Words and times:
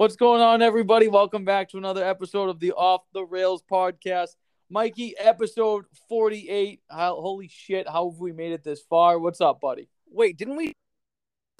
What's 0.00 0.16
going 0.16 0.40
on, 0.40 0.62
everybody? 0.62 1.08
Welcome 1.08 1.44
back 1.44 1.68
to 1.68 1.76
another 1.76 2.02
episode 2.02 2.48
of 2.48 2.58
the 2.58 2.72
Off 2.72 3.02
the 3.12 3.22
Rails 3.22 3.62
podcast. 3.70 4.30
Mikey, 4.70 5.14
episode 5.18 5.84
48. 6.08 6.80
How, 6.88 7.16
holy 7.16 7.48
shit, 7.48 7.86
how 7.86 8.10
have 8.10 8.18
we 8.18 8.32
made 8.32 8.52
it 8.52 8.64
this 8.64 8.80
far? 8.80 9.18
What's 9.18 9.42
up, 9.42 9.60
buddy? 9.60 9.90
Wait, 10.10 10.38
didn't 10.38 10.56
we 10.56 10.72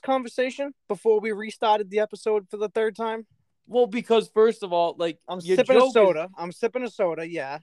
conversation 0.02 0.72
before 0.88 1.20
we 1.20 1.32
restarted 1.32 1.90
the 1.90 1.98
episode 1.98 2.46
for 2.50 2.56
the 2.56 2.70
third 2.70 2.96
time? 2.96 3.26
Well, 3.66 3.86
because 3.86 4.30
first 4.32 4.62
of 4.62 4.72
all, 4.72 4.96
like 4.98 5.18
I'm 5.28 5.42
sipping 5.42 5.76
a 5.76 5.84
is- 5.84 5.92
soda. 5.92 6.30
I'm 6.38 6.50
sipping 6.50 6.82
a 6.82 6.88
soda. 6.88 7.28
Yeah. 7.28 7.58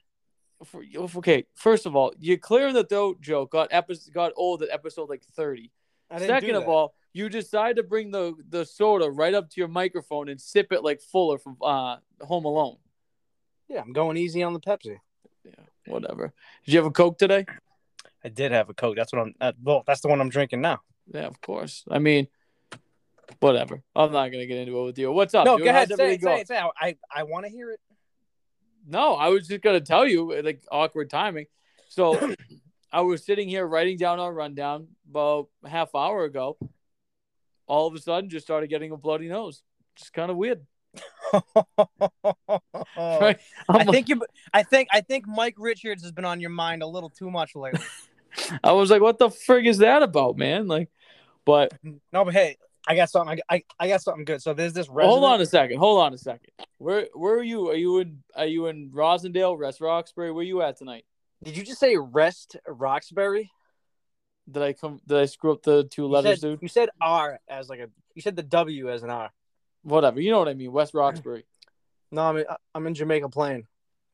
for, 0.64 0.84
okay, 1.16 1.44
first 1.56 1.86
of 1.86 1.96
all, 1.96 2.12
you 2.20 2.38
clear 2.38 2.72
the 2.72 2.84
throat 2.84 3.20
joke 3.20 3.50
got 3.50 3.66
episode 3.72 4.14
got 4.14 4.30
old 4.36 4.62
at 4.62 4.68
episode 4.70 5.10
like 5.10 5.24
30. 5.24 5.72
I 6.08 6.18
didn't 6.20 6.28
Second 6.28 6.54
of 6.54 6.68
all, 6.68 6.94
you 7.18 7.28
decide 7.28 7.76
to 7.76 7.82
bring 7.82 8.10
the 8.10 8.34
the 8.48 8.64
soda 8.64 9.10
right 9.10 9.34
up 9.34 9.50
to 9.50 9.60
your 9.60 9.68
microphone 9.68 10.28
and 10.28 10.40
sip 10.40 10.72
it 10.72 10.84
like 10.84 11.00
Fuller 11.00 11.38
from 11.38 11.56
uh 11.60 11.96
Home 12.22 12.44
Alone. 12.44 12.76
yeah, 13.68 13.80
I'm 13.80 13.92
going 13.92 14.16
easy 14.16 14.42
on 14.42 14.52
the 14.52 14.60
Pepsi. 14.60 14.98
Yeah, 15.44 15.52
whatever. 15.86 16.32
Did 16.64 16.72
you 16.72 16.78
have 16.78 16.86
a 16.86 16.92
Coke 16.92 17.18
today? 17.18 17.44
I 18.24 18.28
did 18.28 18.52
have 18.52 18.68
a 18.68 18.74
Coke. 18.74 18.96
That's 18.96 19.12
what 19.12 19.22
I'm. 19.22 19.34
Uh, 19.40 19.52
well, 19.62 19.82
that's 19.86 20.00
the 20.00 20.08
one 20.08 20.20
I'm 20.20 20.28
drinking 20.28 20.60
now. 20.60 20.80
Yeah, 21.12 21.26
of 21.26 21.40
course. 21.40 21.84
I 21.90 21.98
mean, 21.98 22.28
whatever. 23.40 23.82
I'm 23.96 24.12
not 24.12 24.30
gonna 24.30 24.46
get 24.46 24.58
into 24.58 24.78
it 24.78 24.84
with 24.84 24.98
you. 24.98 25.10
What's 25.10 25.34
up? 25.34 25.44
no, 25.44 25.56
dude? 25.56 25.64
go 25.64 25.70
ahead. 25.70 25.88
Say 25.88 25.94
everything 25.94 26.14
it, 26.14 26.22
say 26.22 26.40
it, 26.40 26.48
say 26.48 26.58
it. 26.58 26.70
I 26.80 26.96
I 27.14 27.24
want 27.24 27.46
to 27.46 27.50
hear 27.50 27.70
it. 27.72 27.80
No, 28.86 29.14
I 29.14 29.28
was 29.28 29.48
just 29.48 29.62
gonna 29.62 29.80
tell 29.80 30.06
you, 30.06 30.40
like 30.42 30.62
awkward 30.70 31.10
timing. 31.10 31.46
So 31.88 32.34
I 32.92 33.00
was 33.02 33.24
sitting 33.24 33.48
here 33.48 33.66
writing 33.66 33.96
down 33.96 34.20
our 34.20 34.32
rundown 34.32 34.88
about 35.10 35.48
half 35.66 35.94
hour 35.94 36.24
ago. 36.24 36.56
All 37.68 37.86
of 37.86 37.94
a 37.94 38.00
sudden, 38.00 38.30
just 38.30 38.46
started 38.46 38.68
getting 38.68 38.90
a 38.92 38.96
bloody 38.96 39.28
nose. 39.28 39.62
Just 39.96 40.12
kind 40.12 40.30
of 40.30 40.36
weird. 40.36 40.66
Right? 42.96 43.38
I 43.68 43.72
like- 43.72 43.90
think 43.90 44.08
you. 44.08 44.22
I 44.52 44.62
think 44.62 44.88
I 44.92 45.00
think 45.00 45.26
Mike 45.26 45.54
Richards 45.58 46.02
has 46.02 46.12
been 46.12 46.24
on 46.24 46.40
your 46.40 46.50
mind 46.50 46.82
a 46.82 46.86
little 46.86 47.10
too 47.10 47.30
much 47.30 47.54
lately. 47.54 47.80
I 48.64 48.72
was 48.72 48.90
like, 48.90 49.02
"What 49.02 49.18
the 49.18 49.28
frig 49.28 49.66
is 49.66 49.78
that 49.78 50.02
about, 50.02 50.36
man?" 50.36 50.66
Like, 50.66 50.88
but 51.44 51.72
no, 51.82 52.24
but 52.24 52.34
hey, 52.34 52.56
I 52.86 52.96
got 52.96 53.10
something. 53.10 53.40
I 53.48 53.56
I, 53.56 53.64
I 53.78 53.88
got 53.88 54.02
something 54.02 54.24
good. 54.24 54.42
So 54.42 54.54
there's 54.54 54.72
this. 54.72 54.88
Well, 54.88 55.06
hold 55.08 55.24
on 55.24 55.40
a 55.40 55.46
second. 55.46 55.78
Hold 55.78 56.00
on 56.00 56.14
a 56.14 56.18
second. 56.18 56.50
Where 56.78 57.08
where 57.14 57.34
are 57.34 57.42
you? 57.42 57.68
Are 57.70 57.76
you 57.76 57.98
in 57.98 58.22
are 58.34 58.46
you 58.46 58.66
in 58.66 58.90
Roslindale, 58.90 59.58
Rest 59.58 59.80
Roxbury? 59.80 60.32
Where 60.32 60.42
are 60.42 60.44
you 60.44 60.62
at 60.62 60.76
tonight? 60.76 61.04
Did 61.42 61.56
you 61.56 61.64
just 61.64 61.80
say 61.80 61.96
Rest 61.96 62.56
Roxbury? 62.66 63.50
Did 64.50 64.62
I 64.62 64.72
come 64.72 65.00
did 65.06 65.18
I 65.18 65.26
screw 65.26 65.52
up 65.52 65.62
the 65.62 65.84
two 65.84 66.02
You 66.02 66.08
letters, 66.08 66.40
said, 66.40 66.48
dude? 66.50 66.62
you 66.62 66.68
said 66.68 66.88
R 67.00 67.38
as 67.48 67.68
like 67.68 67.80
a. 67.80 67.88
You 68.14 68.22
said 68.22 68.36
the 68.36 68.42
W 68.42 68.90
as 68.90 69.02
an 69.02 69.10
R. 69.10 69.30
Whatever. 69.82 70.20
You 70.20 70.30
know 70.30 70.38
what 70.38 70.48
I 70.48 70.54
mean. 70.54 70.72
West 70.72 70.94
Roxbury. 70.94 71.44
No, 72.10 72.22
I'm 72.22 72.36
in, 72.38 72.44
I'm 72.74 72.86
in 72.86 72.94
Jamaica 72.94 73.28
Plain. 73.28 73.66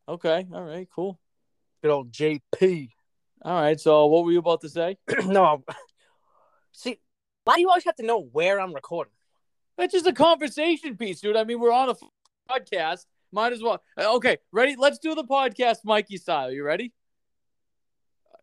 Okay. 0.09 0.49
All 0.53 0.65
right, 0.65 0.89
cool. 0.93 1.21
Good 1.81 1.93
old 1.93 2.11
JP. 2.11 2.89
All 3.43 3.61
right. 3.61 3.79
So 3.79 4.07
what 4.07 4.25
were 4.25 4.33
you 4.33 4.41
about 4.41 4.62
to 4.62 4.69
say? 4.69 4.99
no, 5.27 5.62
see, 6.73 6.99
why 7.45 7.55
do 7.55 7.61
you 7.61 7.69
always 7.69 7.85
have 7.85 7.95
to 7.97 8.05
know 8.05 8.19
where 8.21 8.61
I'm 8.61 8.75
recording? 8.75 9.12
That's 9.79 9.93
just 9.93 10.09
a 10.09 10.12
conversation 10.12 10.97
piece, 10.97 11.21
dude. 11.21 11.37
I 11.37 11.45
mean, 11.45 11.61
we're 11.61 11.71
on 11.71 11.89
a 11.91 11.95
podcast. 12.53 13.07
Might 13.31 13.53
as 13.53 13.62
well. 13.62 13.81
Uh, 13.97 14.17
Okay, 14.17 14.39
ready? 14.51 14.75
Let's 14.77 14.99
do 14.99 15.15
the 15.15 15.23
podcast 15.25 15.79
Mikey 15.85 16.17
style. 16.17 16.51
You 16.51 16.65
ready? 16.65 16.93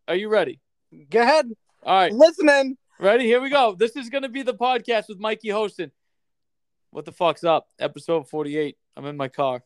Are 0.08 0.16
you 0.16 0.30
ready? 0.30 0.62
Go 1.09 1.22
ahead, 1.22 1.45
All 1.83 1.95
right. 1.95 2.11
listening. 2.13 2.77
Ready? 2.99 3.25
Here 3.25 3.41
we 3.41 3.49
go. 3.49 3.73
This 3.77 3.95
is 3.95 4.09
going 4.09 4.23
to 4.23 4.29
be 4.29 4.43
the 4.43 4.53
podcast 4.53 5.07
with 5.09 5.19
Mikey 5.19 5.49
hosting. 5.49 5.91
What 6.91 7.05
the 7.05 7.11
fuck's 7.11 7.43
up? 7.43 7.67
Episode 7.79 8.29
48. 8.29 8.77
I'm 8.95 9.05
in 9.05 9.17
my 9.17 9.27
car. 9.27 9.63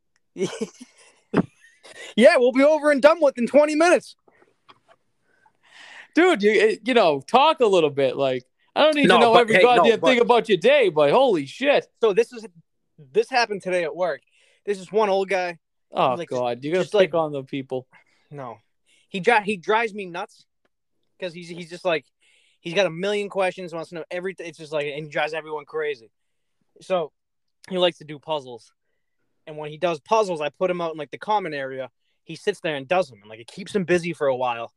yeah, 0.34 0.48
we'll 2.36 2.52
be 2.52 2.64
over 2.64 2.90
and 2.90 3.00
done 3.00 3.18
with 3.20 3.38
in 3.38 3.46
20 3.46 3.76
minutes. 3.76 4.16
Dude, 6.14 6.42
you 6.42 6.50
eh, 6.60 6.76
you 6.84 6.94
know, 6.94 7.20
talk 7.20 7.60
a 7.60 7.66
little 7.66 7.90
bit. 7.90 8.16
Like, 8.16 8.44
I 8.74 8.82
don't 8.82 8.96
need 8.96 9.06
No, 9.08 9.14
to 9.16 9.20
know 9.20 9.32
but- 9.34 9.40
every 9.42 9.54
hey, 9.56 9.62
no, 9.62 9.76
goddamn 9.76 10.00
but- 10.00 10.06
thing 10.08 10.20
about 10.20 10.48
your 10.48 10.58
day, 10.58 10.88
but 10.88 11.10
holy 11.12 11.46
shit. 11.46 11.86
So 12.00 12.12
this 12.12 12.32
is 12.32 12.44
this 13.12 13.30
happened 13.30 13.62
today 13.62 13.84
at 13.84 13.94
work. 13.94 14.22
This 14.66 14.80
is 14.80 14.90
one 14.90 15.08
old 15.08 15.28
guy. 15.28 15.58
Oh, 15.92 16.14
Like, 16.14 16.28
God. 16.28 16.64
You're 16.64 16.74
to 16.74 16.80
just 16.82 16.94
like- 16.94 17.14
on 17.14 17.30
the 17.32 17.44
people. 17.44 17.86
No, 18.30 18.58
he 19.08 19.20
dri- 19.20 19.44
he 19.44 19.56
drives 19.56 19.94
me 19.94 20.06
nuts 20.06 20.44
because 21.18 21.34
he's 21.34 21.48
he's 21.48 21.70
just 21.70 21.84
like 21.84 22.04
he's 22.60 22.74
got 22.74 22.86
a 22.86 22.90
million 22.90 23.28
questions, 23.28 23.72
wants 23.72 23.90
to 23.90 23.96
know 23.96 24.04
everything. 24.10 24.46
It's 24.46 24.58
just 24.58 24.72
like 24.72 24.86
and 24.86 25.04
he 25.04 25.10
drives 25.10 25.34
everyone 25.34 25.64
crazy. 25.64 26.10
So 26.80 27.12
he 27.68 27.78
likes 27.78 27.98
to 27.98 28.04
do 28.04 28.18
puzzles, 28.18 28.72
and 29.46 29.56
when 29.56 29.70
he 29.70 29.78
does 29.78 30.00
puzzles, 30.00 30.40
I 30.40 30.48
put 30.50 30.70
him 30.70 30.80
out 30.80 30.92
in 30.92 30.98
like 30.98 31.10
the 31.10 31.18
common 31.18 31.54
area. 31.54 31.90
He 32.24 32.36
sits 32.36 32.60
there 32.60 32.76
and 32.76 32.86
does 32.86 33.08
them, 33.08 33.20
and 33.20 33.30
like 33.30 33.40
it 33.40 33.46
keeps 33.46 33.74
him 33.74 33.84
busy 33.84 34.12
for 34.12 34.26
a 34.26 34.36
while. 34.36 34.72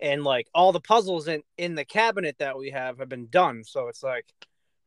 And 0.00 0.24
like 0.24 0.48
all 0.52 0.72
the 0.72 0.80
puzzles 0.80 1.28
in 1.28 1.42
in 1.56 1.76
the 1.76 1.84
cabinet 1.84 2.36
that 2.38 2.58
we 2.58 2.70
have 2.70 2.98
have 2.98 3.08
been 3.08 3.28
done, 3.28 3.62
so 3.64 3.88
it's 3.88 4.02
like, 4.02 4.26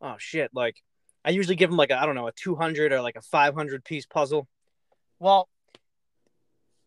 oh 0.01 0.15
shit! 0.17 0.51
Like 0.53 0.83
I 1.23 1.29
usually 1.29 1.55
give 1.55 1.71
him 1.71 1.77
like 1.77 1.89
a, 1.89 1.99
I 1.99 2.05
don't 2.05 2.15
know 2.15 2.27
a 2.27 2.33
two 2.33 2.55
hundred 2.55 2.91
or 2.91 3.01
like 3.01 3.15
a 3.15 3.21
five 3.21 3.55
hundred 3.55 3.83
piece 3.85 4.05
puzzle. 4.05 4.47
Well, 5.17 5.47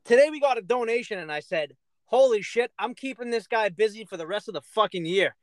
today 0.04 0.28
we 0.30 0.40
got 0.40 0.58
a 0.58 0.62
donation 0.62 1.18
and 1.18 1.32
I 1.32 1.40
said, 1.40 1.74
"Holy 2.08 2.42
shit, 2.42 2.72
I'm 2.78 2.94
keeping 2.94 3.30
this 3.30 3.46
guy 3.46 3.68
busy 3.68 4.04
for 4.04 4.16
the 4.16 4.26
rest 4.26 4.48
of 4.48 4.54
the 4.54 4.62
fucking 4.62 5.06
year." 5.06 5.36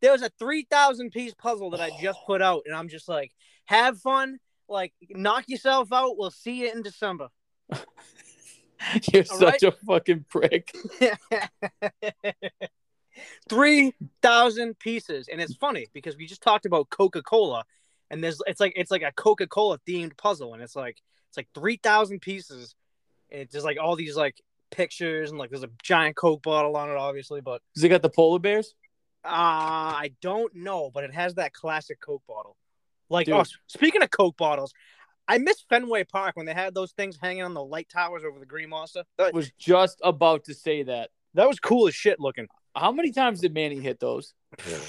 There 0.00 0.12
was 0.12 0.22
a 0.22 0.30
3000 0.38 1.10
piece 1.10 1.34
puzzle 1.34 1.70
that 1.70 1.80
I 1.80 1.90
just 2.00 2.20
put 2.26 2.40
out 2.40 2.62
and 2.66 2.74
I'm 2.74 2.88
just 2.88 3.08
like, 3.08 3.32
"Have 3.66 3.98
fun, 3.98 4.38
like 4.68 4.92
knock 5.10 5.44
yourself 5.48 5.92
out. 5.92 6.16
We'll 6.16 6.30
see 6.30 6.62
you 6.62 6.70
in 6.72 6.82
December." 6.82 7.28
You're 9.12 9.24
All 9.30 9.38
such 9.38 9.62
a 9.64 9.72
fucking 9.72 10.26
prick. 10.28 10.72
3000 13.48 14.78
pieces 14.78 15.28
and 15.28 15.40
it's 15.40 15.56
funny 15.56 15.88
because 15.92 16.16
we 16.16 16.26
just 16.26 16.42
talked 16.42 16.66
about 16.66 16.88
Coca-Cola 16.90 17.64
and 18.10 18.22
there's 18.22 18.40
it's 18.46 18.60
like 18.60 18.72
it's 18.76 18.90
like 18.90 19.02
a 19.02 19.12
Coca-Cola 19.12 19.78
themed 19.88 20.16
puzzle 20.16 20.54
and 20.54 20.62
it's 20.62 20.76
like 20.76 20.98
it's 21.28 21.36
like 21.36 21.48
3000 21.54 22.20
pieces 22.20 22.74
and 23.30 23.42
it's 23.42 23.52
just 23.52 23.64
like 23.64 23.78
all 23.80 23.96
these 23.96 24.16
like 24.16 24.40
pictures 24.70 25.30
and 25.30 25.38
like 25.38 25.50
there's 25.50 25.64
a 25.64 25.70
giant 25.82 26.16
Coke 26.16 26.42
bottle 26.42 26.76
on 26.76 26.90
it 26.90 26.96
obviously 26.96 27.40
but 27.40 27.62
Does 27.74 27.84
it 27.84 27.88
got 27.88 28.02
the 28.02 28.10
polar 28.10 28.38
bears? 28.38 28.74
Uh, 29.24 29.28
I 29.94 30.12
don't 30.22 30.54
know, 30.54 30.90
but 30.92 31.04
it 31.04 31.12
has 31.12 31.34
that 31.34 31.52
classic 31.52 32.00
Coke 32.00 32.22
bottle. 32.26 32.56
Like, 33.10 33.26
Dude. 33.26 33.34
oh, 33.34 33.44
speaking 33.66 34.02
of 34.02 34.10
Coke 34.10 34.36
bottles, 34.36 34.72
I 35.26 35.38
miss 35.38 35.60
Fenway 35.68 36.04
Park 36.04 36.36
when 36.36 36.46
they 36.46 36.54
had 36.54 36.74
those 36.74 36.92
things 36.92 37.18
hanging 37.20 37.42
on 37.42 37.52
the 37.52 37.62
light 37.62 37.88
towers 37.88 38.22
over 38.24 38.38
the 38.38 38.46
Green 38.46 38.70
Monster. 38.70 39.04
I 39.18 39.30
was 39.30 39.50
just 39.58 40.00
about 40.02 40.44
to 40.44 40.54
say 40.54 40.82
that. 40.84 41.10
that 41.34 41.48
was 41.48 41.60
cool 41.60 41.88
as 41.88 41.94
shit 41.94 42.20
looking. 42.20 42.48
How 42.74 42.92
many 42.92 43.10
times 43.10 43.40
did 43.40 43.52
Manny 43.52 43.80
hit 43.80 43.98
those? 43.98 44.34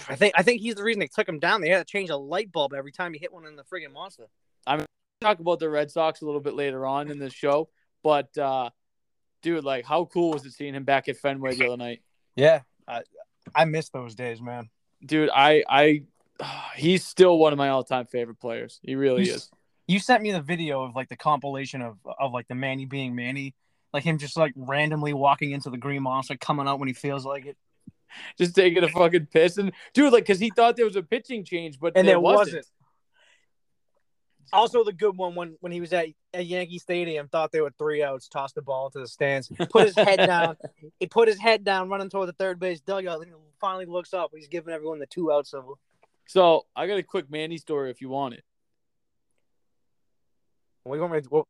I 0.07 0.16
think 0.16 0.35
I 0.38 0.44
think 0.44 0.62
he's 0.62 0.75
the 0.75 0.84
reason 0.84 1.00
they 1.00 1.07
took 1.07 1.28
him 1.28 1.39
down. 1.39 1.62
They 1.62 1.69
had 1.69 1.85
to 1.85 1.91
change 1.91 2.09
a 2.09 2.16
light 2.16 2.51
bulb 2.51 2.73
every 2.73 2.91
time 2.91 3.13
he 3.13 3.19
hit 3.19 3.34
one 3.34 3.45
in 3.45 3.56
the 3.56 3.63
friggin' 3.63 3.91
monster. 3.91 4.28
I'm 4.68 4.79
mean, 4.79 4.85
talk 5.22 5.39
about 5.39 5.59
the 5.59 5.69
Red 5.69 5.91
Sox 5.91 6.22
a 6.22 6.25
little 6.25 6.39
bit 6.39 6.53
later 6.53 6.85
on 6.85 7.09
in 7.09 7.19
the 7.19 7.29
show, 7.29 7.69
but 8.03 8.38
uh 8.38 8.69
dude, 9.41 9.63
like 9.63 9.85
how 9.85 10.05
cool 10.05 10.31
was 10.31 10.45
it 10.45 10.51
seeing 10.53 10.73
him 10.75 10.83
back 10.83 11.07
at 11.09 11.17
Fenway 11.17 11.55
the 11.55 11.67
other 11.67 11.77
night? 11.77 12.01
Yeah, 12.35 12.61
I 12.88 13.01
I 13.55 13.66
miss 13.66 13.89
those 13.89 14.16
days, 14.16 14.41
man. 14.41 14.69
Dude, 15.05 15.29
I 15.33 15.63
I 15.69 16.03
he's 16.75 17.05
still 17.05 17.38
one 17.38 17.53
of 17.53 17.57
my 17.57 17.69
all-time 17.69 18.05
favorite 18.05 18.39
players. 18.39 18.79
He 18.83 18.95
really 18.95 19.23
is. 19.23 19.50
You 19.88 20.00
sent 20.00 20.22
me 20.22 20.31
the 20.31 20.41
video 20.41 20.83
of 20.83 20.95
like 20.95 21.09
the 21.09 21.17
compilation 21.17 21.81
of 21.81 21.97
of 22.19 22.31
like 22.31 22.47
the 22.47 22.55
Manny 22.55 22.85
being 22.85 23.16
Manny, 23.16 23.55
like 23.94 24.03
him 24.03 24.17
just 24.17 24.38
like 24.38 24.53
randomly 24.55 25.13
walking 25.13 25.51
into 25.51 25.69
the 25.69 25.77
Green 25.77 26.03
Monster, 26.03 26.38
coming 26.38 26.67
out 26.67 26.79
when 26.79 26.88
he 26.88 26.94
feels 26.94 27.25
like 27.25 27.45
it. 27.45 27.57
Just 28.38 28.56
taking 28.56 28.83
a 28.83 28.88
fucking 28.89 29.27
piss 29.27 29.57
and 29.57 29.71
dude, 29.94 30.12
like, 30.12 30.25
cause 30.25 30.39
he 30.39 30.50
thought 30.56 30.75
there 30.75 30.85
was 30.85 30.95
a 30.95 31.03
pitching 31.03 31.44
change, 31.44 31.80
but 31.80 31.94
And 31.95 32.07
there 32.07 32.13
there 32.13 32.19
wasn't. 32.19 32.57
wasn't. 32.57 32.65
Also, 34.54 34.84
the 34.84 34.94
good 34.94 35.18
one 35.18 35.36
when 35.36 35.57
when 35.60 35.72
he 35.72 35.81
was 35.81 35.94
at, 35.94 36.07
at 36.34 36.46
Yankee 36.46 36.80
Stadium, 36.80 37.28
thought 37.28 37.51
they 37.51 37.62
were 37.62 37.74
three 37.78 38.04
outs, 38.04 38.28
tossed 38.28 38.56
the 38.56 38.62
ball 38.62 38.90
to 38.92 39.00
the 39.00 39.07
stands, 39.07 39.51
put 39.69 39.88
his 39.88 39.96
head 39.96 40.18
down. 40.18 40.57
He 41.00 41.07
put 41.07 41.28
his 41.28 41.40
head 41.40 41.63
down, 41.63 41.90
running 41.90 42.10
toward 42.10 42.28
the 42.28 42.34
third 42.34 42.60
base 42.60 42.81
dugout. 42.81 43.22
And 43.22 43.28
he 43.28 43.34
finally 43.62 43.86
looks 43.86 44.13
up. 44.13 44.31
He's 44.34 44.48
giving 44.48 44.74
everyone 44.74 45.00
the 45.00 45.06
two 45.06 45.31
out 45.31 45.48
symbol. 45.48 45.80
So 46.28 46.66
I 46.75 46.88
got 46.88 46.98
a 47.00 47.04
quick 47.04 47.30
Manny 47.30 47.57
story 47.57 47.90
if 47.90 48.01
you 48.01 48.10
want 48.10 48.34
it. 48.34 48.44
What 50.84 50.95
do 50.95 50.98
you 50.98 51.02
want 51.02 51.13
me 51.13 51.22
to? 51.22 51.30
What, 51.30 51.45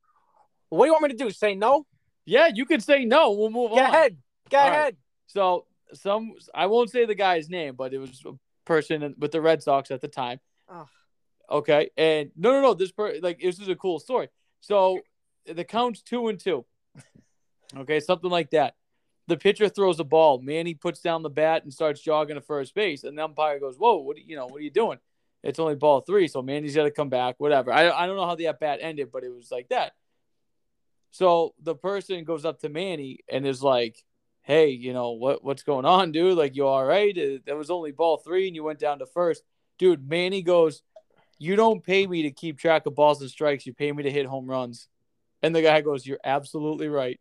what 0.70 0.86
do 0.86 0.88
you 0.88 0.94
want 0.94 1.04
me 1.04 1.10
to 1.10 1.24
do? 1.24 1.32
Say 1.32 1.56
no? 1.56 1.86
Yeah, 2.26 2.50
you 2.54 2.66
can 2.66 2.80
say 2.80 3.06
no. 3.06 3.32
We'll 3.32 3.50
move 3.50 3.72
Go 3.72 3.78
on. 3.78 3.92
Go 3.92 3.98
ahead. 3.98 4.18
Go 4.50 4.58
All 4.58 4.70
right. 4.70 4.76
ahead. 4.76 4.98
So 5.28 5.66
some 5.94 6.34
I 6.54 6.68
won't 6.68 6.90
say 6.90 7.06
the 7.06 7.16
guy's 7.16 7.50
name, 7.50 7.76
but 7.76 7.94
it 7.94 7.98
was 7.98 8.22
a 8.26 8.34
person 8.66 9.16
with 9.18 9.32
the 9.32 9.42
Red 9.42 9.64
Sox 9.64 9.92
at 9.92 10.02
the 10.02 10.08
time. 10.08 10.40
Oh. 10.70 10.88
Okay, 11.50 11.90
and 11.98 12.32
no, 12.36 12.52
no, 12.52 12.62
no. 12.62 12.74
This 12.74 12.92
per 12.92 13.16
like 13.22 13.40
this 13.40 13.60
is 13.60 13.68
a 13.70 13.76
cool 13.76 14.00
story. 14.00 14.30
So 14.62 15.00
the 15.46 15.64
count's 15.64 16.02
two 16.02 16.28
and 16.28 16.40
two. 16.40 16.66
Okay, 17.78 18.00
something 18.00 18.30
like 18.30 18.52
that. 18.52 18.76
The 19.28 19.38
pitcher 19.38 19.70
throws 19.70 20.00
a 20.00 20.04
ball. 20.04 20.42
Manny 20.42 20.74
puts 20.74 21.02
down 21.02 21.22
the 21.22 21.30
bat 21.30 21.64
and 21.64 21.72
starts 21.72 22.02
jogging 22.02 22.36
to 22.36 22.42
first 22.42 22.74
base, 22.74 23.04
and 23.04 23.18
the 23.18 23.24
umpire 23.24 23.60
goes, 23.60 23.78
"Whoa, 23.78 23.98
what? 23.98 24.18
Are, 24.18 24.22
you 24.22 24.36
know, 24.36 24.48
what 24.48 24.58
are 24.58 24.64
you 24.64 24.72
doing?" 24.72 25.00
It's 25.44 25.60
only 25.60 25.76
ball 25.76 26.02
three, 26.02 26.28
so 26.28 26.42
Manny's 26.42 26.76
got 26.76 26.84
to 26.84 26.92
come 26.92 27.10
back. 27.10 27.36
Whatever. 27.38 27.72
I 27.72 27.90
I 27.92 28.08
don't 28.08 28.16
know 28.16 28.26
how 28.26 28.36
the 28.36 28.48
at 28.48 28.60
bat 28.60 28.80
ended, 28.82 29.12
but 29.12 29.24
it 29.24 29.34
was 29.34 29.52
like 29.52 29.70
that. 29.70 29.94
So 31.12 31.54
the 31.62 31.76
person 31.76 32.24
goes 32.24 32.46
up 32.46 32.60
to 32.62 32.70
Manny 32.70 33.20
and 33.30 33.46
is 33.46 33.64
like, 33.64 34.04
"Hey, 34.42 34.70
you 34.70 34.94
know 34.94 35.12
what 35.12 35.44
what's 35.44 35.64
going 35.64 35.86
on, 35.86 36.12
dude? 36.12 36.38
Like, 36.38 36.56
you 36.56 36.68
all 36.68 36.86
right? 36.86 37.16
That 37.46 37.56
was 37.56 37.70
only 37.70 37.92
ball 37.92 38.18
three, 38.18 38.48
and 38.48 38.56
you 38.56 38.64
went 38.64 38.80
down 38.80 39.00
to 39.00 39.06
first, 39.06 39.44
dude." 39.78 40.10
Manny 40.10 40.42
goes, 40.42 40.82
"You 41.40 41.56
don't 41.56 41.84
pay 41.84 42.06
me 42.06 42.22
to 42.24 42.32
keep 42.32 42.60
track 42.60 42.86
of 42.86 42.94
balls 42.96 43.22
and 43.22 43.30
strikes. 43.30 43.66
You 43.66 43.74
pay 43.74 43.92
me 43.92 44.04
to 44.04 44.12
hit 44.12 44.26
home 44.28 44.46
runs." 44.48 44.88
And 45.42 45.56
the 45.56 45.62
guy 45.64 45.82
goes, 45.82 46.06
"You're 46.06 46.20
absolutely 46.24 46.88
right, 46.90 47.20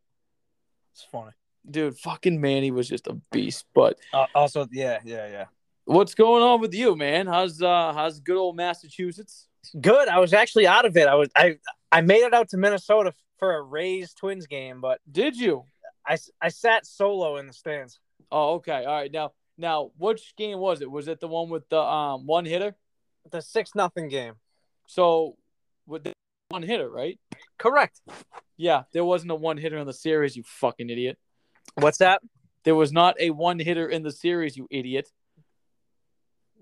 It's 0.92 1.04
funny. 1.04 1.30
dude. 1.70 1.96
Fucking 1.98 2.40
Manny 2.40 2.70
was 2.70 2.88
just 2.88 3.06
a 3.06 3.14
beast." 3.32 3.64
But 3.74 3.98
Uh, 4.12 4.26
also, 4.34 4.66
yeah, 4.72 4.98
yeah, 5.04 5.26
yeah. 5.28 5.44
what's 5.84 6.14
going 6.14 6.42
on 6.42 6.60
with 6.60 6.74
you, 6.74 6.96
man? 6.96 7.26
How's 7.26 7.62
uh 7.62 7.92
how's 7.94 8.20
good 8.20 8.36
old 8.36 8.56
Massachusetts? 8.56 9.46
Good. 9.80 10.08
I 10.08 10.18
was 10.18 10.32
actually 10.32 10.66
out 10.66 10.84
of 10.84 10.96
it. 10.96 11.06
I 11.08 11.14
was 11.14 11.28
I 11.36 11.58
I 11.92 12.00
made 12.00 12.22
it 12.24 12.34
out 12.34 12.48
to 12.50 12.56
Minnesota 12.56 13.12
for 13.38 13.54
a 13.56 13.62
Rays 13.62 14.12
Twins 14.14 14.46
game, 14.46 14.80
but 14.80 15.00
Did 15.10 15.36
you? 15.36 15.64
I 16.06 16.16
I 16.40 16.48
sat 16.48 16.86
solo 16.86 17.36
in 17.36 17.46
the 17.46 17.52
stands. 17.52 18.00
Oh, 18.32 18.54
okay. 18.56 18.84
All 18.84 18.94
right. 18.94 19.12
Now, 19.12 19.32
now, 19.56 19.90
which 19.96 20.34
game 20.36 20.58
was 20.58 20.80
it? 20.80 20.90
Was 20.90 21.06
it 21.08 21.20
the 21.20 21.28
one 21.28 21.48
with 21.50 21.68
the 21.68 21.80
um 21.80 22.26
one 22.26 22.44
hitter? 22.44 22.74
The 23.30 23.42
six 23.42 23.74
nothing 23.74 24.08
game. 24.08 24.34
So 24.86 25.36
with 25.86 26.04
the 26.04 26.12
one 26.48 26.62
hitter, 26.62 26.88
right? 26.88 27.18
Correct. 27.58 28.00
Yeah, 28.56 28.84
there 28.92 29.04
wasn't 29.04 29.30
a 29.32 29.34
one 29.34 29.58
hitter 29.58 29.76
in 29.78 29.86
the 29.86 29.92
series, 29.92 30.36
you 30.36 30.42
fucking 30.44 30.88
idiot. 30.88 31.18
What's 31.74 31.98
that? 31.98 32.22
There 32.64 32.74
was 32.74 32.92
not 32.92 33.16
a 33.20 33.30
one 33.30 33.58
hitter 33.58 33.88
in 33.88 34.02
the 34.02 34.12
series, 34.12 34.56
you 34.56 34.66
idiot. 34.70 35.10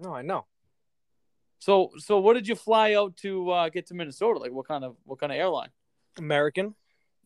No, 0.00 0.14
I 0.14 0.22
know. 0.22 0.46
So, 1.58 1.90
so 1.98 2.18
what 2.18 2.34
did 2.34 2.46
you 2.46 2.54
fly 2.54 2.94
out 2.94 3.16
to 3.18 3.50
uh, 3.50 3.68
get 3.70 3.86
to 3.86 3.94
Minnesota? 3.94 4.38
Like, 4.38 4.52
what 4.52 4.68
kind 4.68 4.84
of 4.84 4.96
what 5.04 5.18
kind 5.18 5.32
of 5.32 5.38
airline? 5.38 5.70
American, 6.18 6.74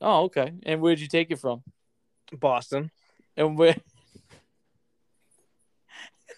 Oh, 0.00 0.24
okay. 0.24 0.52
And 0.64 0.80
where 0.80 0.94
did 0.94 1.02
you 1.02 1.08
take 1.08 1.30
it 1.30 1.38
from? 1.38 1.62
Boston, 2.32 2.90
And 3.36 3.58
where? 3.58 3.76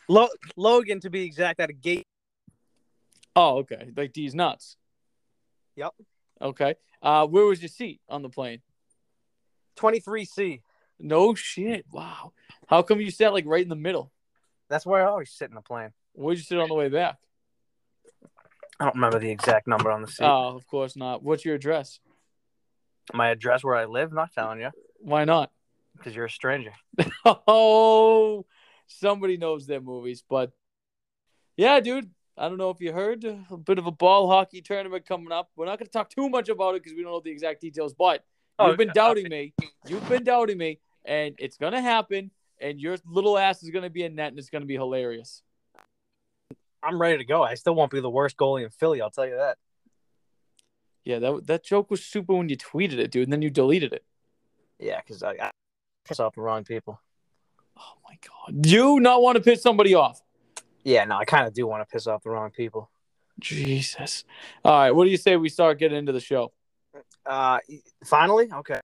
Lo- 0.08 0.28
Logan 0.56 1.00
to 1.00 1.10
be 1.10 1.22
exact, 1.24 1.60
at 1.60 1.70
a 1.70 1.72
gate. 1.72 2.06
Oh, 3.34 3.58
okay. 3.58 3.90
Like 3.96 4.12
these 4.12 4.34
nuts. 4.34 4.76
Yep. 5.76 5.92
Okay. 6.40 6.74
Uh, 7.02 7.26
where 7.26 7.46
was 7.46 7.60
your 7.60 7.68
seat 7.68 8.00
on 8.08 8.22
the 8.22 8.28
plane? 8.28 8.60
Twenty 9.76 10.00
three 10.00 10.24
C. 10.24 10.62
No 10.98 11.34
shit. 11.34 11.86
Wow. 11.90 12.32
How 12.68 12.82
come 12.82 13.00
you 13.00 13.10
sat 13.10 13.32
like 13.32 13.46
right 13.46 13.62
in 13.62 13.68
the 13.68 13.74
middle? 13.76 14.12
That's 14.68 14.86
where 14.86 15.02
I 15.02 15.10
always 15.10 15.30
sit 15.30 15.48
in 15.48 15.54
the 15.54 15.62
plane. 15.62 15.90
Where'd 16.14 16.38
you 16.38 16.44
sit 16.44 16.58
on 16.58 16.68
the 16.68 16.74
way 16.74 16.88
back? 16.88 17.16
I 18.78 18.84
don't 18.84 18.94
remember 18.94 19.18
the 19.18 19.30
exact 19.30 19.66
number 19.66 19.90
on 19.90 20.02
the 20.02 20.08
seat. 20.08 20.24
Oh, 20.24 20.56
of 20.56 20.66
course 20.66 20.96
not. 20.96 21.22
What's 21.22 21.44
your 21.44 21.54
address? 21.54 22.00
My 23.12 23.30
address 23.30 23.64
where 23.64 23.74
I 23.74 23.84
live. 23.86 24.12
Not 24.12 24.32
telling 24.32 24.60
you 24.60 24.70
Why 25.00 25.24
not? 25.24 25.50
because 25.96 26.14
you're 26.14 26.26
a 26.26 26.30
stranger. 26.30 26.72
Oh, 27.46 28.44
somebody 28.86 29.36
knows 29.36 29.66
their 29.66 29.80
movies, 29.80 30.24
but 30.28 30.50
yeah, 31.56 31.80
dude. 31.80 32.10
I 32.36 32.48
don't 32.48 32.58
know 32.58 32.70
if 32.70 32.80
you 32.80 32.92
heard 32.92 33.24
a 33.24 33.56
bit 33.56 33.78
of 33.78 33.86
a 33.86 33.90
ball 33.90 34.28
hockey 34.28 34.62
tournament 34.62 35.06
coming 35.06 35.32
up. 35.32 35.50
We're 35.54 35.66
not 35.66 35.78
going 35.78 35.86
to 35.86 35.92
talk 35.92 36.08
too 36.08 36.28
much 36.28 36.48
about 36.48 36.74
it 36.74 36.82
because 36.82 36.96
we 36.96 37.02
don't 37.02 37.12
know 37.12 37.20
the 37.20 37.30
exact 37.30 37.60
details. 37.60 37.92
But 37.92 38.24
Oh, 38.58 38.68
you've 38.68 38.78
been 38.78 38.90
doubting 38.94 39.28
me. 39.28 39.54
You've 39.86 40.08
been 40.08 40.24
doubting 40.24 40.58
me, 40.58 40.78
and 41.04 41.34
it's 41.38 41.56
going 41.56 41.72
to 41.72 41.80
happen. 41.80 42.30
And 42.60 42.80
your 42.80 42.96
little 43.04 43.36
ass 43.36 43.62
is 43.62 43.70
going 43.70 43.82
to 43.82 43.90
be 43.90 44.04
in 44.04 44.14
net, 44.14 44.28
and 44.28 44.38
it's 44.38 44.50
going 44.50 44.62
to 44.62 44.66
be 44.66 44.74
hilarious. 44.74 45.42
I'm 46.82 47.00
ready 47.00 47.18
to 47.18 47.24
go. 47.24 47.42
I 47.42 47.54
still 47.54 47.74
won't 47.74 47.90
be 47.90 48.00
the 48.00 48.10
worst 48.10 48.36
goalie 48.36 48.64
in 48.64 48.70
Philly. 48.70 49.00
I'll 49.00 49.10
tell 49.10 49.26
you 49.26 49.36
that. 49.36 49.58
Yeah, 51.04 51.18
that 51.18 51.46
that 51.46 51.64
joke 51.64 51.90
was 51.90 52.04
super 52.04 52.34
when 52.34 52.48
you 52.48 52.56
tweeted 52.56 52.98
it, 52.98 53.10
dude, 53.10 53.24
and 53.24 53.32
then 53.32 53.42
you 53.42 53.50
deleted 53.50 53.92
it. 53.92 54.04
Yeah, 54.78 55.00
because 55.00 55.22
I, 55.22 55.32
I 55.32 55.50
piss 56.04 56.20
off 56.20 56.34
the 56.34 56.40
wrong 56.40 56.62
people. 56.62 57.00
Oh 57.76 57.94
my 58.08 58.16
god, 58.20 58.66
you 58.66 59.00
not 59.00 59.22
want 59.22 59.36
to 59.36 59.42
piss 59.42 59.62
somebody 59.62 59.94
off? 59.94 60.22
Yeah, 60.84 61.04
no, 61.04 61.16
I 61.16 61.24
kind 61.24 61.46
of 61.46 61.54
do 61.54 61.66
want 61.66 61.86
to 61.86 61.92
piss 61.92 62.06
off 62.06 62.22
the 62.22 62.30
wrong 62.30 62.50
people. 62.50 62.90
Jesus. 63.38 64.24
All 64.64 64.72
right, 64.72 64.90
what 64.90 65.04
do 65.04 65.10
you 65.10 65.16
say 65.16 65.36
we 65.36 65.48
start 65.48 65.78
getting 65.78 65.98
into 65.98 66.12
the 66.12 66.20
show? 66.20 66.52
Uh, 67.24 67.58
finally, 68.04 68.50
okay. 68.52 68.80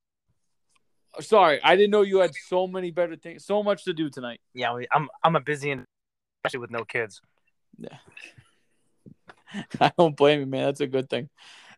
Sorry, 1.21 1.61
I 1.63 1.75
didn't 1.75 1.91
know 1.91 2.03
you 2.03 2.19
had 2.19 2.33
so 2.35 2.67
many 2.67 2.91
better 2.91 3.17
things, 3.17 3.45
so 3.45 3.63
much 3.63 3.85
to 3.85 3.93
do 3.93 4.09
tonight. 4.09 4.41
Yeah, 4.55 4.77
I'm 4.93 5.09
I'm 5.25 5.37
a 5.37 5.41
busy 5.41 5.71
and 5.71 5.85
especially 6.45 6.61
with 6.61 6.71
no 6.71 6.85
kids. 6.85 7.21
Yeah. 7.79 7.97
I 9.81 9.93
don't 9.99 10.17
blame 10.17 10.41
you, 10.41 10.47
man. 10.47 10.67
That's 10.67 10.81
a 10.81 10.87
good 10.87 11.11
thing. 11.11 11.29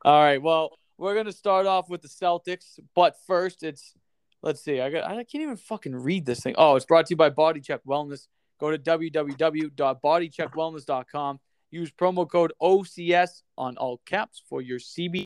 All 0.04 0.20
right, 0.20 0.40
well, 0.40 0.78
we're 0.98 1.14
gonna 1.14 1.32
start 1.32 1.66
off 1.66 1.88
with 1.88 2.02
the 2.02 2.08
Celtics, 2.08 2.78
but 2.94 3.16
first, 3.26 3.62
it's 3.62 3.94
let's 4.42 4.62
see. 4.62 4.80
I 4.80 4.90
got 4.90 5.04
I 5.04 5.14
can't 5.24 5.42
even 5.42 5.56
fucking 5.56 5.94
read 5.96 6.26
this 6.26 6.40
thing. 6.40 6.54
Oh, 6.58 6.76
it's 6.76 6.86
brought 6.86 7.06
to 7.06 7.12
you 7.12 7.16
by 7.16 7.30
Body 7.30 7.60
Check 7.60 7.80
Wellness. 7.86 8.26
Go 8.60 8.70
to 8.70 8.78
www.bodycheckwellness.com. 8.78 11.40
Use 11.70 11.90
promo 11.92 12.28
code 12.28 12.52
OCS 12.60 13.42
on 13.56 13.76
all 13.76 14.00
caps 14.04 14.42
for 14.48 14.60
your 14.60 14.78
CBD 14.78 15.24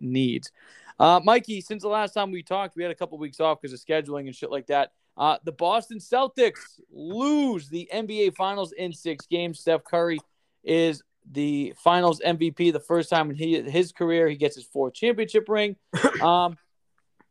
needs. 0.00 0.50
Uh, 0.98 1.20
Mikey, 1.22 1.60
since 1.60 1.82
the 1.82 1.88
last 1.88 2.12
time 2.12 2.30
we 2.30 2.42
talked, 2.42 2.76
we 2.76 2.82
had 2.82 2.92
a 2.92 2.94
couple 2.94 3.18
weeks 3.18 3.40
off 3.40 3.60
because 3.60 3.72
of 3.72 3.84
scheduling 3.84 4.26
and 4.26 4.34
shit 4.34 4.50
like 4.50 4.66
that. 4.68 4.92
Uh, 5.16 5.38
the 5.44 5.52
Boston 5.52 5.98
Celtics 5.98 6.80
lose 6.90 7.68
the 7.68 7.88
NBA 7.92 8.34
Finals 8.34 8.72
in 8.72 8.92
six 8.92 9.26
games. 9.26 9.60
Steph 9.60 9.84
Curry 9.84 10.18
is 10.64 11.02
the 11.30 11.74
Finals 11.76 12.20
MVP, 12.24 12.72
the 12.72 12.80
first 12.80 13.10
time 13.10 13.30
in 13.30 13.36
he, 13.36 13.60
his 13.62 13.92
career 13.92 14.28
he 14.28 14.36
gets 14.36 14.56
his 14.56 14.64
fourth 14.64 14.94
championship 14.94 15.48
ring. 15.48 15.76
Um, 16.20 16.56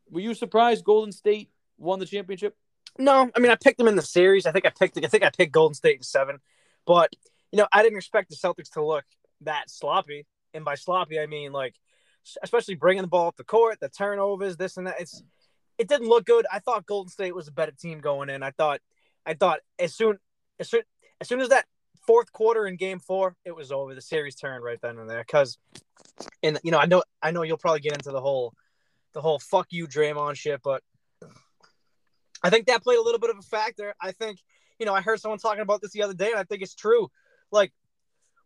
were 0.10 0.20
you 0.20 0.36
surprised 0.36 0.84
Golden 0.84 1.12
State 1.12 1.50
won 1.78 2.00
the 2.00 2.06
championship? 2.06 2.56
No, 2.98 3.30
I 3.36 3.40
mean 3.40 3.52
I 3.52 3.56
picked 3.56 3.78
them 3.78 3.88
in 3.88 3.96
the 3.96 4.02
series. 4.02 4.46
I 4.46 4.52
think 4.52 4.66
I 4.66 4.70
picked 4.70 4.98
I 4.98 5.08
think 5.08 5.24
I 5.24 5.30
picked 5.30 5.52
Golden 5.52 5.74
State 5.74 5.98
in 5.98 6.04
seven, 6.04 6.40
but 6.86 7.12
you 7.52 7.58
know 7.58 7.68
I 7.72 7.82
didn't 7.82 7.98
expect 7.98 8.30
the 8.30 8.36
Celtics 8.36 8.72
to 8.72 8.86
look 8.86 9.06
that 9.42 9.70
sloppy. 9.70 10.26
And 10.54 10.64
by 10.64 10.76
sloppy, 10.76 11.20
I 11.20 11.26
mean 11.26 11.52
like 11.52 11.76
especially 12.42 12.76
bringing 12.76 13.02
the 13.02 13.08
ball 13.08 13.28
up 13.28 13.38
the 13.38 13.44
court, 13.44 13.80
the 13.80 13.90
turnovers, 13.90 14.58
this 14.58 14.78
and 14.78 14.88
that. 14.88 15.00
It's 15.00 15.24
it 15.78 15.88
didn't 15.88 16.08
look 16.08 16.26
good. 16.26 16.46
I 16.52 16.60
thought 16.60 16.86
Golden 16.86 17.10
State 17.10 17.36
was 17.36 17.48
a 17.48 17.52
better 17.52 17.72
team 17.72 18.00
going 18.00 18.30
in. 18.30 18.44
I 18.44 18.52
thought 18.52 18.80
I 19.26 19.34
thought 19.34 19.60
as 19.80 19.96
soon 19.96 20.18
as 20.60 20.70
soon 20.70 20.82
as 21.20 21.28
soon 21.28 21.42
as 21.42 21.50
that 21.50 21.66
fourth 22.06 22.32
quarter 22.32 22.68
in 22.68 22.76
Game 22.76 23.00
Four, 23.00 23.36
it 23.46 23.56
was 23.56 23.72
over. 23.72 23.96
The 23.96 24.02
series 24.02 24.36
turned 24.36 24.64
right 24.64 24.80
then 24.82 24.98
and 24.98 25.10
there. 25.10 25.24
Because, 25.26 25.58
and 26.42 26.60
you 26.64 26.72
know 26.72 26.80
I 26.80 26.86
know 26.86 27.04
I 27.22 27.32
know 27.32 27.44
you'll 27.44 27.58
probably 27.58 27.80
get 27.80 27.94
into 27.94 28.12
the 28.12 28.22
whole 28.22 28.54
the 29.14 29.22
whole 29.22 29.40
fuck 29.40 29.68
you 29.72 29.88
Draymond 29.88 30.36
shit, 30.36 30.62
but 30.64 30.84
I 32.44 32.50
think 32.50 32.68
that 32.68 32.84
played 32.84 32.98
a 32.98 33.02
little 33.02 33.20
bit 33.20 33.30
of 33.30 33.38
a 33.38 33.42
factor. 33.42 33.96
I 34.02 34.12
think, 34.12 34.40
you 34.80 34.86
know, 34.86 34.94
I 34.94 35.02
heard 35.02 35.20
someone 35.20 35.40
talking 35.40 35.62
about 35.62 35.82
this 35.82 35.92
the 35.92 36.04
other 36.04 36.14
day, 36.14 36.32
and 36.32 36.40
I 36.40 36.44
think 36.44 36.62
it's 36.62 36.76
true. 36.76 37.10
Like, 37.52 37.72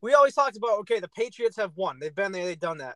we 0.02 0.14
always 0.14 0.36
talked 0.36 0.58
about, 0.58 0.80
okay, 0.80 1.00
the 1.00 1.08
Patriots 1.10 1.58
have 1.58 1.72
won. 1.76 1.98
They've 2.00 2.14
been 2.14 2.32
there, 2.32 2.46
they've 2.46 2.60
done 2.60 2.78
that. 2.78 2.96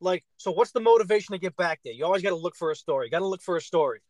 Like, 0.00 0.24
so 0.38 0.50
what's 0.50 0.72
the 0.72 0.80
motivation 0.80 1.32
to 1.32 1.38
get 1.38 1.56
back 1.56 1.80
there? 1.84 1.92
You 1.92 2.04
always 2.06 2.22
got 2.22 2.30
to 2.30 2.36
look 2.36 2.56
for 2.56 2.70
a 2.70 2.76
story. 2.76 3.08
Got 3.10 3.20
to 3.20 3.26
look 3.26 3.42
for 3.42 3.56
a 3.56 3.60
story. 3.60 4.00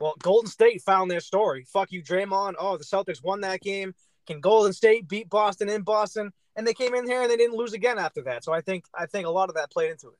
Well, 0.00 0.14
Golden 0.20 0.48
State 0.48 0.82
found 0.82 1.10
their 1.10 1.20
story. 1.20 1.64
Fuck 1.70 1.92
you, 1.92 2.02
Draymond. 2.02 2.54
Oh, 2.58 2.76
the 2.76 2.84
Celtics 2.84 3.22
won 3.22 3.40
that 3.42 3.60
game. 3.60 3.94
Can 4.26 4.40
Golden 4.40 4.72
State 4.72 5.08
beat 5.08 5.28
Boston 5.28 5.68
in 5.68 5.82
Boston? 5.82 6.32
And 6.56 6.66
they 6.66 6.74
came 6.74 6.94
in 6.94 7.06
here 7.06 7.22
and 7.22 7.30
they 7.30 7.36
didn't 7.36 7.56
lose 7.56 7.72
again 7.72 7.98
after 7.98 8.22
that. 8.22 8.44
So 8.44 8.52
I 8.52 8.60
think 8.60 8.84
I 8.94 9.06
think 9.06 9.26
a 9.26 9.30
lot 9.30 9.48
of 9.48 9.54
that 9.54 9.70
played 9.70 9.90
into 9.90 10.08
it. 10.08 10.18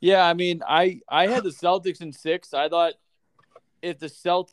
Yeah, 0.00 0.24
I 0.24 0.34
mean, 0.34 0.62
I 0.66 1.00
I 1.08 1.26
had 1.26 1.44
the 1.44 1.50
Celtics 1.50 2.00
in 2.00 2.12
six. 2.12 2.54
I 2.54 2.68
thought 2.68 2.94
if 3.82 3.98
the 3.98 4.06
Celtics 4.06 4.52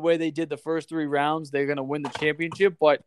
the 0.00 0.06
way 0.06 0.16
they 0.16 0.30
did 0.30 0.48
the 0.48 0.56
first 0.56 0.88
three 0.88 1.06
rounds, 1.06 1.50
they're 1.50 1.66
gonna 1.66 1.84
win 1.84 2.02
the 2.02 2.08
championship. 2.18 2.76
But 2.80 3.02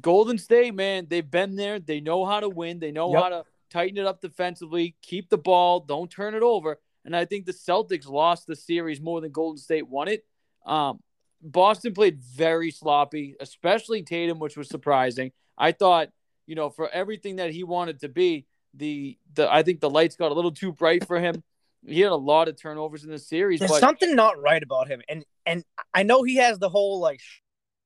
Golden 0.00 0.38
State, 0.38 0.74
man, 0.74 1.06
they've 1.08 1.28
been 1.28 1.56
there. 1.56 1.80
They 1.80 2.00
know 2.00 2.24
how 2.24 2.40
to 2.40 2.48
win. 2.48 2.78
They 2.78 2.92
know 2.92 3.12
Yep. 3.12 3.22
how 3.22 3.28
to 3.30 3.44
tighten 3.70 3.98
it 3.98 4.06
up 4.06 4.20
defensively, 4.20 4.94
keep 5.02 5.28
the 5.28 5.38
ball, 5.38 5.80
don't 5.80 6.10
turn 6.10 6.34
it 6.34 6.42
over. 6.42 6.78
And 7.04 7.16
I 7.16 7.24
think 7.24 7.46
the 7.46 7.52
Celtics 7.52 8.08
lost 8.08 8.46
the 8.46 8.56
series 8.56 9.00
more 9.00 9.20
than 9.20 9.32
Golden 9.32 9.58
State 9.58 9.88
won 9.88 10.08
it. 10.08 10.24
Um, 10.64 11.00
Boston 11.42 11.92
played 11.94 12.18
very 12.20 12.70
sloppy, 12.70 13.34
especially 13.40 14.02
Tatum, 14.02 14.38
which 14.38 14.56
was 14.56 14.68
surprising. 14.68 15.32
I 15.58 15.72
thought, 15.72 16.10
you 16.46 16.54
know, 16.54 16.70
for 16.70 16.88
everything 16.90 17.36
that 17.36 17.50
he 17.50 17.64
wanted 17.64 18.00
to 18.00 18.08
be, 18.08 18.46
the 18.74 19.18
the 19.34 19.52
I 19.52 19.62
think 19.62 19.80
the 19.80 19.90
lights 19.90 20.16
got 20.16 20.30
a 20.30 20.34
little 20.34 20.50
too 20.52 20.72
bright 20.72 21.06
for 21.06 21.18
him. 21.18 21.42
He 21.86 22.00
had 22.00 22.12
a 22.12 22.16
lot 22.16 22.48
of 22.48 22.60
turnovers 22.60 23.04
in 23.04 23.10
the 23.10 23.18
series, 23.18 23.60
There's 23.60 23.70
but 23.70 23.80
something 23.80 24.14
not 24.16 24.40
right 24.40 24.62
about 24.62 24.88
him, 24.88 25.02
and 25.08 25.24
and 25.44 25.64
I 25.94 26.02
know 26.02 26.22
he 26.22 26.36
has 26.36 26.58
the 26.58 26.68
whole 26.68 26.98
like 27.00 27.20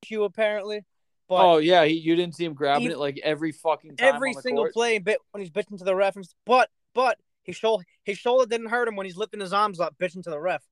issue 0.02 0.24
apparently, 0.24 0.84
but 1.28 1.44
oh 1.44 1.58
yeah, 1.58 1.84
he, 1.84 1.94
you 1.94 2.16
didn't 2.16 2.34
see 2.34 2.44
him 2.44 2.54
grabbing 2.54 2.86
He- 2.86 2.92
it 2.92 2.98
like 2.98 3.20
every 3.22 3.52
fucking 3.52 3.96
time 3.96 4.14
every 4.14 4.32
single 4.34 4.64
court. 4.64 4.72
play 4.72 4.98
bit 4.98 5.18
when 5.32 5.42
he's 5.42 5.50
bitching 5.50 5.78
to 5.78 5.84
the 5.84 5.94
ref, 5.94 6.16
but 6.46 6.70
but 6.94 7.18
his 7.42 7.56
shoulder 7.56 7.84
his 8.04 8.16
shoulder 8.18 8.46
didn't 8.46 8.68
hurt 8.68 8.88
him 8.88 8.96
when 8.96 9.04
he's 9.06 9.16
lifting 9.16 9.40
his 9.40 9.52
arms 9.52 9.80
up 9.80 9.94
bitching 9.98 10.22
to 10.22 10.30
the 10.30 10.40
ref. 10.40 10.62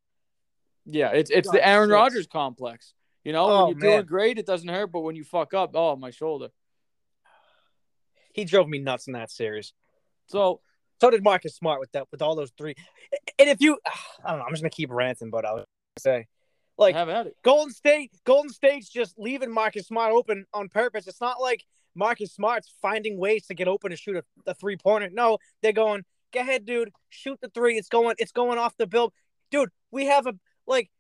Yeah, 0.87 1.11
it's 1.11 1.31
it's 1.31 1.49
God, 1.49 1.57
the 1.57 1.67
Aaron. 1.69 1.91
Rodgers 1.91 2.27
complex. 2.27 2.95
You 3.25 3.33
know, 3.33 3.45
Oh, 3.51 3.67
when 3.67 3.77
you're 3.77 3.91
doing 3.97 4.07
great, 4.07 4.39
it 4.39 4.47
doesn't 4.47 4.69
hurt, 4.69 4.87
but 4.91 5.01
when 5.01 5.17
you 5.17 5.25
fuck 5.25 5.53
up, 5.53 5.73
oh 5.75 5.97
my 5.97 6.11
shoulder. 6.11 6.49
he 8.33 8.45
drove 8.45 8.69
me 8.69 8.79
nuts 8.79 9.07
in 9.07 9.13
that 9.13 9.31
series. 9.31 9.75
So 10.29 10.61
So 11.01 11.11
did 11.11 11.23
Marcus 11.23 11.55
Smart 11.55 11.81
with 11.81 11.93
that 11.93 12.07
with 12.11 12.23
all 12.23 12.35
those 12.35 12.53
three. 12.59 12.75
And 13.39 13.49
if 13.49 13.61
you, 13.61 13.79
I 14.25 14.31
don't 14.31 14.39
know, 14.39 14.45
I'm 14.45 14.53
just 14.53 14.63
gonna 14.63 14.71
keep 14.71 14.91
ranting, 14.91 15.31
but 15.31 15.45
I 15.45 15.53
was 15.53 15.65
gonna 15.65 16.17
say, 16.21 16.27
like 16.77 16.95
have 16.95 17.09
at 17.09 17.27
it. 17.27 17.37
Golden 17.45 17.73
State, 17.73 18.13
Golden 18.25 18.51
State's 18.51 18.89
just 18.89 19.19
leaving 19.19 19.51
Marcus 19.53 19.87
Smart 19.87 20.13
open 20.13 20.45
on 20.53 20.69
purpose. 20.69 21.07
It's 21.07 21.21
not 21.21 21.41
like 21.41 21.65
Marcus 21.95 22.33
Smart's 22.33 22.73
finding 22.83 23.19
ways 23.19 23.47
to 23.47 23.55
get 23.55 23.69
open 23.69 23.93
and 23.93 23.99
shoot 23.99 24.17
a, 24.17 24.25
a 24.47 24.55
three 24.55 24.77
pointer. 24.77 25.11
No, 25.11 25.39
they're 25.63 25.73
going, 25.73 26.05
go 26.33 26.41
ahead, 26.41 26.65
dude, 26.65 26.91
shoot 27.11 27.39
the 27.41 27.49
three. 27.49 27.77
It's 27.77 27.89
going, 27.89 28.15
it's 28.19 28.33
going 28.33 28.59
off 28.59 28.77
the 28.77 28.87
bill, 28.87 29.13
dude. 29.51 29.71
We 29.91 30.07
have 30.07 30.27
a 30.27 30.35
like, 30.67 30.91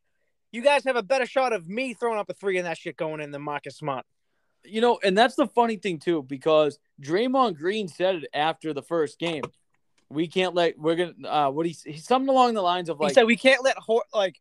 you 0.50 0.62
guys 0.62 0.84
have 0.84 0.96
a 0.96 1.02
better 1.02 1.26
shot 1.26 1.52
of 1.52 1.68
me 1.68 1.94
throwing 1.94 2.18
up 2.18 2.30
a 2.30 2.34
three 2.34 2.56
and 2.56 2.66
that 2.66 2.78
shit 2.78 2.96
going 2.96 3.20
in 3.20 3.30
than 3.30 3.42
Marcus 3.42 3.76
Smart. 3.76 4.06
You 4.64 4.80
know, 4.80 4.98
and 5.04 5.16
that's 5.16 5.36
the 5.36 5.46
funny 5.46 5.76
thing 5.76 5.98
too, 5.98 6.22
because 6.22 6.78
Draymond 7.00 7.56
Green 7.56 7.86
said 7.86 8.16
it 8.16 8.24
after 8.34 8.72
the 8.72 8.82
first 8.82 9.18
game. 9.18 9.42
We 10.10 10.26
can't 10.26 10.54
let 10.54 10.78
we're 10.78 10.96
gonna 10.96 11.28
uh 11.28 11.50
what 11.50 11.66
he 11.66 11.76
he's 11.84 12.06
something 12.06 12.28
along 12.28 12.54
the 12.54 12.62
lines 12.62 12.88
of 12.88 12.98
like 12.98 13.10
he 13.10 13.14
said 13.14 13.24
we 13.26 13.36
can't 13.36 13.62
let 13.62 13.76
Hor- 13.76 14.04
like 14.14 14.40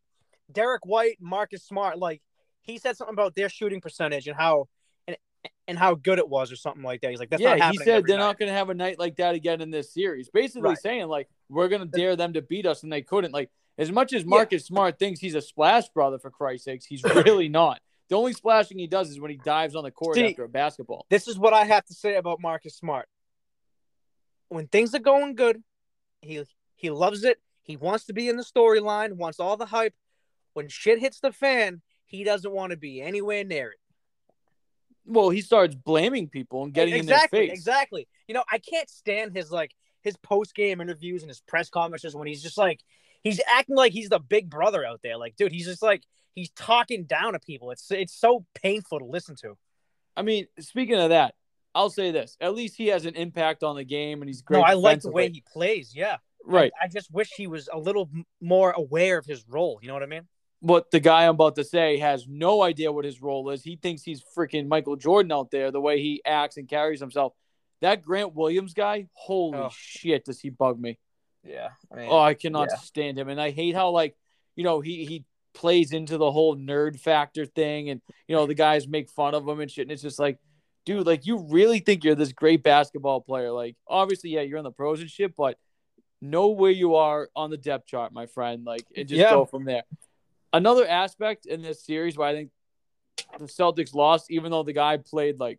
Derrick 0.50 0.86
White, 0.86 1.18
Marcus 1.20 1.62
Smart, 1.62 1.98
like 1.98 2.22
he 2.62 2.78
said 2.78 2.96
something 2.96 3.14
about 3.14 3.34
their 3.34 3.48
shooting 3.48 3.80
percentage 3.80 4.26
and 4.28 4.36
how 4.36 4.68
and 5.06 5.16
and 5.66 5.78
how 5.78 5.94
good 5.94 6.18
it 6.18 6.28
was 6.28 6.50
or 6.50 6.56
something 6.56 6.82
like 6.82 7.02
that. 7.02 7.10
He's 7.10 7.20
like, 7.20 7.30
that's 7.30 7.42
yeah, 7.42 7.70
he 7.70 7.76
said 7.78 8.06
they're 8.06 8.16
night. 8.16 8.24
not 8.24 8.38
to 8.40 8.50
have 8.50 8.70
a 8.70 8.74
night 8.74 8.98
like 8.98 9.16
that 9.16 9.34
again 9.34 9.60
in 9.60 9.70
this 9.70 9.92
series. 9.92 10.30
Basically 10.30 10.70
Right. 10.70 10.78
saying 10.78 11.08
like 11.08 11.28
we're 11.50 11.68
to 11.68 11.84
dare 11.84 12.16
them 12.16 12.32
to 12.32 12.42
beat 12.42 12.66
us, 12.66 12.82
and 12.82 12.92
they 12.92 13.02
couldn't. 13.02 13.32
Like 13.32 13.50
as 13.76 13.92
much 13.92 14.12
as 14.12 14.24
Marcus 14.24 14.64
Smart 14.64 14.98
thinks 14.98 15.20
he's 15.20 15.34
a 15.34 15.42
splash 15.42 15.88
brother 15.90 16.18
for 16.18 16.30
Christ's 16.30 16.64
sakes, 16.64 16.86
he's 16.86 17.04
really 17.24 17.48
not. 17.48 17.80
The 18.08 18.16
only 18.16 18.32
splashing 18.32 18.78
he 18.78 18.86
does 18.86 19.10
is 19.10 19.20
when 19.20 19.30
he 19.30 19.36
dives 19.36 19.76
on 19.76 19.84
the 19.84 19.90
court 19.90 20.16
See, 20.16 20.30
after 20.30 20.44
a 20.44 20.48
basketball. 20.48 21.04
This 21.10 21.28
is 21.28 21.38
what 21.38 21.52
I 21.52 21.64
have 21.64 21.84
to 21.86 21.94
say 21.94 22.16
about 22.16 22.40
Marcus 22.40 22.74
Smart. 22.74 23.06
When 24.48 24.66
things 24.66 24.94
are 24.94 25.00
going 25.00 25.34
good, 25.34 25.62
he 26.20 26.42
he 26.76 26.90
loves 26.90 27.24
it. 27.24 27.38
He 27.62 27.76
wants 27.76 28.06
to 28.06 28.12
be 28.12 28.28
in 28.28 28.36
the 28.36 28.44
storyline, 28.44 29.14
wants 29.14 29.40
all 29.40 29.56
the 29.56 29.66
hype. 29.66 29.94
When 30.54 30.68
shit 30.68 30.98
hits 30.98 31.20
the 31.20 31.32
fan, 31.32 31.82
he 32.06 32.24
doesn't 32.24 32.50
want 32.50 32.70
to 32.70 32.76
be 32.76 33.02
anywhere 33.02 33.44
near 33.44 33.70
it. 33.70 33.78
Well, 35.04 35.30
he 35.30 35.40
starts 35.40 35.74
blaming 35.74 36.28
people 36.28 36.64
and 36.64 36.72
getting 36.72 36.94
exactly, 36.94 37.40
in 37.40 37.46
their 37.46 37.50
face. 37.50 37.58
exactly. 37.58 38.08
You 38.26 38.34
know, 38.34 38.44
I 38.50 38.58
can't 38.58 38.88
stand 38.88 39.36
his 39.36 39.50
like 39.50 39.74
his 40.02 40.16
post 40.16 40.54
game 40.54 40.80
interviews 40.80 41.22
and 41.22 41.30
his 41.30 41.40
press 41.40 41.68
conferences 41.68 42.14
when 42.14 42.26
he's 42.26 42.42
just 42.42 42.58
like 42.58 42.80
he's 43.22 43.40
acting 43.48 43.76
like 43.76 43.92
he's 43.92 44.08
the 44.08 44.18
big 44.18 44.50
brother 44.50 44.84
out 44.84 45.00
there. 45.02 45.16
Like, 45.16 45.36
dude, 45.36 45.52
he's 45.52 45.66
just 45.66 45.82
like 45.82 46.02
he's 46.34 46.50
talking 46.50 47.04
down 47.04 47.32
to 47.32 47.38
people. 47.38 47.70
It's 47.70 47.90
it's 47.90 48.14
so 48.14 48.44
painful 48.54 49.00
to 49.00 49.04
listen 49.04 49.36
to. 49.42 49.56
I 50.16 50.22
mean, 50.22 50.46
speaking 50.58 50.96
of 50.96 51.10
that, 51.10 51.34
I'll 51.78 51.90
say 51.90 52.10
this: 52.10 52.36
at 52.40 52.54
least 52.54 52.76
he 52.76 52.88
has 52.88 53.04
an 53.06 53.14
impact 53.14 53.62
on 53.62 53.76
the 53.76 53.84
game, 53.84 54.20
and 54.22 54.28
he's 54.28 54.42
great. 54.42 54.58
no, 54.58 54.64
I 54.64 54.74
like 54.74 55.00
the 55.02 55.10
way 55.10 55.30
he 55.30 55.42
plays. 55.52 55.92
Yeah, 55.94 56.16
right. 56.44 56.72
I, 56.80 56.84
I 56.86 56.88
just 56.88 57.10
wish 57.12 57.30
he 57.36 57.46
was 57.46 57.68
a 57.72 57.78
little 57.78 58.10
more 58.40 58.72
aware 58.72 59.16
of 59.18 59.26
his 59.26 59.44
role. 59.48 59.78
You 59.80 59.88
know 59.88 59.94
what 59.94 60.02
I 60.02 60.06
mean? 60.06 60.26
what 60.60 60.90
the 60.90 60.98
guy 60.98 61.22
I'm 61.24 61.36
about 61.36 61.54
to 61.54 61.62
say 61.62 61.98
has 61.98 62.26
no 62.28 62.62
idea 62.62 62.90
what 62.90 63.04
his 63.04 63.22
role 63.22 63.48
is. 63.50 63.62
He 63.62 63.76
thinks 63.76 64.02
he's 64.02 64.20
freaking 64.36 64.66
Michael 64.66 64.96
Jordan 64.96 65.30
out 65.30 65.52
there, 65.52 65.70
the 65.70 65.80
way 65.80 66.00
he 66.02 66.20
acts 66.26 66.56
and 66.56 66.68
carries 66.68 66.98
himself. 66.98 67.32
That 67.80 68.02
Grant 68.02 68.34
Williams 68.34 68.74
guy, 68.74 69.06
holy 69.12 69.56
Oh. 69.58 69.70
shit, 69.72 70.24
does 70.24 70.40
he 70.40 70.50
bug 70.50 70.80
me? 70.80 70.98
Yeah. 71.44 71.68
I 71.92 71.96
mean, 71.96 72.08
Oh, 72.10 72.18
I 72.18 72.34
cannot 72.34 72.70
yeah. 72.72 72.78
stand 72.78 73.18
him. 73.20 73.28
And 73.28 73.40
I 73.40 73.50
hate 73.52 73.76
how, 73.76 73.90
like, 73.90 74.16
you 74.56 74.64
know, 74.64 74.80
he, 74.80 75.04
he 75.04 75.24
plays 75.54 75.92
into 75.92 76.18
the 76.18 76.32
whole 76.32 76.56
nerd 76.56 76.98
factor 76.98 77.46
thing 77.46 77.90
and, 77.90 78.00
you 78.26 78.34
know, 78.34 78.46
the 78.46 78.54
guys 78.54 78.88
make 78.88 79.10
fun 79.10 79.36
of 79.36 79.46
him 79.46 79.60
and 79.60 79.70
shit. 79.70 79.82
And 79.82 79.92
it's 79.92 80.02
just 80.02 80.18
like, 80.18 80.40
dude, 80.88 81.06
like, 81.06 81.26
you 81.26 81.36
really 81.50 81.80
think 81.80 82.02
you're 82.02 82.14
this 82.14 82.32
great 82.32 82.62
basketball 82.62 83.20
player. 83.20 83.52
Like, 83.52 83.76
obviously, 83.86 84.30
yeah, 84.30 84.40
you're 84.40 84.56
in 84.56 84.64
the 84.64 84.70
pros 84.72 85.00
and 85.02 85.10
shit, 85.10 85.36
but 85.36 85.58
know 86.22 86.48
where 86.48 86.70
you 86.70 86.94
are 86.94 87.28
on 87.36 87.50
the 87.50 87.58
depth 87.58 87.86
chart, 87.86 88.10
my 88.10 88.24
friend. 88.24 88.64
Like, 88.64 88.86
and 88.96 89.06
just 89.06 89.20
Yeah. 89.20 89.32
go 89.32 89.44
from 89.44 89.66
there. 89.66 89.82
Another 90.50 90.86
aspect 90.88 91.44
in 91.44 91.60
this 91.60 91.84
series 91.84 92.16
where 92.16 92.26
I 92.26 92.32
think 92.32 92.50
the 93.38 93.44
Celtics 93.44 93.94
lost, 93.94 94.30
even 94.30 94.50
though 94.50 94.62
the 94.62 94.72
guy 94.72 94.96
played 94.96 95.38
like 95.38 95.58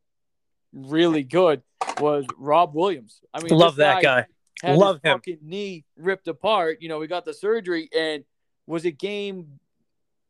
really 0.74 1.22
good, 1.22 1.62
was 2.00 2.26
Rob 2.36 2.74
Williams. 2.74 3.22
I 3.32 3.42
mean, 3.44 3.56
love 3.56 3.76
that 3.76 4.02
guy. 4.02 4.26
had 4.64 4.80
Love 4.80 5.00
him. 5.04 5.20
fucking 5.20 5.40
knee 5.44 5.86
ripped 5.96 6.28
apart. 6.28 6.82
You 6.82 6.90
know, 6.90 6.98
we 6.98 7.06
got 7.06 7.24
the 7.24 7.36
surgery, 7.36 7.88
and 7.96 8.26
was 8.66 8.84
it 8.84 8.98
game? 8.98 9.60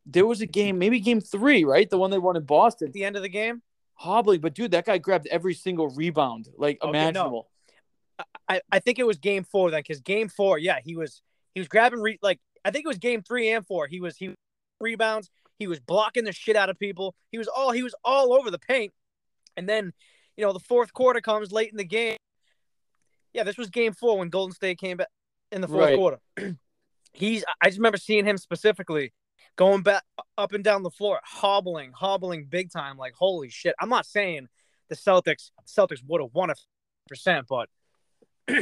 There 0.04 0.26
was 0.26 0.42
a 0.42 0.46
game, 0.46 0.78
maybe 0.78 1.00
game 1.00 1.22
three, 1.22 1.64
right? 1.64 1.88
The 1.88 1.96
one 1.96 2.10
they 2.10 2.18
won 2.18 2.36
in 2.36 2.44
Boston. 2.44 2.88
At 2.88 2.92
the 2.92 3.04
end 3.04 3.16
of 3.16 3.22
the 3.22 3.28
game, 3.30 3.62
Hobbling, 4.00 4.40
but 4.40 4.54
dude, 4.54 4.70
that 4.70 4.86
guy 4.86 4.96
grabbed 4.98 5.26
every 5.26 5.52
single 5.52 5.88
rebound, 5.88 6.48
like 6.56 6.78
oh, 6.80 6.88
Okay, 6.88 6.98
no. 6.98 7.04
imaginable. 7.06 7.50
I, 8.48 8.60
I 8.72 8.78
think 8.78 8.98
it 8.98 9.06
was 9.06 9.18
game 9.18 9.44
four 9.44 9.70
then, 9.70 9.80
because 9.80 10.00
game 10.00 10.28
four, 10.28 10.58
yeah, 10.58 10.78
he 10.82 10.96
was 10.96 11.20
he 11.54 11.60
was 11.60 11.68
grabbing 11.68 12.00
re- 12.00 12.18
like 12.22 12.38
I 12.64 12.70
think 12.70 12.84
it 12.84 12.88
was 12.88 12.98
game 12.98 13.22
three 13.22 13.50
and 13.50 13.66
four. 13.66 13.86
He 13.86 14.00
was 14.00 14.16
he 14.16 14.34
rebounds. 14.80 15.30
He 15.58 15.66
was 15.66 15.80
blocking 15.80 16.24
the 16.24 16.32
shit 16.32 16.56
out 16.56 16.70
of 16.70 16.78
people. 16.78 17.14
He 17.30 17.36
was 17.38 17.46
all 17.48 17.72
he 17.72 17.82
was 17.82 17.94
all 18.04 18.32
over 18.32 18.50
the 18.50 18.58
paint. 18.58 18.92
And 19.56 19.68
then, 19.68 19.92
you 20.36 20.44
know, 20.46 20.52
the 20.54 20.60
fourth 20.60 20.92
quarter 20.94 21.20
comes 21.20 21.52
late 21.52 21.70
in 21.70 21.76
the 21.76 21.84
game. 21.84 22.16
Yeah, 23.34 23.42
this 23.42 23.58
was 23.58 23.68
game 23.68 23.92
four 23.92 24.18
when 24.18 24.30
Golden 24.30 24.54
State 24.54 24.78
came 24.78 24.96
back 24.96 25.08
in 25.52 25.60
the 25.60 25.68
fourth 25.68 25.80
Right. 25.80 25.96
quarter. 25.96 26.18
He's 27.12 27.44
I 27.60 27.66
just 27.68 27.78
remember 27.78 27.98
seeing 27.98 28.24
him 28.24 28.38
specifically 28.38 29.12
going 29.60 29.82
back 29.82 30.02
up 30.38 30.54
and 30.54 30.64
down 30.64 30.82
the 30.82 30.90
floor, 30.90 31.20
hobbling, 31.22 31.92
hobbling 31.92 32.46
big 32.48 32.72
time. 32.72 32.96
Like, 32.96 33.12
holy 33.12 33.50
shit. 33.50 33.74
I'm 33.78 33.90
not 33.90 34.06
saying 34.06 34.48
the 34.88 34.96
Celtics 34.96 35.50
Celtics 35.66 36.00
would 36.08 36.22
have 36.22 36.32
won 36.32 36.48
a 36.48 36.54
percent, 37.06 37.46
but 37.46 37.68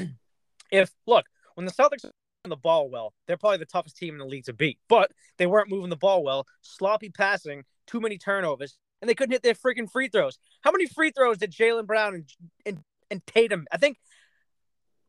if 0.72 0.90
look, 1.06 1.24
when 1.54 1.66
the 1.66 1.72
Celtics 1.72 2.04
the 2.44 2.56
ball 2.56 2.90
well, 2.90 3.14
they're 3.26 3.36
probably 3.36 3.58
the 3.58 3.66
toughest 3.66 3.96
team 3.96 4.14
in 4.14 4.18
the 4.18 4.24
league 4.24 4.46
to 4.46 4.52
beat. 4.52 4.78
But 4.88 5.12
they 5.36 5.46
weren't 5.46 5.70
moving 5.70 5.90
the 5.90 5.96
ball 5.96 6.24
well, 6.24 6.46
sloppy 6.62 7.10
passing, 7.10 7.64
too 7.86 8.00
many 8.00 8.18
turnovers, 8.18 8.76
and 9.00 9.08
they 9.08 9.14
couldn't 9.14 9.32
hit 9.32 9.44
their 9.44 9.54
freaking 9.54 9.88
free 9.88 10.08
throws. 10.08 10.38
How 10.62 10.72
many 10.72 10.86
free 10.86 11.12
throws 11.12 11.38
did 11.38 11.52
Jaylen 11.52 11.86
Brown 11.86 12.14
and, 12.14 12.28
and 12.66 12.78
and 13.08 13.24
Tatum? 13.24 13.66
I 13.70 13.76
think 13.76 13.98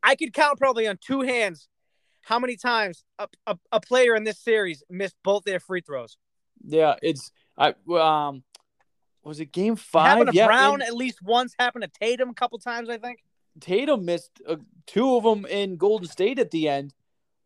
I 0.03 0.13
could 0.13 0.34
count 0.34 0.60
probably 0.60 0.88
on 0.88 1.00
two 1.01 1.22
hands 1.22 1.67
how 2.29 2.38
many 2.38 2.55
times 2.55 3.03
a, 3.17 3.27
a, 3.48 3.57
a 3.71 3.79
player 3.81 4.15
in 4.15 4.24
this 4.24 4.38
series 4.38 4.83
missed 4.88 5.15
both 5.24 5.43
their 5.45 5.59
free 5.59 5.81
throws. 5.81 6.15
Yeah, 6.63 6.93
it's 7.01 7.31
I 7.57 7.74
um, 7.91 8.43
was 9.24 9.39
it 9.39 9.51
game 9.51 9.74
It 9.74 9.79
five? 9.79 10.09
happened 10.09 10.29
to 10.31 10.36
yeah, 10.36 10.45
Brown 10.45 10.83
at 10.83 10.93
least 10.95 11.24
once. 11.24 11.55
Happened 11.57 11.86
to 11.86 11.89
Tatum 12.00 12.29
a 12.29 12.33
couple 12.36 12.59
times, 12.59 12.88
I 12.88 13.00
think. 13.00 13.24
Tatum 13.59 14.05
missed 14.05 14.29
uh, 14.48 14.57
two 14.86 15.15
of 15.15 15.24
them 15.24 15.45
in 15.48 15.75
Golden 15.77 16.07
State 16.07 16.38
at 16.38 16.51
the 16.51 16.69
end 16.69 16.93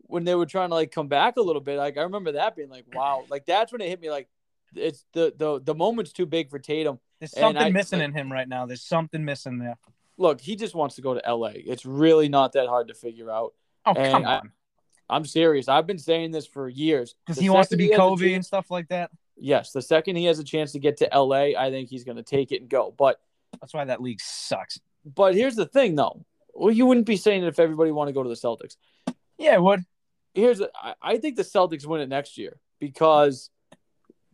when 0.02 0.26
they 0.26 0.36
were 0.36 0.46
trying 0.46 0.68
to 0.70 0.76
like 0.76 0.92
come 0.92 1.08
back 1.08 1.38
a 1.38 1.42
little 1.42 1.62
bit. 1.62 1.78
Like 1.78 1.98
I 1.98 2.02
remember 2.02 2.34
that 2.34 2.56
being 2.56 2.70
like, 2.70 2.86
wow, 2.94 3.24
like 3.30 3.46
that's 3.46 3.72
when 3.72 3.80
it 3.80 3.88
hit 3.88 4.02
me. 4.02 4.10
Like 4.12 4.28
it's 4.76 5.06
the 5.14 5.34
the 5.38 5.62
the 5.64 5.74
moment's 5.76 6.12
too 6.12 6.26
big 6.26 6.50
for 6.50 6.60
Tatum. 6.60 7.00
There's 7.20 7.32
something 7.32 7.64
I- 7.64 7.70
missing 7.70 8.00
like- 8.00 8.10
in 8.10 8.14
him 8.14 8.30
right 8.30 8.50
now. 8.50 8.66
There's 8.66 8.84
something 8.84 9.24
missing 9.24 9.60
there. 9.60 9.78
Look, 10.18 10.42
he 10.42 10.56
just 10.58 10.76
wants 10.76 10.96
to 10.96 11.02
go 11.02 11.14
to 11.14 11.34
LA. 11.34 11.52
It's 11.56 11.86
really 11.86 12.28
not 12.28 12.52
that 12.54 12.68
hard 12.68 12.90
to 12.90 12.94
figure 12.94 13.32
out. 13.32 13.54
Oh 13.86 13.94
And 13.94 14.12
come 14.12 14.26
on, 14.26 14.52
I'm 15.10 15.26
serious. 15.26 15.68
I've 15.68 15.88
been 15.88 16.00
saying 16.00 16.32
this 16.32 16.46
for 16.48 16.70
years. 16.70 17.16
because 17.26 17.40
he 17.42 17.50
wants 17.50 17.70
to 17.70 17.78
be 17.78 17.90
Kobe 17.90 18.26
chance- 18.26 18.36
and 18.36 18.46
stuff 18.46 18.72
like 18.72 18.88
that. 18.90 19.12
Yes, 19.36 19.72
the 19.72 19.82
second 19.82 20.16
he 20.16 20.26
has 20.26 20.40
a 20.40 20.44
chance 20.44 20.72
to 20.74 20.80
get 20.80 20.98
to 20.98 21.10
LA, 21.12 21.56
I 21.58 21.70
think 21.72 21.90
he's 21.90 22.04
going 22.04 22.18
to 22.18 22.24
take 22.24 22.52
it 22.52 22.62
and 22.62 22.70
go. 22.70 22.94
But 22.96 23.20
That's 23.60 23.74
why 23.74 23.84
that 23.86 24.02
league 24.02 24.22
sucks. 24.22 24.80
but 25.06 25.36
here's 25.36 25.56
the 25.56 25.66
thing, 25.66 25.96
though. 25.96 26.24
Well, 26.54 26.72
you 26.72 26.86
wouldn't 26.86 27.08
be 27.08 27.18
saying 27.18 27.44
it 27.44 27.48
if 27.48 27.60
everybody 27.60 27.92
wanted 27.92 28.12
to 28.12 28.16
go 28.16 28.24
to 28.24 28.30
the 28.30 28.36
Celtics. 28.36 28.78
Yeah, 29.40 29.56
it 29.56 29.62
would. 29.62 29.84
Here's 30.36 30.62
I 30.62 30.94
I 31.02 31.18
think 31.18 31.36
the 31.36 31.44
Celtics 31.44 31.86
win 31.86 32.02
it 32.02 32.10
next 32.10 32.38
year 32.38 32.60
because 32.80 33.50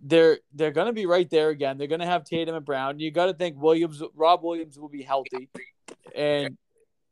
they're 0.01 0.39
they're 0.53 0.71
going 0.71 0.87
to 0.87 0.93
be 0.93 1.05
right 1.05 1.29
there 1.29 1.49
again. 1.49 1.77
They're 1.77 1.87
going 1.87 1.99
to 2.01 2.05
have 2.05 2.23
Tatum 2.25 2.55
and 2.55 2.65
Brown. 2.65 2.99
You 2.99 3.09
got 3.11 3.25
to 3.27 3.33
think 3.33 3.61
Williams, 3.61 4.01
Rob 4.15 4.43
Williams 4.43 4.77
will 4.77 4.89
be 4.89 5.01
healthy, 5.01 5.49
and 6.13 6.57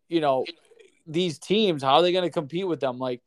you 0.10 0.20
know 0.22 0.46
these 1.06 1.40
teams. 1.40 1.82
How 1.84 1.96
are 1.96 2.02
they 2.02 2.12
going 2.12 2.26
to 2.26 2.30
compete 2.30 2.68
with 2.68 2.80
them? 2.82 2.98
Like, 2.98 3.22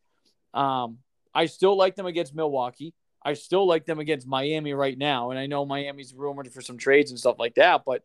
um, 0.55 0.99
I 1.35 1.47
still 1.47 1.77
like 1.77 1.97
them 1.97 2.07
against 2.07 2.35
Milwaukee. 2.35 2.95
I 3.23 3.35
still 3.35 3.67
like 3.67 3.85
them 3.85 3.99
against 3.99 4.27
Miami 4.27 4.73
right 4.73 4.97
now, 4.97 5.31
and 5.31 5.39
I 5.39 5.47
know 5.47 5.65
Miami's 5.67 6.15
rumored 6.15 6.53
for 6.53 6.63
some 6.63 6.79
trades 6.79 7.11
and 7.11 7.19
stuff 7.21 7.37
like 7.39 7.55
that. 7.57 7.83
But 7.85 8.03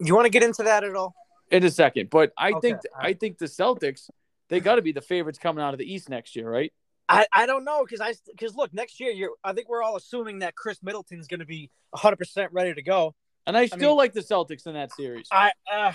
You 0.00 0.14
want 0.14 0.24
to 0.26 0.30
get 0.30 0.42
into 0.42 0.62
that 0.64 0.84
at 0.84 0.94
all? 0.94 1.14
in 1.50 1.64
a 1.64 1.70
second, 1.70 2.10
but 2.10 2.32
I 2.36 2.50
Okay, 2.52 2.60
think 2.60 2.76
all 2.94 3.00
I 3.06 3.12
think 3.14 3.38
the 3.38 3.46
Celtics 3.46 4.10
they 4.48 4.60
got 4.60 4.76
to 4.76 4.82
be 4.82 4.92
the 4.92 5.00
favorites 5.00 5.38
coming 5.38 5.62
out 5.62 5.74
of 5.74 5.78
the 5.78 5.90
East 5.90 6.08
next 6.08 6.34
year, 6.36 6.50
right? 6.50 6.72
I, 7.10 7.26
I 7.32 7.46
don't 7.46 7.64
know 7.64 7.84
because 7.84 8.00
I 8.02 8.14
because 8.30 8.54
look 8.54 8.72
next 8.74 9.00
year 9.00 9.10
you're 9.10 9.30
I 9.44 9.52
think 9.54 9.68
we're 9.68 9.82
all 9.82 9.96
assuming 9.96 10.40
that 10.40 10.54
Khris 10.56 10.82
Middleton's 10.82 11.26
going 11.26 11.40
to 11.40 11.46
be 11.46 11.70
100 11.90 12.16
percent 12.16 12.52
ready 12.52 12.74
to 12.74 12.82
go. 12.82 13.14
And 13.46 13.56
I 13.56 13.64
still 13.66 13.78
mean- 13.90 13.96
like 13.96 14.12
the 14.12 14.20
Celtics 14.20 14.66
in 14.66 14.74
that 14.74 14.92
series. 14.92 15.28
I 15.32 15.52
uh, 15.72 15.92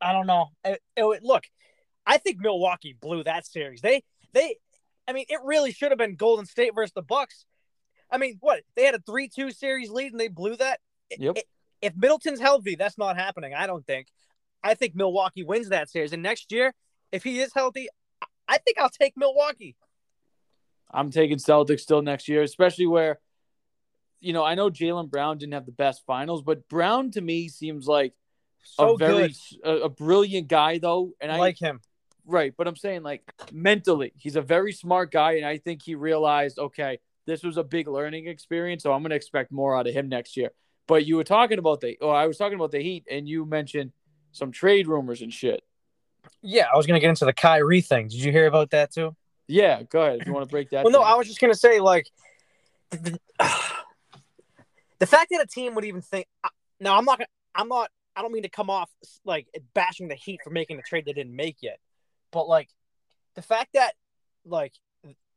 I 0.00 0.12
don't 0.12 0.26
know. 0.26 0.46
It- 0.64 0.82
it- 0.96 1.22
look, 1.22 1.44
I 2.04 2.18
think 2.18 2.40
Milwaukee 2.40 2.96
blew 3.00 3.22
that 3.24 3.46
series. 3.46 3.80
They 3.80 4.02
they 4.32 4.56
I 5.08 5.12
mean 5.12 5.24
it 5.28 5.40
really 5.44 5.72
should 5.72 5.90
have 5.92 5.98
been 5.98 6.16
Golden 6.16 6.46
State 6.46 6.74
versus 6.74 6.92
the 6.94 7.02
Bucks. 7.02 7.44
I 8.10 8.18
mean 8.18 8.38
what 8.40 8.60
they 8.74 8.84
had 8.84 8.94
a 8.94 9.00
three 9.00 9.28
two 9.28 9.50
series 9.50 9.90
lead 9.90 10.12
and 10.12 10.20
they 10.20 10.28
blew 10.28 10.56
that. 10.56 10.80
Yep. 11.18 11.34
I- 11.38 11.42
If 11.82 11.94
Middleton's 11.96 12.40
healthy, 12.40 12.74
that's 12.74 12.98
not 12.98 13.16
happening. 13.16 13.52
I 13.54 13.66
don't 13.66 13.86
think. 13.86 14.08
I 14.64 14.74
think 14.74 14.94
Milwaukee 14.96 15.44
wins 15.44 15.68
that 15.68 15.88
series. 15.90 16.12
And 16.12 16.22
next 16.22 16.50
year, 16.50 16.74
if 17.12 17.22
he 17.22 17.38
is 17.40 17.52
healthy, 17.54 17.88
I 18.48 18.58
think 18.58 18.78
I'll 18.78 18.88
take 18.90 19.12
Milwaukee. 19.16 19.76
I'm 20.90 21.10
taking 21.10 21.36
Celtics 21.38 21.80
still 21.80 22.00
next 22.02 22.28
year, 22.28 22.42
especially 22.42 22.86
where, 22.86 23.18
you 24.20 24.32
know, 24.32 24.44
I 24.44 24.54
know 24.54 24.70
Jaylen 24.70 25.10
Brown 25.10 25.38
didn't 25.38 25.52
have 25.54 25.66
the 25.66 25.72
best 25.72 26.04
finals, 26.06 26.42
but 26.42 26.68
Brown 26.68 27.10
to 27.12 27.20
me 27.20 27.48
seems 27.48 27.86
like 27.86 28.14
So 28.62 28.94
a 28.94 28.98
very 28.98 29.34
a, 29.64 29.70
a 29.82 29.88
brilliant 29.88 30.48
guy 30.48 30.78
though, 30.78 31.12
and 31.20 31.30
I 31.30 31.38
like 31.38 31.58
him. 31.58 31.80
Right, 32.26 32.52
but 32.56 32.66
I'm 32.68 32.76
saying 32.76 33.02
like 33.02 33.22
mentally, 33.52 34.12
he's 34.16 34.36
a 34.36 34.42
very 34.42 34.72
smart 34.72 35.10
guy, 35.10 35.32
and 35.32 35.46
I 35.46 35.58
think 35.58 35.82
he 35.82 35.94
realized, 35.94 36.58
okay, 36.58 36.98
this 37.26 37.42
was 37.42 37.56
a 37.56 37.64
big 37.64 37.88
learning 37.88 38.26
experience, 38.26 38.82
so 38.82 38.92
I'm 38.92 39.02
going 39.02 39.10
to 39.10 39.16
expect 39.16 39.50
more 39.50 39.76
out 39.76 39.86
of 39.86 39.94
him 39.94 40.08
next 40.08 40.36
year. 40.36 40.50
But 40.86 41.06
you 41.06 41.16
were 41.16 41.24
talking 41.24 41.58
about 41.58 41.80
the, 41.80 41.98
oh, 42.00 42.10
I 42.10 42.26
was 42.26 42.38
talking 42.38 42.54
about 42.54 42.70
the 42.70 42.80
Heat, 42.80 43.06
and 43.10 43.28
you 43.28 43.44
mentioned 43.44 43.92
some 44.32 44.52
trade 44.52 44.86
rumors 44.86 45.22
and 45.22 45.32
shit. 45.32 45.62
Yeah, 46.42 46.66
I 46.72 46.76
was 46.76 46.86
gonna 46.86 47.00
get 47.00 47.08
into 47.08 47.24
the 47.24 47.32
Kyrie 47.32 47.80
thing. 47.80 48.08
Did 48.08 48.22
you 48.22 48.32
hear 48.32 48.46
about 48.46 48.70
that 48.70 48.92
too? 48.92 49.16
Yeah, 49.48 49.82
go 49.84 50.02
ahead 50.02 50.20
if 50.20 50.26
you 50.26 50.32
want 50.32 50.46
to 50.46 50.50
break 50.50 50.70
that. 50.70 50.84
Well, 50.84 50.92
no. 50.92 51.02
I 51.02 51.14
was 51.14 51.26
just 51.26 51.40
gonna 51.40 51.54
say 51.54 51.80
like 51.80 52.06
the, 52.90 53.18
the 54.98 55.06
fact 55.06 55.28
that 55.30 55.40
a 55.42 55.46
team 55.46 55.74
would 55.74 55.84
even 55.84 56.02
think. 56.02 56.26
Uh, 56.44 56.48
now, 56.80 56.96
I'm 56.96 57.04
not. 57.04 57.20
I'm 57.54 57.68
not. 57.68 57.90
I 58.14 58.22
don't 58.22 58.32
mean 58.32 58.42
to 58.44 58.48
come 58.48 58.70
off 58.70 58.90
like 59.24 59.46
bashing 59.74 60.08
the 60.08 60.14
Heat 60.14 60.40
for 60.42 60.50
making 60.50 60.78
a 60.78 60.82
trade 60.82 61.04
they 61.04 61.12
didn't 61.12 61.36
make 61.36 61.58
yet, 61.60 61.78
but 62.36 62.48
like 62.48 62.68
the 63.34 63.40
fact 63.40 63.70
that 63.72 63.94
like 64.44 64.74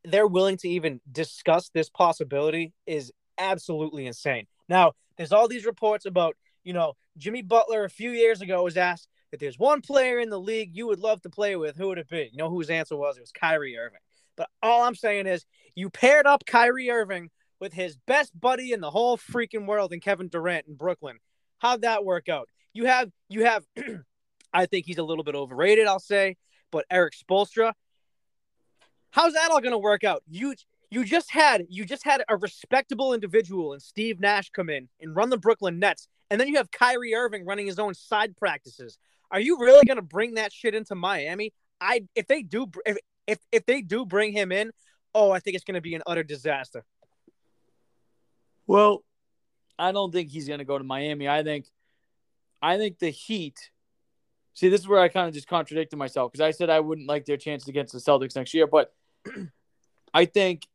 they're 0.04 0.26
willing 0.26 0.58
to 0.58 0.68
even 0.68 1.00
discuss 1.10 1.70
this 1.70 1.88
possibility 1.88 2.74
is 2.86 3.10
absolutely 3.38 4.06
insane. 4.06 4.46
Now, 4.68 4.92
there's 5.16 5.32
all 5.32 5.48
these 5.48 5.64
reports 5.64 6.04
about 6.04 6.36
you 6.62 6.74
know 6.74 6.92
Jimmy 7.16 7.40
Butler 7.40 7.84
a 7.84 7.88
few 7.88 8.10
years 8.10 8.42
ago 8.42 8.62
was 8.62 8.76
asked 8.76 9.08
if 9.32 9.40
there's 9.40 9.58
one 9.58 9.80
player 9.80 10.18
in 10.18 10.28
the 10.28 10.38
league 10.38 10.76
you 10.76 10.86
would 10.88 10.98
love 10.98 11.22
to 11.22 11.30
play 11.30 11.56
with, 11.56 11.74
who 11.74 11.88
would 11.88 11.96
it 11.96 12.10
be? 12.10 12.28
You 12.30 12.36
know 12.36 12.50
whose 12.50 12.68
answer 12.68 12.96
was? 12.96 13.16
It 13.16 13.22
was 13.22 13.32
Kyrie 13.32 13.78
Irving. 13.78 14.00
But 14.36 14.50
all 14.62 14.82
I'm 14.82 14.94
saying 14.94 15.26
is 15.26 15.46
you 15.74 15.88
paired 15.88 16.26
up 16.26 16.44
Kyrie 16.44 16.90
Irving 16.90 17.30
with 17.60 17.72
his 17.72 17.96
best 18.06 18.38
buddy 18.38 18.72
in 18.72 18.82
the 18.82 18.90
whole 18.90 19.16
freaking 19.16 19.66
world 19.66 19.94
in 19.94 20.00
Kevin 20.00 20.28
Durant 20.28 20.66
in 20.68 20.74
Brooklyn. 20.74 21.16
How'd 21.60 21.80
that 21.80 22.04
work 22.04 22.28
out? 22.28 22.50
You 22.74 22.84
have 22.84 23.10
you 23.30 23.46
have 23.46 23.64
I 24.52 24.66
think 24.66 24.84
he's 24.84 24.98
a 24.98 25.02
little 25.02 25.24
bit 25.24 25.34
overrated, 25.34 25.86
I'll 25.86 25.98
say, 25.98 26.36
but 26.70 26.84
Erik 26.90 27.14
Spoelstra. 27.14 27.72
How's 29.10 29.32
that 29.34 29.50
all 29.50 29.60
gonna 29.60 29.78
work 29.78 30.04
out? 30.04 30.22
You 30.28 30.54
you 30.90 31.04
just 31.04 31.30
had 31.30 31.66
you 31.68 31.84
just 31.84 32.04
had 32.04 32.22
a 32.28 32.36
respectable 32.36 33.14
individual 33.14 33.72
and 33.72 33.82
Steve 33.82 34.20
Nash 34.20 34.50
come 34.50 34.70
in 34.70 34.88
and 35.00 35.14
run 35.14 35.30
the 35.30 35.38
Brooklyn 35.38 35.78
Nets, 35.78 36.08
and 36.30 36.40
then 36.40 36.48
you 36.48 36.56
have 36.56 36.70
Kyrie 36.70 37.14
Irving 37.14 37.44
running 37.44 37.66
his 37.66 37.78
own 37.78 37.94
side 37.94 38.36
practices. 38.36 38.98
Are 39.30 39.40
you 39.40 39.58
really 39.58 39.84
gonna 39.86 40.02
bring 40.02 40.34
that 40.34 40.52
shit 40.52 40.74
into 40.74 40.94
Miami? 40.94 41.52
I 41.80 42.02
if 42.14 42.26
they 42.26 42.42
do 42.42 42.66
if 42.86 42.98
if, 43.26 43.38
if 43.52 43.66
they 43.66 43.82
do 43.82 44.04
bring 44.04 44.32
him 44.32 44.52
in, 44.52 44.72
oh, 45.14 45.30
I 45.30 45.40
think 45.40 45.54
it's 45.54 45.64
gonna 45.64 45.80
be 45.80 45.94
an 45.94 46.02
utter 46.06 46.22
disaster. 46.22 46.84
Well, 48.66 49.02
I 49.80 49.92
don't 49.92 50.12
think 50.12 50.30
he's 50.30 50.46
going 50.46 50.58
to 50.58 50.64
go 50.64 50.78
to 50.78 50.84
Miami. 50.84 51.28
I 51.28 51.42
think, 51.42 51.66
I 52.62 52.76
think 52.76 52.98
the 52.98 53.10
Heat. 53.10 53.70
See, 54.60 54.68
this 54.68 54.82
is 54.82 54.88
where 54.88 55.00
I 55.00 55.08
kind 55.08 55.26
of 55.26 55.32
just 55.32 55.48
contradicted 55.48 55.98
myself 55.98 56.30
because 56.30 56.42
I 56.42 56.50
said 56.50 56.68
I 56.68 56.80
wouldn't 56.80 57.08
like 57.08 57.24
their 57.24 57.38
chances 57.38 57.66
against 57.66 57.94
the 57.94 57.98
Celtics 57.98 58.36
next 58.36 58.52
year, 58.52 58.66
but 58.66 58.92
I 60.12 60.26
think 60.26 60.66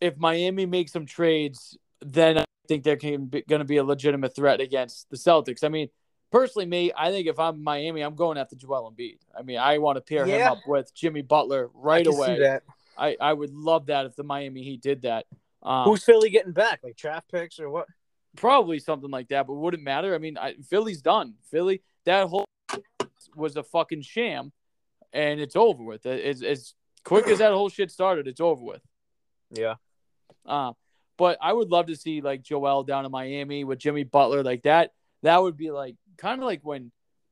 if 0.00 0.16
Miami 0.16 0.64
makes 0.64 0.92
some 0.92 1.04
trades, 1.04 1.76
then 2.02 2.38
I 2.38 2.44
think 2.68 2.84
they're 2.84 2.94
going 2.94 3.30
to 3.30 3.64
be 3.64 3.78
a 3.78 3.82
legitimate 3.82 4.36
threat 4.36 4.60
against 4.60 5.10
the 5.10 5.16
Celtics. 5.16 5.64
I 5.64 5.70
mean, 5.70 5.88
personally, 6.30 6.66
me, 6.66 6.92
I 6.96 7.10
think 7.10 7.26
if 7.26 7.40
I'm 7.40 7.64
Miami, 7.64 8.00
I'm 8.00 8.14
going 8.14 8.38
after 8.38 8.54
Joel 8.54 8.94
Embiid. 8.96 9.18
I 9.36 9.42
mean, 9.42 9.58
I 9.58 9.78
want 9.78 9.96
to 9.96 10.00
pair 10.00 10.24
him 10.24 10.46
up 10.46 10.58
with 10.64 10.94
Jimmy 10.94 11.22
Butler 11.22 11.68
right 11.74 12.06
I 12.06 12.10
away. 12.12 12.38
that. 12.38 12.62
I, 12.96 13.16
I 13.20 13.32
would 13.32 13.52
love 13.52 13.86
that 13.86 14.06
if 14.06 14.14
the 14.14 14.22
Miami 14.22 14.62
Heat 14.62 14.82
did 14.82 15.02
that. 15.02 15.26
Um, 15.64 15.86
Who's 15.86 16.04
Philly 16.04 16.30
getting 16.30 16.52
back? 16.52 16.78
Like 16.84 16.96
draft 16.96 17.28
picks 17.28 17.58
or 17.58 17.70
what? 17.70 17.88
Probably 18.36 18.78
something 18.78 19.10
like 19.10 19.30
that, 19.30 19.48
but 19.48 19.54
wouldn't 19.54 19.82
matter. 19.82 20.14
I 20.14 20.18
mean, 20.18 20.38
I, 20.38 20.54
Philly's 20.70 21.02
done. 21.02 21.34
Philly, 21.50 21.82
that 22.04 22.28
whole 22.28 22.46
was 23.34 23.56
a 23.56 23.62
fucking 23.62 24.02
sham, 24.02 24.52
and 25.12 25.40
it's 25.40 25.56
over 25.56 25.82
with. 25.82 26.06
As, 26.06 26.42
as 26.42 26.74
quick 27.04 27.26
as 27.28 27.38
that 27.38 27.52
whole 27.52 27.68
shit 27.68 27.90
started, 27.90 28.26
it's 28.26 28.40
over 28.40 28.62
with. 28.62 28.82
Yeah. 29.50 29.74
Uh, 30.46 30.72
but 31.16 31.38
I 31.40 31.52
would 31.52 31.70
love 31.70 31.86
to 31.86 31.96
see 31.96 32.20
like 32.20 32.42
Joel 32.42 32.84
down 32.84 33.04
in 33.04 33.12
Miami 33.12 33.64
with 33.64 33.78
Jimmy 33.78 34.04
Butler 34.04 34.42
like 34.42 34.62
that. 34.62 34.90
That 35.22 35.40
would 35.40 35.56
be 35.56 35.70
like 35.70 35.96
kind 36.16 36.40
of 36.40 36.46
like 36.46 36.60
when 36.62 36.90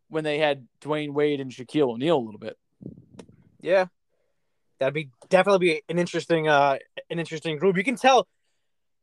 when 0.09 0.25
they 0.25 0.39
had 0.39 0.67
Dwyane 0.81 1.13
Wade 1.13 1.41
and 1.41 1.51
Shaquille 1.51 1.91
O'Neal 1.91 2.17
a 2.17 2.19
little 2.19 2.39
bit. 2.39 2.57
Yeah. 3.61 3.87
That'd 4.79 4.95
be 4.95 5.11
definitely 5.29 5.67
be 5.67 5.83
an 5.89 5.99
interesting 5.99 6.49
uh 6.49 6.79
an 7.11 7.19
interesting 7.19 7.59
group. 7.59 7.77
You 7.77 7.85
can 7.85 7.97
tell 7.97 8.29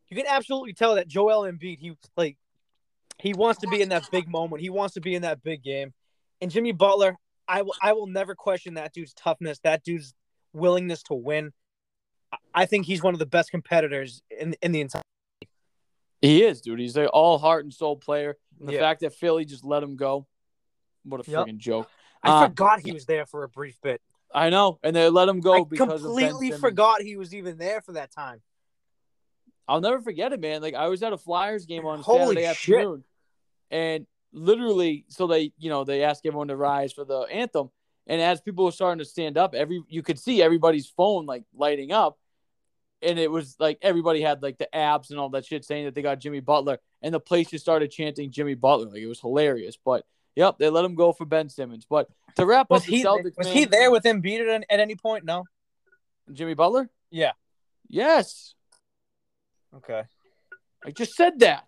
you 0.09 0.15
can 0.15 0.25
absolutely 0.27 0.73
tell 0.73 0.95
that 0.95 1.07
Joel 1.07 1.51
Embiid 1.51 1.79
he 1.79 1.97
like 2.15 2.37
he 3.19 3.33
wants 3.33 3.61
to 3.61 3.67
be 3.67 3.81
in 3.81 3.89
that 3.89 4.09
big 4.11 4.27
moment. 4.27 4.61
He 4.61 4.69
wants 4.69 4.93
to 4.93 5.01
be 5.01 5.15
in 5.15 5.23
that 5.23 5.43
big 5.43 5.63
game. 5.63 5.93
And 6.41 6.51
Jimmy 6.51 6.71
Butler, 6.71 7.17
I 7.47 7.61
will 7.61 7.75
I 7.81 7.93
will 7.93 8.07
never 8.07 8.35
question 8.35 8.75
that 8.75 8.93
dude's 8.93 9.13
toughness, 9.13 9.59
that 9.59 9.83
dude's 9.83 10.13
willingness 10.53 11.03
to 11.03 11.13
win. 11.13 11.53
I- 12.53 12.65
think 12.65 12.85
he's 12.85 13.01
one 13.01 13.13
of 13.13 13.19
the 13.19 13.25
best 13.25 13.51
competitors 13.51 14.21
in 14.29 14.55
in 14.61 14.71
the 14.71 14.81
entire 14.81 15.01
He 16.21 16.43
is, 16.43 16.61
dude. 16.61 16.79
He's 16.79 16.97
an 16.97 17.07
all 17.07 17.37
heart 17.37 17.63
and 17.63 17.73
soul 17.73 17.95
player. 17.95 18.37
The 18.59 18.73
Yeah. 18.73 18.79
fact 18.79 19.01
that 19.01 19.13
Philly 19.13 19.45
just 19.45 19.63
let 19.63 19.83
him 19.83 19.95
go, 19.95 20.27
what 21.03 21.25
a 21.25 21.29
Yep. 21.29 21.45
freaking 21.45 21.57
joke. 21.57 21.89
I 22.23 22.29
Uh, 22.31 22.47
forgot 22.47 22.79
he 22.81 22.91
was 22.91 23.05
there 23.05 23.25
for 23.25 23.43
a 23.43 23.49
brief 23.49 23.79
bit. 23.81 24.01
I 24.33 24.49
know, 24.49 24.79
and 24.83 24.95
they 24.95 25.09
let 25.09 25.29
him 25.29 25.39
go 25.39 25.61
I 25.61 25.63
because 25.63 26.01
completely 26.01 26.51
forgot 26.51 27.01
he 27.01 27.15
was 27.15 27.33
even 27.33 27.57
there 27.57 27.81
for 27.81 27.93
that 27.93 28.11
time. 28.11 28.41
I'll 29.67 29.79
never 29.81 30.01
forget 30.01 30.33
it, 30.33 30.39
man. 30.39 30.61
Like 30.61 30.73
I 30.73 30.87
was 30.87 31.03
at 31.03 31.13
a 31.13 31.17
Flyers 31.17 31.65
game 31.65 31.85
on 31.85 32.01
Holy 32.01 32.19
Saturday 32.19 32.41
shit. 32.55 32.75
afternoon, 32.79 33.03
and 33.69 34.07
literally, 34.37 35.05
so 35.09 35.27
they, 35.27 35.51
you 35.57 35.69
know, 35.69 35.83
they 35.83 36.03
asked 36.03 36.25
everyone 36.25 36.47
to 36.49 36.55
rise 36.55 36.93
for 36.93 37.05
the 37.05 37.21
anthem, 37.21 37.69
and 38.05 38.21
as 38.21 38.41
people 38.41 38.65
were 38.65 38.71
starting 38.71 38.99
to 38.99 39.05
stand 39.05 39.37
up, 39.37 39.53
every 39.53 39.83
you 39.89 40.01
could 40.01 40.19
see 40.19 40.41
everybody's 40.41 40.87
phone 40.87 41.25
like 41.25 41.43
lighting 41.53 41.91
up, 41.91 42.17
and 43.01 43.19
it 43.19 43.29
was 43.29 43.55
like 43.59 43.79
everybody 43.81 44.21
had 44.21 44.41
like 44.41 44.57
the 44.57 44.73
abs 44.75 45.11
and 45.11 45.19
all 45.19 45.29
that 45.29 45.45
shit 45.45 45.65
saying 45.65 45.85
that 45.85 45.95
they 45.95 46.01
got 46.01 46.19
Jimmy 46.19 46.39
Butler, 46.39 46.79
and 47.01 47.13
the 47.13 47.19
place 47.19 47.49
just 47.49 47.65
started 47.65 47.91
chanting 47.91 48.31
Jimmy 48.31 48.55
Butler, 48.55 48.89
like 48.89 49.01
it 49.01 49.07
was 49.07 49.19
hilarious. 49.19 49.77
But 49.83 50.05
yep, 50.35 50.57
they 50.57 50.69
let 50.69 50.85
him 50.85 50.95
go 50.95 51.11
for 51.11 51.25
Ben 51.25 51.49
Simmons. 51.49 51.85
But 51.89 52.09
to 52.35 52.45
wrap 52.45 52.69
Was 52.69 52.83
up 52.83 52.87
the 52.87 52.95
he 52.95 53.03
Celtics, 53.03 53.37
was 53.37 53.47
man, 53.47 53.55
he 53.55 53.65
there 53.65 53.91
with 53.91 54.03
Embiid 54.03 54.47
at, 54.47 54.65
at 54.69 54.79
any 54.79 54.95
point? 54.95 55.25
No. 55.25 55.45
Jimmy 56.31 56.53
Butler? 56.53 56.89
Yeah. 57.09 57.31
Yes, 57.89 58.53
Okay. 59.77 60.03
I 60.85 60.91
just 60.91 61.15
said 61.15 61.39
that. 61.39 61.63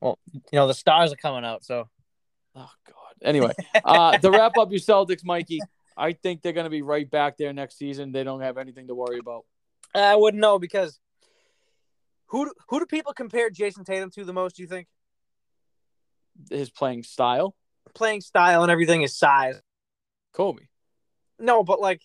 Well, 0.00 0.18
you 0.32 0.40
know 0.52 0.66
the 0.66 0.74
stars 0.74 1.12
are 1.12 1.16
coming 1.16 1.44
out, 1.44 1.64
so 1.64 1.88
Oh 2.54 2.70
God. 2.86 3.14
Anyway, 3.22 3.52
uh, 3.84 4.18
to 4.18 4.30
wrap 4.30 4.56
up 4.58 4.70
your 4.70 4.80
Celtics, 4.80 5.24
Mikey, 5.24 5.60
I 5.96 6.12
think 6.12 6.42
they're 6.42 6.52
going 6.52 6.64
to 6.64 6.70
be 6.70 6.82
right 6.82 7.08
back 7.08 7.36
there 7.36 7.52
next 7.52 7.78
season. 7.78 8.12
They 8.12 8.24
don't 8.24 8.40
have 8.40 8.58
anything 8.58 8.88
to 8.88 8.94
worry 8.94 9.18
about. 9.18 9.44
I 9.94 10.16
wouldn't 10.16 10.40
know 10.40 10.58
because 10.58 10.98
who 12.26 12.52
who 12.68 12.78
do 12.78 12.86
people 12.86 13.12
compare 13.12 13.50
Jayson 13.50 13.84
Tatum 13.84 14.10
to 14.10 14.24
the 14.24 14.32
most? 14.32 14.56
Do 14.56 14.62
you 14.62 14.68
think 14.68 14.86
His 16.48 16.70
playing 16.70 17.02
style, 17.02 17.54
playing 17.94 18.20
style 18.20 18.62
and 18.62 18.70
everything 18.70 19.02
is 19.02 19.16
size? 19.16 19.60
Kobe. 20.32 20.62
No, 21.38 21.64
but 21.64 21.80
like 21.80 22.02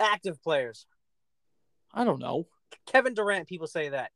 active 0.00 0.42
players. 0.42 0.86
I 1.92 2.04
don't 2.04 2.20
know. 2.20 2.46
Kevin 2.86 3.14
Durant, 3.14 3.48
people 3.48 3.66
say 3.66 3.90
that. 3.90 4.10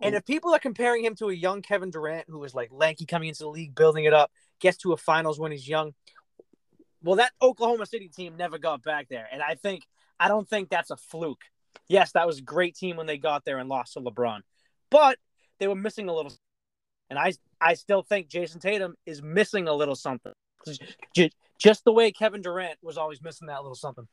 And 0.00 0.14
mm. 0.14 0.18
if 0.18 0.26
people 0.26 0.54
are 0.54 0.58
comparing 0.58 1.04
him 1.04 1.14
to 1.16 1.28
a 1.28 1.34
young 1.34 1.62
Kevin 1.62 1.90
Durant 1.90 2.26
who 2.28 2.42
is 2.44 2.54
like 2.54 2.68
lanky 2.70 3.06
coming 3.06 3.28
into 3.28 3.44
the 3.44 3.48
league, 3.48 3.74
building 3.74 4.04
it 4.04 4.12
up, 4.12 4.30
gets 4.60 4.78
to 4.78 4.92
a 4.92 4.96
finals 4.96 5.38
when 5.38 5.52
he's 5.52 5.68
young, 5.68 5.94
well, 7.02 7.16
that 7.16 7.32
Oklahoma 7.40 7.86
City 7.86 8.08
team 8.08 8.36
never 8.36 8.58
got 8.58 8.82
back 8.82 9.08
there. 9.08 9.28
And 9.30 9.42
I 9.42 9.54
think 9.54 9.84
I 10.18 10.28
don't 10.28 10.48
think 10.48 10.70
that's 10.70 10.90
a 10.90 10.96
fluke. 10.96 11.44
Yes, 11.88 12.12
that 12.12 12.26
was 12.26 12.38
a 12.38 12.42
great 12.42 12.74
team 12.74 12.96
when 12.96 13.06
they 13.06 13.18
got 13.18 13.44
there 13.44 13.58
and 13.58 13.68
lost 13.68 13.92
to 13.94 14.00
LeBron, 14.00 14.40
but 14.90 15.18
they 15.58 15.68
were 15.68 15.74
missing 15.74 16.08
a 16.08 16.14
little. 16.14 16.32
And 17.08 17.18
I 17.18 17.32
I 17.60 17.74
still 17.74 18.02
think 18.02 18.28
Jayson 18.28 18.60
Tatum 18.60 18.96
is 19.06 19.22
missing 19.22 19.68
a 19.68 19.74
little 19.74 19.94
something, 19.94 20.32
just 21.58 21.84
the 21.84 21.92
way 21.92 22.10
Kevin 22.10 22.42
Durant 22.42 22.78
was 22.82 22.98
always 22.98 23.22
missing 23.22 23.46
that 23.48 23.62
little 23.62 23.76
something. 23.76 24.08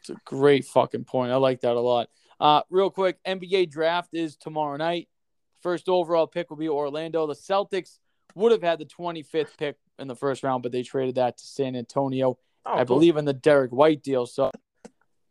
It's 0.00 0.10
a 0.10 0.16
great 0.24 0.64
fucking 0.64 1.04
point. 1.04 1.32
I 1.32 1.36
like 1.36 1.60
that 1.60 1.76
a 1.76 1.80
lot. 1.80 2.08
Uh, 2.40 2.62
real 2.70 2.90
quick, 2.90 3.18
NBA 3.26 3.70
draft 3.70 4.10
is 4.12 4.36
tomorrow 4.36 4.76
night. 4.76 5.08
First 5.60 5.88
overall 5.88 6.26
pick 6.26 6.50
will 6.50 6.56
be 6.56 6.68
Orlando. 6.68 7.26
The 7.26 7.34
Celtics 7.34 7.98
would 8.34 8.52
have 8.52 8.62
had 8.62 8.78
the 8.78 8.84
25th 8.86 9.56
pick 9.58 9.76
in 9.98 10.06
the 10.06 10.14
first 10.14 10.42
round, 10.44 10.62
but 10.62 10.70
they 10.70 10.82
traded 10.82 11.16
that 11.16 11.38
to 11.38 11.44
San 11.44 11.74
Antonio, 11.74 12.38
Oh, 12.64 12.74
I 12.74 12.76
cool. 12.78 12.96
believe, 12.96 13.16
in 13.16 13.24
the 13.24 13.32
Derrick 13.32 13.72
White 13.72 14.02
deal. 14.02 14.26
So, 14.26 14.50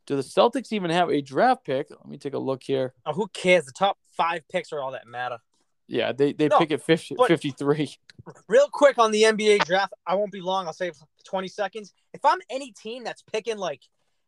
do 0.05 0.15
the 0.15 0.21
Celtics 0.21 0.71
even 0.73 0.89
have 0.89 1.09
a 1.09 1.21
draft 1.21 1.63
pick? 1.65 1.89
Let 1.89 2.05
me 2.07 2.17
take 2.17 2.33
a 2.33 2.39
look 2.39 2.63
here. 2.63 2.93
Oh, 3.05 3.13
who 3.13 3.27
cares? 3.27 3.65
The 3.65 3.71
top 3.71 3.97
five 4.15 4.41
picks 4.49 4.73
are 4.73 4.81
all 4.81 4.91
that 4.91 5.07
matter. 5.07 5.37
Yeah, 5.87 6.11
they, 6.11 6.33
they 6.33 6.49
No, 6.49 6.57
pick 6.57 6.71
at 6.71 6.81
50, 6.81 7.15
53. 7.27 7.95
Real 8.49 8.67
quick 8.69 8.97
on 8.97 9.11
the 9.11 9.23
NBA 9.23 9.63
draft, 9.65 9.93
I 10.05 10.15
won't 10.15 10.33
be 10.33 10.41
long. 10.41 10.65
I'll 10.67 10.73
save 10.73 10.95
20 11.25 11.47
seconds. 11.47 11.93
If 12.13 12.25
I'm 12.25 12.39
any 12.49 12.71
team 12.73 13.05
that's 13.05 13.21
picking 13.21 13.57
like, 13.57 13.81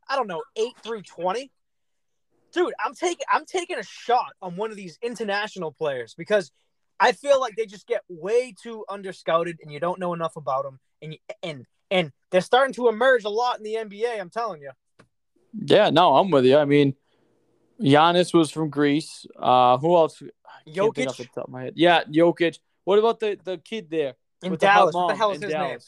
I 0.07 0.15
don't 0.15 0.27
know, 0.27 0.41
eight 0.55 0.73
through 0.81 1.01
20, 1.01 1.51
dude, 2.51 2.73
I'm 2.83 2.93
taking 2.93 3.25
I'm 3.31 3.45
taking 3.45 3.77
a 3.77 3.83
shot 3.83 4.33
on 4.41 4.55
one 4.55 4.71
of 4.71 4.77
these 4.77 4.97
international 5.01 5.71
players 5.71 6.13
because 6.17 6.51
I 6.99 7.11
feel 7.13 7.39
like 7.39 7.55
they 7.55 7.65
just 7.65 7.87
get 7.87 8.01
way 8.09 8.53
too 8.61 8.85
underscouted 8.89 9.59
and 9.61 9.71
you 9.71 9.79
don't 9.79 9.99
know 9.99 10.13
enough 10.13 10.35
about 10.35 10.63
them 10.63 10.79
and 11.01 11.13
you, 11.13 11.19
and 11.43 11.65
and 11.91 12.11
they're 12.31 12.41
starting 12.41 12.73
to 12.73 12.87
emerge 12.87 13.23
a 13.23 13.29
lot 13.29 13.57
in 13.57 13.63
the 13.63 13.75
NBA. 13.75 14.19
I'm 14.19 14.29
telling 14.29 14.61
you. 14.61 14.71
Yeah, 15.53 15.89
no, 15.89 16.15
I'm 16.15 16.29
with 16.29 16.45
you. 16.45 16.57
I 16.57 16.65
mean, 16.65 16.95
Giannis 17.81 18.33
was 18.33 18.51
from 18.51 18.69
Greece. 18.69 19.25
Uh, 19.37 19.77
who 19.77 19.95
else? 19.95 20.21
I 20.21 20.69
can't 20.69 20.79
off 20.79 20.95
the 20.95 21.05
Jokic 21.05 21.33
top 21.33 21.45
of 21.45 21.49
my 21.49 21.63
head. 21.63 21.73
Yeah, 21.75 22.03
Jokic. 22.03 22.59
What 22.83 22.99
about 22.99 23.19
the, 23.19 23.39
the 23.43 23.57
kid 23.57 23.89
there? 23.89 24.13
in 24.43 24.51
with 24.51 24.59
the 24.59 24.67
Dallas. 24.67 24.95
What 24.95 25.09
the 25.09 25.15
hell 25.15 25.31
is 25.31 25.37
in 25.37 25.43
his 25.43 25.53
name? 25.53 25.79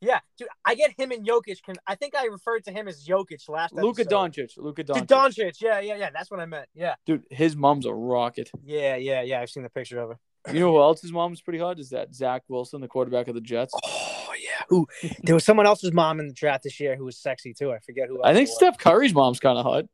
Yeah, 0.00 0.20
dude, 0.38 0.48
I 0.64 0.74
get 0.76 0.92
him 0.96 1.10
and 1.10 1.26
Jokic. 1.26 1.62
Can 1.62 1.74
I 1.86 1.96
think 1.96 2.14
I 2.14 2.26
referred 2.26 2.64
to 2.64 2.72
him 2.72 2.86
as 2.86 3.04
Jokic 3.04 3.48
last 3.48 3.74
Luka 3.74 4.02
episode. 4.02 4.32
Doncic. 4.32 4.56
Luka 4.56 4.84
Doncic. 4.84 4.94
Dude, 5.00 5.08
Doncic. 5.08 5.60
Yeah, 5.60 5.80
yeah, 5.80 5.96
yeah. 5.96 6.10
That's 6.10 6.30
what 6.30 6.38
I 6.38 6.46
meant. 6.46 6.68
Yeah, 6.74 6.94
Dude, 7.04 7.24
his 7.30 7.56
mom's 7.56 7.84
a 7.84 7.92
rocket. 7.92 8.50
yeah, 8.64 8.94
yeah, 8.96 9.22
yeah. 9.22 9.40
I've 9.40 9.50
seen 9.50 9.64
the 9.64 9.70
picture 9.70 9.98
of 10.00 10.10
her. 10.10 10.18
You 10.54 10.60
know 10.60 10.72
who 10.72 10.80
else 10.80 11.02
his 11.02 11.12
mom's 11.12 11.40
pretty 11.40 11.58
hot? 11.58 11.80
Is 11.80 11.90
that 11.90 12.14
Zach 12.14 12.44
Wilson, 12.48 12.80
the 12.80 12.88
quarterback 12.88 13.26
of 13.28 13.34
the 13.34 13.40
Jets? 13.40 13.74
Oh 13.84 14.32
yeah. 14.40 14.62
Who? 14.68 14.86
There 15.24 15.34
was 15.34 15.44
someone 15.44 15.66
else's 15.66 15.92
mom 15.92 16.20
in 16.20 16.28
the 16.28 16.32
draft 16.32 16.62
this 16.62 16.78
year 16.78 16.94
who 16.96 17.04
was 17.04 17.18
sexy 17.18 17.52
too. 17.52 17.72
I 17.72 17.80
forget 17.80 18.08
who. 18.08 18.22
I 18.22 18.32
think. 18.34 18.48
Steph 18.48 18.78
Curry's 18.78 19.12
mom's 19.12 19.40
kind 19.40 19.58
of 19.58 19.64
hot. 19.64 19.84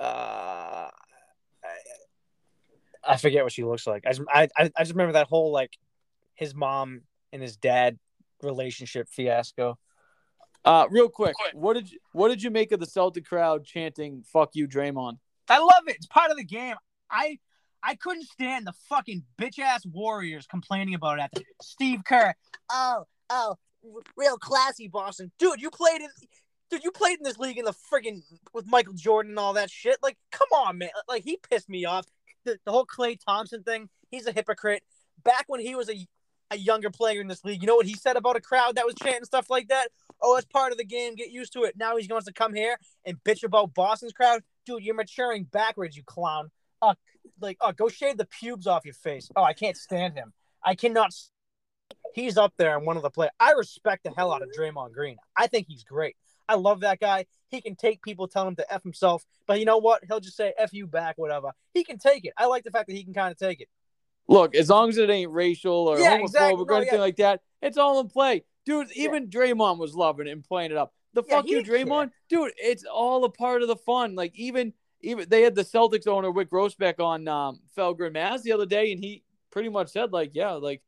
Uh, 0.00 0.90
I, 1.64 1.76
I 3.06 3.16
forget 3.18 3.44
what 3.44 3.52
she 3.52 3.62
looks 3.64 3.86
like. 3.86 4.04
I 4.06 4.10
just, 4.10 4.22
I, 4.28 4.48
I 4.56 4.70
I 4.76 4.82
just 4.82 4.92
remember 4.92 5.12
that 5.12 5.28
whole 5.28 5.52
like 5.52 5.78
his 6.34 6.54
mom 6.54 7.02
and 7.32 7.40
his 7.40 7.56
dad 7.56 7.98
relationship 8.44 9.08
fiasco. 9.08 9.78
Uh, 10.64 10.86
real 10.90 11.08
quick, 11.08 11.34
what 11.52 11.74
did 11.74 11.90
you 11.90 11.98
what 12.12 12.28
did 12.28 12.42
you 12.42 12.50
make 12.50 12.72
of 12.72 12.80
the 12.80 12.86
Celtic 12.86 13.26
crowd 13.26 13.64
chanting 13.64 14.22
"Fuck 14.32 14.50
you, 14.54 14.66
Draymond"? 14.66 15.18
I 15.48 15.58
love 15.58 15.82
it. 15.88 15.96
It's 15.96 16.06
part 16.06 16.30
of 16.30 16.36
the 16.36 16.44
game. 16.44 16.76
I 17.10 17.38
I 17.82 17.96
couldn't 17.96 18.24
stand 18.24 18.66
the 18.66 18.72
fucking 18.88 19.24
bitch 19.38 19.58
ass 19.58 19.84
Warriors 19.84 20.46
complaining 20.46 20.94
about 20.94 21.18
it. 21.18 21.22
After. 21.22 21.42
Steve 21.60 22.00
Kerr. 22.06 22.34
Oh, 22.70 23.04
oh, 23.28 23.56
real 24.16 24.38
classy 24.38 24.88
Boston. 24.88 25.30
Dude, 25.38 25.60
you 25.60 25.70
played 25.70 26.00
in 26.00 26.08
Dude, 26.70 26.82
you 26.82 26.90
played 26.90 27.18
in 27.18 27.24
this 27.24 27.38
league 27.38 27.58
in 27.58 27.66
the 27.66 27.74
friggin' 27.92 28.22
with 28.52 28.66
Michael 28.66 28.94
Jordan 28.94 29.32
and 29.32 29.38
all 29.38 29.52
that 29.52 29.70
shit. 29.70 29.98
Like, 30.02 30.16
come 30.32 30.48
on, 30.54 30.78
man. 30.78 30.90
Like 31.08 31.24
he 31.24 31.38
pissed 31.50 31.68
me 31.68 31.84
off. 31.84 32.06
The, 32.44 32.58
the 32.64 32.72
whole 32.72 32.86
Klay 32.86 33.18
Thompson 33.22 33.62
thing, 33.62 33.88
he's 34.10 34.26
a 34.26 34.32
hypocrite. 34.32 34.82
Back 35.22 35.44
when 35.46 35.60
he 35.60 35.74
was 35.74 35.88
a 35.88 36.06
a 36.54 36.58
younger 36.58 36.90
player 36.90 37.20
in 37.20 37.28
this 37.28 37.44
league, 37.44 37.60
you 37.60 37.66
know 37.66 37.76
what 37.76 37.86
he 37.86 37.94
said 37.94 38.16
about 38.16 38.36
a 38.36 38.40
crowd 38.40 38.76
that 38.76 38.86
was 38.86 38.94
chanting 38.94 39.24
stuff 39.24 39.50
like 39.50 39.68
that? 39.68 39.88
Oh, 40.22 40.36
it's 40.36 40.46
part 40.46 40.72
of 40.72 40.78
the 40.78 40.84
game. 40.84 41.14
Get 41.14 41.30
used 41.30 41.52
to 41.54 41.64
it. 41.64 41.76
Now 41.76 41.96
he's 41.96 42.06
going 42.06 42.22
to 42.22 42.32
come 42.32 42.54
here 42.54 42.78
and 43.04 43.22
bitch 43.24 43.44
about 43.44 43.74
Boston's 43.74 44.12
crowd. 44.12 44.42
Dude, 44.64 44.82
you're 44.82 44.94
maturing 44.94 45.44
backwards, 45.44 45.96
you 45.96 46.02
clown. 46.04 46.50
Uh, 46.80 46.94
like, 47.40 47.58
oh, 47.60 47.72
go 47.72 47.88
shave 47.88 48.16
the 48.16 48.26
pubes 48.26 48.66
off 48.66 48.84
your 48.84 48.94
face. 48.94 49.30
Oh, 49.36 49.42
I 49.42 49.52
can't 49.52 49.76
stand 49.76 50.14
him. 50.14 50.32
I 50.64 50.74
cannot. 50.74 51.12
He's 52.14 52.38
up 52.38 52.54
there 52.56 52.76
and 52.76 52.86
one 52.86 52.96
of 52.96 53.02
the 53.02 53.10
players. 53.10 53.32
I 53.40 53.52
respect 53.52 54.04
the 54.04 54.12
hell 54.16 54.32
out 54.32 54.42
of 54.42 54.50
Draymond 54.56 54.92
Green. 54.92 55.16
I 55.36 55.46
think 55.46 55.66
he's 55.68 55.84
great. 55.84 56.16
I 56.48 56.54
love 56.54 56.80
that 56.80 57.00
guy. 57.00 57.26
He 57.48 57.60
can 57.60 57.76
take 57.76 58.02
people 58.02 58.28
telling 58.28 58.48
him 58.48 58.56
to 58.56 58.72
F 58.72 58.82
himself, 58.82 59.24
but 59.46 59.58
you 59.58 59.64
know 59.64 59.78
what? 59.78 60.02
He'll 60.06 60.20
just 60.20 60.36
say 60.36 60.52
F 60.58 60.72
you 60.72 60.86
back, 60.86 61.16
whatever. 61.16 61.52
He 61.72 61.84
can 61.84 61.98
take 61.98 62.24
it. 62.24 62.32
I 62.36 62.46
like 62.46 62.64
the 62.64 62.70
fact 62.70 62.88
that 62.88 62.94
he 62.94 63.04
can 63.04 63.14
kind 63.14 63.32
of 63.32 63.38
take 63.38 63.60
it. 63.60 63.68
Look, 64.28 64.54
as 64.54 64.70
long 64.70 64.88
as 64.88 64.96
it 64.96 65.10
ain't 65.10 65.30
racial 65.30 65.74
or 65.88 65.98
Yeah, 65.98 66.16
homophobic 66.18 66.22
exactly. 66.24 66.62
or 66.62 66.66
No, 66.66 66.76
anything 66.76 66.94
yeah. 66.94 67.00
like 67.00 67.16
that, 67.16 67.40
it's 67.60 67.76
all 67.76 68.00
in 68.00 68.08
play. 68.08 68.44
Dude, 68.64 68.88
even 68.94 69.28
Draymond 69.28 69.78
was 69.78 69.94
loving 69.94 70.26
it 70.26 70.30
and 70.30 70.42
playing 70.42 70.70
it 70.70 70.76
up. 70.78 70.94
The 71.12 71.22
Yeah, 71.28 71.36
fuck 71.36 71.48
you, 71.48 71.62
Draymond, 71.62 72.10
dude. 72.28 72.52
It's 72.56 72.84
all 72.84 73.24
a 73.24 73.30
part 73.30 73.62
of 73.62 73.68
the 73.68 73.76
fun. 73.76 74.14
Like 74.14 74.32
even 74.36 74.72
even 75.02 75.28
they 75.28 75.42
had 75.42 75.54
the 75.54 75.62
Celtics 75.64 76.06
owner 76.08 76.32
Wyc 76.32 76.46
Grousbeck 76.46 76.98
on 76.98 77.28
um, 77.28 77.60
Felger 77.76 78.06
and 78.06 78.14
Mazz 78.14 78.42
the 78.42 78.52
other 78.52 78.64
day, 78.66 78.90
and 78.90 78.98
he 78.98 79.22
pretty 79.50 79.68
much 79.68 79.88
said 79.90 80.12
like, 80.12 80.30
yeah, 80.34 80.52
like 80.52 80.82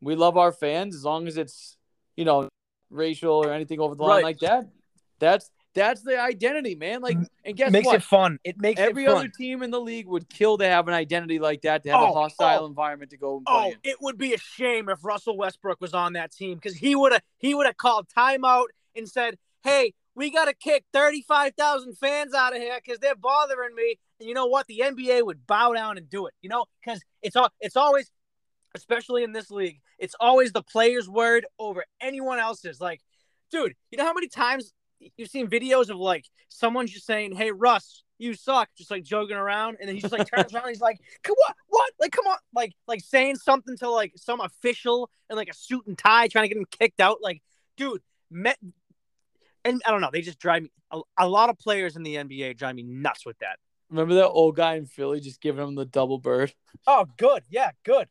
we 0.00 0.16
love 0.16 0.36
our 0.36 0.50
fans 0.52 0.94
as 0.96 1.04
long 1.04 1.28
as 1.28 1.36
it's 1.36 1.76
you 2.16 2.24
know 2.24 2.48
racial 2.90 3.32
or 3.34 3.52
anything 3.52 3.78
over 3.78 3.94
the 3.94 4.02
line 4.02 4.16
Right. 4.16 4.24
like 4.24 4.38
that. 4.40 4.68
That's 5.20 5.50
that's 5.74 6.02
the 6.02 6.20
identity, 6.20 6.74
man. 6.74 7.00
Like, 7.00 7.16
and 7.44 7.56
guess 7.56 7.70
makes 7.70 7.86
what? 7.86 7.96
it 7.96 8.02
fun. 8.02 8.38
It 8.44 8.60
makes 8.60 8.80
Every 8.80 9.04
it 9.04 9.06
fun. 9.08 9.16
other 9.16 9.28
team 9.28 9.62
in 9.62 9.70
the 9.70 9.80
league 9.80 10.06
would 10.08 10.28
kill 10.28 10.58
to 10.58 10.66
have 10.66 10.88
an 10.88 10.94
identity 10.94 11.38
like 11.38 11.62
that, 11.62 11.82
to 11.84 11.90
have 11.90 12.00
a 12.00 12.04
Oh, 12.06 12.14
hostile 12.14 12.64
oh. 12.64 12.66
environment 12.66 13.10
to 13.12 13.16
go 13.16 13.36
and 13.36 13.46
play 13.46 13.54
Oh, 13.56 13.70
in. 13.70 13.76
it 13.84 13.96
would 14.00 14.18
be 14.18 14.34
a 14.34 14.38
shame 14.38 14.88
if 14.88 15.04
Russell 15.04 15.36
Westbrook 15.36 15.80
was 15.80 15.94
on 15.94 16.14
that 16.14 16.32
team 16.32 16.56
because 16.56 16.74
he 16.76 16.94
would 16.96 17.12
have 17.12 17.22
he 17.38 17.54
would 17.54 17.66
have 17.66 17.76
called 17.76 18.08
timeout 18.08 18.66
and 18.96 19.08
said, 19.08 19.36
"Hey, 19.62 19.94
we 20.16 20.30
got 20.30 20.46
to 20.46 20.54
kick 20.54 20.84
thirty 20.92 21.22
five 21.22 21.52
thousand 21.56 21.96
fans 21.98 22.34
out 22.34 22.54
of 22.54 22.60
here 22.60 22.78
because 22.84 22.98
they're 22.98 23.14
bothering 23.14 23.74
me." 23.74 23.96
And 24.18 24.28
you 24.28 24.34
know 24.34 24.46
what? 24.46 24.66
The 24.66 24.82
NBA 24.84 25.24
would 25.24 25.46
bow 25.46 25.72
down 25.72 25.96
and 25.98 26.10
do 26.10 26.26
it. 26.26 26.34
You 26.42 26.48
know, 26.50 26.64
because 26.84 27.00
it's 27.22 27.36
all 27.36 27.50
it's 27.60 27.76
always, 27.76 28.10
especially 28.74 29.22
in 29.22 29.32
this 29.32 29.50
league, 29.50 29.80
it's 29.98 30.14
always 30.18 30.52
the 30.52 30.62
player's 30.62 31.08
word 31.08 31.46
over 31.58 31.84
anyone 32.00 32.38
else's. 32.38 32.80
Like, 32.80 33.00
dude, 33.50 33.74
you 33.90 33.98
know 33.98 34.04
how 34.04 34.12
many 34.12 34.28
times 34.28 34.72
you've 35.16 35.30
seen 35.30 35.48
videos 35.48 35.90
of 35.90 35.96
like 35.96 36.24
someone 36.48 36.86
just 36.86 37.06
saying, 37.06 37.34
"Hey, 37.34 37.50
Russ." 37.50 38.02
You 38.18 38.34
suck, 38.34 38.68
just 38.76 38.90
like 38.90 39.02
joking 39.02 39.36
around, 39.36 39.78
and 39.80 39.88
then 39.88 39.94
he 39.94 40.02
just 40.02 40.12
like 40.12 40.30
turns 40.30 40.52
around. 40.52 40.64
And 40.64 40.72
he's 40.72 40.82
like, 40.82 40.98
"Come 41.22 41.36
what? 41.38 41.54
What? 41.68 41.90
Like, 41.98 42.12
come 42.12 42.26
on!" 42.26 42.36
Like, 42.54 42.74
like 42.86 43.00
saying 43.00 43.36
something 43.36 43.78
to 43.78 43.88
like 43.88 44.12
some 44.16 44.40
official 44.40 45.10
in 45.30 45.36
like 45.36 45.48
a 45.48 45.54
suit 45.54 45.86
and 45.86 45.96
tie, 45.96 46.28
trying 46.28 46.44
to 46.44 46.48
get 46.48 46.58
him 46.58 46.66
kicked 46.70 47.00
out. 47.00 47.18
Like, 47.22 47.40
dude, 47.78 48.02
met, 48.30 48.58
and 49.64 49.80
I 49.86 49.90
don't 49.90 50.02
know. 50.02 50.10
They 50.12 50.20
just 50.20 50.38
drive 50.38 50.64
me. 50.64 50.70
A, 50.92 51.00
a 51.16 51.28
lot 51.28 51.48
of 51.48 51.58
players 51.58 51.96
in 51.96 52.02
the 52.02 52.16
NBA 52.16 52.58
drive 52.58 52.74
me 52.74 52.82
nuts 52.82 53.24
with 53.24 53.38
that. 53.38 53.58
Remember 53.88 54.14
that 54.14 54.28
old 54.28 54.54
guy 54.54 54.74
in 54.74 54.86
Philly 54.86 55.20
just 55.20 55.40
giving 55.40 55.66
him 55.66 55.74
the 55.74 55.84
double 55.84 56.18
bird? 56.18 56.52
Oh, 56.86 57.06
good, 57.16 57.42
yeah, 57.50 57.70
good. 57.84 58.06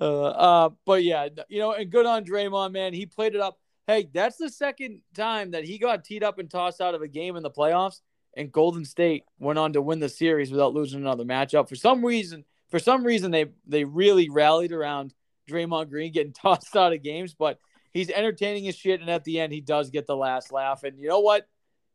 Uh, 0.00 0.24
uh, 0.24 0.70
but 0.84 1.02
yeah, 1.04 1.28
you 1.48 1.58
know, 1.58 1.72
and 1.72 1.90
good 1.90 2.06
on 2.06 2.24
Draymond, 2.24 2.72
man. 2.72 2.92
He 2.92 3.06
played 3.06 3.34
it 3.34 3.40
up. 3.40 3.58
Hey, 3.86 4.08
that's 4.12 4.36
the 4.36 4.48
second 4.48 5.02
time 5.14 5.50
that 5.50 5.64
he 5.64 5.78
got 5.78 6.04
teed 6.04 6.22
up 6.22 6.38
and 6.38 6.50
tossed 6.50 6.80
out 6.80 6.94
of 6.94 7.02
a 7.02 7.08
game 7.08 7.36
in 7.36 7.42
the 7.42 7.50
playoffs, 7.50 8.00
and 8.34 8.50
Golden 8.50 8.84
State 8.84 9.24
went 9.38 9.58
on 9.58 9.74
to 9.74 9.82
win 9.82 10.00
the 10.00 10.08
series 10.08 10.50
without 10.50 10.72
losing 10.72 11.00
another 11.00 11.24
matchup. 11.24 11.68
For 11.68 11.76
some 11.76 12.04
reason, 12.04 12.44
for 12.70 12.78
some 12.78 13.04
reason, 13.04 13.30
they 13.30 13.46
they 13.66 13.84
really 13.84 14.30
rallied 14.30 14.72
around 14.72 15.12
Draymond 15.50 15.90
Green 15.90 16.12
getting 16.12 16.32
tossed 16.42 16.74
out 16.74 16.94
of 16.94 17.02
games, 17.02 17.34
but 17.34 17.58
he's 17.92 18.10
entertaining 18.10 18.64
his 18.64 18.74
shit, 18.74 19.00
and 19.02 19.10
at 19.10 19.24
the 19.24 19.38
end, 19.38 19.52
he 19.52 19.60
does 19.60 19.90
get 19.90 20.06
the 20.06 20.16
last 20.16 20.50
laugh. 20.50 20.82
And 20.82 20.98
you 20.98 21.08
know 21.08 21.20
what? 21.20 21.46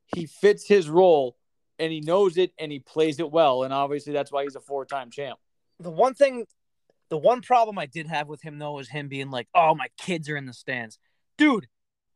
He 0.06 0.28
fits 0.28 0.67
his 0.67 0.88
role, 0.88 1.38
and 1.80 1.91
he 1.91 2.02
knows 2.02 2.38
it, 2.38 2.52
and 2.60 2.71
he 2.71 2.80
plays 2.80 3.19
it 3.19 3.32
well, 3.32 3.63
and 3.63 3.73
obviously 3.73 4.13
that's 4.13 4.32
why 4.32 4.43
he's 4.43 4.56
a 4.56 4.62
four-time 4.62 5.10
champ. 5.10 5.39
The 5.80 5.89
one 5.89 6.13
thing, 6.13 6.45
the 7.10 7.17
one 7.17 7.41
problem 7.41 7.80
I 7.80 7.88
did 7.88 8.06
have 8.06 8.28
with 8.28 8.43
him 8.43 8.60
though 8.60 8.73
was 8.73 8.89
him 8.89 9.08
being 9.08 9.32
like, 9.32 9.47
"Oh, 9.56 9.73
my 9.73 9.88
kids 9.97 10.30
are 10.30 10.38
in 10.38 10.45
the 10.45 10.54
stands, 10.54 10.99
dude. 11.38 11.67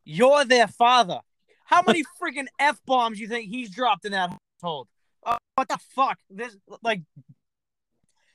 You're 0.03 0.45
their 0.45 0.67
father. 0.67 1.19
How 1.65 1.81
many 1.87 2.03
freaking 2.21 2.47
f 2.59 2.79
bombs 2.85 3.19
you 3.19 3.27
think 3.27 3.49
he's 3.49 3.69
dropped 3.69 4.05
in 4.05 4.11
that 4.11 4.37
household? 4.61 4.87
Oh, 5.25 5.37
what 5.55 5.67
the 5.67 5.79
fuck? 5.95 6.19
This 6.29 6.55
like." 6.81 7.01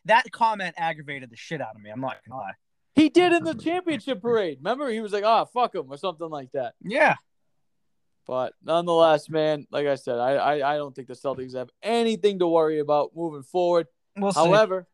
That 0.04 0.30
comment 0.32 0.74
aggravated 0.78 1.28
the 1.28 1.36
shit 1.36 1.60
out 1.60 1.76
of 1.76 1.82
me. 1.82 1.90
I'm 1.90 2.00
not 2.00 2.16
gonna 2.26 2.40
lie. 2.40 2.52
He 2.94 3.10
did 3.10 3.32
in 3.32 3.44
the 3.44 3.54
championship 3.54 4.22
parade. 4.22 4.58
Remember, 4.58 4.88
he 4.88 5.00
was 5.00 5.12
like, 5.12 5.24
"Ah, 5.24 5.44
fuck 5.44 5.74
him" 5.74 5.86
or 5.90 5.98
something 5.98 6.30
like 6.30 6.50
that. 6.52 6.74
Yeah. 6.80 7.16
But 8.26 8.54
nonetheless, 8.62 9.28
man, 9.30 9.66
like 9.70 9.86
I 9.86 9.94
said, 9.94 10.18
I, 10.18 10.34
I 10.34 10.74
I 10.74 10.76
don't 10.76 10.94
think 10.94 11.08
the 11.08 11.14
Celtics 11.14 11.54
have 11.54 11.70
anything 11.82 12.40
to 12.40 12.48
worry 12.48 12.78
about 12.78 13.12
moving 13.14 13.42
forward. 13.42 13.86
We'll 14.16 14.32
see. 14.32 14.40
However, 14.40 14.86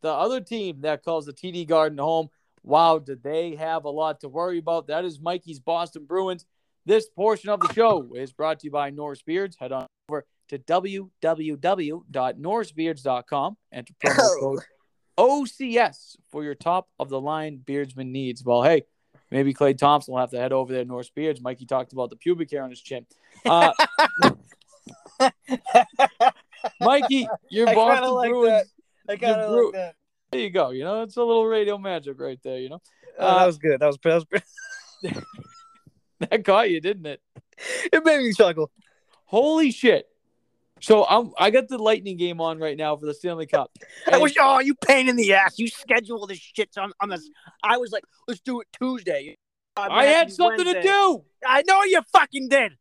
the 0.00 0.10
other 0.10 0.40
team 0.40 0.80
that 0.82 1.04
calls 1.04 1.26
the 1.26 1.32
TD 1.32 1.66
Garden 1.66 1.98
home, 1.98 2.28
wow, 2.68 2.98
did 2.98 3.22
they 3.22 3.56
have 3.56 3.84
a 3.84 3.90
lot 3.90 4.20
to 4.20 4.28
worry 4.28 4.58
about? 4.58 4.88
That 4.88 5.04
is 5.04 5.20
Mikey's 5.20 5.58
Boston 5.58 6.04
Bruins. 6.04 6.44
This 6.84 7.08
portion 7.08 7.50
of 7.50 7.60
the 7.60 7.72
show 7.72 8.12
is 8.14 8.32
brought 8.32 8.60
to 8.60 8.66
you 8.66 8.70
by 8.70 8.90
Norse 8.90 9.22
Beards. 9.22 9.56
Head 9.58 9.72
on 9.72 9.86
over 10.08 10.24
to 10.48 10.58
www.norsebeards.com. 10.58 13.56
Enter 13.72 13.94
promo 14.04 14.40
code 14.40 14.60
OCS 15.18 16.16
for 16.30 16.44
your 16.44 16.54
top 16.54 16.88
of 16.98 17.08
the 17.08 17.20
line 17.20 17.60
beardsman 17.64 18.12
needs. 18.12 18.44
Well, 18.44 18.62
hey, 18.62 18.84
maybe 19.30 19.52
Klay 19.52 19.76
Thompson 19.76 20.12
will 20.12 20.20
have 20.20 20.30
to 20.30 20.38
head 20.38 20.52
over 20.52 20.72
there 20.72 20.84
to 20.84 20.88
Norse 20.88 21.10
Beards. 21.10 21.40
Mikey 21.40 21.66
talked 21.66 21.92
about 21.92 22.10
the 22.10 22.16
pubic 22.16 22.50
hair 22.50 22.62
on 22.62 22.70
his 22.70 22.80
chin. 22.80 23.04
Uh, 23.44 23.72
Mikey, 26.80 27.28
your 27.50 27.66
Boston 27.66 28.10
like 28.10 28.30
Bruins. 28.30 28.72
that. 29.06 29.12
I 29.12 29.16
kind 29.16 29.40
of 29.40 29.50
Bru- 29.50 29.66
like 29.66 29.74
that. 29.74 29.94
There 30.30 30.40
you 30.40 30.50
go. 30.50 30.70
You 30.70 30.84
know, 30.84 31.02
it's 31.02 31.16
a 31.16 31.22
little 31.22 31.46
radio 31.46 31.78
magic 31.78 32.20
right 32.20 32.38
there. 32.42 32.58
You 32.58 32.70
know, 32.70 32.82
Oh, 33.18 33.26
Uh, 33.26 33.38
that 33.38 33.46
was 33.46 33.58
good. 33.58 33.80
That 33.80 33.86
was, 33.86 33.98
that 34.02 34.24
was 35.02 35.12
that 36.20 36.44
caught 36.44 36.70
you, 36.70 36.80
didn't 36.80 37.06
it? 37.06 37.20
it 37.92 38.04
made 38.04 38.18
me 38.20 38.32
chuckle. 38.32 38.70
Holy 39.24 39.70
shit! 39.70 40.06
So 40.80 41.04
I'm 41.04 41.32
I 41.38 41.50
got 41.50 41.68
the 41.68 41.78
Lightning 41.78 42.16
game 42.16 42.40
on 42.40 42.58
right 42.58 42.76
now 42.76 42.96
for 42.96 43.06
the 43.06 43.14
Stanley 43.14 43.46
Cup. 43.46 43.70
I 44.10 44.18
was 44.18 44.34
oh 44.40 44.60
you 44.60 44.74
pain 44.74 45.08
in 45.08 45.16
the 45.16 45.32
ass. 45.34 45.58
You 45.58 45.68
schedule 45.68 46.26
this 46.26 46.38
shit 46.38 46.70
on 46.78 46.92
on 47.00 47.08
this. 47.08 47.28
I 47.62 47.76
was 47.78 47.90
like, 47.90 48.04
let's 48.26 48.40
do 48.40 48.60
it 48.60 48.68
Tuesday. 48.80 49.36
Uh, 49.76 49.88
I 49.90 50.06
had 50.06 50.32
something 50.32 50.64
to 50.64 50.82
do. 50.82 51.24
I 51.46 51.62
know 51.66 51.82
you 51.84 52.00
fucking 52.12 52.48
did. 52.48 52.72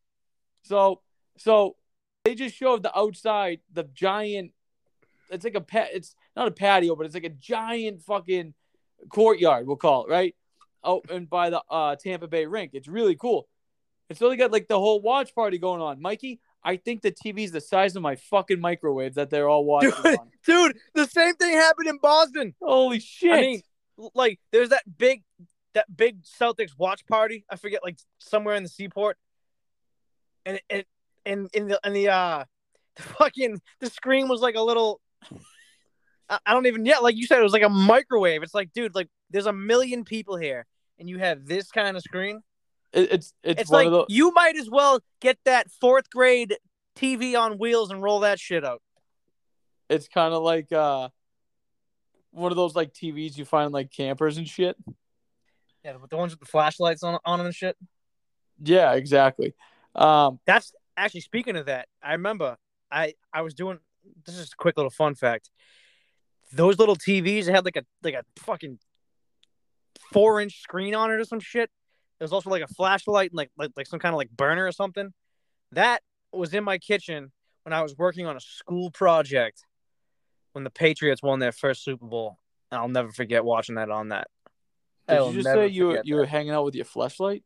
So 0.63 1.01
so 1.38 1.75
they 2.23 2.36
just 2.36 2.55
showed 2.55 2.83
the 2.83 2.97
outside 2.97 3.60
the 3.71 3.83
giant. 3.83 4.51
It's 5.29 5.43
like 5.43 5.55
a 5.55 5.61
pet. 5.61 5.89
It's 5.93 6.15
not 6.35 6.47
a 6.47 6.51
patio, 6.51 6.95
but 6.95 7.05
it's 7.05 7.15
like 7.15 7.23
a 7.23 7.29
giant 7.29 8.01
fucking 8.03 8.53
courtyard. 9.09 9.67
We'll 9.67 9.75
call 9.75 10.05
it 10.05 10.09
right. 10.09 10.35
Oh, 10.83 11.01
and 11.09 11.29
by 11.29 11.49
the 11.49 11.61
uh, 11.69 11.95
Tampa 11.95 12.27
Bay 12.27 12.45
rink, 12.45 12.71
it's 12.73 12.87
really 12.87 13.15
cool. 13.15 13.47
It's 14.09 14.19
they 14.19 14.37
got 14.37 14.51
like 14.51 14.67
the 14.67 14.79
whole 14.79 15.01
watch 15.01 15.35
party 15.35 15.57
going 15.57 15.81
on. 15.81 16.01
Mikey, 16.01 16.39
I 16.63 16.77
think 16.77 17.01
the 17.01 17.11
TV's 17.11 17.51
the 17.51 17.59
size 17.59 17.95
of 17.95 18.01
my 18.01 18.15
fucking 18.15 18.59
microwave 18.59 19.15
that 19.15 19.29
they're 19.29 19.49
all 19.49 19.65
watching 19.65 19.91
Dude. 20.03 20.17
Dude, 20.45 20.77
the 20.93 21.07
same 21.07 21.35
thing 21.35 21.53
happened 21.53 21.89
in 21.89 21.97
Boston. 21.97 22.55
Holy 22.61 22.99
shit! 22.99 23.33
I 23.33 23.41
mean, 23.41 23.61
like 24.13 24.39
there's 24.51 24.69
that 24.69 24.83
big 24.97 25.23
that 25.73 25.95
big 25.95 26.23
Celtics 26.23 26.71
watch 26.77 27.05
party. 27.05 27.45
I 27.49 27.55
forget 27.55 27.83
like 27.83 27.99
somewhere 28.19 28.55
in 28.55 28.63
the 28.63 28.69
seaport. 28.69 29.17
And 30.45 30.59
it 30.69 30.87
and 31.25 31.49
in 31.53 31.67
the 31.67 31.79
in 31.83 31.93
the 31.93 32.09
uh 32.09 32.45
the 32.95 33.03
fucking 33.03 33.61
the 33.79 33.89
screen 33.89 34.27
was 34.27 34.41
like 34.41 34.55
a 34.55 34.61
little 34.61 35.01
I, 36.30 36.53
don't 36.53 36.65
even 36.65 36.86
yet. 36.86 37.03
like 37.03 37.15
you 37.15 37.25
said, 37.25 37.39
it 37.39 37.43
was 37.43 37.53
like 37.53 37.63
a 37.63 37.69
microwave. 37.69 38.43
It's 38.43 38.53
like, 38.53 38.73
dude, 38.73 38.95
like 38.95 39.08
there's 39.30 39.45
a 39.45 39.53
million 39.53 40.03
people 40.03 40.36
here 40.38 40.65
and 40.99 41.10
you 41.10 41.19
have 41.19 41.45
this 41.45 41.71
kind 41.71 41.95
of 41.95 42.03
screen. 42.03 42.41
It- 42.93 43.12
it's 43.12 43.34
it's, 43.43 43.62
It's, 43.63 43.71
like 43.71 43.89
those. 43.89 44.08
you 44.10 44.32
might 44.32 44.58
as 44.58 44.69
well 44.69 44.99
get 45.21 45.38
that 45.45 45.71
fourth 45.71 46.10
grade 46.10 46.58
TV 46.95 47.39
on 47.39 47.58
wheels 47.58 47.91
and 47.91 48.01
roll 48.01 48.21
that 48.21 48.39
shit 48.39 48.65
out. 48.65 48.82
It's 49.89 50.08
kind 50.08 50.34
of 50.34 50.43
like 50.43 50.71
uh, 50.71 51.10
one 52.32 52.51
of 52.51 52.56
those 52.56 52.75
like 52.75 52.93
TVs 52.93 53.38
you 53.38 53.45
find 53.45 53.71
like 53.71 53.91
campers 53.91 54.38
and 54.38 54.47
shit. 54.47 54.75
Yeah, 55.84 55.93
but 55.99 56.10
the 56.10 56.17
ones 56.17 56.34
with 56.34 56.41
the 56.41 56.45
flashlights 56.45 57.03
on 57.03 57.19
on 57.23 57.39
them 57.39 57.45
and 57.45 57.56
shit. 57.56 57.77
Yeah, 58.62 58.93
exactly. 58.93 59.53
Um, 59.95 60.39
That's 60.45 60.73
actually 60.97 61.21
speaking 61.21 61.56
of 61.56 61.67
that. 61.67 61.88
I 62.01 62.13
remember 62.13 62.58
I 62.91 63.13
I 63.32 63.41
was 63.43 63.53
doing 63.53 63.80
this 64.26 64.38
is 64.38 64.52
a 64.54 64.56
quick 64.56 64.78
little 64.78 64.89
fun 64.89 65.15
fact. 65.15 65.50
Those 66.54 66.80
little 66.80 66.96
TVs 66.96 67.46
had 67.48 67.65
like 67.65 67.76
a 67.76 67.84
like 68.04 68.13
a 68.13 68.24
fucking 68.39 68.80
four 70.12 70.41
inch 70.41 70.62
screen 70.62 70.96
on 70.96 71.12
it 71.12 71.15
or 71.15 71.26
some 71.26 71.39
shit. 71.39 71.70
It 72.20 72.24
was 72.24 72.34
also 72.34 72.50
like 72.50 72.63
a 72.63 72.67
flashlight 72.67 73.32
and 73.32 73.38
like 73.38 73.52
like, 73.58 73.72
like 73.76 73.88
some 73.88 74.00
kind 74.00 74.13
of 74.13 74.17
like 74.17 74.30
burner 74.30 74.65
or 74.65 74.72
something. 74.72 75.13
That 75.74 76.02
was 76.32 76.54
in 76.54 76.63
my 76.63 76.78
kitchen 76.78 77.32
when 77.63 77.74
I 77.74 77.82
was 77.82 77.98
working 77.98 78.26
on 78.26 78.38
a 78.38 78.39
school 78.39 78.91
project 78.91 79.63
when 80.54 80.63
the 80.63 80.70
Patriots 80.70 81.22
won 81.22 81.39
their 81.39 81.52
first 81.52 81.84
Super 81.84 82.06
Bowl. 82.06 82.38
And 82.72 82.80
I'll 82.80 82.88
never 82.88 83.12
forget 83.12 83.43
watching 83.43 83.76
that 83.76 83.89
on 83.89 84.10
that. 84.10 84.28
Did 85.08 85.20
will 85.20 85.32
you 85.32 85.41
just 85.41 85.54
say 85.54 85.67
you 85.67 85.89
forget 85.89 86.06
you 86.06 86.15
that. 86.15 86.22
were 86.22 86.26
hanging 86.26 86.52
out 86.52 86.65
with 86.65 86.76
your 86.76 86.86
flashlight? 86.86 87.43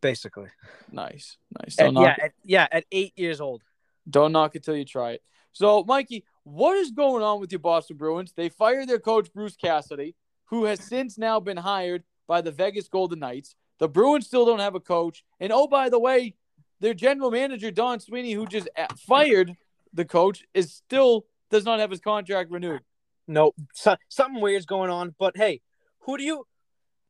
Basically. 0.00 0.48
Nice, 0.90 1.36
nice. 1.58 1.78
At- 1.78 1.92
yeah, 1.92 2.16
at, 2.20 2.32
yeah, 2.44 2.66
at 2.70 2.84
eight 2.92 3.12
years 3.16 3.40
old. 3.40 3.62
Don't 4.10 4.32
knock 4.32 4.56
it 4.56 4.64
till 4.64 4.76
you 4.76 4.84
try 4.84 5.12
it. 5.12 5.22
So, 5.52 5.84
Mikey, 5.84 6.24
what 6.44 6.76
is 6.76 6.90
going 6.90 7.22
on 7.22 7.40
with 7.40 7.52
your 7.52 7.58
Boston 7.58 7.96
Bruins? 7.96 8.32
They 8.34 8.48
fired 8.48 8.88
their 8.88 8.98
coach 8.98 9.32
Bruce 9.32 9.56
Cassidy, 9.56 10.14
who 10.46 10.64
has 10.64 10.80
since 10.80 11.18
now 11.18 11.40
been 11.40 11.56
hired 11.56 12.04
by 12.26 12.40
the 12.40 12.52
Vegas 12.52 12.88
Golden 12.88 13.18
Knights. 13.18 13.54
The 13.78 13.88
Bruins 13.88 14.26
still 14.26 14.46
don't 14.46 14.60
have 14.60 14.74
a 14.74 14.80
coach, 14.80 15.24
and 15.38 15.52
oh 15.52 15.66
by 15.66 15.88
the 15.88 15.98
way, 15.98 16.34
their 16.80 16.94
general 16.94 17.30
manager 17.30 17.70
Don 17.70 18.00
Sweeney, 18.00 18.32
who 18.32 18.46
just 18.46 18.68
uh, 18.76 18.86
fired 19.06 19.56
the 19.92 20.04
coach, 20.04 20.44
is 20.54 20.72
still 20.72 21.26
does 21.50 21.64
not 21.64 21.80
have 21.80 21.90
his 21.90 22.00
contract 22.00 22.50
renewed. 22.50 22.82
No, 23.26 23.52
so, 23.74 23.96
something 24.08 24.40
weird's 24.40 24.66
going 24.66 24.90
on. 24.90 25.14
But 25.18 25.36
hey, 25.36 25.60
who 26.00 26.18
do 26.18 26.24
you? 26.24 26.46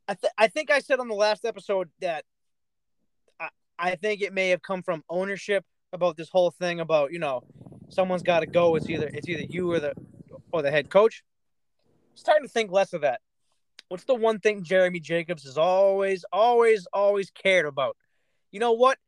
I 0.06 0.14
th- 0.14 0.32
I 0.38 0.48
think 0.48 0.70
I 0.70 0.80
said 0.80 1.00
on 1.00 1.08
the 1.08 1.14
last 1.14 1.44
episode 1.44 1.88
that 2.00 2.24
I 3.38 3.48
I 3.78 3.94
think 3.96 4.22
it 4.22 4.32
may 4.32 4.50
have 4.50 4.62
come 4.62 4.82
from 4.82 5.02
ownership 5.08 5.64
about 5.92 6.16
this 6.16 6.28
whole 6.28 6.50
thing 6.50 6.80
about 6.80 7.12
you 7.12 7.18
know 7.18 7.42
someone's 7.88 8.22
got 8.22 8.40
to 8.40 8.46
go. 8.46 8.76
It's 8.76 8.88
either 8.88 9.10
it's 9.12 9.28
either 9.28 9.44
you 9.48 9.72
or 9.72 9.80
the 9.80 9.94
or 10.52 10.62
the 10.62 10.70
head 10.70 10.90
coach. 10.90 11.22
Starting 12.14 12.46
to 12.46 12.52
think 12.52 12.70
less 12.70 12.92
of 12.92 13.02
that. 13.02 13.20
What's 13.88 14.04
the 14.04 14.14
one 14.14 14.38
thing 14.38 14.62
Jeremy 14.62 15.00
Jacobs 15.00 15.44
has 15.44 15.58
always 15.58 16.24
always 16.32 16.86
always 16.92 17.30
cared 17.30 17.66
about? 17.66 17.96
You 18.50 18.60
know 18.60 18.72
what? 18.72 18.98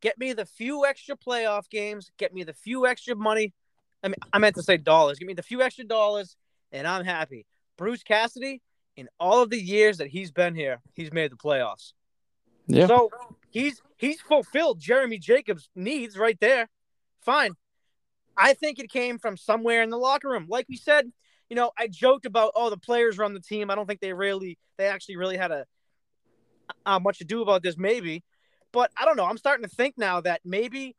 Get 0.00 0.18
me 0.18 0.32
the 0.32 0.46
few 0.46 0.84
extra 0.84 1.16
playoff 1.16 1.68
games. 1.70 2.10
Get 2.18 2.34
me 2.34 2.42
the 2.42 2.52
few 2.52 2.86
extra 2.86 3.14
money. 3.14 3.54
I 4.02 4.08
mean, 4.08 4.16
I 4.32 4.38
meant 4.38 4.56
to 4.56 4.62
say 4.62 4.76
dollars. 4.76 5.18
Give 5.18 5.28
me 5.28 5.34
the 5.34 5.42
few 5.42 5.62
extra 5.62 5.84
dollars 5.84 6.36
and 6.72 6.86
I'm 6.86 7.04
happy. 7.04 7.46
Bruce 7.76 8.02
Cassidy, 8.02 8.60
in 8.96 9.08
all 9.20 9.42
of 9.42 9.50
the 9.50 9.60
years 9.60 9.98
that 9.98 10.08
he's 10.08 10.32
been 10.32 10.54
here, 10.54 10.80
he's 10.94 11.12
made 11.12 11.30
the 11.30 11.36
playoffs. 11.36 11.92
Yeah. 12.66 12.86
So 12.86 13.10
he's 13.52 13.80
he's 13.96 14.20
fulfilled 14.20 14.80
Jeremy 14.80 15.18
Jacobs' 15.18 15.68
needs 15.76 16.16
right 16.18 16.38
there. 16.40 16.68
Fine. 17.20 17.52
I 18.36 18.54
think 18.54 18.78
it 18.80 18.90
came 18.90 19.18
from 19.18 19.36
somewhere 19.36 19.82
in 19.82 19.90
the 19.90 19.98
locker 19.98 20.28
room. 20.28 20.46
Like 20.48 20.66
we 20.68 20.76
said, 20.76 21.12
you 21.48 21.54
know, 21.54 21.70
I 21.78 21.86
joked 21.86 22.26
about 22.26 22.52
oh 22.56 22.70
the 22.70 22.76
players 22.78 23.18
run 23.18 23.34
the 23.34 23.40
team. 23.40 23.70
I 23.70 23.74
don't 23.76 23.86
think 23.86 24.00
they 24.00 24.12
really 24.12 24.58
they 24.78 24.86
actually 24.86 25.16
really 25.16 25.36
had 25.36 25.52
a 25.52 25.66
uh, 26.86 26.98
much 26.98 27.18
to 27.18 27.24
do 27.24 27.42
about 27.42 27.62
this 27.62 27.76
maybe. 27.78 28.24
But 28.72 28.90
I 28.98 29.04
don't 29.04 29.16
know. 29.16 29.26
I'm 29.26 29.36
starting 29.38 29.68
to 29.68 29.74
think 29.74 29.96
now 29.98 30.20
that 30.22 30.40
maybe 30.44 30.96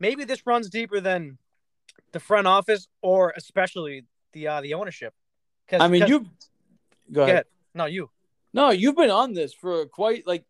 maybe 0.00 0.24
this 0.24 0.44
runs 0.46 0.68
deeper 0.68 1.00
than 1.00 1.38
the 2.12 2.20
front 2.20 2.46
office 2.46 2.88
or 3.02 3.32
especially 3.36 4.04
the 4.32 4.48
uh, 4.48 4.60
the 4.60 4.74
ownership. 4.74 5.14
Cause, 5.68 5.80
I 5.80 5.88
mean, 5.88 6.02
'cause- 6.02 6.10
you 6.10 6.18
go 6.20 6.26
Go 7.12 7.22
ahead. 7.22 7.34
ahead. 7.34 7.46
No, 7.74 7.84
you. 7.86 8.10
No, 8.52 8.70
you've 8.70 8.96
been 8.96 9.10
on 9.10 9.32
this 9.32 9.52
for 9.54 9.86
quite 9.86 10.26
like 10.26 10.44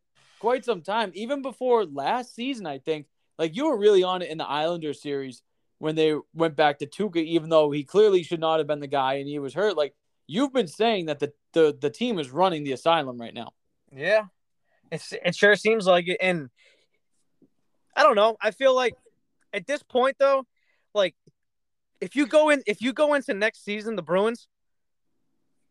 quite 0.44 0.62
some 0.62 0.83
time. 0.83 1.11
Even 1.14 1.40
before 1.40 1.87
last 1.87 2.35
season, 2.35 2.66
I 2.66 2.78
think. 2.78 3.07
Like 3.38 3.57
you 3.57 3.64
were 3.64 3.78
really 3.78 4.02
on 4.02 4.20
it 4.20 4.30
in 4.30 4.37
the 4.37 4.46
Islander 4.46 4.92
series 4.92 5.42
when 5.78 5.96
they 5.96 6.14
went 6.35 6.54
back 6.54 6.78
to 6.78 6.87
Tuukka, 6.87 7.16
even 7.24 7.48
though 7.48 7.70
he 7.70 7.83
clearly 7.83 8.22
should 8.22 8.40
not 8.40 8.59
have 8.59 8.66
been 8.66 8.80
the 8.80 8.87
guy 8.87 9.14
and 9.14 9.26
he 9.26 9.38
was 9.38 9.54
hurt. 9.54 9.74
Like 9.74 9.94
you've 10.26 10.52
been 10.52 10.68
saying 10.68 11.07
that 11.07 11.18
the 11.18 11.33
the, 11.54 11.76
the 11.80 11.88
team 11.88 12.18
is 12.18 12.30
running 12.30 12.62
the 12.62 12.72
asylum 12.72 13.18
right 13.18 13.33
now. 13.33 13.52
Yeah. 13.90 14.24
It's 14.92 15.14
it 15.14 15.35
sure 15.35 15.57
seems 15.57 15.87
like 15.87 16.09
it. 16.09 16.18
And 16.20 16.50
I 17.96 18.02
don't 18.02 18.14
know. 18.14 18.37
I 18.38 18.50
feel 18.50 18.76
like 18.76 18.94
at 19.54 19.66
this 19.66 19.83
point 19.83 20.16
though, 20.18 20.44
like 20.94 21.14
if 22.02 22.14
you 22.16 22.26
go 22.26 22.50
in 22.50 22.62
if 22.66 22.83
you 22.83 22.92
go 22.92 23.14
into 23.14 23.33
next 23.33 23.64
season, 23.64 23.96
the 23.96 24.02
Bruins, 24.02 24.46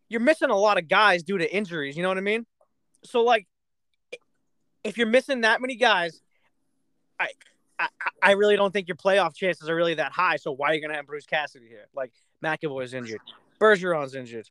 you're 0.08 0.20
missing 0.20 0.50
a 0.50 0.58
lot 0.58 0.78
of 0.78 0.88
guys 0.88 1.22
due 1.22 1.38
to 1.38 1.54
injuries. 1.54 1.96
You 1.96 2.02
know 2.02 2.08
what 2.08 2.18
I 2.18 2.22
mean? 2.22 2.44
So 3.04 3.22
like, 3.22 3.46
if 4.84 4.96
you're 4.98 5.06
missing 5.06 5.40
that 5.42 5.60
many 5.60 5.74
guys, 5.76 6.20
I 7.18 7.28
I, 7.78 7.88
I 8.22 8.32
really 8.32 8.56
don't 8.56 8.72
think 8.72 8.86
your 8.86 8.96
playoff 8.96 9.34
chances 9.34 9.68
are 9.68 9.74
really 9.74 9.94
that 9.94 10.12
high. 10.12 10.36
So 10.36 10.52
why 10.52 10.70
are 10.70 10.74
you 10.74 10.80
gonna 10.80 10.94
have 10.94 11.06
Bruce 11.06 11.26
Cassidy 11.26 11.66
here? 11.66 11.86
Like 11.94 12.12
McAvoy's 12.42 12.94
injured, 12.94 13.20
Bergeron's 13.60 14.14
injured, 14.14 14.48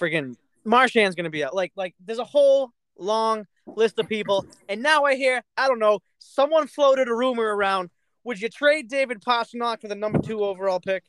friggin' 0.00 0.36
Marchand's 0.64 1.14
gonna 1.14 1.30
be 1.30 1.44
out. 1.44 1.54
Like 1.54 1.72
like 1.76 1.94
there's 2.04 2.18
a 2.18 2.24
whole 2.24 2.70
long 2.98 3.46
list 3.66 3.98
of 3.98 4.08
people, 4.08 4.46
and 4.68 4.82
now 4.82 5.04
I 5.04 5.16
hear 5.16 5.42
I 5.56 5.68
don't 5.68 5.78
know 5.78 6.00
someone 6.18 6.66
floated 6.66 7.08
a 7.08 7.14
rumor 7.14 7.54
around. 7.54 7.90
Would 8.24 8.40
you 8.40 8.48
trade 8.48 8.88
David 8.88 9.20
Pastrnak 9.20 9.80
for 9.80 9.88
the 9.88 9.96
number 9.96 10.20
two 10.20 10.44
overall 10.44 10.78
pick? 10.78 11.02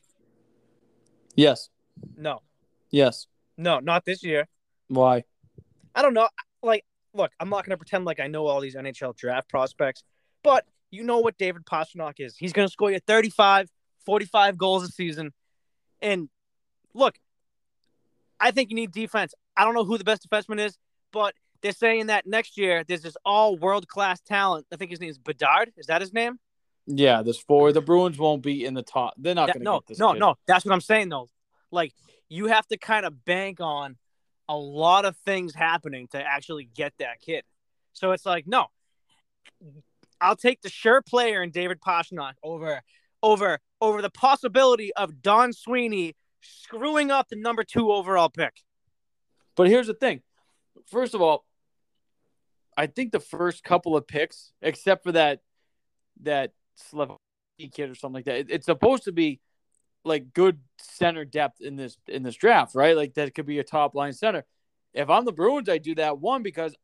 Yes. 1.36 1.70
No, 2.16 2.42
Yes. 2.90 3.26
no, 3.56 3.78
not 3.78 4.04
this 4.04 4.22
year. 4.24 4.48
Why? 4.88 5.24
I 5.94 6.02
don't 6.02 6.12
know. 6.14 6.28
Like, 6.62 6.84
look, 7.14 7.32
I'm 7.40 7.48
not 7.48 7.64
going 7.64 7.70
to 7.70 7.76
pretend 7.76 8.04
like 8.04 8.20
I 8.20 8.26
know 8.26 8.46
all 8.46 8.60
these 8.60 8.74
NHL 8.74 9.16
draft 9.16 9.48
prospects, 9.48 10.02
but 10.42 10.66
you 10.90 11.04
know 11.04 11.18
what 11.18 11.38
David 11.38 11.64
Pastrnak 11.64 12.14
is. 12.18 12.36
He's 12.36 12.52
going 12.52 12.66
to 12.66 12.72
score 12.72 12.90
you 12.90 12.98
35, 12.98 13.70
45 14.04 14.58
goals 14.58 14.84
a 14.84 14.88
season. 14.88 15.32
And 16.02 16.28
look, 16.92 17.18
I 18.38 18.50
think 18.50 18.70
you 18.70 18.76
need 18.76 18.92
defense. 18.92 19.34
I 19.56 19.64
don't 19.64 19.74
know 19.74 19.84
who 19.84 19.96
the 19.96 20.04
best 20.04 20.28
defenseman 20.28 20.60
is, 20.60 20.76
but 21.12 21.34
they're 21.62 21.72
saying 21.72 22.06
that 22.06 22.26
next 22.26 22.58
year 22.58 22.84
there's 22.86 23.02
this 23.02 23.16
all 23.24 23.56
world 23.56 23.88
class 23.88 24.20
talent. 24.20 24.66
I 24.72 24.76
think 24.76 24.90
his 24.90 25.00
name 25.00 25.10
is 25.10 25.18
Bedard. 25.18 25.72
Is 25.76 25.86
that 25.86 26.00
his 26.00 26.12
name? 26.12 26.38
Yeah, 26.86 27.22
this 27.22 27.38
four. 27.38 27.72
The 27.72 27.80
Bruins 27.80 28.18
won't 28.18 28.42
be 28.42 28.64
in 28.64 28.74
the 28.74 28.82
top. 28.82 29.14
They're 29.16 29.34
not 29.34 29.46
going 29.46 29.60
to 29.60 29.64
no, 29.64 29.80
get 29.80 29.86
this. 29.86 29.98
no, 29.98 30.12
kid. 30.12 30.18
no. 30.18 30.34
That's 30.46 30.64
what 30.64 30.74
I'm 30.74 30.82
saying 30.82 31.08
though. 31.08 31.30
Like 31.70 31.94
you 32.28 32.46
have 32.46 32.66
to 32.68 32.76
kind 32.76 33.06
of 33.06 33.24
bank 33.24 33.60
on 33.60 33.96
a 34.48 34.56
lot 34.56 35.04
of 35.04 35.16
things 35.18 35.54
happening 35.54 36.08
to 36.08 36.22
actually 36.22 36.68
get 36.74 36.92
that 36.98 37.20
kid. 37.20 37.44
So 37.92 38.12
it's 38.12 38.26
like, 38.26 38.46
no, 38.46 38.66
I'll 40.20 40.36
take 40.36 40.62
the 40.62 40.70
sure 40.70 41.02
player 41.02 41.42
in 41.42 41.50
David 41.50 41.80
Pastrnak 41.80 42.34
over 42.42 42.82
over 43.22 43.58
over 43.80 44.02
the 44.02 44.10
possibility 44.10 44.92
of 44.94 45.22
Don 45.22 45.52
Sweeney 45.52 46.14
screwing 46.40 47.10
up 47.10 47.28
the 47.28 47.36
number 47.36 47.64
two 47.64 47.90
overall 47.92 48.28
pick. 48.28 48.54
But 49.56 49.68
here's 49.68 49.86
the 49.86 49.94
thing. 49.94 50.22
First 50.86 51.14
of 51.14 51.22
all, 51.22 51.44
I 52.76 52.86
think 52.86 53.12
the 53.12 53.20
first 53.20 53.62
couple 53.62 53.96
of 53.96 54.06
picks, 54.06 54.52
except 54.60 55.04
for 55.04 55.12
that 55.12 55.40
that 56.22 56.52
Slav 56.76 57.16
kid 57.72 57.90
or 57.90 57.94
something 57.94 58.14
like 58.14 58.24
that. 58.24 58.36
It, 58.36 58.46
it's 58.50 58.66
supposed 58.66 59.04
to 59.04 59.12
be 59.12 59.40
like 60.04 60.32
good 60.34 60.58
center 60.78 61.24
depth 61.24 61.60
in 61.60 61.76
this 61.76 61.96
in 62.06 62.22
this 62.22 62.36
draft, 62.36 62.74
right? 62.74 62.96
Like 62.96 63.14
that 63.14 63.34
could 63.34 63.46
be 63.46 63.58
a 63.58 63.64
top 63.64 63.94
line 63.94 64.12
center. 64.12 64.44
If 64.92 65.10
I'm 65.10 65.24
the 65.24 65.32
Bruins, 65.32 65.68
I 65.68 65.78
do 65.78 65.94
that 65.96 66.18
one 66.18 66.42
because 66.42 66.74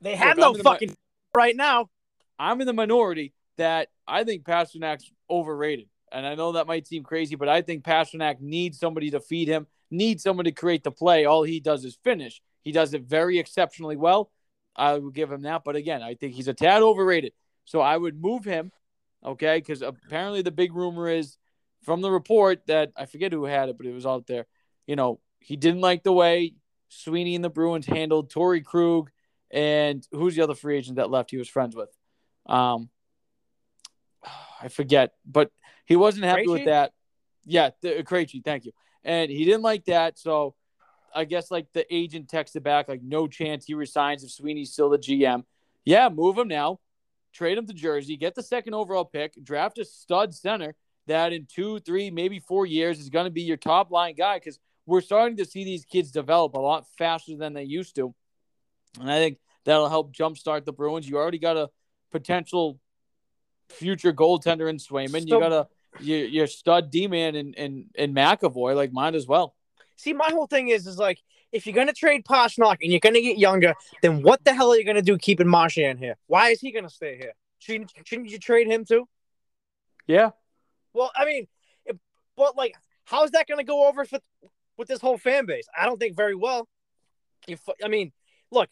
They 0.00 0.16
have 0.16 0.36
no 0.36 0.52
the- 0.52 0.62
fucking 0.62 0.96
right 1.34 1.54
now. 1.54 1.90
I'm 2.38 2.60
in 2.60 2.66
the 2.66 2.72
minority 2.72 3.34
that 3.58 3.88
I 4.08 4.24
think 4.24 4.44
Pastrnak's 4.44 5.10
overrated. 5.30 5.88
And 6.10 6.26
I 6.26 6.34
know 6.34 6.52
that 6.52 6.66
might 6.66 6.86
seem 6.86 7.04
crazy, 7.04 7.36
but 7.36 7.48
I 7.48 7.62
think 7.62 7.84
Pastrnak 7.84 8.40
needs 8.40 8.78
somebody 8.78 9.10
to 9.12 9.20
feed 9.20 9.48
him, 9.48 9.66
needs 9.90 10.22
someone 10.22 10.44
to 10.44 10.52
create 10.52 10.82
the 10.82 10.90
play. 10.90 11.24
All 11.24 11.42
he 11.42 11.60
does 11.60 11.84
is 11.84 11.96
finish. 12.02 12.42
He 12.62 12.72
does 12.72 12.92
it 12.94 13.02
very 13.02 13.38
exceptionally 13.38 13.96
well. 13.96 14.30
I 14.76 14.98
would 14.98 15.14
give 15.14 15.30
him 15.30 15.42
that. 15.42 15.62
But 15.64 15.76
again, 15.76 16.02
I 16.02 16.14
think 16.14 16.34
he's 16.34 16.48
a 16.48 16.54
tad 16.54 16.82
overrated. 16.82 17.32
So 17.64 17.80
I 17.80 17.96
would 17.96 18.20
move 18.20 18.44
him, 18.44 18.72
okay? 19.24 19.58
Because 19.58 19.82
apparently 19.82 20.42
the 20.42 20.50
big 20.50 20.74
rumor 20.74 21.08
is 21.08 21.36
from 21.82 22.00
the 22.00 22.10
report 22.10 22.66
that 22.66 22.92
I 22.96 23.06
forget 23.06 23.32
who 23.32 23.44
had 23.44 23.68
it, 23.68 23.76
but 23.76 23.86
it 23.86 23.92
was 23.92 24.06
out 24.06 24.26
there. 24.26 24.46
You 24.86 24.96
know, 24.96 25.20
he 25.40 25.56
didn't 25.56 25.80
like 25.80 26.02
the 26.02 26.12
way 26.12 26.54
Sweeney 26.88 27.34
and 27.34 27.44
the 27.44 27.50
Bruins 27.50 27.86
handled 27.86 28.30
Torrey 28.30 28.60
Krug 28.60 29.10
and 29.52 30.06
who's 30.12 30.34
the 30.34 30.42
other 30.42 30.54
free 30.54 30.78
agent 30.78 30.96
that 30.96 31.10
left 31.10 31.30
he 31.30 31.36
was 31.36 31.48
friends 31.48 31.76
with? 31.76 31.90
Um, 32.46 32.88
I 34.60 34.68
forget, 34.68 35.12
but 35.26 35.50
he 35.84 35.96
wasn't 35.96 36.24
happy 36.24 36.48
with 36.48 36.64
that. 36.64 36.92
Yeah, 37.44 37.70
the, 37.82 38.02
Krejci, 38.02 38.42
thank 38.42 38.64
you. 38.64 38.72
And 39.04 39.30
he 39.30 39.44
didn't 39.44 39.62
like 39.62 39.84
that, 39.86 40.18
so 40.18 40.54
I 41.14 41.24
guess 41.24 41.50
like 41.50 41.66
the 41.72 41.92
agent 41.94 42.28
texted 42.28 42.62
back 42.62 42.88
like, 42.88 43.02
no 43.02 43.26
chance 43.26 43.66
he 43.66 43.74
resigns 43.74 44.24
if 44.24 44.30
Sweeney's 44.30 44.72
still 44.72 44.88
the 44.88 44.98
GM. 44.98 45.44
Yeah, 45.84 46.08
move 46.08 46.38
him 46.38 46.48
now, 46.48 46.78
trade 47.32 47.58
him 47.58 47.66
to 47.66 47.74
Jersey, 47.74 48.16
get 48.16 48.34
the 48.34 48.42
second 48.42 48.74
overall 48.74 49.04
pick, 49.04 49.34
draft 49.42 49.78
a 49.78 49.84
stud 49.84 50.34
center 50.34 50.74
that 51.06 51.32
in 51.32 51.46
two, 51.46 51.80
three, 51.80 52.10
maybe 52.10 52.38
four 52.38 52.66
years 52.66 52.98
is 53.00 53.08
going 53.08 53.24
to 53.24 53.30
be 53.30 53.42
your 53.42 53.56
top 53.56 53.90
line 53.90 54.14
guy 54.14 54.38
because 54.38 54.58
we're 54.86 55.00
starting 55.00 55.36
to 55.38 55.44
see 55.44 55.64
these 55.64 55.84
kids 55.84 56.10
develop 56.10 56.54
a 56.54 56.60
lot 56.60 56.86
faster 56.98 57.36
than 57.36 57.54
they 57.54 57.64
used 57.64 57.94
to, 57.96 58.14
and 59.00 59.10
I 59.10 59.18
think 59.18 59.38
that'll 59.64 59.88
help 59.88 60.14
jumpstart 60.14 60.64
the 60.64 60.72
Bruins. 60.72 61.08
You 61.08 61.16
already 61.18 61.38
got 61.38 61.56
a 61.56 61.70
potential 62.10 62.78
future 63.68 64.12
goaltender 64.12 64.68
in 64.68 64.76
Swayman. 64.78 65.28
So- 65.28 65.36
you 65.36 65.40
got 65.40 65.52
a 65.52 65.68
your, 66.00 66.24
your 66.24 66.46
stud 66.46 66.90
D 66.90 67.06
man 67.06 67.34
in, 67.34 67.52
in 67.54 67.86
in 67.94 68.14
McAvoy, 68.14 68.74
like 68.74 68.92
mine 68.92 69.14
as 69.14 69.26
well. 69.26 69.54
See, 69.96 70.14
my 70.14 70.30
whole 70.30 70.46
thing 70.46 70.68
is, 70.68 70.86
is 70.86 70.96
like, 70.98 71.18
if 71.52 71.66
you're 71.66 71.74
gonna 71.74 71.92
trade 71.92 72.24
Pastrnak 72.24 72.78
and 72.82 72.90
you're 72.90 72.98
gonna 72.98 73.20
get 73.20 73.38
younger, 73.38 73.74
then 74.00 74.22
what 74.22 74.42
the 74.42 74.54
hell 74.54 74.72
are 74.72 74.76
you 74.76 74.84
gonna 74.84 75.02
do 75.02 75.18
keeping 75.18 75.46
Marchand 75.46 75.98
here? 75.98 76.16
Why 76.28 76.48
is 76.48 76.60
he 76.60 76.72
gonna 76.72 76.88
stay 76.88 77.18
here? 77.18 77.34
Shouldn't, 77.58 77.92
shouldn't 78.04 78.30
you 78.30 78.38
trade 78.38 78.66
him 78.68 78.84
too? 78.86 79.06
Yeah, 80.06 80.30
Well, 80.94 81.10
I 81.16 81.24
mean, 81.24 81.46
it, 81.86 81.98
but 82.36 82.56
like, 82.56 82.74
how 83.04 83.24
is 83.24 83.32
that 83.32 83.46
gonna 83.46 83.64
go 83.64 83.88
over 83.88 84.06
with 84.10 84.22
with 84.76 84.88
this 84.88 85.00
whole 85.00 85.18
fan 85.18 85.46
base? 85.46 85.66
I 85.76 85.86
don't 85.86 85.98
think 85.98 86.16
very 86.16 86.34
well. 86.34 86.68
If 87.46 87.60
I 87.84 87.88
mean, 87.88 88.12
look, 88.50 88.68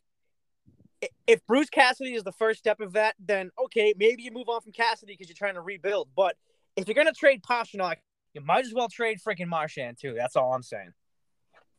if 1.27 1.45
Bruce 1.47 1.71
Cassidy 1.71 2.15
is 2.15 2.25
the 2.25 2.33
first 2.33 2.59
step 2.59 2.81
of 2.81 2.93
that, 2.93 3.15
then 3.19 3.51
okay, 3.65 3.95
maybe 3.97 4.23
you 4.23 4.31
move 4.31 4.49
on 4.49 4.61
from 4.61 4.73
Cassidy 4.73 5.15
because 5.15 5.29
you're 5.29 5.37
trying 5.37 5.55
to 5.55 5.61
rebuild. 5.61 6.09
But 6.15 6.37
if 6.77 6.87
you're 6.87 6.95
gonna 6.95 7.13
trade 7.13 7.43
Pastrnak, 7.43 7.97
you 8.35 8.41
might 8.41 8.65
as 8.65 8.73
well 8.75 8.89
trade 8.89 9.19
freaking 9.27 9.49
Marchand 9.49 9.99
too. 10.01 10.15
That's 10.15 10.37
all 10.37 10.53
I'm 10.53 10.63
saying. 10.63 10.93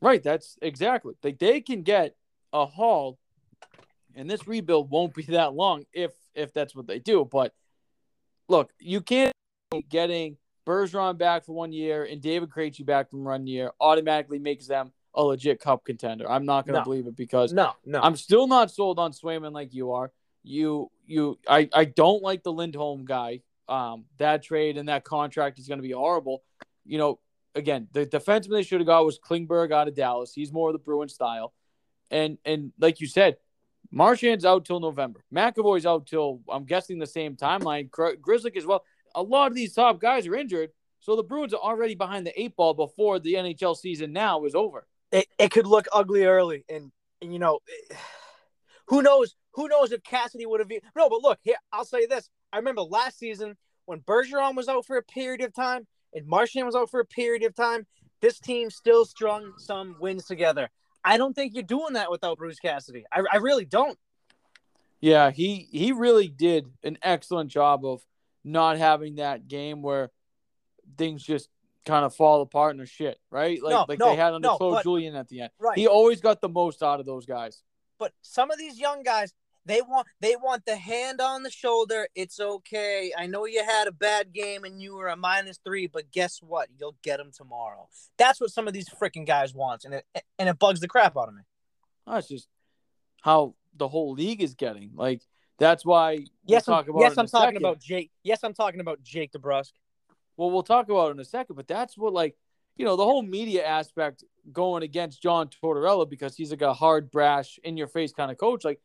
right. 0.02 0.22
That's 0.22 0.58
exactly 0.62 1.14
like 1.24 1.40
they 1.40 1.62
can 1.62 1.84
get 1.84 2.16
a 2.52 2.66
haul, 2.66 3.18
and 4.16 4.30
this 4.30 4.48
rebuild 4.48 4.90
won't 4.90 5.14
be 5.14 5.24
that 5.30 5.54
long 5.54 5.86
if 5.94 6.12
if 6.34 6.54
that's 6.54 6.76
what 6.76 6.88
they 6.88 7.00
do. 7.00 7.28
But 7.30 7.54
look, 8.50 8.72
you 8.80 9.02
can't 9.02 9.34
getting 9.80 10.38
Bergeron 10.68 11.18
back 11.18 11.46
for 11.46 11.54
one 11.54 11.72
year 11.72 12.04
and 12.04 12.22
David 12.22 12.50
Krejci 12.50 12.86
back 12.86 13.10
from 13.10 13.24
one 13.24 13.48
year 13.48 13.72
automatically 13.80 14.40
makes 14.40 14.68
them 14.68 14.92
a 15.16 15.24
legit 15.24 15.60
cup 15.60 15.84
contender. 15.86 16.30
I'm 16.30 16.46
not 16.46 16.66
going 16.66 16.74
to 16.76 16.80
No. 16.82 16.84
believe 16.84 17.08
it 17.08 17.16
because 17.16 17.52
No, 17.54 17.74
no. 17.86 18.00
I'm 18.02 18.16
still 18.16 18.48
not 18.48 18.72
sold 18.72 19.00
on 19.00 19.12
Swayman 19.12 19.54
like 19.54 19.74
you 19.74 19.92
are. 19.92 20.12
You 20.44 20.90
you 21.06 21.38
I 21.48 21.70
I 21.74 21.86
don't 21.86 22.24
like 22.24 22.44
the 22.44 22.52
Lindholm 22.54 23.06
guy. 23.06 23.42
Um, 23.70 24.06
that 24.18 24.44
trade 24.44 24.78
and 24.78 24.90
that 24.90 25.04
contract 25.04 25.60
is 25.60 25.68
going 25.68 25.78
to 25.80 25.84
be 25.88 25.92
horrible. 25.94 26.44
You 26.86 26.98
know, 26.98 27.20
again, 27.56 27.88
the 27.92 28.06
defenseman 28.06 28.50
they 28.52 28.64
should 28.64 28.80
have 28.82 28.88
got 28.88 29.06
was 29.06 29.20
Klingberg 29.20 29.72
out 29.72 29.88
of 29.88 29.96
Dallas. 29.96 30.34
He's 30.34 30.52
more 30.52 30.70
of 30.70 30.74
the 30.74 30.80
Bruin 30.80 31.10
style, 31.10 31.54
and 32.10 32.38
and 32.44 32.72
like 32.80 33.00
you 33.02 33.08
said, 33.08 33.38
Marchand's 33.92 34.46
out 34.46 34.66
till 34.66 34.80
November. 34.80 35.24
McAvoy's 35.34 35.86
out 35.86 36.08
till 36.08 36.42
I'm 36.50 36.66
guessing 36.66 36.98
the 36.98 37.06
same 37.08 37.36
timeline. 37.36 37.90
Gr- 37.92 38.16
Grzelcyk 38.20 38.58
as 38.58 38.66
well. 38.66 38.84
A 39.16 39.22
lot 39.22 39.48
of 39.48 39.56
these 39.56 39.74
top 39.74 40.00
guys 40.00 40.28
are 40.28 40.36
injured, 40.36 40.70
so 41.00 41.16
the 41.16 41.24
Bruins 41.24 41.54
are 41.54 41.60
already 41.60 41.96
behind 41.96 42.26
the 42.26 42.42
eight 42.42 42.56
ball 42.56 42.74
before 42.74 43.20
the 43.20 43.34
NHL 43.34 43.76
season 43.76 44.14
now 44.14 44.46
is 44.46 44.56
over. 44.56 44.88
it, 45.12 45.28
it 45.38 45.52
could 45.52 45.68
look 45.68 45.88
ugly 45.92 46.26
early 46.26 46.64
and, 46.70 46.92
and 47.22 47.34
you 47.34 47.40
know 47.40 47.60
who 48.88 49.02
knows 49.02 49.36
who 49.54 49.68
knows 49.68 49.92
if 49.92 50.04
Cassidy 50.04 50.46
would 50.46 50.60
have 50.60 50.70
been 50.70 50.82
no 50.96 51.10
but 51.10 51.22
look 51.22 51.40
here 51.42 51.56
I'll 51.72 51.86
say 51.86 52.06
this. 52.06 52.30
I 52.54 52.58
remember 52.58 52.82
last 52.82 53.20
season 53.20 53.58
when 53.86 54.02
Bergeron 54.02 54.56
was 54.56 54.68
out 54.68 54.86
for 54.86 54.98
a 54.98 55.04
period 55.04 55.42
of 55.42 55.54
time 55.54 55.88
and 56.14 56.28
Marchand 56.28 56.66
was 56.66 56.76
out 56.76 56.90
for 56.90 57.00
a 57.00 57.06
period 57.06 57.44
of 57.44 57.56
time 57.56 57.86
this 58.22 58.40
team 58.40 58.70
still 58.70 59.04
strung 59.06 59.54
some 59.58 59.96
wins 60.00 60.26
together. 60.26 60.70
I 61.04 61.18
don't 61.18 61.34
think 61.34 61.56
you're 61.56 61.64
doing 61.64 61.94
that 61.94 62.12
without 62.12 62.38
Bruce 62.38 62.60
Cassidy. 62.60 63.06
I, 63.12 63.24
I 63.34 63.38
really 63.38 63.66
don't. 63.66 63.98
Yeah, 65.00 65.32
he 65.32 65.68
he 65.72 65.92
really 65.92 66.28
did 66.28 66.68
an 66.84 67.00
excellent 67.02 67.50
job 67.50 67.84
of 67.84 68.04
not 68.44 68.78
having 68.78 69.16
that 69.16 69.48
game 69.48 69.82
where 69.82 70.10
things 70.98 71.24
just 71.24 71.50
kind 71.86 72.06
of 72.06 72.14
fall 72.16 72.42
apart 72.42 72.76
and 72.76 72.88
shit, 72.88 73.20
right? 73.32 73.62
Like 73.62 73.72
No, 73.72 73.86
like 73.88 74.00
no, 74.00 74.10
they 74.10 74.16
had 74.16 74.34
under 74.34 74.48
no, 74.50 74.58
Claude 74.58 74.74
but- 74.76 74.84
Julien 74.84 75.16
at 75.16 75.28
the 75.30 75.42
end. 75.42 75.52
right 75.60 75.78
He 75.78 75.88
always 75.88 76.22
got 76.22 76.42
the 76.42 76.50
most 76.50 76.84
out 76.84 77.00
of 77.00 77.06
those 77.06 77.26
guys. 77.26 77.64
but 78.00 78.14
some 78.22 78.52
of 78.52 78.58
these 78.58 78.80
young 78.80 79.04
guys 79.04 79.34
they 79.64 79.80
want 79.82 80.08
they 80.20 80.36
want 80.36 80.66
the 80.66 80.76
hand 80.76 81.22
on 81.22 81.44
the 81.44 81.50
shoulder 81.52 82.08
it's 82.16 82.40
okay 82.40 83.12
i 83.16 83.28
know 83.28 83.46
you 83.46 83.64
had 83.64 83.88
a 83.88 83.92
bad 83.92 84.34
game 84.34 84.64
and 84.64 84.82
you 84.82 84.96
were 84.96 85.08
a 85.08 85.16
minus 85.16 85.60
three 85.64 85.86
but 85.86 86.10
guess 86.12 86.40
what 86.42 86.68
you'll 86.80 86.96
get 87.04 87.18
them 87.18 87.30
tomorrow 87.32 87.88
that's 88.18 88.42
what 88.42 88.50
some 88.50 88.68
of 88.68 88.74
these 88.74 88.90
freaking 88.90 89.24
guys 89.24 89.54
want 89.54 89.86
and 89.86 89.94
it 89.94 90.04
and 90.40 90.50
it 90.50 90.58
bugs 90.58 90.80
the 90.80 90.88
crap 90.88 91.16
out 91.16 91.28
of 91.28 91.36
me 91.36 91.44
That's 92.08 92.28
just 92.28 92.48
how 93.22 93.54
the 93.78 93.88
whole 93.88 94.14
league 94.14 94.42
is 94.42 94.56
getting. 94.56 94.92
Like 94.96 95.22
that's 95.62 95.86
why 95.86 96.16
we'll 96.16 96.26
yes 96.46 96.66
talk 96.66 96.86
I'm, 96.86 96.92
about 96.92 97.02
yes 97.02 97.18
i'm 97.18 97.28
talking 97.28 97.48
second. 97.48 97.58
about 97.58 97.80
jake 97.80 98.12
yes 98.24 98.40
i'm 98.44 98.54
talking 98.54 98.80
about 98.80 99.02
jake 99.04 99.32
DeBrusk. 99.32 99.72
Well, 100.38 100.50
we'll 100.50 100.64
talk 100.64 100.90
about 100.90 101.10
it 101.10 101.12
in 101.12 101.20
a 101.20 101.26
second, 101.26 101.56
but 101.56 101.68
that's 101.68 101.96
what 101.96 102.14
like 102.14 102.36
you 102.76 102.84
know 102.84 102.96
the 102.96 103.04
whole 103.04 103.22
media 103.22 103.64
aspect 103.64 104.24
going 104.52 104.82
against 104.82 105.22
John 105.22 105.50
Tortorella 105.50 106.10
because 106.10 106.36
he's 106.36 106.50
like 106.50 106.64
a 106.64 106.74
hard, 106.74 107.12
brash, 107.12 107.60
in 107.64 107.78
your 107.78 107.88
face 107.88 108.12
kind 108.12 108.32
of 108.32 108.38
coach. 108.38 108.64
Like 108.64 108.80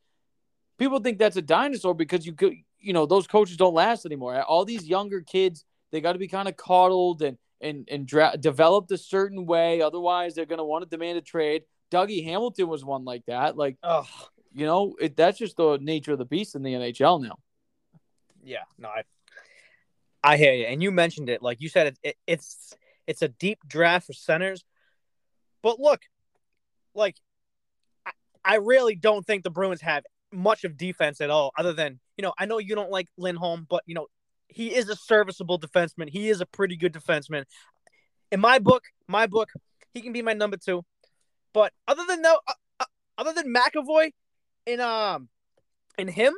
people 0.77 0.99
think 0.99 1.17
that's 1.17 1.37
a 1.37 1.41
dinosaur 1.41 1.95
because 1.95 2.25
you 2.25 2.33
could 2.33 2.53
you 2.79 2.93
know 2.93 3.05
those 3.05 3.25
coaches 3.25 3.57
don't 3.57 3.73
last 3.73 4.05
anymore. 4.05 4.39
All 4.43 4.65
these 4.65 4.85
younger 4.85 5.21
kids 5.21 5.65
they 5.91 6.01
got 6.01 6.13
to 6.13 6.19
be 6.19 6.27
kind 6.27 6.47
of 6.47 6.55
coddled 6.55 7.21
and 7.23 7.39
and 7.59 7.87
and 7.89 8.05
dra- 8.05 8.37
developed 8.37 8.91
a 8.91 8.97
certain 8.97 9.45
way. 9.45 9.81
Otherwise, 9.81 10.35
they're 10.35 10.45
going 10.45 10.59
to 10.59 10.63
want 10.63 10.83
to 10.83 10.89
demand 10.89 11.17
a 11.17 11.21
trade. 11.21 11.63
Dougie 11.89 12.23
Hamilton 12.23 12.67
was 12.67 12.85
one 12.85 13.03
like 13.03 13.25
that. 13.25 13.57
Like 13.57 13.77
oh 13.81 14.07
you 14.53 14.65
know, 14.65 14.95
it, 14.99 15.15
that's 15.15 15.37
just 15.37 15.57
the 15.57 15.77
nature 15.81 16.13
of 16.13 16.17
the 16.17 16.25
beast 16.25 16.55
in 16.55 16.63
the 16.63 16.73
NHL 16.73 17.21
now. 17.21 17.37
yeah 18.43 18.63
no 18.77 18.89
i 18.89 19.03
i 20.23 20.37
hear 20.37 20.53
you. 20.53 20.65
And 20.65 20.81
you 20.81 20.91
mentioned 20.91 21.29
it 21.29 21.41
like 21.41 21.61
you 21.61 21.69
said 21.69 21.87
it, 21.87 21.99
it 22.03 22.15
it's 22.25 22.73
it's 23.05 23.21
a 23.21 23.27
deep 23.27 23.59
draft 23.67 24.07
for 24.07 24.13
centers. 24.13 24.63
But 25.63 25.79
look 25.79 26.01
like 26.93 27.15
I, 28.05 28.11
I 28.43 28.55
really 28.55 28.95
don't 28.95 29.25
think 29.25 29.43
the 29.43 29.49
bruins 29.49 29.81
have 29.81 30.03
much 30.31 30.63
of 30.65 30.77
defense 30.77 31.21
at 31.21 31.29
all 31.29 31.51
other 31.57 31.71
than 31.71 31.99
you 32.17 32.21
know 32.21 32.33
i 32.37 32.45
know 32.45 32.57
you 32.57 32.75
don't 32.75 32.91
like 32.91 33.07
lindholm 33.17 33.65
but 33.69 33.81
you 33.85 33.95
know 33.95 34.07
he 34.47 34.73
is 34.73 34.89
a 34.89 34.95
serviceable 34.95 35.59
defenseman. 35.59 36.09
He 36.09 36.29
is 36.29 36.41
a 36.41 36.45
pretty 36.45 36.77
good 36.77 36.93
defenseman. 36.93 37.43
In 38.31 38.39
my 38.39 38.59
book 38.59 38.83
my 39.07 39.27
book 39.27 39.49
he 39.93 40.01
can 40.01 40.13
be 40.13 40.21
my 40.21 40.33
number 40.33 40.57
two. 40.57 40.83
But 41.53 41.73
other 41.87 42.03
than 42.07 42.21
no 42.21 42.39
uh, 42.47 42.53
uh, 42.79 42.85
other 43.17 43.33
than 43.33 43.53
mcavoy 43.53 44.11
and 44.67 44.81
um 44.81 45.29
and 45.97 46.09
him 46.09 46.33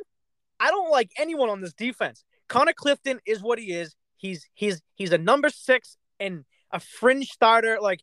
i 0.58 0.70
don't 0.70 0.90
like 0.90 1.10
anyone 1.18 1.50
on 1.50 1.60
this 1.60 1.74
defense 1.74 2.24
Connor 2.50 2.72
Clifton 2.72 3.20
is 3.24 3.40
what 3.40 3.58
he 3.58 3.72
is. 3.72 3.94
He's 4.16 4.46
he's 4.54 4.82
he's 4.96 5.12
a 5.12 5.18
number 5.18 5.48
six 5.48 5.96
and 6.18 6.44
a 6.72 6.80
fringe 6.80 7.30
starter. 7.30 7.78
Like 7.80 8.02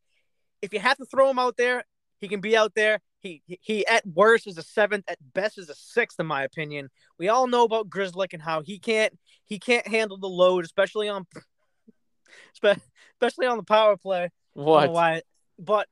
if 0.61 0.73
you 0.73 0.79
have 0.79 0.97
to 0.97 1.05
throw 1.05 1.29
him 1.29 1.37
out 1.37 1.57
there, 1.57 1.83
he 2.19 2.27
can 2.29 2.39
be 2.39 2.57
out 2.57 2.73
there. 2.73 2.99
He 3.19 3.43
he, 3.45 3.85
at 3.85 4.07
worst 4.07 4.47
is 4.47 4.57
a 4.57 4.63
seventh, 4.63 5.03
at 5.09 5.17
best 5.33 5.57
is 5.57 5.69
a 5.69 5.75
sixth, 5.75 6.17
in 6.19 6.25
my 6.25 6.43
opinion. 6.43 6.89
We 7.19 7.27
all 7.27 7.47
know 7.47 7.65
about 7.65 7.89
Grzelcyk 7.89 8.33
and 8.33 8.41
how 8.41 8.61
he 8.61 8.79
can't 8.79 9.13
he 9.43 9.59
can't 9.59 9.85
handle 9.85 10.17
the 10.17 10.29
load, 10.29 10.63
especially 10.63 11.09
on 11.09 11.27
especially 12.55 13.47
on 13.47 13.57
the 13.57 13.63
power 13.63 13.97
play. 13.97 14.23
I 14.23 14.29
don't 14.55 14.65
know 14.65 14.71
What? 14.71 14.91
why, 14.91 15.21
but 15.59 15.87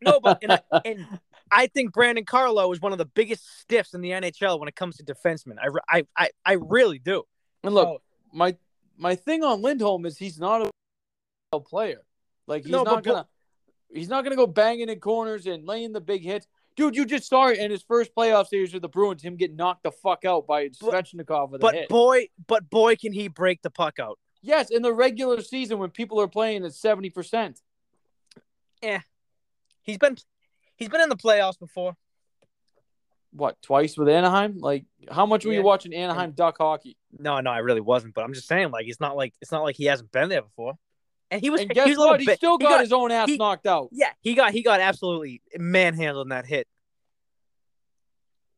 no, 0.00 0.20
but 0.20 0.42
and 0.42 1.06
I 1.56 1.68
think 1.68 1.92
Brandon 1.92 2.24
Carlo 2.24 2.72
is 2.72 2.80
one 2.80 2.92
of 2.92 2.98
the 2.98 3.04
biggest 3.06 3.60
stiffs 3.60 3.94
in 3.94 4.00
the 4.00 4.10
NHL 4.10 4.58
when 4.58 4.68
it 4.68 4.74
comes 4.74 4.96
to 4.96 5.04
defensemen. 5.04 5.56
I, 5.58 5.98
I, 5.98 6.02
I, 6.16 6.30
I 6.44 6.52
really 6.54 6.98
do. 6.98 7.22
And 7.62 7.74
look, 7.74 7.86
So, 7.86 8.02
my 8.32 8.56
my 8.98 9.14
thing 9.14 9.42
on 9.44 9.62
Lindholm 9.62 10.04
is 10.06 10.18
he's 10.18 10.38
not 10.38 10.70
a 11.52 11.60
player. 11.60 12.02
Like 12.46 12.64
he's 12.64 12.72
No, 12.72 12.82
not 12.82 12.96
but- 12.96 13.04
gonna 13.04 13.26
he's 13.92 14.08
not 14.08 14.24
gonna 14.24 14.36
go 14.36 14.46
banging 14.46 14.88
in 14.88 14.98
corners 15.00 15.46
and 15.46 15.64
laying 15.66 15.92
the 15.92 16.00
big 16.00 16.22
hits. 16.22 16.46
Dude, 16.76 16.96
you 16.96 17.04
just 17.06 17.28
saw 17.28 17.46
it 17.48 17.58
in 17.58 17.70
his 17.70 17.84
first 17.84 18.12
playoff 18.16 18.48
series 18.48 18.72
with 18.74 18.82
the 18.82 18.88
Bruins, 18.88 19.22
him 19.22 19.36
get 19.36 19.54
knocked 19.54 19.84
the 19.84 19.92
fuck 19.92 20.24
out 20.24 20.44
by 20.48 20.70
Svechnikov 20.70 21.50
with 21.50 21.60
a 21.60 21.62
But 21.62 21.74
hit. 21.76 21.88
boy, 21.88 22.26
but 22.48 22.68
boy, 22.68 22.96
can 22.96 23.12
he 23.12 23.28
break 23.28 23.62
the 23.62 23.70
puck 23.70 24.00
out. 24.00 24.18
yes, 24.42 24.70
in 24.70 24.82
the 24.82 24.92
regular 24.92 25.40
season 25.40 25.78
when 25.78 25.90
people 25.90 26.20
are 26.20 26.26
playing 26.26 26.64
at 26.64 26.74
seventy 26.74 27.10
percent. 27.10 27.60
Yeah, 28.82 29.00
he's 29.82 29.98
been 29.98 30.16
he's 30.76 30.88
been 30.88 31.00
in 31.00 31.08
the 31.08 31.16
playoffs 31.16 31.58
before. 31.58 31.96
What 33.32 33.60
twice 33.62 33.96
with 33.98 34.08
Anaheim? 34.08 34.58
Like 34.58 34.84
how 35.10 35.26
much 35.26 35.44
were 35.44 35.52
Yeah. 35.52 35.58
you 35.58 35.64
watching 35.64 35.92
Anaheim 35.92 36.32
Duck 36.32 36.56
hockey? 36.58 36.96
No, 37.18 37.40
no, 37.40 37.50
I 37.50 37.58
really 37.58 37.80
wasn't. 37.80 38.14
But 38.14 38.24
I'm 38.24 38.32
just 38.32 38.46
saying, 38.46 38.70
like, 38.70 38.86
it's 38.86 39.00
not 39.00 39.16
like 39.16 39.34
it's 39.40 39.50
not 39.50 39.62
like 39.64 39.76
he 39.76 39.86
hasn't 39.86 40.12
been 40.12 40.28
there 40.28 40.42
before. 40.42 40.74
And 41.30 41.40
he 41.40 41.50
was. 41.50 41.62
And 41.62 41.70
he 41.70 41.74
guess 41.74 41.88
was 41.88 41.98
what? 41.98 42.20
He 42.20 42.26
bit- 42.26 42.36
still 42.38 42.58
he 42.58 42.64
got, 42.64 42.80
his 42.80 42.92
own 42.92 43.10
ass 43.10 43.28
he- 43.28 43.36
knocked 43.36 43.66
out. 43.66 43.88
Yeah, 43.90 44.12
he 44.20 44.34
got 44.34 44.52
he 44.52 44.62
got 44.62 44.78
absolutely 44.80 45.42
manhandled 45.56 46.26
in 46.26 46.28
that 46.30 46.46
hit. 46.46 46.68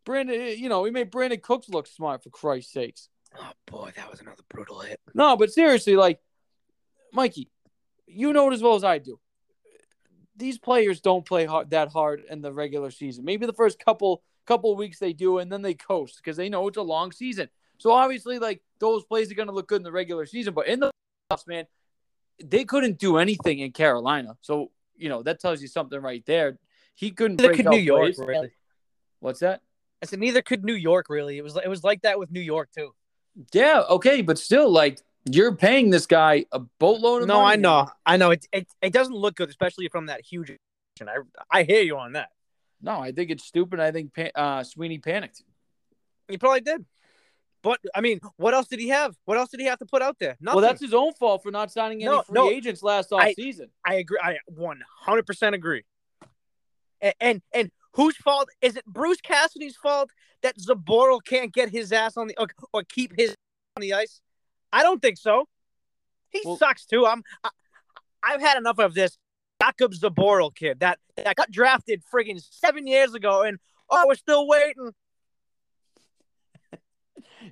Brandon, 0.04 0.40
eh, 0.40 0.50
you 0.50 0.68
know, 0.68 0.84
he 0.84 0.90
made 0.90 1.10
Brandin 1.10 1.42
Cooks 1.42 1.68
look 1.68 1.86
smart 1.86 2.22
for 2.22 2.30
Christ's 2.30 2.72
sakes. 2.72 3.08
Oh 3.38 3.50
boy, 3.66 3.92
that 3.96 4.10
was 4.10 4.20
another 4.20 4.42
brutal 4.48 4.80
hit. 4.80 5.00
No, 5.14 5.36
but 5.36 5.50
seriously, 5.50 5.96
like, 5.96 6.20
Mikey, 7.12 7.50
you 8.06 8.32
know 8.32 8.50
it 8.50 8.54
as 8.54 8.62
well 8.62 8.74
as 8.76 8.84
I 8.84 8.98
do. 8.98 9.18
These 10.36 10.58
players 10.58 11.00
don't 11.00 11.24
play 11.24 11.46
hard, 11.46 11.70
that 11.70 11.88
hard 11.88 12.24
in 12.30 12.42
the 12.42 12.52
regular 12.52 12.90
season. 12.90 13.24
Maybe 13.24 13.46
the 13.46 13.52
first 13.52 13.78
couple 13.78 14.22
couple 14.46 14.74
weeks 14.76 14.98
they 14.98 15.12
do, 15.12 15.38
and 15.38 15.50
then 15.50 15.62
they 15.62 15.74
coast 15.74 16.20
because 16.22 16.36
they 16.36 16.48
know 16.48 16.68
it's 16.68 16.76
a 16.76 16.82
long 16.82 17.12
season. 17.12 17.48
So 17.78 17.90
obviously, 17.90 18.38
like 18.38 18.62
those 18.78 19.04
plays 19.04 19.30
are 19.30 19.34
going 19.34 19.48
to 19.48 19.54
look 19.54 19.68
good 19.68 19.78
in 19.78 19.82
the 19.82 19.92
regular 19.92 20.26
season, 20.26 20.54
but 20.54 20.66
in 20.66 20.80
the 20.80 20.90
playoffs, 21.30 21.46
man, 21.46 21.66
they 22.42 22.64
couldn't 22.64 22.98
do 22.98 23.16
anything 23.18 23.58
in 23.60 23.72
Carolina. 23.72 24.36
So 24.40 24.70
you 24.96 25.08
know 25.08 25.22
that 25.22 25.40
tells 25.40 25.60
you 25.60 25.68
something 25.68 26.00
right 26.00 26.24
there. 26.26 26.58
He 26.94 27.10
couldn't 27.10 27.36
Neither 27.36 27.48
break 27.48 27.56
could 27.58 27.66
New 27.70 27.78
York, 27.78 28.14
plays. 28.14 28.18
really. 28.18 28.50
What's 29.20 29.40
that? 29.40 29.60
I 30.02 30.06
said 30.06 30.18
neither 30.20 30.42
could 30.42 30.64
New 30.64 30.74
York 30.74 31.06
really. 31.08 31.38
It 31.38 31.44
was 31.44 31.56
it 31.56 31.68
was 31.68 31.84
like 31.84 32.02
that 32.02 32.18
with 32.18 32.30
New 32.30 32.40
York 32.40 32.70
too. 32.76 32.94
Yeah, 33.52 33.82
okay, 33.90 34.22
but 34.22 34.38
still, 34.38 34.70
like 34.70 35.00
you're 35.30 35.54
paying 35.54 35.90
this 35.90 36.06
guy 36.06 36.46
a 36.52 36.60
boatload 36.60 37.22
of 37.22 37.28
No, 37.28 37.42
money. 37.42 37.60
No, 37.60 37.70
I 37.70 37.82
know, 37.84 37.90
I 38.06 38.16
know. 38.16 38.30
It, 38.30 38.46
it 38.52 38.68
it 38.80 38.92
doesn't 38.92 39.14
look 39.14 39.36
good, 39.36 39.48
especially 39.48 39.88
from 39.88 40.06
that 40.06 40.20
huge. 40.22 40.52
I 41.00 41.16
I 41.50 41.62
hear 41.64 41.82
you 41.82 41.98
on 41.98 42.12
that. 42.12 42.30
No, 42.80 43.00
I 43.00 43.12
think 43.12 43.30
it's 43.30 43.44
stupid. 43.44 43.80
I 43.80 43.90
think 43.90 44.12
uh, 44.34 44.62
Sweeney 44.62 44.98
panicked. 44.98 45.42
He 46.28 46.38
probably 46.38 46.60
did. 46.60 46.84
But 47.62 47.80
I 47.94 48.00
mean, 48.00 48.20
what 48.36 48.54
else 48.54 48.68
did 48.68 48.78
he 48.78 48.88
have? 48.90 49.16
What 49.24 49.38
else 49.38 49.50
did 49.50 49.60
he 49.60 49.66
have 49.66 49.78
to 49.80 49.86
put 49.86 50.02
out 50.02 50.16
there? 50.20 50.36
Nothing. 50.40 50.56
Well, 50.60 50.68
that's 50.68 50.80
his 50.80 50.94
own 50.94 51.12
fault 51.14 51.42
for 51.42 51.50
not 51.50 51.72
signing 51.72 52.02
any 52.02 52.10
No, 52.10 52.22
free 52.22 52.34
no. 52.34 52.50
agents 52.50 52.82
last 52.82 53.12
I- 53.12 53.34
offseason. 53.34 53.68
I 53.84 53.94
agree. 53.94 54.18
I 54.22 54.38
one 54.46 54.80
hundred 55.00 55.26
percent 55.26 55.54
agree. 55.54 55.84
And, 57.00 57.14
and 57.20 57.42
and 57.52 57.70
whose 57.94 58.16
fault 58.16 58.48
is 58.60 58.76
it? 58.76 58.84
Bruce 58.86 59.20
Cassidy's 59.20 59.76
fault 59.76 60.10
that 60.42 60.56
Zboril 60.58 61.20
can't 61.24 61.52
get 61.52 61.70
his 61.70 61.92
ass 61.92 62.16
on 62.16 62.28
the 62.28 62.36
or, 62.38 62.46
or 62.72 62.84
keep 62.84 63.12
his 63.18 63.34
on 63.76 63.80
the 63.80 63.94
ice. 63.94 64.20
I 64.72 64.82
don't 64.82 65.00
think 65.00 65.18
so. 65.18 65.48
He 66.30 66.40
Well- 66.44 66.56
sucks 66.56 66.86
too. 66.86 67.06
I'm. 67.06 67.22
I, 67.44 67.50
I've 68.22 68.40
had 68.40 68.58
enough 68.58 68.78
of 68.78 68.94
this 68.94 69.16
Jakub 69.62 69.94
Zboril 69.98 70.54
kid 70.54 70.80
that 70.80 70.98
that 71.16 71.36
got 71.36 71.50
drafted 71.50 72.02
friggin' 72.12 72.42
seven 72.50 72.86
years 72.86 73.14
ago, 73.14 73.42
and 73.42 73.58
oh, 73.88 74.04
we're 74.06 74.14
still 74.16 74.46
waiting. 74.46 74.92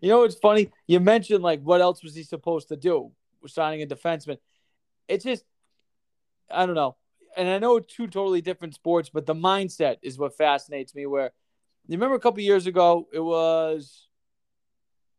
You 0.02 0.08
know 0.08 0.20
what's 0.20 0.34
funny? 0.34 0.70
You 0.88 0.98
mentioned 0.98 1.42
like 1.44 1.62
what 1.62 1.80
else 1.80 2.02
was 2.02 2.14
he 2.16 2.24
supposed 2.24 2.68
to 2.68 2.76
do? 2.76 3.12
Signing 3.46 3.80
a 3.82 3.86
defenseman. 3.86 4.38
It's 5.06 5.24
just 5.24 5.44
I 6.50 6.66
don't 6.66 6.74
know. 6.74 6.96
And 7.36 7.48
I 7.48 7.58
know 7.58 7.78
two 7.78 8.06
totally 8.06 8.40
different 8.40 8.74
sports, 8.74 9.08
but 9.08 9.24
the 9.26 9.34
mindset 9.34 9.96
is 10.02 10.18
what 10.18 10.36
fascinates 10.36 10.94
me. 10.94 11.06
Where 11.06 11.30
you 11.86 11.96
remember 11.96 12.16
a 12.16 12.20
couple 12.20 12.40
years 12.40 12.66
ago, 12.66 13.06
it 13.12 13.20
was 13.20 14.08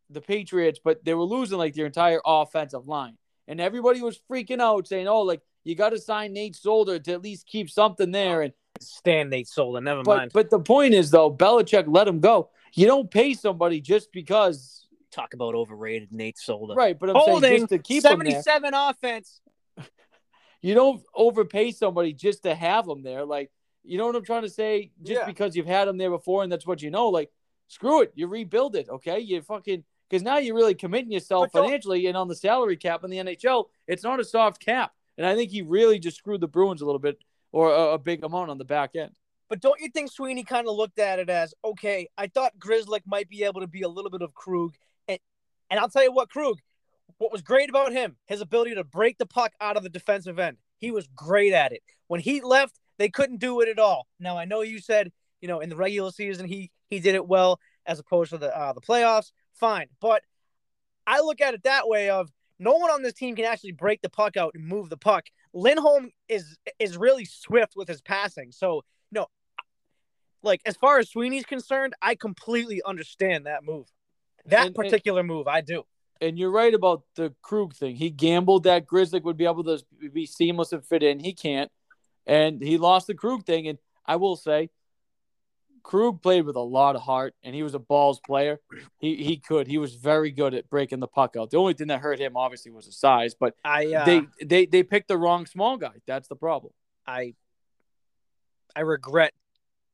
the 0.09 0.21
Patriots, 0.21 0.79
but 0.83 1.03
they 1.03 1.13
were 1.13 1.23
losing 1.23 1.57
like 1.57 1.73
their 1.73 1.85
entire 1.87 2.21
offensive 2.25 2.87
line. 2.87 3.17
And 3.47 3.59
everybody 3.61 4.01
was 4.01 4.19
freaking 4.31 4.59
out 4.61 4.87
saying, 4.87 5.07
Oh, 5.07 5.21
like 5.21 5.41
you 5.63 5.75
gotta 5.75 5.99
sign 5.99 6.33
Nate 6.33 6.55
Solder 6.55 6.99
to 6.99 7.13
at 7.13 7.21
least 7.21 7.47
keep 7.47 7.69
something 7.69 8.11
there. 8.11 8.41
And 8.41 8.53
stand 8.79 9.29
Nate 9.29 9.47
Solder, 9.47 9.81
never 9.81 10.03
but 10.03 10.17
mind. 10.17 10.31
but 10.33 10.49
the 10.49 10.59
point 10.59 10.93
is 10.93 11.11
though, 11.11 11.31
Belichick 11.33 11.85
let 11.87 12.07
him 12.07 12.19
go. 12.19 12.49
You 12.73 12.87
don't 12.87 13.09
pay 13.09 13.33
somebody 13.33 13.81
just 13.81 14.11
because 14.11 14.81
Talk 15.11 15.33
about 15.33 15.55
overrated 15.55 16.11
Nate 16.11 16.37
Solder. 16.37 16.73
right, 16.73 16.99
but 16.99 17.09
I'm 17.15 17.39
saying 17.41 17.59
just 17.61 17.69
to 17.69 17.79
keep 17.79 18.03
him 18.03 18.19
there. 18.19 18.41
seventy-seven 18.41 18.73
offense. 18.73 19.39
You 20.61 20.73
don't 20.73 21.03
overpay 21.13 21.71
somebody 21.71 22.11
just 22.13 22.43
to 22.43 22.55
have 22.55 22.87
them 22.87 23.03
there. 23.03 23.23
Like, 23.23 23.51
you 23.83 23.99
know 23.99 24.07
what 24.07 24.15
I'm 24.15 24.25
trying 24.25 24.41
to 24.43 24.49
say? 24.49 24.91
Just 25.03 25.19
Yeah. 25.21 25.25
because 25.27 25.55
you've 25.55 25.67
had 25.67 25.87
them 25.87 25.97
there 25.97 26.09
before 26.09 26.41
and 26.41 26.51
that's 26.51 26.65
what 26.65 26.81
you 26.81 26.89
know. 26.89 27.09
Like, 27.09 27.29
screw 27.67 28.01
it. 28.01 28.13
You 28.15 28.25
rebuild 28.27 28.75
it. 28.75 28.89
Okay. 28.89 29.19
You 29.19 29.43
fucking, 29.43 29.83
because 30.09 30.23
now 30.23 30.37
you're 30.37 30.55
really 30.55 30.75
committing 30.75 31.11
yourself 31.11 31.51
financially 31.51 32.07
and 32.07 32.17
on 32.17 32.27
the 32.27 32.35
salary 32.35 32.77
cap 32.77 33.03
in 33.03 33.09
the 33.09 33.17
NHL, 33.17 33.65
it's 33.87 34.03
not 34.03 34.19
a 34.19 34.23
soft 34.23 34.63
cap. 34.63 34.93
And 35.17 35.25
I 35.25 35.35
think 35.35 35.51
he 35.51 35.61
really 35.61 35.99
just 35.99 36.17
screwed 36.17 36.41
the 36.41 36.47
Bruins 36.47 36.81
a 36.81 36.85
little 36.85 36.99
bit 36.99 37.19
or 37.51 37.71
a, 37.73 37.93
a 37.93 37.97
big 37.97 38.23
amount 38.23 38.51
on 38.51 38.57
the 38.57 38.65
back 38.65 38.95
end. 38.95 39.11
But 39.49 39.61
don't 39.61 39.79
you 39.79 39.89
think 39.89 40.11
Sweeney 40.11 40.43
kind 40.43 40.67
of 40.67 40.75
looked 40.75 40.99
at 40.99 41.19
it 41.19 41.29
as 41.29 41.53
okay? 41.63 42.09
I 42.17 42.27
thought 42.27 42.57
Grzelcyk 42.59 43.01
might 43.05 43.29
be 43.29 43.43
able 43.43 43.61
to 43.61 43.67
be 43.67 43.83
a 43.83 43.87
little 43.87 44.09
bit 44.09 44.21
of 44.21 44.33
Krug, 44.33 44.73
and 45.07 45.19
and 45.69 45.79
I'll 45.79 45.89
tell 45.89 46.03
you 46.03 46.11
what, 46.11 46.29
Krug, 46.29 46.59
what 47.19 47.31
was 47.31 47.41
great 47.41 47.69
about 47.69 47.93
him, 47.93 48.17
his 48.25 48.41
ability 48.41 48.75
to 48.75 48.83
break 48.83 49.17
the 49.17 49.25
puck 49.25 49.53
out 49.61 49.77
of 49.77 49.83
the 49.83 49.89
defensive 49.89 50.39
end. 50.39 50.57
He 50.79 50.91
was 50.91 51.07
great 51.15 51.53
at 51.53 51.71
it. 51.71 51.83
When 52.07 52.19
he 52.19 52.41
left, 52.41 52.79
they 52.97 53.09
couldn't 53.09 53.39
do 53.39 53.61
it 53.61 53.69
at 53.69 53.79
all. 53.79 54.07
Now 54.19 54.37
I 54.37 54.45
know 54.45 54.61
you 54.61 54.79
said 54.79 55.11
you 55.41 55.47
know 55.47 55.59
in 55.59 55.69
the 55.69 55.75
regular 55.75 56.11
season 56.11 56.47
he 56.47 56.71
he 56.89 56.99
did 56.99 57.15
it 57.15 57.27
well 57.27 57.59
as 57.85 57.99
opposed 57.99 58.31
to 58.31 58.37
the 58.37 58.55
uh, 58.57 58.73
the 58.73 58.81
playoffs. 58.81 59.31
Fine, 59.55 59.87
but 60.01 60.21
I 61.07 61.21
look 61.21 61.41
at 61.41 61.53
it 61.53 61.63
that 61.63 61.87
way 61.87 62.09
of 62.09 62.31
no 62.59 62.73
one 62.73 62.89
on 62.89 63.01
this 63.01 63.13
team 63.13 63.35
can 63.35 63.45
actually 63.45 63.71
break 63.71 64.01
the 64.01 64.09
puck 64.09 64.37
out 64.37 64.53
and 64.55 64.65
move 64.65 64.89
the 64.89 64.97
puck. 64.97 65.25
Lindholm 65.53 66.11
is 66.27 66.57
is 66.79 66.97
really 66.97 67.25
swift 67.25 67.73
with 67.75 67.87
his 67.87 68.01
passing, 68.01 68.51
so 68.51 68.83
no, 69.11 69.27
like 70.43 70.61
as 70.65 70.75
far 70.75 70.99
as 70.99 71.09
Sweeney's 71.09 71.45
concerned, 71.45 71.93
I 72.01 72.15
completely 72.15 72.81
understand 72.83 73.45
that 73.45 73.63
move. 73.63 73.87
That 74.45 74.59
And- 74.59 74.65
and- 74.67 74.75
particular 74.75 75.23
move, 75.23 75.47
I 75.47 75.61
do. 75.61 75.83
And 76.21 76.39
you're 76.39 76.51
right 76.51 76.73
about 76.73 77.03
the 77.15 77.35
Krug 77.41 77.75
thing. 77.75 77.97
He 77.97 78.09
gambled 78.09 78.63
that 78.63 78.85
Grzelcyk 78.85 79.23
would 79.23 79.35
be 79.35 79.45
able 79.45 79.65
to 79.65 79.83
be 80.13 80.25
seamless 80.25 80.71
and 80.71 80.85
fit 80.85 81.03
in. 81.03 81.19
He 81.19 81.33
can't. 81.33 81.69
And 82.25 82.61
he 82.61 82.77
lost 82.77 83.07
the 83.07 83.13
Krug 83.13 83.45
thing. 83.45 83.67
And 83.67 83.79
I 84.05 84.15
will 84.15 84.37
say, 84.37 84.69
Krug 85.85 86.19
played 86.23 86.45
with 86.47 86.55
a 86.55 86.61
lot 86.61 86.95
of 86.95 87.03
heart 87.03 87.35
and 87.43 87.53
he 87.53 87.61
was 87.61 87.75
a 87.75 87.79
balls 87.79 88.19
player. 88.19 88.59
He 88.97 89.17
he 89.17 89.37
could. 89.37 89.67
He 89.67 89.77
was 89.77 89.93
very 89.93 90.31
good 90.31 90.55
at 90.55 90.67
breaking 90.67 90.99
the 90.99 91.07
puck 91.07 91.35
out. 91.37 91.51
The 91.51 91.57
only 91.57 91.73
thing 91.73 91.87
that 91.87 92.01
hurt 92.01 92.19
him 92.19 92.35
obviously 92.35 92.71
was 92.71 92.87
his 92.87 92.97
size, 92.97 93.35
but 93.35 93.53
I 93.63 93.93
uh, 93.93 94.05
they 94.05 94.21
they 94.43 94.65
they 94.65 94.81
picked 94.81 95.09
the 95.09 95.17
wrong 95.17 95.45
small 95.45 95.77
guy. 95.77 95.93
That's 96.07 96.27
the 96.27 96.35
problem. 96.35 96.73
I 97.05 97.35
I 98.75 98.81
regret 98.81 99.33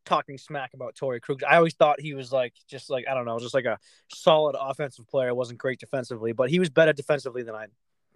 talking 0.05 0.37
smack 0.37 0.73
about 0.73 0.95
Torrey 0.95 1.19
Krug. 1.19 1.43
I 1.43 1.57
always 1.57 1.73
thought 1.73 1.99
he 1.99 2.13
was 2.13 2.31
like 2.31 2.53
just 2.69 2.89
like 2.89 3.05
I 3.09 3.13
don't 3.13 3.25
know, 3.25 3.37
just 3.39 3.53
like 3.53 3.65
a 3.65 3.77
solid 4.07 4.55
offensive 4.57 5.09
player. 5.09 5.35
wasn't 5.35 5.59
great 5.59 5.79
defensively, 5.79 6.31
but 6.31 6.49
he 6.49 6.59
was 6.59 6.69
better 6.69 6.93
defensively 6.93 7.43
than 7.43 7.53
I 7.53 7.65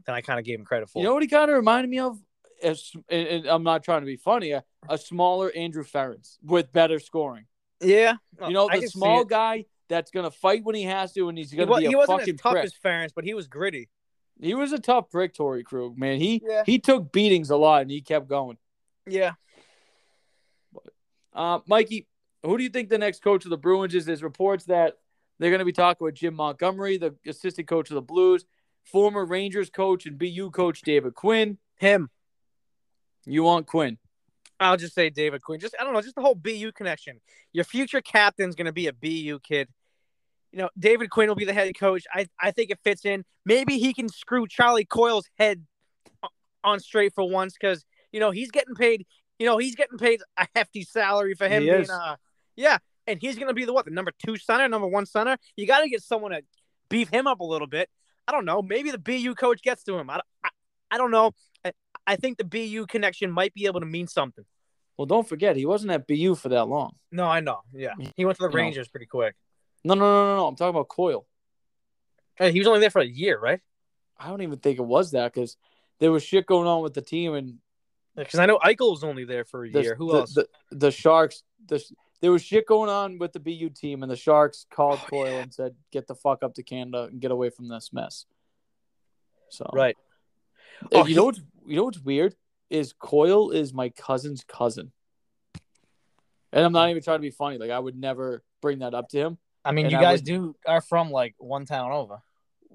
than 0.05 0.15
I 0.15 0.21
kind 0.21 0.39
of 0.39 0.45
gave 0.45 0.57
him 0.59 0.65
credit 0.65 0.89
for. 0.89 0.99
You 0.99 1.05
know 1.09 1.13
what 1.13 1.23
he 1.23 1.28
kind 1.28 1.51
of 1.51 1.57
reminded 1.57 1.89
me 1.89 1.99
of? 1.99 2.17
As, 2.63 2.93
and, 3.09 3.45
I'm 3.47 3.63
not 3.63 3.84
trying 3.84 3.99
to 3.99 4.05
be 4.05 4.15
funny, 4.15 4.51
a, 4.51 4.63
a 4.88 4.97
smaller 4.97 5.51
Andrew 5.53 5.84
Ference 5.84 6.38
with 6.41 6.71
better 6.71 6.99
scoring. 6.99 7.47
Yeah, 7.82 8.15
You 8.47 8.53
know, 8.53 8.69
I 8.69 8.80
the 8.80 8.88
small 8.88 9.26
guy 9.26 9.65
that's 9.89 10.09
gonna 10.11 10.32
fight 10.32 10.63
when 10.63 10.76
he 10.76 10.84
has 10.84 11.13
to, 11.13 11.30
and 11.30 11.38
he's 11.38 11.53
gonna 11.53 11.69
wa- 11.69 11.80
be 11.80 11.86
a 11.86 11.89
he 11.89 11.95
wasn't 11.95 12.19
fucking 12.19 12.34
as 12.36 12.39
tough 12.41 12.51
prick. 12.53 12.65
as 12.65 12.73
Ference, 12.73 13.11
but 13.13 13.23
he 13.26 13.34
was 13.34 13.47
gritty. 13.47 13.89
He 14.41 14.53
was 14.53 14.71
a 14.73 14.80
tough 14.80 15.09
prick, 15.09 15.34
Torrey 15.34 15.63
Krug. 15.63 15.97
Man, 15.97 16.19
he 16.19 16.41
Yeah. 16.45 16.63
he 16.65 16.80
took 16.80 17.11
beatings 17.11 17.49
a 17.49 17.57
lot, 17.57 17.82
and 17.84 17.91
he 17.91 18.01
kept 18.01 18.28
going. 18.28 18.57
Yeah, 19.07 19.34
Uh, 21.34 21.59
Mikey, 21.67 22.07
who 22.43 22.57
do 22.57 22.63
you 22.63 22.69
think 22.69 22.89
the 22.89 22.97
next 22.97 23.21
coach 23.21 23.43
of 23.45 23.49
the 23.49 23.57
Bruins 23.57 23.93
is? 23.93 24.05
There's 24.05 24.23
reports 24.23 24.65
that 24.65 24.97
they're 25.38 25.49
going 25.51 25.59
to 25.59 25.65
be 25.65 25.73
talking 25.73 26.05
with 26.05 26.15
Jim 26.15 26.34
Montgomery, 26.34 26.97
the 26.97 27.15
assistant 27.28 27.67
coach 27.67 27.89
of 27.89 27.95
the 27.95 28.01
Blues, 28.01 28.45
former 28.84 29.26
Rangers 29.26 29.69
coach 29.69 30.05
and 30.05 30.17
BU 30.17 30.51
coach 30.51 30.82
David 30.82 31.13
Quinn. 31.13 31.57
him. 31.78 32.09
You 33.26 33.43
want 33.43 33.67
Quinn? 33.67 33.97
I'll 34.59 34.77
just 34.77 34.95
say 34.95 35.09
David 35.09 35.41
Quinn. 35.41 35.59
Just 35.59 35.75
I 35.79 35.83
don't 35.83 35.93
know, 35.93 36.01
just 36.01 36.15
the 36.15 36.21
whole 36.21 36.35
BU 36.35 36.71
connection. 36.73 37.19
Your 37.53 37.65
future 37.65 38.01
captain's 38.01 38.55
going 38.55 38.65
to 38.65 38.71
be 38.71 38.87
a 38.87 38.93
BU 38.93 39.39
kid. 39.39 39.67
You 40.51 40.59
know, 40.59 40.69
David 40.79 41.09
Quinn 41.09 41.27
will 41.27 41.35
be 41.35 41.45
the 41.45 41.53
head 41.53 41.77
coach. 41.77 42.05
I 42.13 42.27
I 42.39 42.51
think 42.51 42.71
it 42.71 42.79
fits 42.83 43.05
in. 43.05 43.25
Maybe 43.45 43.77
he 43.77 43.93
can 43.93 44.07
screw 44.07 44.47
Charlie 44.47 44.85
Coyle's 44.85 45.29
head 45.37 45.65
on 46.63 46.79
straight 46.79 47.13
for 47.13 47.29
once 47.29 47.55
because 47.59 47.85
you 48.11 48.19
know 48.19 48.31
he's 48.31 48.51
getting 48.51 48.75
paid. 48.75 49.05
You 49.39 49.45
know 49.45 49.57
he's 49.57 49.75
getting 49.75 49.97
paid 49.97 50.21
a 50.37 50.47
hefty 50.55 50.83
salary 50.83 51.33
for 51.35 51.49
him 51.49 51.63
He 51.63 51.69
being 51.69 51.89
uh 51.89 52.15
yeah, 52.55 52.77
and 53.07 53.19
he's 53.19 53.35
going 53.35 53.47
to 53.47 53.53
be 53.53 53.65
the 53.65 53.73
what 53.73 53.85
the 53.85 53.91
number 53.91 54.11
two 54.25 54.37
center, 54.37 54.67
number 54.67 54.87
one 54.87 55.05
center. 55.05 55.37
You 55.55 55.67
got 55.67 55.81
to 55.81 55.89
get 55.89 56.01
someone 56.01 56.31
to 56.31 56.41
beef 56.89 57.09
him 57.09 57.27
up 57.27 57.39
a 57.39 57.43
little 57.45 57.67
bit. 57.67 57.89
I 58.27 58.31
don't 58.31 58.45
know. 58.45 58.61
Maybe 58.61 58.91
the 58.91 58.97
BU 58.97 59.35
coach 59.35 59.61
gets 59.61 59.83
to 59.83 59.97
him. 59.97 60.09
I, 60.09 60.21
I, 60.43 60.49
I 60.91 60.97
don't 60.97 61.11
know. 61.11 61.31
I, 61.63 61.73
I 62.07 62.15
think 62.15 62.37
the 62.37 62.43
BU 62.43 62.85
connection 62.87 63.31
might 63.31 63.53
be 63.53 63.65
able 63.65 63.79
to 63.79 63.85
mean 63.85 64.07
something. 64.07 64.45
Well, 64.97 65.05
don't 65.05 65.27
forget 65.27 65.55
he 65.55 65.65
wasn't 65.65 65.91
at 65.91 66.07
BU 66.07 66.35
for 66.35 66.49
that 66.49 66.65
long. 66.65 66.95
No, 67.11 67.25
I 67.25 67.39
know. 67.41 67.61
Yeah, 67.73 67.93
he 68.15 68.23
went 68.25 68.37
to 68.37 68.43
the 68.43 68.49
You 68.49 68.55
know. 68.55 68.63
Rangers 68.63 68.87
pretty 68.87 69.07
quick. 69.07 69.35
No, 69.83 69.93
no, 69.93 69.99
no, 69.99 70.25
no, 70.25 70.35
no. 70.37 70.47
I'm 70.47 70.55
talking 70.55 70.69
about 70.69 70.87
Coyle. 70.87 71.25
Hey, 72.35 72.51
He 72.51 72.59
was 72.59 72.67
only 72.67 72.79
there 72.79 72.89
for 72.89 73.01
a 73.01 73.05
year, 73.05 73.39
right? 73.39 73.59
I 74.17 74.29
don't 74.29 74.41
even 74.41 74.59
think 74.59 74.79
it 74.79 74.85
was 74.85 75.11
that 75.11 75.33
because 75.33 75.57
there 75.99 76.11
was 76.11 76.23
shit 76.23 76.45
going 76.45 76.67
on 76.67 76.81
with 76.81 76.93
the 76.93 77.01
team 77.01 77.33
and 77.33 77.57
Because 78.15 78.39
I 78.39 78.45
know 78.45 78.57
Eichel 78.59 78.91
was 78.91 79.03
only 79.03 79.25
there 79.25 79.43
for 79.45 79.65
a 79.65 79.69
the, 79.69 79.81
year. 79.81 79.95
Who 79.95 80.11
the, 80.11 80.17
else? 80.19 80.33
The, 80.33 80.47
the 80.71 80.91
Sharks. 80.91 81.43
The, 81.67 81.83
there 82.21 82.31
was 82.31 82.41
shit 82.41 82.65
going 82.65 82.89
on 82.89 83.17
with 83.19 83.33
the 83.33 83.39
BU 83.39 83.69
team, 83.71 84.01
and 84.01 84.11
the 84.11 84.15
Sharks 84.15 84.65
called 84.71 84.99
Oh, 85.03 85.07
Coyle 85.09 85.39
and 85.39 85.53
said, 85.53 85.75
"Get 85.91 86.07
the 86.07 86.15
fuck 86.15 86.43
up 86.43 86.53
to 86.55 86.63
Canada 86.63 87.03
and 87.11 87.19
get 87.19 87.31
away 87.31 87.49
from 87.49 87.67
this 87.67 87.91
mess." 87.91 88.25
So 89.49 89.69
right. 89.73 89.97
Oh, 90.93 90.99
you 90.99 91.03
he- 91.05 91.13
know 91.15 91.25
what's 91.25 91.41
you 91.68 91.76
know 91.76 91.84
what's 91.86 91.99
weird 91.99 92.36
is 92.70 92.93
Coyle 92.93 93.51
is 93.51 93.74
my 93.74 93.89
cousin's 93.89 94.43
cousin, 94.47 94.91
and 96.51 96.66
I'm 96.66 96.72
not 96.72 96.89
even 96.89 97.03
trying 97.03 97.18
to 97.18 97.22
be 97.22 97.32
funny. 97.32 97.57
Like 97.57 97.72
I 97.72 97.80
would 97.80 97.95
never 97.95 98.43
bring 98.61 98.80
that 98.80 98.93
up 98.93 99.09
to 99.09 99.18
him. 99.20 99.38
I 99.63 99.72
mean, 99.72 99.86
and 99.86 99.91
you 99.93 99.97
I 99.97 100.01
guys 100.01 100.20
would- 100.20 100.26
do 100.26 100.55
are 100.68 100.82
from 100.82 101.11
like 101.11 101.36
one 101.38 101.66
town 101.66 101.91
over. 101.91 102.22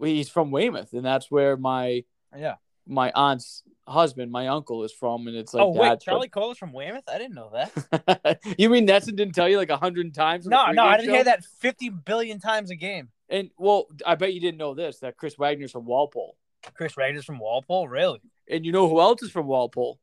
He's 0.02 0.28
from 0.30 0.50
Weymouth, 0.50 0.92
and 0.92 1.04
that's 1.04 1.30
where 1.30 1.56
my 1.56 2.04
Yeah. 2.36 2.54
my 2.86 3.12
aunt's 3.14 3.62
husband, 3.86 4.30
my 4.32 4.48
uncle, 4.48 4.82
is 4.84 4.92
from, 4.92 5.26
and 5.26 5.36
it's 5.36 5.52
like 5.52 5.62
oh 5.62 5.70
wait. 5.70 6.00
Charlie 6.00 6.30
is 6.34 6.58
from 6.58 6.72
Weymouth. 6.72 7.04
I 7.08 7.18
didn't 7.18 7.34
know 7.34 7.50
that. 7.52 8.40
you 8.58 8.70
mean 8.70 8.86
NESN 8.86 9.16
didn't 9.16 9.34
tell 9.34 9.48
you 9.48 9.58
like 9.58 9.68
a 9.70 9.76
hundred 9.76 10.14
times? 10.14 10.46
no, 10.46 10.70
no, 10.72 10.84
I 10.84 10.96
didn't 10.96 11.08
show? 11.10 11.14
hear 11.16 11.24
that 11.24 11.44
fifty 11.44 11.88
billion 11.90 12.38
times 12.40 12.70
a 12.70 12.76
game. 12.76 13.10
And 13.28 13.50
well, 13.58 13.86
I 14.06 14.14
bet 14.14 14.32
you 14.32 14.40
didn't 14.40 14.58
know 14.58 14.74
this 14.74 15.00
that 15.00 15.16
Chris 15.16 15.36
Wagner's 15.38 15.72
from 15.72 15.84
Walpole, 15.84 16.36
Chris 16.74 16.96
Wagner's 16.96 17.24
from 17.24 17.38
Walpole, 17.38 17.88
really? 17.88 18.20
and 18.48 18.64
you 18.66 18.72
know 18.72 18.88
who 18.88 19.00
else 19.00 19.22
is 19.22 19.30
from 19.30 19.46
Walpole? 19.46 19.98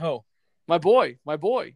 Oh, 0.00 0.24
My 0.68 0.78
boy, 0.78 1.18
my 1.24 1.36
boy. 1.36 1.74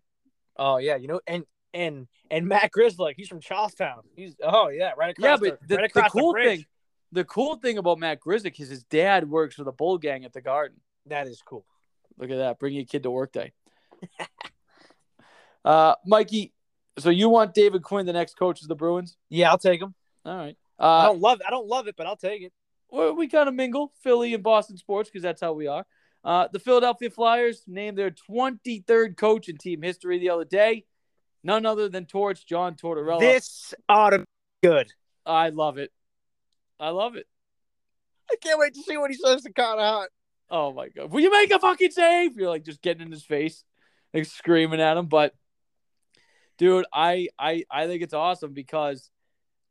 oh 0.56 0.76
yeah, 0.78 0.96
you 0.96 1.08
know, 1.08 1.20
and 1.26 1.44
and 1.72 2.06
and 2.30 2.46
Matt 2.46 2.70
Grzelcyk, 2.70 3.14
he's 3.16 3.28
from 3.28 3.40
Charlestown. 3.40 4.02
He's 4.16 4.36
oh 4.42 4.68
yeah, 4.68 4.92
right 4.96 5.10
across. 5.10 5.24
Yeah, 5.24 5.36
but 5.50 5.60
the, 5.62 5.66
the, 5.66 5.76
right 5.82 5.92
the 5.92 6.08
cool 6.10 6.32
bridge. 6.32 6.58
thing, 6.60 6.66
the 7.12 7.24
cool 7.24 7.56
thing 7.56 7.78
about 7.78 7.98
Matt 7.98 8.20
Grzelcyk 8.20 8.58
is 8.60 8.68
his 8.68 8.84
dad 8.84 9.28
works 9.28 9.56
for 9.56 9.64
the 9.64 9.72
Bull 9.72 9.98
Gang 9.98 10.24
at 10.24 10.32
the 10.32 10.40
Garden. 10.40 10.80
that 11.06 11.26
is 11.26 11.42
cool. 11.44 11.66
Look 12.16 12.30
at 12.30 12.36
that, 12.36 12.58
bring 12.60 12.74
your 12.74 12.84
kid 12.84 13.02
to 13.02 13.10
work 13.10 13.32
day. 13.32 13.52
uh, 15.64 15.94
Mikey, 16.06 16.52
so 16.98 17.10
you 17.10 17.28
want 17.28 17.54
David 17.54 17.82
Quinn, 17.82 18.06
the 18.06 18.12
next 18.12 18.34
coach 18.38 18.62
of 18.62 18.68
the 18.68 18.74
Bruins? 18.76 19.16
Yeah, 19.28 19.50
I'll 19.50 19.58
take 19.58 19.80
him. 19.82 19.94
All 20.24 20.36
right. 20.36 20.56
I 20.78 20.84
Uh, 20.84 21.06
don't 21.08 21.20
love, 21.20 21.40
I 21.46 21.50
don't 21.50 21.66
love 21.66 21.88
it, 21.88 21.96
but 21.96 22.06
I'll 22.06 22.16
take 22.16 22.42
it. 22.42 22.52
We 22.90 23.28
kind 23.28 23.48
of 23.48 23.54
mingle 23.54 23.92
Philly 24.02 24.34
and 24.34 24.42
Boston 24.42 24.76
sports 24.76 25.10
because 25.10 25.22
that's 25.22 25.40
how 25.40 25.52
we 25.52 25.66
are. 25.66 25.84
Uh, 26.22 26.48
the 26.52 26.58
Philadelphia 26.58 27.10
Flyers 27.10 27.62
named 27.66 27.98
their 27.98 28.10
23rd 28.10 29.16
coach 29.16 29.48
in 29.48 29.58
team 29.58 29.82
history 29.82 30.18
the 30.18 30.30
other 30.30 30.44
day. 30.44 30.86
None 31.42 31.66
other 31.66 31.88
than 31.88 32.06
Torch 32.06 32.46
John 32.46 32.74
Tortorella. 32.74 33.20
This 33.20 33.74
ought 33.88 34.10
to 34.10 34.18
be 34.20 34.24
good. 34.62 34.90
I 35.26 35.50
love 35.50 35.76
it. 35.76 35.92
I 36.80 36.90
love 36.90 37.16
it. 37.16 37.26
I 38.30 38.36
can't 38.36 38.58
wait 38.58 38.74
to 38.74 38.82
see 38.82 38.96
what 38.96 39.10
he 39.10 39.16
says 39.16 39.42
to 39.42 39.52
Carter 39.52 39.82
Hart. 39.82 40.10
Oh 40.50 40.72
my 40.72 40.88
god! 40.88 41.10
Will 41.10 41.20
you 41.20 41.30
make 41.30 41.50
a 41.50 41.58
fucking 41.58 41.90
save? 41.90 42.36
You're 42.36 42.48
like 42.48 42.64
just 42.64 42.82
getting 42.82 43.02
in 43.02 43.12
his 43.12 43.24
face, 43.24 43.64
like 44.12 44.24
screaming 44.26 44.80
at 44.80 44.96
him. 44.96 45.06
But 45.06 45.34
dude, 46.58 46.86
I 46.92 47.28
I 47.38 47.64
I 47.70 47.86
think 47.86 48.02
it's 48.02 48.14
awesome 48.14 48.52
because 48.52 49.10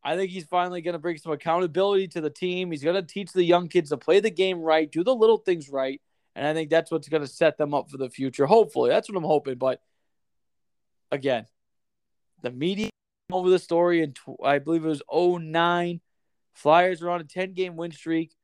I 0.03 0.15
think 0.17 0.31
he's 0.31 0.45
finally 0.45 0.81
gonna 0.81 0.99
bring 0.99 1.17
some 1.17 1.31
accountability 1.31 2.07
to 2.09 2.21
the 2.21 2.29
team. 2.29 2.71
He's 2.71 2.83
gonna 2.83 3.01
teach 3.01 3.31
the 3.31 3.43
young 3.43 3.67
kids 3.69 3.89
to 3.89 3.97
play 3.97 4.19
the 4.19 4.29
game 4.29 4.59
right, 4.59 4.91
do 4.91 5.03
the 5.03 5.15
little 5.15 5.37
things 5.37 5.69
right, 5.69 6.01
and 6.35 6.45
I 6.45 6.53
think 6.53 6.69
that's 6.69 6.91
what's 6.91 7.07
gonna 7.07 7.27
set 7.27 7.57
them 7.57 7.73
up 7.73 7.89
for 7.89 7.97
the 7.97 8.09
future. 8.09 8.45
Hopefully, 8.45 8.89
that's 8.89 9.09
what 9.09 9.17
I'm 9.17 9.23
hoping. 9.23 9.57
But 9.57 9.81
again, 11.11 11.45
the 12.41 12.51
media 12.51 12.89
over 13.31 13.49
the 13.49 13.59
story, 13.59 14.03
and 14.03 14.17
I 14.43 14.59
believe 14.59 14.83
it 14.83 14.89
was 14.89 15.01
09. 15.09 16.01
Flyers 16.53 17.01
are 17.01 17.09
on 17.09 17.21
a 17.21 17.25
10 17.25 17.53
game 17.53 17.75
win 17.75 17.91
streak. 17.91 18.35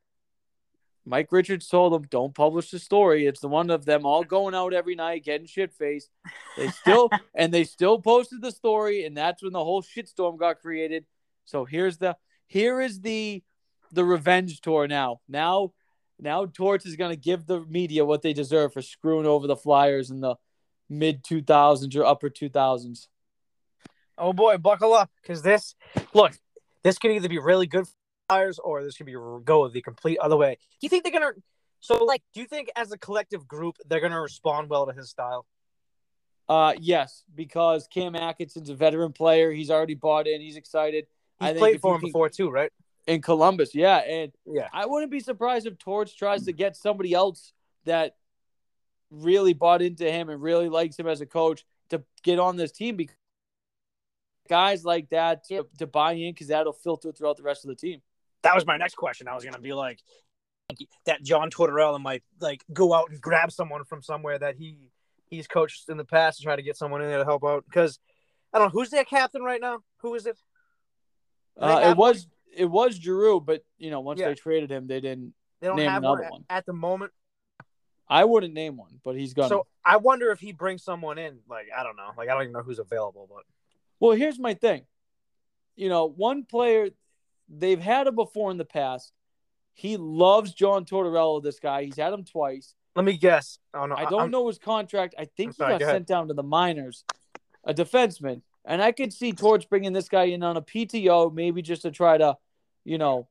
Mike 1.05 1.32
Richards 1.32 1.68
told 1.68 1.93
them, 1.93 2.03
"Don't 2.03 2.36
publish 2.36 2.72
the 2.72 2.80
story. 2.80 3.26
It's 3.26 3.39
the 3.39 3.47
one 3.47 3.70
of 3.70 3.86
them 3.86 4.05
all 4.05 4.24
going 4.24 4.53
out 4.53 4.74
every 4.74 4.95
night, 4.95 5.24
getting 5.24 5.47
shit 5.47 5.74
faced." 5.74 6.12
They 6.55 6.70
still 6.70 7.10
and 7.34 7.53
they 7.53 7.64
still 7.64 7.99
posted 7.99 8.41
the 8.41 8.51
story, 8.51 9.05
and 9.05 9.18
that's 9.18 9.41
when 9.41 9.53
the 9.53 9.64
whole 9.64 9.82
shitstorm 9.82 10.38
got 10.38 10.62
created. 10.62 11.05
So 11.50 11.66
here's 11.66 11.97
the 11.97 12.16
here 12.45 12.80
is 12.80 13.02
the 13.02 13.43
the 13.91 14.06
revenge 14.06 14.62
tour 14.62 14.88
now. 14.88 15.20
Now 15.28 15.74
now 16.20 16.45
Torch 16.45 16.86
is 16.86 16.95
gonna 16.95 17.16
give 17.16 17.47
the 17.47 17.62
media 17.62 18.06
what 18.06 18.22
they 18.22 18.34
deserve 18.34 18.74
for 18.74 18.84
screwing 18.84 19.26
over 19.26 19.47
the 19.47 19.56
Flyers 19.56 20.12
in 20.12 20.22
the 20.22 20.36
mid 20.89 21.24
two 21.24 21.41
thousands 21.41 21.95
or 21.95 22.06
upper 22.06 22.30
two 22.30 22.50
thousands. 22.50 23.10
Oh 24.16 24.32
boy, 24.32 24.58
buckle 24.58 24.93
up, 24.93 25.10
because 25.24 25.41
this 25.41 25.74
look, 26.14 26.34
this 26.84 27.00
could 27.00 27.12
either 27.12 27.30
be 27.30 27.39
really 27.39 27.66
good 27.66 27.88
for 27.88 27.93
Flyers 28.30 28.60
or 28.60 28.84
this 28.84 28.95
could 28.95 29.08
be 29.08 29.16
go 29.43 29.68
the 29.70 29.82
complete 29.82 30.20
other 30.20 30.38
way. 30.38 30.60
Do 30.80 30.86
you 30.86 30.89
think 30.89 31.04
they're 31.04 31.12
gonna? 31.12 31.32
So, 31.80 32.04
like, 32.04 32.22
do 32.34 32.41
you 32.41 32.45
think 32.45 32.70
as 32.76 32.91
a 32.91 32.97
collective 32.97 33.47
group 33.47 33.78
they're 33.88 34.02
gonna 34.02 34.22
respond 34.22 34.70
well 34.70 34.86
to 34.86 34.93
his 34.93 35.10
style? 35.10 35.47
Uh 36.47 36.74
yes, 36.80 37.24
because 37.34 37.88
Cam 37.88 38.16
Atkinson's 38.16 38.70
a 38.70 38.76
veteran 38.76 39.14
player. 39.14 39.52
He's 39.52 39.72
already 39.72 39.95
bought 39.95 40.28
in. 40.28 40.41
He's 40.41 40.56
excited. 40.56 41.08
I 41.39 41.45
He's 41.45 41.51
think 41.53 41.59
played 41.59 41.75
if 41.75 41.81
for 41.81 41.95
him 41.95 42.01
can- 42.01 42.09
before 42.09 42.29
too, 42.29 42.49
right? 42.49 42.71
in 43.07 43.21
Columbus. 43.21 43.73
Yeah, 43.73 43.97
and 43.97 44.31
Yeah. 44.45 44.67
I 44.71 44.85
wouldn't 44.85 45.11
be 45.11 45.19
surprised 45.19 45.65
if 45.65 45.77
Torch 45.79 46.15
tries 46.15 46.45
to 46.45 46.51
get 46.53 46.75
somebody 46.75 47.13
else 47.13 47.53
that 47.85 48.15
really 49.09 49.53
bought 49.53 49.81
into 49.81 50.09
him 50.11 50.29
and 50.29 50.39
really 50.41 50.69
likes 50.69 50.97
him 50.99 51.07
as 51.07 51.19
a 51.21 51.25
coach 51.25 51.65
to 51.89 52.03
get 52.21 52.37
on 52.37 52.55
this 52.55 52.71
team 52.71 52.95
because 52.97 53.15
guys 54.47 54.83
like 54.85 55.09
that 55.09 55.43
to, 55.45 55.65
to 55.77 55.87
buy 55.87 56.13
in 56.13 56.33
because 56.33 56.47
that'll 56.47 56.73
filter 56.73 57.11
throughout 57.11 57.37
the 57.37 57.43
rest 57.43 57.63
of 57.65 57.69
the 57.69 57.75
team. 57.75 58.01
That 58.43 58.53
was 58.55 58.65
my 58.65 58.77
next 58.77 58.95
question. 58.95 59.27
I 59.27 59.33
was 59.35 59.43
gonna 59.43 59.59
be 59.59 59.73
like, 59.73 59.99
that 61.05 61.23
John 61.23 61.49
Tortorella 61.49 61.99
might 61.99 62.21
like 62.39 62.63
go 62.71 62.93
out 62.93 63.09
and 63.09 63.19
grab 63.19 63.51
someone 63.51 63.83
from 63.85 64.03
somewhere 64.03 64.37
that 64.37 64.55
he 64.55 64.91
he's 65.25 65.47
coached 65.47 65.89
in 65.89 65.97
the 65.97 66.05
past 66.05 66.37
to 66.37 66.43
try 66.43 66.55
to 66.55 66.61
get 66.61 66.77
someone 66.77 67.01
in 67.01 67.07
there 67.07 67.17
to 67.19 67.25
help 67.25 67.43
out. 67.43 67.65
Because 67.65 67.99
I 68.53 68.59
don't 68.59 68.67
know 68.67 68.79
who's 68.79 68.89
their 68.91 69.03
captain 69.03 69.41
right 69.41 69.61
now. 69.61 69.79
Who 69.97 70.13
is 70.15 70.25
it? 70.27 70.37
Uh, 71.58 71.89
it 71.91 71.97
was 71.97 72.28
it 72.56 72.66
was 72.66 72.95
Giroux, 72.95 73.39
but 73.39 73.64
you 73.78 73.91
know 73.91 74.00
once 74.02 74.20
Yeah. 74.20 74.30
they 74.30 74.36
traded 74.36 74.72
him, 74.72 74.88
they 74.88 75.00
didn't. 75.00 75.34
They 75.62 75.68
don't 75.68 75.78
Name 75.78 75.89
have 75.89 76.04
another 76.04 76.28
one 76.30 76.45
at, 76.50 76.58
at 76.60 76.66
the 76.66 76.74
moment. 76.74 77.12
I 78.08 78.26
wouldn't 78.26 78.54
name 78.54 78.76
one, 78.78 79.00
but 79.04 79.16
he's 79.16 79.34
gonna. 79.34 79.50
So 79.50 79.68
I 79.86 79.97
wonder 79.97 80.32
if 80.32 80.39
he 80.39 80.52
brings 80.52 80.84
someone 80.84 81.18
in. 81.18 81.39
Like 81.50 81.68
I 81.78 81.84
don't 81.84 81.95
know. 81.95 82.12
Like 82.18 82.30
I 82.30 82.34
don't 82.34 82.43
even 82.43 82.54
know 82.54 82.62
who's 82.64 82.80
available. 82.80 83.28
But 83.30 83.43
Well, 84.00 84.16
here's 84.18 84.39
my 84.39 84.54
thing. 84.54 84.84
You 85.76 85.89
know, 85.89 86.06
one 86.08 86.43
player 86.43 86.89
they've 87.47 87.80
had 87.80 88.08
him 88.08 88.16
before 88.16 88.52
in 88.52 88.58
the 88.58 88.66
past. 88.66 89.12
He 89.74 89.95
loves 89.95 90.54
John 90.54 90.86
Tortorella. 90.86 91.41
This 91.41 91.60
guy, 91.60 91.84
he's 91.84 91.97
had 91.97 92.12
him 92.12 92.26
twice. 92.26 92.74
let 92.95 93.06
me 93.06 93.16
guess. 93.18 93.60
Oh 93.74 93.86
no, 93.86 93.95
I 93.95 94.06
don't 94.06 94.32
know 94.32 94.47
his 94.47 94.58
contract. 94.58 95.16
I 95.18 95.26
think 95.26 95.50
I'm 95.50 95.52
he 95.52 95.54
sorry, 95.54 95.74
got 95.74 95.80
go 95.82 95.91
sent 95.91 96.08
down 96.08 96.28
to 96.30 96.34
the 96.34 96.43
minors, 96.43 97.06
a 97.64 97.74
defenseman, 97.74 98.41
and 98.66 98.82
I 98.82 98.91
could 98.91 99.14
see 99.14 99.32
Torch 99.32 99.70
bringing 99.70 99.93
this 99.93 100.10
guy 100.10 100.26
in 100.26 100.43
on 100.43 100.57
a 100.57 100.62
PTO, 100.62 101.34
maybe 101.34 101.62
just 101.62 101.84
to 101.84 101.91
try 101.91 102.18
to, 102.18 102.38
you 102.84 102.97
know, 102.97 103.28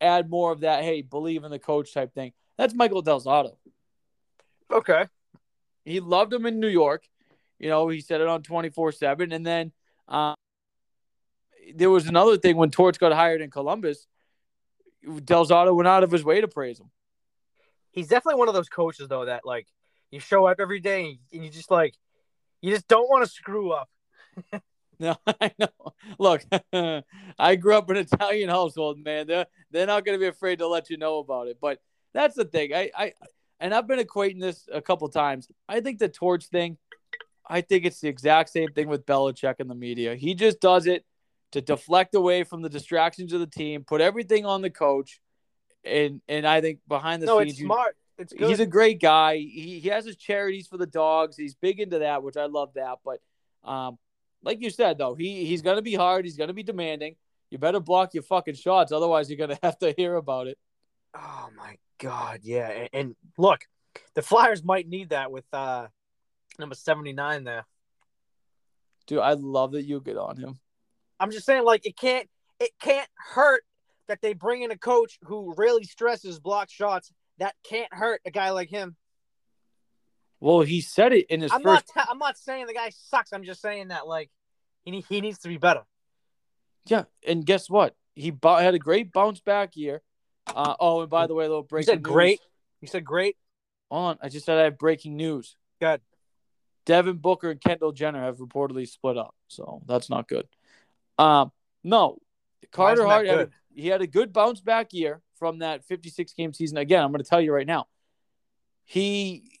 add 0.00 0.30
more 0.30 0.52
of 0.52 0.60
that. 0.60 0.84
Hey, 0.84 1.02
believe 1.02 1.44
in 1.44 1.50
the 1.50 1.58
coach 1.58 1.92
type 1.92 2.14
thing. 2.14 2.32
That's 2.56 2.74
Michael 2.74 3.02
Del 3.02 3.20
Zotto. 3.20 3.56
Okay. 4.70 5.06
He 5.84 6.00
loved 6.00 6.32
him 6.32 6.46
in 6.46 6.60
New 6.60 6.68
York. 6.68 7.04
You 7.58 7.68
know, 7.68 7.88
he 7.88 8.00
said 8.00 8.20
it 8.20 8.28
on 8.28 8.42
24 8.42 8.92
7. 8.92 9.32
And 9.32 9.46
then 9.46 9.72
uh, 10.08 10.34
there 11.74 11.90
was 11.90 12.06
another 12.06 12.36
thing 12.36 12.56
when 12.56 12.70
Torch 12.70 12.98
got 12.98 13.12
hired 13.12 13.40
in 13.40 13.50
Columbus. 13.50 14.06
Del 15.24 15.46
Zotto 15.46 15.74
went 15.74 15.88
out 15.88 16.02
of 16.02 16.10
his 16.10 16.24
way 16.24 16.40
to 16.40 16.48
praise 16.48 16.80
him. 16.80 16.90
He's 17.92 18.08
definitely 18.08 18.38
one 18.38 18.48
of 18.48 18.54
those 18.54 18.68
coaches 18.68 19.08
though 19.08 19.24
that 19.24 19.46
like 19.46 19.66
you 20.10 20.20
show 20.20 20.46
up 20.46 20.58
every 20.60 20.80
day 20.80 21.18
and 21.32 21.44
you 21.44 21.50
just 21.50 21.70
like 21.70 21.94
you 22.60 22.72
just 22.72 22.88
don't 22.88 23.08
want 23.08 23.24
to 23.24 23.30
screw 23.30 23.70
up. 23.70 23.88
No, 24.98 25.14
I 25.26 25.50
know. 25.58 25.68
Look, 26.18 26.42
I 27.38 27.56
grew 27.56 27.76
up 27.76 27.90
in 27.90 27.98
an 27.98 28.06
Italian 28.10 28.48
household, 28.48 28.98
man. 29.04 29.26
They're 29.26 29.44
they're 29.70 29.86
not 29.86 30.06
going 30.06 30.18
to 30.18 30.22
be 30.22 30.26
afraid 30.28 30.60
to 30.60 30.66
let 30.66 30.88
you 30.88 30.96
know 30.96 31.18
about 31.18 31.48
it. 31.48 31.58
But 31.60 31.80
that's 32.14 32.34
the 32.34 32.46
thing. 32.46 32.72
I, 32.72 32.90
I 32.96 33.12
and 33.60 33.74
I've 33.74 33.86
been 33.86 33.98
equating 33.98 34.40
this 34.40 34.66
a 34.72 34.80
couple 34.80 35.06
times. 35.10 35.48
I 35.68 35.80
think 35.80 35.98
the 35.98 36.08
torch 36.08 36.46
thing. 36.46 36.78
I 37.46 37.60
think 37.60 37.84
it's 37.84 38.00
the 38.00 38.08
exact 38.08 38.48
same 38.48 38.72
thing 38.72 38.88
with 38.88 39.04
Belichick 39.04 39.56
and 39.60 39.68
the 39.70 39.74
media. 39.74 40.14
He 40.16 40.34
just 40.34 40.60
does 40.60 40.86
it 40.86 41.04
to 41.52 41.60
deflect 41.60 42.14
away 42.14 42.42
from 42.44 42.62
the 42.62 42.70
distractions 42.70 43.34
of 43.34 43.40
the 43.40 43.46
team, 43.46 43.84
put 43.84 44.00
everything 44.00 44.46
on 44.46 44.62
the 44.62 44.70
coach, 44.70 45.20
and 45.84 46.22
and 46.26 46.46
I 46.46 46.62
think 46.62 46.78
behind 46.88 47.20
the 47.22 47.26
No, 47.26 47.38
scenes, 47.40 47.50
it's 47.52 47.60
you- 47.60 47.66
smart. 47.66 47.96
It's 48.18 48.32
good. 48.32 48.48
he's 48.48 48.60
a 48.60 48.66
great 48.66 48.98
guy. 48.98 49.36
He 49.36 49.78
he 49.80 49.90
has 49.90 50.06
his 50.06 50.16
charities 50.16 50.68
for 50.68 50.78
the 50.78 50.86
dogs. 50.86 51.36
He's 51.36 51.54
big 51.54 51.80
into 51.80 51.98
that, 51.98 52.22
which 52.22 52.38
I 52.38 52.46
love 52.46 52.70
that. 52.76 53.00
But 53.04 53.20
um, 53.62 53.98
like 54.46 54.62
you 54.62 54.70
said 54.70 54.96
though, 54.96 55.14
he 55.14 55.44
he's 55.44 55.60
gonna 55.60 55.82
be 55.82 55.94
hard. 55.94 56.24
He's 56.24 56.36
gonna 56.36 56.54
be 56.54 56.62
demanding. 56.62 57.16
you 57.50 57.58
better 57.58 57.80
block 57.80 58.14
your 58.14 58.22
fucking 58.22 58.54
shots, 58.54 58.92
otherwise 58.92 59.28
you're 59.28 59.36
gonna 59.36 59.58
have 59.62 59.76
to 59.80 59.92
hear 59.96 60.14
about 60.14 60.46
it. 60.46 60.56
Oh 61.14 61.48
my 61.56 61.76
god, 61.98 62.40
yeah. 62.42 62.68
And, 62.68 62.88
and 62.92 63.16
look, 63.36 63.60
the 64.14 64.22
Flyers 64.22 64.64
might 64.64 64.88
need 64.88 65.10
that 65.10 65.32
with 65.32 65.44
uh 65.52 65.88
number 66.58 66.76
seventy 66.76 67.12
nine 67.12 67.42
there. 67.42 67.66
Dude, 69.08 69.18
I 69.18 69.32
love 69.32 69.72
that 69.72 69.82
you 69.82 70.00
get 70.00 70.16
on 70.16 70.36
him. 70.36 70.58
I'm 71.18 71.32
just 71.32 71.44
saying, 71.44 71.64
like 71.64 71.84
it 71.84 71.96
can't 71.96 72.28
it 72.60 72.70
can't 72.80 73.08
hurt 73.16 73.64
that 74.06 74.22
they 74.22 74.32
bring 74.32 74.62
in 74.62 74.70
a 74.70 74.78
coach 74.78 75.18
who 75.24 75.54
really 75.56 75.84
stresses 75.84 76.38
block 76.38 76.70
shots. 76.70 77.12
That 77.38 77.54
can't 77.64 77.92
hurt 77.92 78.20
a 78.24 78.30
guy 78.30 78.50
like 78.50 78.70
him. 78.70 78.96
Well, 80.40 80.60
he 80.60 80.80
said 80.80 81.12
it 81.12 81.26
in 81.30 81.40
his 81.40 81.52
I'm 81.52 81.62
first. 81.62 81.90
not. 81.96 82.08
I'm 82.10 82.18
not 82.18 82.36
saying 82.36 82.66
the 82.66 82.74
guy 82.74 82.90
sucks. 82.90 83.32
I'm 83.32 83.44
just 83.44 83.60
saying 83.60 83.88
that 83.88 84.06
like 84.06 84.30
he 84.84 85.00
he 85.08 85.20
needs 85.20 85.38
to 85.38 85.48
be 85.48 85.56
better. 85.56 85.82
Yeah, 86.86 87.04
and 87.26 87.44
guess 87.44 87.68
what? 87.68 87.96
He 88.14 88.30
bo- 88.30 88.56
had 88.56 88.74
a 88.74 88.78
great 88.78 89.12
bounce 89.12 89.40
back 89.40 89.76
year. 89.76 90.02
Uh, 90.46 90.74
oh, 90.78 91.00
and 91.00 91.10
by 91.10 91.26
the 91.26 91.34
way, 91.34 91.44
a 91.44 91.48
little 91.48 91.62
You 91.62 91.68
breaking 91.68 91.86
said 91.86 91.98
news. 92.04 92.12
great. 92.12 92.40
You 92.80 92.88
said 92.88 93.04
great. 93.04 93.36
Hold 93.90 94.04
on, 94.10 94.18
I 94.22 94.28
just 94.28 94.46
said 94.46 94.58
I 94.58 94.64
have 94.64 94.78
breaking 94.78 95.16
news. 95.16 95.56
Good. 95.80 96.00
Devin 96.84 97.16
Booker 97.16 97.50
and 97.50 97.60
Kendall 97.60 97.92
Jenner 97.92 98.22
have 98.22 98.36
reportedly 98.38 98.88
split 98.88 99.18
up, 99.18 99.34
so 99.48 99.82
that's 99.86 100.08
not 100.08 100.28
good. 100.28 100.46
Um, 101.18 101.50
no, 101.82 102.18
Carter 102.70 103.04
Hart 103.04 103.26
had 103.26 103.38
a, 103.38 103.50
he 103.74 103.88
had 103.88 104.02
a 104.02 104.06
good 104.06 104.32
bounce 104.32 104.60
back 104.60 104.92
year 104.92 105.20
from 105.38 105.58
that 105.60 105.84
56 105.84 106.32
game 106.34 106.52
season. 106.52 106.78
Again, 106.78 107.02
I'm 107.02 107.10
going 107.10 107.22
to 107.22 107.28
tell 107.28 107.40
you 107.40 107.52
right 107.52 107.66
now, 107.66 107.86
he 108.84 109.55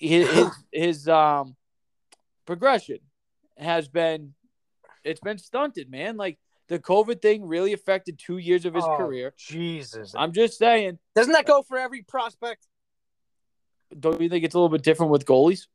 his 0.00 0.28
his, 0.32 0.48
his 0.72 1.08
um 1.08 1.54
progression 2.46 2.98
has 3.56 3.88
been 3.88 4.34
it's 5.04 5.20
been 5.20 5.38
stunted, 5.38 5.90
man. 5.90 6.16
Like 6.16 6.38
the 6.68 6.78
COVID 6.78 7.20
thing 7.22 7.46
really 7.46 7.72
affected 7.72 8.18
two 8.18 8.38
years 8.38 8.64
of 8.64 8.74
his 8.74 8.84
Oh, 8.84 8.96
career. 8.96 9.34
Jesus. 9.36 10.14
I'm 10.16 10.32
just 10.32 10.58
saying, 10.58 10.98
Doesn't 11.14 11.32
that 11.32 11.46
go 11.46 11.62
for 11.62 11.78
every 11.78 12.02
prospect? 12.02 12.66
don't 13.98 14.20
you 14.20 14.28
think 14.28 14.44
it's 14.44 14.54
a 14.54 14.58
little 14.58 14.68
bit 14.68 14.82
different 14.84 15.10
with 15.10 15.24
goalies? 15.26 15.66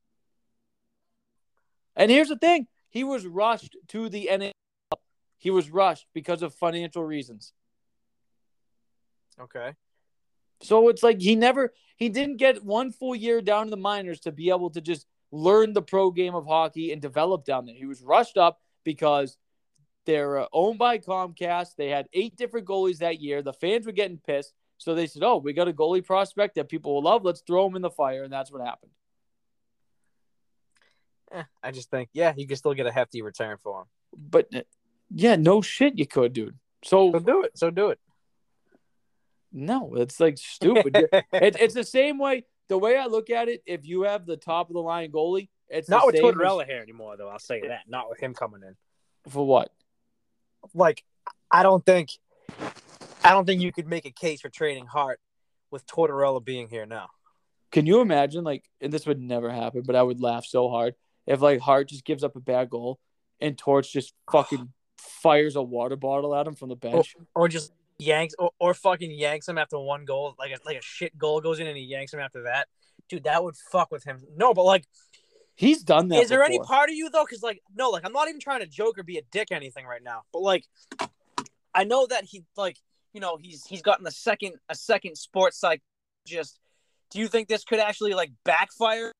And 1.98 2.10
here's 2.10 2.30
the 2.30 2.38
thing: 2.38 2.68
he 2.90 3.04
was 3.04 3.26
rushed 3.26 3.76
to 3.90 4.10
the 4.10 4.30
NHL. 4.32 4.52
He 5.38 5.50
was 5.52 5.70
rushed 5.70 6.08
because 6.14 6.42
of 6.42 6.54
financial 6.54 7.04
reasons. 7.04 7.54
Okay. 9.40 9.74
So 10.62 10.90
it's 10.90 11.04
like 11.04 11.20
he 11.20 11.36
never, 11.36 11.74
he 11.98 12.10
didn't 12.10 12.38
get 12.38 12.64
one 12.64 12.92
full 12.92 13.16
year 13.16 13.42
down 13.42 13.64
in 13.64 13.72
the 13.72 13.78
minors 13.78 14.22
to 14.22 14.32
be 14.32 14.50
able 14.50 14.70
to 14.72 14.82
just 14.82 15.06
learn 15.32 15.74
the 15.74 15.82
pro 15.82 16.12
game 16.12 16.36
of 16.36 16.46
hockey 16.46 16.92
and 16.92 17.02
develop 17.02 17.46
down 17.46 17.66
there. 17.66 17.76
He 17.76 17.86
was 17.86 18.02
rushed 18.02 18.38
up 18.38 18.60
because 18.84 19.38
they're 20.06 20.40
uh, 20.40 20.46
owned 20.54 20.80
by 20.80 21.00
Comcast. 21.00 21.76
They 21.78 21.90
had 21.90 22.08
eight 22.14 22.36
different 22.36 22.68
goalies 22.68 23.00
that 23.00 23.20
year. 23.20 23.42
The 23.42 23.54
fans 23.54 23.86
were 23.86 23.92
getting 23.92 24.18
pissed. 24.18 24.54
So 24.78 24.94
they 24.94 25.08
said, 25.08 25.24
oh, 25.24 25.38
we 25.38 25.54
got 25.54 25.68
a 25.68 25.74
goalie 25.74 26.06
prospect 26.06 26.56
that 26.56 26.70
people 26.70 26.96
will 26.96 27.04
love. 27.04 27.24
Let's 27.24 27.42
throw 27.42 27.66
him 27.68 27.76
in 27.76 27.82
the 27.82 27.90
fire. 27.90 28.24
And 28.24 28.32
that's 28.32 28.52
what 28.52 28.66
happened. 28.66 28.92
Eh, 31.32 31.44
I 31.64 31.72
just 31.72 31.90
think, 31.90 32.10
yeah, 32.14 32.34
you 32.36 32.46
can 32.48 32.58
still 32.58 32.74
get 32.74 32.86
a 32.86 32.92
hefty 32.92 33.22
return 33.22 33.58
for 33.62 33.82
him. 33.82 33.88
But 34.16 34.54
uh, 34.54 34.62
yeah, 35.14 35.36
no 35.38 35.62
shit, 35.62 35.98
you 35.98 36.06
could, 36.06 36.34
dude. 36.34 36.58
So 36.84 37.12
So 37.14 37.20
do 37.20 37.44
it. 37.44 37.58
So 37.58 37.72
do 37.72 37.90
it. 37.90 38.00
No, 39.56 39.96
it's 39.96 40.20
like 40.20 40.38
stupid. 40.38 40.96
it, 41.12 41.56
it's 41.60 41.74
the 41.74 41.84
same 41.84 42.20
way. 42.20 42.44
The 42.68 42.78
way 42.78 42.98
I 42.98 43.06
look 43.06 43.30
at 43.30 43.48
it, 43.48 43.64
if 43.66 43.86
you 43.88 44.04
have 44.04 44.26
the 44.26 44.38
top 44.38 44.70
of 44.70 44.74
the 44.74 44.82
line 44.82 45.12
goalie, 45.12 45.50
it's 45.70 45.88
Not 45.90 46.06
with 46.06 46.18
same 46.18 46.26
as- 46.26 46.36
Tortorella 46.36 46.66
here 46.66 46.82
anymore, 46.82 47.16
though. 47.18 47.30
I'll 47.30 47.40
say 47.40 47.62
that. 47.68 47.82
Not 47.88 48.10
with 48.10 48.20
him 48.20 48.34
coming 48.34 48.62
in. 48.68 48.76
for 49.32 49.46
what? 49.46 49.72
Like, 50.74 51.04
I 51.50 51.64
don't 51.64 51.86
think, 51.86 52.10
I 53.24 53.32
don't 53.32 53.46
think 53.46 53.62
you 53.62 53.72
could 53.72 53.88
make 53.88 54.06
a 54.06 54.12
case 54.12 54.42
for 54.42 54.50
trading 54.50 54.88
Hart 54.88 55.20
with 55.72 55.86
Tortorella 55.88 56.44
being 56.44 56.68
here 56.68 56.86
now. 56.86 57.10
Can 57.72 57.86
you 57.86 58.02
imagine 58.02 58.44
like, 58.44 58.64
and 58.82 58.92
this 58.92 59.06
would 59.06 59.20
never 59.22 59.52
happen, 59.52 59.84
but 59.86 59.96
I 59.96 60.04
would 60.04 60.20
laugh 60.20 60.46
so 60.46 60.70
hard 60.70 60.96
if 61.28 61.42
like 61.42 61.60
Hart 61.60 61.90
just 61.90 62.04
gives 62.06 62.24
up 62.24 62.36
a 62.36 62.40
bad 62.40 62.70
goal 62.70 63.00
and 63.40 63.58
Torch 63.58 63.92
just 63.94 64.14
fucking 64.32 64.72
fires 64.98 65.56
a 65.56 65.62
water 65.62 65.96
bottle 65.96 66.36
at 66.36 66.48
him 66.48 66.56
from 66.56 66.70
the 66.70 66.76
bench. 66.76 67.16
or 67.36 67.48
just 67.48 67.72
yanks 68.00 68.36
or, 68.38 68.52
or 68.60 68.74
fucking 68.74 69.12
yanks 69.12 69.48
him 69.48 69.58
after 69.58 69.80
one 69.80 70.06
goal, 70.06 70.36
like 70.38 70.52
a, 70.52 70.58
like 70.66 70.78
a 70.78 70.82
shit 70.82 71.18
goal 71.18 71.42
goes 71.42 71.60
in 71.60 71.68
and 71.68 71.78
he 71.78 71.84
yanks 71.84 72.14
him 72.14 72.20
after 72.20 72.44
that. 72.44 72.68
Dude, 73.10 73.24
that 73.24 73.44
would 73.44 73.56
fuck 73.72 73.92
with 73.92 74.04
him. 74.04 74.22
No, 74.36 74.54
but 74.54 74.64
like, 74.64 74.86
He's 75.58 75.84
done 75.84 76.10
that. 76.10 76.22
is 76.22 76.30
there 76.30 76.44
any 76.44 76.60
part 76.60 76.90
of 76.90 76.96
you 76.96 77.10
though? 77.10 77.24
Because 77.24 77.42
like, 77.42 77.62
no, 77.74 77.90
like 77.90 78.06
I'm 78.06 78.12
not 78.12 78.28
even 78.28 78.42
trying 78.42 78.60
to 78.60 78.68
joke 78.68 78.98
or 79.00 79.04
be 79.04 79.18
a 79.18 79.22
dick 79.32 79.48
or 79.52 79.56
anything 79.56 79.86
right 79.86 80.04
now. 80.04 80.24
But 80.34 80.42
like, 80.42 80.66
I 81.74 81.86
know 81.86 82.08
that 82.08 82.26
he 82.26 82.44
like, 82.58 82.78
you 83.14 83.22
know, 83.22 83.38
he's 83.42 83.66
he's 83.66 83.82
gotten 83.82 84.06
a 84.06 84.12
second 84.12 84.56
a 84.68 84.76
second 84.76 85.16
sports 85.16 85.58
psychologist. 85.58 86.60
Do 87.10 87.20
you 87.20 87.28
think 87.30 87.48
this 87.48 87.64
could 87.64 87.80
actually 87.80 88.14
like 88.14 88.32
backfire? 88.44 89.14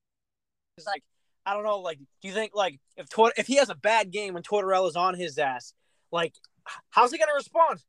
It's 0.78 0.86
like 0.86 1.04
I 1.46 1.54
don't 1.54 1.64
know. 1.64 1.80
Like, 1.80 2.00
do 2.00 2.28
you 2.28 2.34
think 2.34 2.52
like 2.54 2.80
if 2.98 3.08
Tor- 3.08 3.34
if 3.38 3.48
he 3.48 3.56
has 3.56 3.70
a 3.70 3.76
bad 3.76 4.12
game 4.12 4.34
when 4.34 4.44
Tortorella's 4.44 4.98
on 4.98 5.16
his 5.16 5.38
ass, 5.38 5.74
like, 6.12 6.34
how's 6.90 7.12
he 7.14 7.18
gonna 7.18 7.34
respond? 7.34 7.80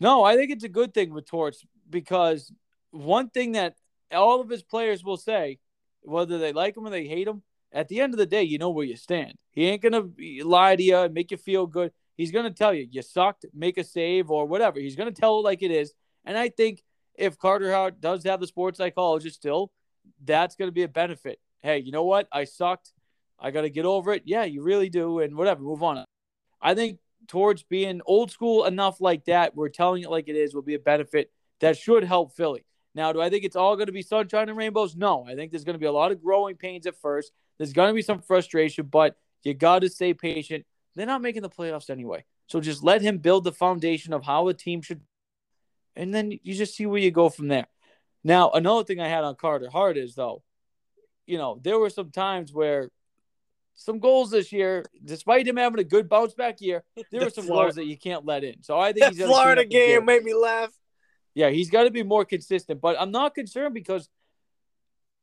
No, 0.00 0.22
I 0.22 0.36
think 0.36 0.50
it's 0.50 0.64
a 0.64 0.68
good 0.68 0.94
thing 0.94 1.12
with 1.12 1.26
Torch 1.26 1.56
because 1.90 2.52
one 2.90 3.30
thing 3.30 3.52
that 3.52 3.76
all 4.12 4.40
of 4.40 4.48
his 4.48 4.62
players 4.62 5.04
will 5.04 5.16
say, 5.16 5.58
whether 6.02 6.38
they 6.38 6.52
like 6.52 6.76
him 6.76 6.86
or 6.86 6.90
they 6.90 7.06
hate 7.06 7.28
him, 7.28 7.42
at 7.72 7.88
the 7.88 8.00
end 8.00 8.14
of 8.14 8.18
the 8.18 8.26
day, 8.26 8.42
you 8.42 8.58
know 8.58 8.70
where 8.70 8.86
you 8.86 8.96
stand. 8.96 9.34
He 9.50 9.66
ain't 9.66 9.82
gonna 9.82 10.08
lie 10.44 10.76
to 10.76 10.82
you 10.82 10.96
and 10.96 11.12
make 11.14 11.30
you 11.30 11.36
feel 11.36 11.66
good. 11.66 11.92
He's 12.16 12.30
gonna 12.30 12.50
tell 12.50 12.72
you 12.72 12.86
you 12.90 13.02
sucked, 13.02 13.44
make 13.52 13.76
a 13.76 13.84
save 13.84 14.30
or 14.30 14.46
whatever. 14.46 14.80
He's 14.80 14.96
gonna 14.96 15.12
tell 15.12 15.38
it 15.38 15.42
like 15.42 15.62
it 15.62 15.70
is. 15.70 15.92
And 16.24 16.38
I 16.38 16.48
think 16.48 16.82
if 17.14 17.38
Carter 17.38 17.72
Hart 17.72 18.00
does 18.00 18.24
have 18.24 18.40
the 18.40 18.46
sports 18.46 18.78
psychologist 18.78 19.36
still, 19.36 19.72
that's 20.24 20.56
gonna 20.56 20.72
be 20.72 20.84
a 20.84 20.88
benefit. 20.88 21.40
Hey, 21.60 21.78
you 21.78 21.92
know 21.92 22.04
what? 22.04 22.28
I 22.32 22.44
sucked. 22.44 22.92
I 23.38 23.50
gotta 23.50 23.68
get 23.68 23.84
over 23.84 24.12
it. 24.12 24.22
Yeah, 24.24 24.44
you 24.44 24.62
really 24.62 24.88
do, 24.88 25.18
and 25.18 25.36
whatever. 25.36 25.62
Move 25.62 25.82
on. 25.82 26.04
I 26.60 26.74
think 26.74 26.98
towards 27.26 27.62
being 27.62 28.00
old 28.06 28.30
school 28.30 28.64
enough 28.64 29.00
like 29.00 29.24
that, 29.26 29.56
we're 29.56 29.68
telling 29.68 30.02
it 30.02 30.10
like 30.10 30.28
it 30.28 30.36
is, 30.36 30.54
will 30.54 30.62
be 30.62 30.74
a 30.74 30.78
benefit 30.78 31.30
that 31.60 31.76
should 31.76 32.04
help 32.04 32.36
Philly. 32.36 32.64
Now, 32.94 33.12
do 33.12 33.20
I 33.20 33.30
think 33.30 33.44
it's 33.44 33.56
all 33.56 33.76
going 33.76 33.86
to 33.86 33.92
be 33.92 34.02
sunshine 34.02 34.48
and 34.48 34.56
rainbows? 34.56 34.96
No. 34.96 35.24
I 35.26 35.34
think 35.34 35.50
there's 35.50 35.64
going 35.64 35.74
to 35.74 35.80
be 35.80 35.86
a 35.86 35.92
lot 35.92 36.12
of 36.12 36.22
growing 36.22 36.56
pains 36.56 36.86
at 36.86 37.00
first. 37.00 37.32
There's 37.58 37.72
going 37.72 37.88
to 37.88 37.94
be 37.94 38.02
some 38.02 38.20
frustration, 38.20 38.86
but 38.86 39.16
you 39.42 39.54
got 39.54 39.80
to 39.80 39.88
stay 39.88 40.14
patient. 40.14 40.64
They're 40.94 41.06
not 41.06 41.22
making 41.22 41.42
the 41.42 41.50
playoffs 41.50 41.90
anyway. 41.90 42.24
So 42.48 42.60
just 42.60 42.82
let 42.82 43.02
him 43.02 43.18
build 43.18 43.44
the 43.44 43.52
foundation 43.52 44.12
of 44.12 44.24
how 44.24 44.48
a 44.48 44.54
team 44.54 44.80
should, 44.82 45.02
and 45.94 46.14
then 46.14 46.32
you 46.42 46.54
just 46.54 46.74
see 46.74 46.86
where 46.86 46.98
you 46.98 47.10
go 47.10 47.28
from 47.28 47.48
there. 47.48 47.66
Now, 48.24 48.50
another 48.50 48.84
thing 48.84 49.00
I 49.00 49.08
had 49.08 49.22
on 49.22 49.36
Carter 49.36 49.68
Hart 49.70 49.96
is, 49.96 50.14
though, 50.14 50.42
you 51.26 51.38
know, 51.38 51.60
there 51.62 51.78
were 51.78 51.90
some 51.90 52.10
times 52.10 52.52
where 52.52 52.90
some 53.80 54.00
goals 54.00 54.30
this 54.32 54.50
year, 54.52 54.84
despite 55.04 55.46
him 55.46 55.56
having 55.56 55.78
a 55.78 55.84
good 55.84 56.08
bounce 56.08 56.34
back 56.34 56.60
year, 56.60 56.82
there 56.96 57.04
The 57.12 57.18
were 57.26 57.30
some 57.30 57.44
Florida- 57.46 57.66
goals 57.68 57.74
that 57.76 57.86
you 57.86 57.96
can't 57.96 58.26
let 58.26 58.42
in. 58.44 58.62
So 58.62 58.76
I 58.78 58.92
think 58.92 59.04
That 59.04 59.10
he's 59.12 59.18
gotta 59.20 59.28
clean 59.32 59.40
Florida 59.42 59.62
the 59.62 59.68
game 59.68 60.04
made 60.04 60.24
me 60.24 60.34
laugh. 60.34 60.72
Yeah, 61.34 61.50
he's 61.50 61.70
got 61.70 61.84
to 61.84 61.90
be 61.92 62.02
more 62.02 62.24
consistent. 62.24 62.80
But 62.80 63.00
I'm 63.00 63.12
not 63.12 63.34
concerned 63.36 63.72
because 63.72 64.08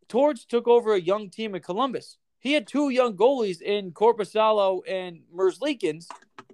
Torch 0.07 0.47
took 0.47 0.67
over 0.67 0.93
a 0.93 0.99
young 1.01 1.29
team 1.29 1.53
in 1.55 1.61
Columbus. 1.61 2.17
He 2.39 2.53
had 2.53 2.67
two 2.67 2.89
young 2.89 3.17
goalies 3.17 3.61
in 3.61 3.91
Korpisalo 3.91 4.81
and 4.87 5.21
Merzlikins, 5.35 6.05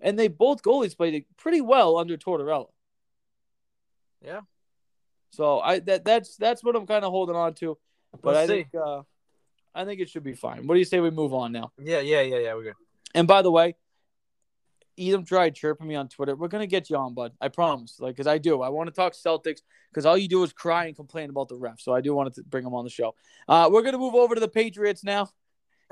and 0.01 0.17
they 0.17 0.29
both 0.29 0.63
goalies 0.63 0.97
played 0.97 1.25
pretty 1.37 1.61
well 1.61 1.97
under 1.97 2.17
Tortorella. 2.17 2.69
Yeah. 4.25 4.41
So 5.31 5.59
I 5.59 5.79
that 5.79 6.03
that's 6.05 6.35
that's 6.37 6.63
what 6.63 6.75
I'm 6.75 6.87
kind 6.87 7.05
of 7.05 7.11
holding 7.11 7.35
on 7.35 7.53
to. 7.55 7.77
But 8.13 8.23
We'll 8.23 8.37
I 8.37 8.41
see. 8.47 8.53
think 8.53 8.67
uh, 8.73 9.01
I 9.73 9.85
think 9.85 10.01
it 10.01 10.09
should 10.09 10.23
be 10.23 10.33
fine. 10.33 10.67
What 10.67 10.75
do 10.75 10.79
you 10.79 10.85
say 10.85 10.99
we 10.99 11.09
move 11.11 11.33
on 11.33 11.51
now? 11.51 11.71
Yeah, 11.81 11.99
yeah, 11.99 12.21
yeah, 12.21 12.39
yeah. 12.39 12.53
We're 12.55 12.63
good. 12.63 12.73
And 13.15 13.27
by 13.27 13.41
the 13.41 13.51
way, 13.51 13.75
Edom 14.99 15.23
tried 15.25 15.55
chirping 15.55 15.87
me 15.87 15.95
on 15.95 16.07
Twitter. 16.09 16.35
We're 16.35 16.49
gonna 16.49 16.67
get 16.67 16.89
you 16.89 16.97
on, 16.97 17.13
bud. 17.13 17.31
I 17.39 17.47
promise. 17.47 17.99
Like, 17.99 18.15
cause 18.17 18.27
I 18.27 18.37
do. 18.37 18.61
I 18.61 18.69
want 18.69 18.89
to 18.89 18.95
talk 18.95 19.13
Celtics 19.13 19.61
because 19.89 20.05
all 20.05 20.17
you 20.17 20.27
do 20.27 20.43
is 20.43 20.51
cry 20.53 20.85
and 20.85 20.95
complain 20.95 21.29
about 21.29 21.47
the 21.47 21.55
refs. 21.55 21.81
So 21.81 21.93
I 21.93 22.01
do 22.01 22.13
want 22.13 22.33
to 22.35 22.43
bring 22.43 22.65
him 22.65 22.73
on 22.73 22.83
the 22.83 22.89
show. 22.89 23.15
Uh, 23.47 23.69
we're 23.71 23.81
gonna 23.83 23.97
move 23.97 24.15
over 24.15 24.35
to 24.35 24.41
the 24.41 24.47
Patriots 24.49 25.03
now. 25.03 25.25
He 25.25 25.31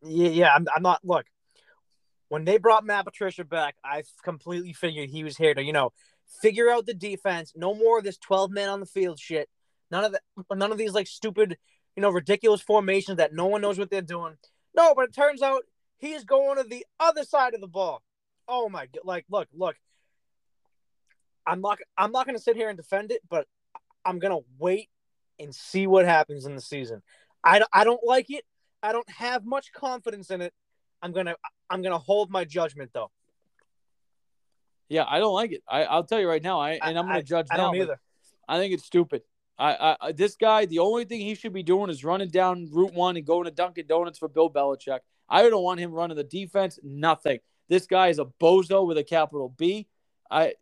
Yeah, 0.03 0.29
yeah. 0.29 0.53
I'm, 0.53 0.65
I'm 0.75 0.81
not. 0.83 0.99
Look, 1.05 1.25
when 2.27 2.43
they 2.43 2.57
brought 2.57 2.86
Matt 2.86 3.05
Patricia 3.05 3.45
back, 3.45 3.75
I 3.83 4.03
completely 4.23 4.73
figured 4.73 5.09
he 5.09 5.23
was 5.23 5.38
here 5.38 5.53
to, 5.53 5.63
you 5.63 5.73
know, 5.73 5.93
figure 6.41 6.69
out 6.69 6.86
the 6.86 6.93
defense. 6.93 7.53
No 7.55 7.73
more 7.73 7.99
of 7.99 8.03
this 8.03 8.17
12 8.17 8.51
men 8.51 8.69
on 8.69 8.79
the 8.79 8.86
field 8.86 9.19
shit. 9.19 9.49
None 9.91 10.03
of 10.03 10.11
the 10.13 10.55
none 10.55 10.71
of 10.71 10.77
these 10.77 10.93
like 10.93 11.07
stupid, 11.07 11.57
you 11.95 12.01
know, 12.01 12.09
ridiculous 12.09 12.61
formations 12.61 13.17
that 13.17 13.33
no 13.33 13.45
one 13.45 13.61
knows 13.61 13.77
what 13.77 13.89
they're 13.89 14.01
doing. 14.01 14.37
No, 14.75 14.93
but 14.95 15.05
it 15.05 15.13
turns 15.13 15.41
out 15.41 15.63
he's 15.97 16.23
going 16.23 16.57
to 16.57 16.63
the 16.63 16.85
other 16.99 17.23
side 17.23 17.53
of 17.53 17.61
the 17.61 17.67
ball. 17.67 18.01
Oh 18.47 18.69
my 18.69 18.85
god! 18.85 19.01
Like, 19.03 19.25
look, 19.29 19.47
look. 19.53 19.75
I'm 21.47 21.61
not. 21.61 21.79
I'm 21.97 22.11
not 22.11 22.25
going 22.25 22.37
to 22.37 22.41
sit 22.41 22.55
here 22.55 22.69
and 22.69 22.77
defend 22.77 23.11
it, 23.11 23.21
but 23.29 23.47
I'm 24.03 24.19
going 24.19 24.35
to 24.35 24.45
wait 24.57 24.89
and 25.39 25.53
see 25.53 25.87
what 25.87 26.05
happens 26.05 26.45
in 26.45 26.55
the 26.55 26.61
season. 26.61 27.01
I, 27.43 27.61
I 27.71 27.83
don't 27.83 28.03
like 28.03 28.29
it. 28.29 28.43
I 28.81 28.91
don't 28.91 29.09
have 29.09 29.45
much 29.45 29.71
confidence 29.71 30.29
in 30.29 30.41
it. 30.41 30.53
I'm 31.01 31.11
gonna 31.11 31.35
I'm 31.69 31.81
gonna 31.81 31.99
hold 31.99 32.31
my 32.31 32.45
judgment 32.45 32.91
though. 32.93 33.11
Yeah, 34.89 35.05
I 35.07 35.19
don't 35.19 35.33
like 35.33 35.51
it. 35.51 35.63
I, 35.67 35.83
I'll 35.83 36.03
tell 36.03 36.19
you 36.19 36.27
right 36.27 36.41
now. 36.41 36.59
I 36.59 36.79
and 36.81 36.97
I'm 36.97 37.05
gonna 37.05 37.19
I, 37.19 37.21
judge 37.21 37.47
I 37.51 37.57
now. 37.57 37.63
don't 37.65 37.77
but 37.77 37.83
either. 37.83 37.99
I 38.47 38.57
think 38.57 38.73
it's 38.73 38.85
stupid. 38.85 39.21
I, 39.57 39.95
I 40.01 40.11
this 40.11 40.35
guy, 40.35 40.65
the 40.65 40.79
only 40.79 41.05
thing 41.05 41.21
he 41.21 41.35
should 41.35 41.53
be 41.53 41.63
doing 41.63 41.89
is 41.89 42.03
running 42.03 42.29
down 42.29 42.69
Route 42.71 42.93
One 42.93 43.15
and 43.17 43.25
going 43.25 43.45
to 43.45 43.51
Dunkin' 43.51 43.87
Donuts 43.87 44.19
for 44.19 44.27
Bill 44.27 44.49
Belichick. 44.49 44.99
I 45.29 45.41
don't 45.49 45.63
want 45.63 45.79
him 45.79 45.91
running 45.91 46.17
the 46.17 46.23
defense. 46.23 46.77
Nothing. 46.83 47.39
This 47.69 47.87
guy 47.87 48.09
is 48.09 48.19
a 48.19 48.25
bozo 48.25 48.85
with 48.85 48.97
a 48.97 49.03
capital 49.03 49.49
B. 49.57 49.87
I 50.29 50.53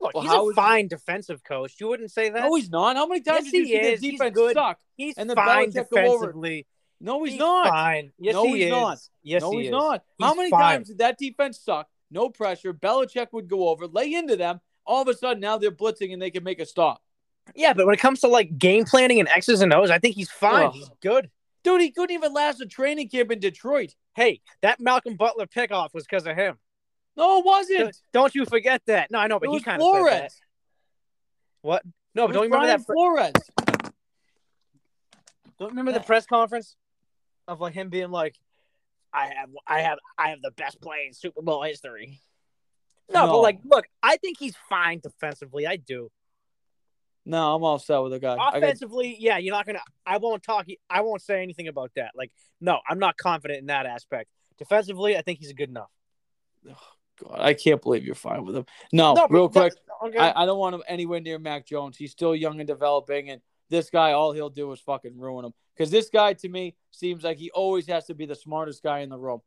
Look, 0.00 0.14
Well, 0.14 0.22
he's 0.24 0.32
a 0.32 0.48
is- 0.50 0.54
fine 0.56 0.88
defensive 0.88 1.42
coach. 1.44 1.74
You 1.80 1.88
wouldn't 1.88 2.10
say 2.10 2.28
that. 2.30 2.42
no, 2.42 2.54
he's 2.56 2.68
not. 2.70 2.96
How 2.96 3.06
many 3.06 3.20
times 3.20 3.44
Yes, 3.44 3.52
did 3.52 3.58
you 3.58 3.64
he 3.64 3.70
see 3.72 3.78
their 3.80 3.92
is. 3.92 4.00
He's 4.00 4.12
defense 4.18 4.38
suck? 4.52 4.78
he's 4.96 5.14
and 5.16 5.28
then 5.30 5.36
fine 5.36 5.70
Belichick 5.70 5.88
defensively. 5.90 6.66
No, 7.00 7.22
he's, 7.24 7.38
not. 7.38 7.68
fine. 7.68 8.12
Yes, 8.18 8.34
No, 8.34 8.44
he 8.46 8.52
he's 8.56 8.64
is. 8.66 8.70
not. 8.70 8.98
Yes, 9.22 9.42
no, 9.42 9.50
he 9.52 9.58
he's 9.58 9.66
is. 9.66 9.72
not. 9.72 10.04
How 10.20 10.34
many 10.34 10.50
fine. 10.50 10.60
times 10.60 10.88
did 10.88 10.98
that 10.98 11.18
defense 11.18 11.58
suck? 11.60 11.88
No 12.10 12.28
pressure. 12.30 12.72
Belichick 12.72 13.28
would 13.32 13.48
go 13.48 13.68
over, 13.68 13.86
lay 13.86 14.14
into 14.14 14.36
them. 14.36 14.60
All 14.86 15.02
of 15.02 15.08
a 15.08 15.14
sudden, 15.14 15.40
now 15.40 15.58
they're 15.58 15.70
blitzing 15.70 16.12
and 16.12 16.20
they 16.20 16.30
can 16.30 16.44
make 16.44 16.60
a 16.60 16.66
stop. 16.66 17.02
Yeah, 17.54 17.72
but 17.74 17.86
when 17.86 17.94
it 17.94 18.00
comes 18.00 18.20
to 18.20 18.28
like 18.28 18.56
game 18.58 18.84
planning 18.84 19.20
and 19.20 19.28
X's 19.28 19.60
and 19.60 19.72
O's, 19.72 19.90
I 19.90 19.98
think 19.98 20.14
he's 20.14 20.30
fine. 20.30 20.66
Ugh. 20.66 20.72
He's 20.74 20.90
good. 21.00 21.30
Dude, 21.62 21.80
he 21.80 21.90
couldn't 21.90 22.14
even 22.14 22.32
last 22.32 22.60
a 22.60 22.66
training 22.66 23.08
camp 23.08 23.30
in 23.30 23.38
Detroit. 23.38 23.94
Hey, 24.14 24.40
that 24.62 24.80
Malcolm 24.80 25.16
Butler 25.16 25.46
pickoff 25.46 25.94
was 25.94 26.04
because 26.04 26.26
of 26.26 26.36
him. 26.36 26.58
No, 27.16 27.38
it 27.38 27.44
wasn't. 27.44 27.96
Don't 28.12 28.34
you 28.34 28.44
forget 28.44 28.82
that. 28.86 29.10
No, 29.10 29.18
I 29.18 29.28
know, 29.28 29.38
but 29.38 29.50
he 29.50 29.60
kind 29.60 29.80
of 29.80 29.86
said 29.86 29.94
that. 29.94 30.00
Flores. 30.18 30.40
What? 31.62 31.82
No, 32.14 32.26
but 32.26 32.32
don't 32.34 32.42
you 32.44 32.52
remember 32.54 32.66
Brian 32.66 32.78
that? 32.78 32.86
Flores. 32.86 33.92
Don't 35.58 35.68
you 35.68 35.68
remember 35.68 35.92
the 35.92 36.00
press 36.00 36.26
conference 36.26 36.76
of 37.46 37.60
like 37.60 37.74
him 37.74 37.88
being 37.88 38.10
like, 38.10 38.36
"I 39.12 39.26
have, 39.26 39.50
I 39.66 39.80
have, 39.80 39.98
I 40.18 40.30
have 40.30 40.42
the 40.42 40.50
best 40.50 40.80
play 40.80 41.04
in 41.06 41.14
Super 41.14 41.42
Bowl 41.42 41.62
history." 41.62 42.20
No, 43.12 43.26
No. 43.26 43.32
but 43.32 43.40
like, 43.40 43.58
look, 43.64 43.86
I 44.02 44.16
think 44.16 44.38
he's 44.38 44.56
fine 44.68 45.00
defensively. 45.00 45.66
I 45.66 45.76
do. 45.76 46.10
No, 47.26 47.54
I'm 47.54 47.64
all 47.64 47.78
set 47.78 47.98
with 48.02 48.12
the 48.12 48.18
guy. 48.18 48.34
I 48.34 48.36
got, 48.36 48.56
Offensively, 48.56 49.16
yeah, 49.18 49.38
you're 49.38 49.54
not 49.54 49.64
gonna. 49.66 49.80
I 50.04 50.18
won't 50.18 50.42
talk. 50.42 50.66
I 50.90 51.00
won't 51.00 51.22
say 51.22 51.42
anything 51.42 51.68
about 51.68 51.90
that. 51.96 52.12
Like, 52.14 52.30
no, 52.60 52.80
I'm 52.88 52.98
not 52.98 53.16
confident 53.16 53.60
in 53.60 53.66
that 53.66 53.86
aspect. 53.86 54.28
Defensively, 54.58 55.16
I 55.16 55.22
think 55.22 55.38
he's 55.38 55.52
good 55.52 55.68
enough. 55.70 55.90
God, 56.64 57.38
I 57.40 57.54
can't 57.54 57.80
believe 57.80 58.04
you're 58.04 58.14
fine 58.14 58.44
with 58.44 58.56
him. 58.56 58.66
No, 58.92 59.14
no, 59.14 59.26
real 59.30 59.48
quick, 59.48 59.72
that- 59.72 59.80
Okay. 60.08 60.18
I, 60.18 60.42
I 60.42 60.46
don't 60.46 60.58
want 60.58 60.74
him 60.74 60.82
anywhere 60.88 61.20
near 61.20 61.38
Mac 61.38 61.64
Jones. 61.66 61.96
He's 61.96 62.10
still 62.10 62.34
young 62.34 62.60
and 62.60 62.66
developing, 62.66 63.30
and 63.30 63.40
this 63.70 63.88
guy, 63.88 64.12
all 64.12 64.32
he'll 64.32 64.50
do 64.50 64.70
is 64.72 64.80
fucking 64.80 65.16
ruin 65.18 65.44
him. 65.46 65.54
Because 65.74 65.90
this 65.90 66.10
guy, 66.10 66.34
to 66.34 66.48
me, 66.48 66.74
seems 66.90 67.22
like 67.24 67.38
he 67.38 67.50
always 67.52 67.86
has 67.86 68.04
to 68.06 68.14
be 68.14 68.26
the 68.26 68.34
smartest 68.34 68.82
guy 68.82 69.00
in 69.00 69.08
the 69.08 69.18
room. 69.18 69.40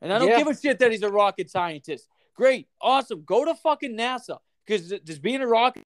And 0.00 0.12
I 0.12 0.18
don't 0.18 0.28
Yeah. 0.28 0.38
give 0.38 0.48
a 0.48 0.56
shit 0.56 0.78
that 0.80 0.90
he's 0.90 1.02
a 1.02 1.10
rocket 1.10 1.50
scientist. 1.50 2.08
Great, 2.34 2.68
awesome. 2.80 3.22
Go 3.24 3.44
to 3.44 3.54
fucking 3.54 3.96
NASA. 3.96 4.38
Because 4.66 4.88
just 5.04 5.22
being 5.22 5.40
a 5.40 5.46
rocket 5.46 5.84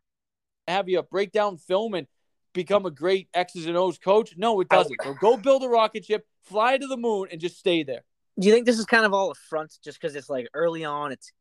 have 0.67 0.89
you 0.89 1.01
break 1.03 1.31
down 1.31 1.57
film 1.57 1.93
and 1.93 2.07
become 2.53 2.85
a 2.85 2.91
great 2.91 3.27
X's 3.33 3.67
and 3.67 3.77
O's 3.77 3.97
coach? 3.97 4.35
No, 4.37 4.59
it 4.61 4.67
oh. 4.71 4.77
doesn't. 4.77 4.97
So 5.03 5.13
go 5.13 5.37
build 5.37 5.63
a 5.63 5.69
rocket 5.69 6.05
ship, 6.05 6.25
fly 6.43 6.77
to 6.77 6.87
the 6.87 6.97
moon, 6.97 7.27
and 7.31 7.39
just 7.39 7.57
stay 7.57 7.83
there. 7.83 8.03
Do 8.39 8.47
you 8.47 8.53
think 8.53 8.65
this 8.65 8.79
is 8.79 8.85
kind 8.85 9.05
of 9.05 9.13
all 9.13 9.31
a 9.31 9.35
front, 9.35 9.77
just 9.83 9.99
because 9.99 10.15
it's 10.15 10.29
like 10.29 10.47
early 10.53 10.83
on, 10.83 11.11
it's 11.11 11.31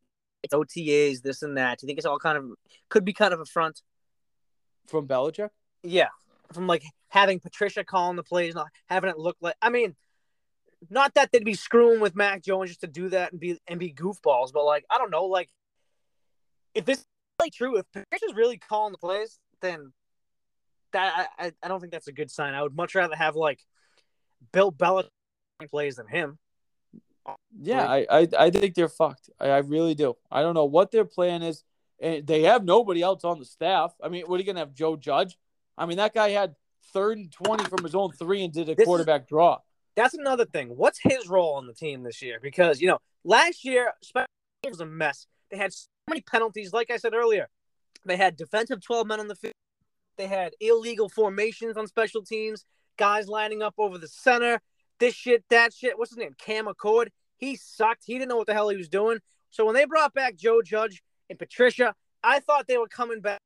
it's 0.43 0.53
OTAs, 0.53 1.21
this 1.21 1.41
and 1.41 1.57
that? 1.57 1.79
Do 1.79 1.85
you 1.85 1.87
think 1.87 1.97
it's 1.97 2.05
all 2.05 2.19
kind 2.19 2.37
of 2.37 2.45
could 2.89 3.03
be 3.03 3.13
kind 3.13 3.33
of 3.33 3.39
a 3.39 3.45
front? 3.45 3.81
From 4.87 5.07
Belichick? 5.07 5.49
Yeah, 5.83 6.09
from 6.53 6.67
like 6.67 6.83
having 7.09 7.39
Patricia 7.39 7.83
calling 7.83 8.15
the 8.15 8.23
plays, 8.23 8.55
not 8.55 8.67
having 8.87 9.09
it 9.09 9.17
look 9.17 9.35
like. 9.41 9.55
I 9.61 9.69
mean, 9.69 9.95
not 10.89 11.13
that 11.15 11.31
they'd 11.31 11.43
be 11.43 11.53
screwing 11.53 11.99
with 11.99 12.15
Mac 12.15 12.43
Jones 12.43 12.69
just 12.69 12.81
to 12.81 12.87
do 12.87 13.09
that 13.09 13.31
and 13.31 13.39
be 13.39 13.59
and 13.67 13.79
be 13.79 13.91
goofballs, 13.91 14.53
but 14.53 14.65
like 14.65 14.85
I 14.89 14.97
don't 14.97 15.11
know, 15.11 15.25
like 15.25 15.49
if 16.73 16.85
this 16.85 16.99
is 16.99 17.05
really 17.39 17.51
true, 17.51 17.77
if 17.77 17.85
Patricia's 17.91 18.35
really 18.35 18.57
calling 18.57 18.91
the 18.91 18.97
plays, 18.97 19.39
then 19.61 19.91
that 20.93 21.29
I, 21.37 21.51
I 21.61 21.67
don't 21.67 21.79
think 21.79 21.91
that's 21.91 22.07
a 22.07 22.13
good 22.13 22.31
sign. 22.31 22.53
I 22.53 22.61
would 22.61 22.75
much 22.75 22.95
rather 22.95 23.15
have 23.15 23.35
like 23.35 23.59
Bill 24.51 24.71
Belichick 24.71 25.09
plays 25.69 25.95
than 25.95 26.07
him. 26.07 26.37
Yeah, 27.59 27.87
I, 27.87 28.05
I, 28.09 28.27
I 28.37 28.49
think 28.51 28.75
they're 28.75 28.87
fucked. 28.89 29.29
I, 29.39 29.49
I 29.49 29.57
really 29.59 29.95
do. 29.95 30.15
I 30.31 30.41
don't 30.41 30.53
know 30.53 30.65
what 30.65 30.91
their 30.91 31.05
plan 31.05 31.41
is. 31.41 31.63
And 31.99 32.27
they 32.27 32.43
have 32.43 32.63
nobody 32.65 33.01
else 33.01 33.23
on 33.23 33.39
the 33.39 33.45
staff. 33.45 33.93
I 34.03 34.09
mean, 34.09 34.25
what 34.25 34.35
are 34.35 34.39
you 34.39 34.45
gonna 34.45 34.59
have 34.59 34.73
Joe 34.73 34.95
Judge? 34.95 35.37
I 35.77 35.85
mean, 35.85 35.97
that 35.97 36.13
guy 36.13 36.29
had 36.29 36.55
third 36.93 37.17
and 37.17 37.31
twenty 37.31 37.63
from 37.63 37.83
his 37.83 37.95
own 37.95 38.11
three 38.11 38.43
and 38.43 38.53
did 38.53 38.69
a 38.69 38.75
This 38.75 38.83
is- 38.83 38.85
quarterback 38.85 39.27
draw. 39.27 39.59
That's 39.95 40.13
another 40.13 40.43
thing. 40.43 40.75
What's 40.75 40.99
his 41.01 41.29
role 41.29 41.53
on 41.53 41.67
the 41.67 41.73
team 41.73 42.03
this 42.03 42.21
year? 42.21 42.39
Because 42.41 42.81
you 42.81 42.87
know, 42.87 42.99
last 43.23 43.63
year 43.63 43.93
teams 44.03 44.73
was 44.77 44.81
a 44.81 44.85
mess. 44.85 45.25
They 45.49 45.57
had 45.57 45.71
many 46.07 46.21
penalties. 46.21 46.73
Like 46.73 46.91
I 46.91 46.97
said 46.97 47.13
earlier, 47.13 47.47
they 48.05 48.17
had 48.17 48.35
defensive 48.35 48.81
twelve 48.81 49.07
men 49.07 49.19
on 49.19 49.27
the 49.27 49.35
field. 49.35 49.53
They 50.17 50.27
had 50.27 50.53
illegal 50.59 51.09
formations 51.09 51.77
on 51.77 51.87
special 51.87 52.23
teams. 52.23 52.65
Guys 52.97 53.27
lining 53.27 53.61
up 53.61 53.73
over 53.77 53.97
the 53.97 54.07
center. 54.07 54.61
This 54.99 55.13
shit, 55.13 55.43
that 55.49 55.73
shit. 55.73 55.97
What's 55.97 56.11
his 56.11 56.17
name? 56.17 56.35
Cam 56.37 56.65
Achord. 56.65 57.07
He 57.37 57.57
sucked. 57.57 58.03
He 58.05 58.13
didn't 58.13 58.29
know 58.29 58.37
what 58.37 58.47
the 58.47 58.53
hell 58.53 58.69
he 58.69 58.77
was 58.77 58.87
doing. 58.87 59.19
So 59.49 59.65
when 59.65 59.75
they 59.75 59.85
brought 59.85 60.13
back 60.13 60.37
Joe 60.37 60.61
Judge 60.61 61.03
and 61.29 61.37
Patricia, 61.37 61.93
I 62.23 62.39
thought 62.39 62.67
they 62.67 62.77
were 62.77 62.87
coming 62.87 63.19
back. 63.19 63.39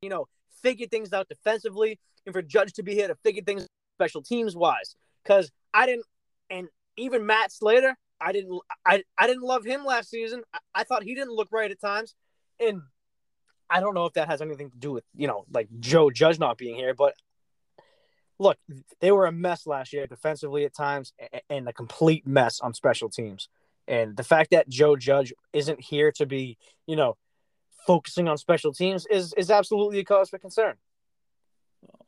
You 0.00 0.08
know, 0.08 0.28
figure 0.62 0.86
things 0.86 1.12
out 1.12 1.28
defensively, 1.28 1.98
and 2.24 2.32
for 2.32 2.42
Judge 2.42 2.72
to 2.74 2.82
be 2.82 2.94
here 2.94 3.08
to 3.08 3.14
figure 3.16 3.42
things 3.42 3.66
special 3.98 4.22
teams 4.22 4.56
wise. 4.56 4.96
Because 5.22 5.52
I 5.74 5.86
didn't, 5.86 6.06
and 6.50 6.68
even 6.96 7.26
Matt 7.26 7.52
Slater, 7.52 7.96
I 8.24 8.32
didn't, 8.32 8.60
I, 8.86 9.02
I 9.18 9.26
didn't 9.26 9.42
love 9.42 9.64
him 9.64 9.84
last 9.84 10.10
season. 10.10 10.42
I, 10.52 10.58
I 10.74 10.84
thought 10.84 11.02
he 11.02 11.14
didn't 11.14 11.34
look 11.34 11.48
right 11.50 11.70
at 11.70 11.80
times, 11.80 12.14
and 12.60 12.82
I 13.68 13.80
don't 13.80 13.94
know 13.94 14.06
if 14.06 14.14
that 14.14 14.28
has 14.28 14.42
anything 14.42 14.70
to 14.70 14.78
do 14.78 14.92
with 14.92 15.04
you 15.16 15.26
know 15.26 15.44
like 15.52 15.68
Joe 15.80 16.10
Judge 16.10 16.38
not 16.38 16.58
being 16.58 16.76
here, 16.76 16.94
but 16.94 17.14
look, 18.38 18.58
they 19.00 19.12
were 19.12 19.26
a 19.26 19.32
mess 19.32 19.66
last 19.66 19.92
year 19.92 20.06
defensively 20.06 20.64
at 20.64 20.74
times, 20.74 21.12
and 21.48 21.68
a 21.68 21.72
complete 21.72 22.26
mess 22.26 22.60
on 22.60 22.74
special 22.74 23.08
teams. 23.08 23.48
And 23.88 24.16
the 24.16 24.24
fact 24.24 24.50
that 24.50 24.68
Joe 24.68 24.96
Judge 24.96 25.32
isn't 25.52 25.80
here 25.80 26.12
to 26.12 26.26
be, 26.26 26.56
you 26.86 26.96
know, 26.96 27.16
focusing 27.86 28.28
on 28.28 28.38
special 28.38 28.72
teams 28.72 29.06
is 29.06 29.32
is 29.34 29.50
absolutely 29.50 29.98
a 29.98 30.04
cause 30.04 30.30
for 30.30 30.38
concern. 30.38 30.76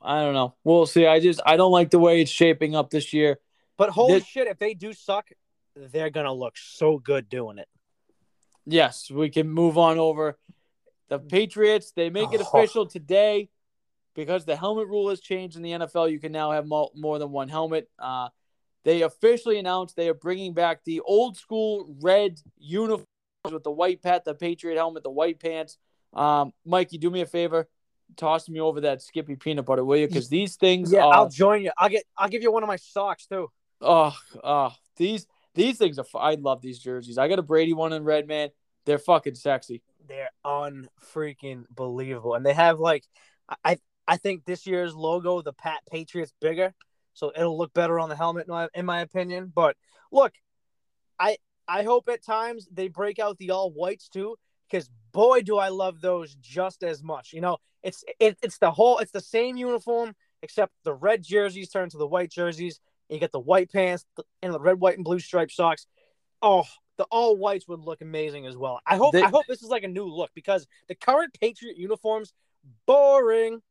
I 0.00 0.20
don't 0.20 0.34
know. 0.34 0.54
We'll 0.62 0.86
see. 0.86 1.06
I 1.06 1.18
just 1.20 1.40
I 1.46 1.56
don't 1.56 1.72
like 1.72 1.90
the 1.90 1.98
way 1.98 2.20
it's 2.20 2.30
shaping 2.30 2.76
up 2.76 2.90
this 2.90 3.12
year. 3.12 3.38
But 3.76 3.90
holy 3.90 4.14
This- 4.14 4.26
shit, 4.26 4.46
if 4.46 4.58
they 4.58 4.74
do 4.74 4.92
suck, 4.92 5.28
they're 5.76 6.10
gonna 6.10 6.32
look 6.32 6.56
so 6.56 6.98
good 6.98 7.28
doing 7.28 7.58
it. 7.58 7.68
Yes, 8.66 9.10
we 9.10 9.30
can 9.30 9.48
move 9.48 9.76
on 9.76 9.98
over. 9.98 10.38
The 11.08 11.18
Patriots, 11.18 11.92
they 11.92 12.10
make 12.10 12.32
it 12.32 12.40
Oh. 12.40 12.44
official 12.48 12.86
today 12.86 13.50
because 14.14 14.44
the 14.44 14.56
helmet 14.56 14.88
rule 14.88 15.10
has 15.10 15.20
changed 15.20 15.56
in 15.56 15.62
the 15.62 15.72
NFL. 15.72 16.08
You 16.08 16.18
can 16.18 16.32
now 16.32 16.52
have 16.52 16.66
more 16.66 17.18
than 17.18 17.30
one 17.30 17.48
helmet. 17.48 17.90
Uh, 17.98 18.30
they 18.84 19.02
officially 19.02 19.58
announced 19.58 19.96
they 19.96 20.08
are 20.08 20.14
bringing 20.14 20.54
back 20.54 20.84
the 20.84 21.00
old 21.00 21.36
school 21.36 21.94
red 22.00 22.40
uniforms 22.58 23.06
with 23.50 23.64
the 23.64 23.70
white 23.70 24.02
pat, 24.02 24.24
the 24.24 24.34
Patriot 24.34 24.76
helmet, 24.76 25.02
the 25.02 25.10
white 25.10 25.40
pants. 25.40 25.78
Um, 26.12 26.52
Mikey, 26.64 26.98
do 26.98 27.10
me 27.10 27.20
a 27.20 27.26
favor, 27.26 27.68
toss 28.16 28.48
me 28.48 28.60
over 28.60 28.80
that 28.82 29.02
Skippy 29.02 29.36
peanut 29.36 29.66
butter, 29.66 29.84
will 29.84 29.96
you? 29.96 30.06
Because 30.06 30.28
these 30.28 30.56
things 30.56 30.92
Yeah, 30.92 31.04
are 31.04 31.14
I'll 31.14 31.28
join 31.28 31.62
you. 31.62 31.72
I'll 31.76 31.88
get 31.88 32.04
I'll 32.16 32.28
give 32.28 32.42
you 32.42 32.52
one 32.52 32.62
of 32.62 32.68
my 32.68 32.76
socks 32.76 33.26
too. 33.26 33.50
Oh, 33.80 34.16
oh, 34.42 34.72
these 34.96 35.26
these 35.54 35.78
things 35.78 35.98
are. 35.98 36.06
I 36.14 36.34
love 36.34 36.60
these 36.60 36.78
jerseys. 36.78 37.18
I 37.18 37.28
got 37.28 37.38
a 37.38 37.42
Brady 37.42 37.72
one 37.72 37.92
in 37.92 38.04
red, 38.04 38.26
man. 38.26 38.50
They're 38.86 38.98
fucking 38.98 39.34
sexy. 39.34 39.82
They're 40.06 40.30
unfreaking 40.44 41.64
believable, 41.70 42.34
and 42.34 42.44
they 42.44 42.52
have 42.52 42.78
like 42.78 43.04
I 43.64 43.78
I 44.06 44.16
think 44.16 44.44
this 44.44 44.66
year's 44.66 44.94
logo, 44.94 45.42
the 45.42 45.52
Pat 45.52 45.80
Patriots, 45.90 46.32
bigger, 46.40 46.74
so 47.14 47.32
it'll 47.34 47.56
look 47.56 47.72
better 47.72 47.98
on 47.98 48.08
the 48.08 48.16
helmet, 48.16 48.46
in 48.46 48.52
my, 48.52 48.68
in 48.74 48.84
my 48.84 49.00
opinion. 49.00 49.50
But 49.54 49.76
look, 50.12 50.32
I 51.18 51.38
I 51.66 51.84
hope 51.84 52.08
at 52.08 52.24
times 52.24 52.68
they 52.70 52.88
break 52.88 53.18
out 53.18 53.38
the 53.38 53.52
all 53.52 53.70
whites 53.70 54.08
too, 54.08 54.36
because 54.70 54.90
boy, 55.12 55.42
do 55.42 55.56
I 55.56 55.68
love 55.68 56.00
those 56.00 56.34
just 56.34 56.82
as 56.82 57.02
much. 57.02 57.32
You 57.32 57.40
know, 57.40 57.58
it's 57.82 58.04
it, 58.20 58.36
it's 58.42 58.58
the 58.58 58.70
whole 58.70 58.98
it's 58.98 59.12
the 59.12 59.20
same 59.20 59.56
uniform 59.56 60.14
except 60.42 60.72
the 60.84 60.92
red 60.92 61.22
jerseys 61.22 61.70
turn 61.70 61.88
to 61.90 61.96
the 61.98 62.06
white 62.06 62.30
jerseys. 62.30 62.80
You 63.14 63.20
get 63.20 63.32
the 63.32 63.40
white 63.40 63.70
pants 63.72 64.04
and 64.42 64.52
the 64.52 64.60
red, 64.60 64.80
white, 64.80 64.96
and 64.96 65.04
blue 65.04 65.20
striped 65.20 65.52
socks. 65.52 65.86
Oh, 66.42 66.64
the 66.96 67.04
all 67.04 67.36
whites 67.36 67.66
would 67.68 67.80
look 67.80 68.02
amazing 68.02 68.46
as 68.46 68.56
well. 68.56 68.80
I 68.86 68.96
hope 68.96 69.12
They- 69.12 69.22
I 69.22 69.28
hope 69.28 69.46
this 69.46 69.62
is 69.62 69.68
like 69.70 69.84
a 69.84 69.88
new 69.88 70.06
look 70.06 70.30
because 70.34 70.66
the 70.88 70.94
current 70.94 71.32
Patriot 71.40 71.76
uniforms 71.76 72.32
boring. 72.86 73.62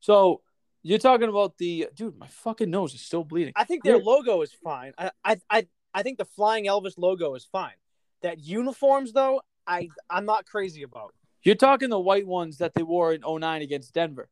So 0.00 0.42
you're 0.82 0.98
talking 0.98 1.28
about 1.28 1.56
the 1.58 1.88
dude. 1.94 2.16
My 2.18 2.26
fucking 2.28 2.70
nose 2.70 2.94
is 2.94 3.00
still 3.02 3.24
bleeding. 3.24 3.52
I 3.56 3.64
think 3.64 3.84
their 3.84 3.96
Yeah. 3.96 4.02
logo 4.04 4.42
is 4.42 4.52
fine. 4.52 4.92
I, 4.98 5.10
I 5.24 5.40
I 5.50 5.68
I 5.94 6.02
think 6.02 6.18
the 6.18 6.24
Flying 6.24 6.66
Elvis 6.66 6.94
logo 6.96 7.34
is 7.34 7.44
fine. 7.44 7.74
That 8.22 8.38
uniforms 8.38 9.12
though, 9.12 9.42
I 9.66 9.88
I'm 10.08 10.24
not 10.26 10.46
crazy 10.46 10.82
about. 10.82 11.14
You're 11.42 11.54
talking 11.54 11.88
the 11.88 11.98
white 11.98 12.26
ones 12.26 12.58
that 12.58 12.74
they 12.74 12.82
wore 12.82 13.12
in 13.14 13.22
09 13.22 13.62
against 13.62 13.94
Denver. 13.94 14.28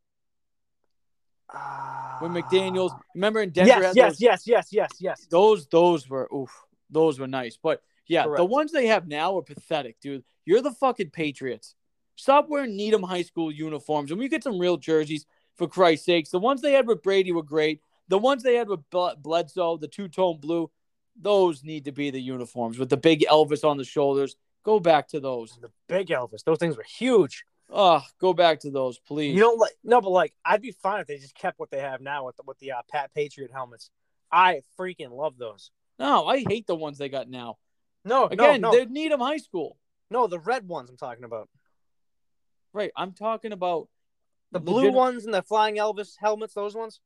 When 2.20 2.32
McDaniels, 2.32 2.98
remember 3.14 3.40
in 3.40 3.50
Denver? 3.50 3.72
Ah. 3.74 3.80
Yes, 3.80 3.94
yes, 3.94 4.12
those, 4.12 4.20
yes, 4.20 4.46
yes, 4.46 4.68
yes, 4.72 4.90
yes. 5.00 5.26
Those 5.30 5.66
those 5.68 6.08
were 6.08 6.28
oof. 6.34 6.50
Those 6.90 7.18
were 7.18 7.26
nice. 7.26 7.58
But 7.62 7.82
yeah, 8.06 8.26
the 8.36 8.44
ones 8.44 8.72
they 8.72 8.86
have 8.86 9.06
now 9.06 9.38
are 9.38 9.42
pathetic, 9.42 10.00
dude. 10.00 10.24
You're 10.44 10.62
the 10.62 10.72
fucking 10.72 11.10
Patriots. 11.10 11.74
Stop 12.16 12.48
wearing 12.48 12.76
Needham 12.76 13.02
High 13.02 13.22
School 13.22 13.52
uniforms. 13.52 14.10
And 14.10 14.18
we 14.18 14.28
get 14.28 14.42
some 14.42 14.58
real 14.58 14.76
jerseys 14.76 15.24
for 15.56 15.68
Christ's 15.68 16.06
sakes. 16.06 16.30
The 16.30 16.38
ones 16.38 16.60
they 16.60 16.72
had 16.72 16.86
with 16.86 17.02
Brady 17.02 17.32
were 17.32 17.42
great. 17.42 17.80
The 18.08 18.18
ones 18.18 18.42
they 18.42 18.54
had 18.54 18.68
with 18.68 18.80
Bledsoe, 18.90 19.76
the 19.76 19.88
two 19.88 20.08
tone 20.08 20.38
blue, 20.40 20.70
those 21.20 21.62
need 21.62 21.84
to 21.84 21.92
be 21.92 22.10
the 22.10 22.20
uniforms 22.20 22.78
with 22.78 22.88
the 22.88 22.96
big 22.96 23.24
Elvis 23.30 23.62
on 23.62 23.76
the 23.76 23.84
shoulders. 23.84 24.36
Go 24.64 24.80
back 24.80 25.08
to 25.08 25.20
those. 25.20 25.58
The 25.60 25.70
big 25.88 26.08
Elvis. 26.08 26.42
Those 26.44 26.58
things 26.58 26.76
were 26.76 26.84
huge. 26.84 27.44
Oh, 27.70 28.02
go 28.20 28.32
back 28.32 28.60
to 28.60 28.70
those, 28.70 28.98
please. 28.98 29.34
You 29.34 29.40
don't 29.40 29.58
like 29.58 29.72
no, 29.84 30.00
but 30.00 30.10
like 30.10 30.32
I'd 30.44 30.62
be 30.62 30.72
fine 30.72 31.00
if 31.00 31.06
they 31.06 31.18
just 31.18 31.34
kept 31.34 31.58
what 31.58 31.70
they 31.70 31.80
have 31.80 32.00
now 32.00 32.24
with 32.26 32.36
the, 32.36 32.42
with 32.46 32.58
the 32.60 32.72
uh, 32.72 32.82
Pat 32.90 33.12
Patriot 33.14 33.50
helmets. 33.52 33.90
I 34.32 34.62
freaking 34.78 35.10
love 35.10 35.36
those. 35.38 35.70
no, 35.98 36.26
I 36.26 36.44
hate 36.48 36.66
the 36.66 36.74
ones 36.74 36.98
they 36.98 37.08
got 37.08 37.28
now. 37.28 37.58
No, 38.04 38.26
Again, 38.26 38.60
no, 38.62 38.70
no, 38.70 38.76
they 38.78 38.84
need 38.86 39.12
them 39.12 39.20
High 39.20 39.36
School. 39.38 39.76
no. 40.10 40.26
The 40.26 40.38
red 40.38 40.66
ones 40.66 40.88
I'm 40.88 40.96
talking 40.96 41.24
about. 41.24 41.48
Right. 42.72 42.90
I'm 42.96 43.12
talking 43.12 43.52
about 43.52 43.88
The 44.52 44.60
blue 44.60 44.76
legit- 44.84 44.94
ones 44.94 45.24
and 45.24 45.34
the 45.34 45.42
Flying 45.42 45.76
Elvis 45.76 46.12
helmets. 46.18 46.54
Those 46.54 46.74
ones. 46.74 47.00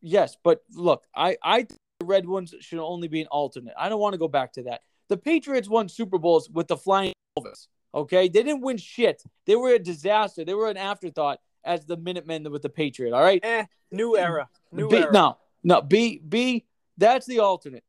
Yes, 0.00 0.36
but 0.42 0.62
look, 0.72 1.04
I 1.14 1.36
I 1.42 1.56
think 1.58 1.78
the 2.00 2.06
red 2.06 2.26
ones 2.26 2.54
should 2.60 2.78
only 2.78 3.08
be 3.08 3.20
an 3.22 3.26
alternate. 3.28 3.74
I 3.78 3.88
don't 3.88 4.00
want 4.00 4.12
to 4.14 4.18
go 4.18 4.28
back 4.28 4.52
to 4.54 4.62
that. 4.64 4.82
The 5.08 5.16
Patriots 5.16 5.68
won 5.68 5.88
Super 5.88 6.18
Bowls 6.18 6.48
with 6.50 6.68
the 6.68 6.76
flying 6.76 7.12
Elvis. 7.38 7.66
Okay, 7.96 8.28
they 8.28 8.42
didn't 8.42 8.60
win 8.60 8.76
shit. 8.76 9.22
They 9.46 9.56
were 9.56 9.70
a 9.74 9.78
disaster. 9.78 10.44
They 10.44 10.54
were 10.54 10.68
an 10.68 10.76
afterthought 10.76 11.40
as 11.64 11.84
the 11.86 11.96
Minutemen 11.96 12.50
with 12.52 12.62
the 12.62 12.68
Patriot. 12.68 13.14
All 13.14 13.22
right, 13.22 13.40
Eh, 13.42 13.64
new 13.90 14.16
era. 14.18 14.48
New 14.70 14.88
B, 14.90 14.98
era. 14.98 15.10
no, 15.12 15.38
no. 15.64 15.80
B 15.82 16.20
B. 16.26 16.66
That's 16.98 17.26
the 17.26 17.40
alternate. 17.40 17.84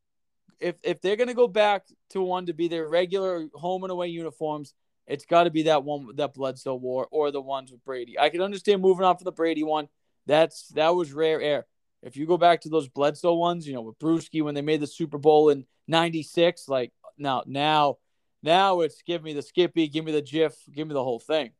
If 0.59 0.75
if 0.81 1.01
they're 1.01 1.17
gonna 1.17 1.33
go 1.33 1.47
back 1.47 1.83
to 2.11 2.21
one 2.21 2.45
to 2.45 2.53
be 2.53 2.67
their 2.69 2.87
regular 2.87 3.47
home 3.53 3.83
and 3.83 3.91
away 3.91 4.07
uniforms, 4.07 4.73
it's 5.07 5.25
got 5.25 5.43
to 5.43 5.49
be 5.51 5.63
that 5.63 5.83
one 5.83 6.07
that 6.15 6.33
Bledsoe 6.33 6.75
wore 6.75 7.07
or 7.11 7.31
the 7.31 7.41
ones 7.41 7.71
with 7.71 7.83
Brady. 7.83 8.17
I 8.17 8.29
can 8.29 8.41
understand 8.41 8.81
moving 8.81 9.05
on 9.05 9.17
from 9.17 9.25
the 9.25 9.31
Brady 9.31 9.63
one. 9.63 9.87
That's 10.25 10.69
that 10.69 10.95
was 10.95 11.11
rare 11.13 11.41
air. 11.41 11.65
If 12.01 12.15
you 12.15 12.25
go 12.25 12.37
back 12.37 12.61
to 12.61 12.69
those 12.69 12.87
Bledsoe 12.87 13.33
ones, 13.35 13.67
you 13.67 13.73
know, 13.73 13.81
with 13.81 13.99
Brewski 13.99 14.41
when 14.41 14.55
they 14.55 14.61
made 14.61 14.79
the 14.79 14.87
Super 14.87 15.17
Bowl 15.17 15.49
in 15.49 15.65
'96, 15.87 16.67
like 16.69 16.91
now, 17.17 17.43
now, 17.45 17.97
now 18.43 18.81
it's 18.81 19.01
give 19.01 19.23
me 19.23 19.33
the 19.33 19.41
Skippy, 19.41 19.87
give 19.87 20.05
me 20.05 20.11
the 20.11 20.21
GIF, 20.21 20.55
give 20.73 20.87
me 20.87 20.93
the 20.93 21.03
whole 21.03 21.19
thing. 21.19 21.51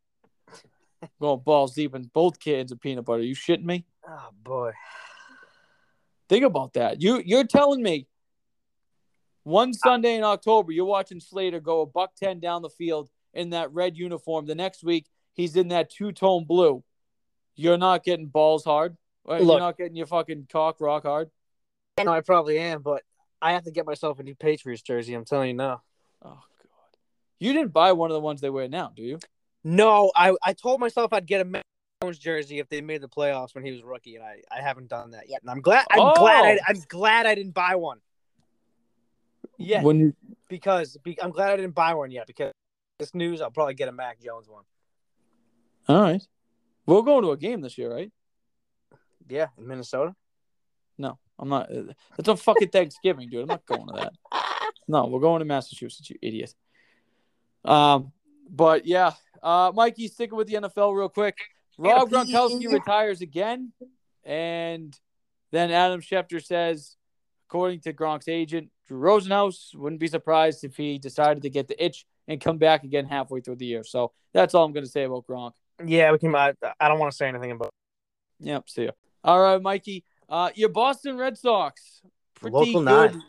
Going 1.21 1.41
balls 1.41 1.73
deep 1.73 1.95
in 1.95 2.09
both 2.13 2.39
cans 2.39 2.71
of 2.71 2.81
peanut 2.81 3.05
butter. 3.05 3.21
you 3.21 3.35
shitting 3.35 3.65
me? 3.65 3.85
Oh 4.07 4.29
boy. 4.43 4.71
Think 6.29 6.43
about 6.43 6.73
that. 6.73 7.01
You 7.01 7.21
you're 7.25 7.45
telling 7.45 7.81
me 7.81 8.07
one 9.43 9.73
Sunday 9.73 10.15
in 10.15 10.23
October 10.23 10.71
you're 10.71 10.85
watching 10.85 11.19
Slater 11.19 11.59
go 11.59 11.81
a 11.81 11.85
buck 11.85 12.15
ten 12.15 12.39
down 12.39 12.61
the 12.61 12.69
field 12.69 13.09
in 13.33 13.51
that 13.51 13.71
red 13.73 13.95
uniform. 13.95 14.45
The 14.45 14.55
next 14.55 14.83
week 14.83 15.05
he's 15.33 15.55
in 15.55 15.69
that 15.69 15.89
two 15.89 16.11
tone 16.11 16.45
blue. 16.45 16.83
You're 17.55 17.77
not 17.77 18.03
getting 18.03 18.27
balls 18.27 18.63
hard. 18.63 18.97
Right? 19.25 19.43
You're 19.43 19.59
not 19.59 19.77
getting 19.77 19.95
your 19.95 20.07
fucking 20.07 20.47
cock 20.51 20.79
rock 20.79 21.03
hard. 21.03 21.29
No, 22.03 22.11
I 22.11 22.21
probably 22.21 22.59
am, 22.59 22.81
but 22.81 23.03
I 23.41 23.53
have 23.53 23.63
to 23.63 23.71
get 23.71 23.85
myself 23.85 24.19
a 24.19 24.23
new 24.23 24.35
Patriots 24.35 24.81
jersey. 24.81 25.13
I'm 25.13 25.25
telling 25.25 25.49
you 25.49 25.55
now. 25.55 25.81
Oh. 26.23 26.39
You 27.39 27.53
didn't 27.53 27.73
buy 27.73 27.91
one 27.91 28.09
of 28.09 28.13
the 28.15 28.19
ones 28.19 28.41
they 28.41 28.49
wear 28.49 28.67
now, 28.67 28.91
do 28.95 29.03
you? 29.03 29.19
No, 29.63 30.11
I, 30.15 30.33
I 30.43 30.53
told 30.53 30.79
myself 30.79 31.13
I'd 31.13 31.25
get 31.27 31.41
a 31.41 31.45
Mac 31.45 31.63
Jones 32.01 32.17
jersey 32.17 32.59
if 32.59 32.69
they 32.69 32.81
made 32.81 33.01
the 33.01 33.09
playoffs 33.09 33.53
when 33.53 33.63
he 33.65 33.71
was 33.71 33.83
rookie, 33.83 34.15
and 34.15 34.23
I, 34.23 34.41
I 34.51 34.61
haven't 34.61 34.87
done 34.89 35.11
that 35.11 35.29
yet. 35.29 35.41
And 35.41 35.49
I'm 35.49 35.61
glad 35.61 35.85
I'm 35.91 35.99
Oh. 35.99 36.13
glad 36.15 36.45
I, 36.45 36.59
I'm 36.67 36.81
glad 36.87 37.25
I 37.25 37.35
didn't 37.35 37.53
buy 37.53 37.75
one. 37.75 37.99
Yeah, 39.59 39.81
When 39.81 39.99
you 39.99 40.15
because 40.49 40.97
be, 41.03 41.19
I'm 41.21 41.31
glad 41.31 41.51
I 41.51 41.55
didn't 41.57 41.73
buy 41.75 41.93
one 41.95 42.11
yet 42.11 42.27
because 42.27 42.51
this 42.99 43.13
news 43.15 43.41
I'll 43.41 43.51
probably 43.51 43.73
get 43.73 43.87
a 43.89 43.91
Mac 43.91 44.21
Jones 44.21 44.47
one. 44.47 44.63
all 45.87 46.01
right. 46.01 46.21
We're 46.85 47.01
going 47.01 47.23
to 47.23 47.31
a 47.31 47.37
game 47.37 47.61
this 47.61 47.77
year, 47.77 47.91
right? 47.93 48.11
Yeah, 49.27 49.47
in 49.57 49.67
Minnesota. 49.67 50.15
No, 50.97 51.17
I'm 51.37 51.49
not. 51.49 51.69
uh, 51.75 51.93
That's 52.15 52.29
on 52.29 52.37
fucking 52.37 52.69
Thanksgiving, 52.69 53.29
dude. 53.29 53.41
I'm 53.43 53.47
not 53.49 53.65
going 53.65 53.87
to 53.87 53.93
that. 53.93 54.13
No, 54.89 55.05
we're 55.07 55.19
going 55.19 55.39
to 55.39 55.45
Massachusetts, 55.45 56.09
you 56.09 56.15
idiot. 56.21 56.53
Um, 57.67 58.11
but 58.49 58.85
yeah, 58.85 59.11
uh, 59.43 59.71
Mikey, 59.75 60.07
sticking 60.07 60.37
with 60.37 60.47
the 60.47 60.55
NFL 60.55 60.95
real 60.95 61.09
quick. 61.09 61.37
Rob 61.77 62.11
Yeah, 62.11 62.23
Gronkowski 62.23 62.71
retires 62.71 63.21
again, 63.21 63.71
and 64.23 64.97
then 65.51 65.71
Adam 65.71 66.01
Schefter 66.01 66.43
says, 66.43 66.95
according 67.47 67.81
to 67.81 67.93
Gronk's 67.93 68.27
agent 68.27 68.69
Drew 68.87 68.99
Rosenhaus, 68.99 69.75
wouldn't 69.75 69.99
be 69.99 70.07
surprised 70.07 70.63
if 70.63 70.75
he 70.77 70.97
decided 70.97 71.43
to 71.43 71.49
get 71.49 71.67
the 71.67 71.83
itch 71.83 72.05
and 72.27 72.41
come 72.41 72.57
back 72.57 72.83
again 72.83 73.05
halfway 73.05 73.41
through 73.41 73.57
the 73.57 73.65
year. 73.65 73.83
So 73.83 74.11
that's 74.33 74.55
all 74.55 74.65
I'm 74.65 74.73
going 74.73 74.85
to 74.85 74.91
say 74.91 75.03
about 75.03 75.27
Gronk. 75.27 75.53
Yeah, 75.85 76.11
we 76.11 76.17
can. 76.17 76.33
I, 76.35 76.53
I 76.79 76.87
don't 76.87 76.99
want 76.99 77.11
to 77.11 77.15
say 77.15 77.27
anything 77.27 77.51
about 77.51 77.69
Yep, 78.39 78.69
see 78.69 78.85
ya. 78.85 78.91
All 79.23 79.39
right, 79.41 79.61
Mikey. 79.61 80.03
Uh, 80.29 80.49
your 80.55 80.69
Boston 80.69 81.17
Red 81.17 81.37
Sox, 81.37 82.01
pretty 82.35 82.55
Local 82.55 82.73
good. 82.73 82.85
nine. 82.85 83.23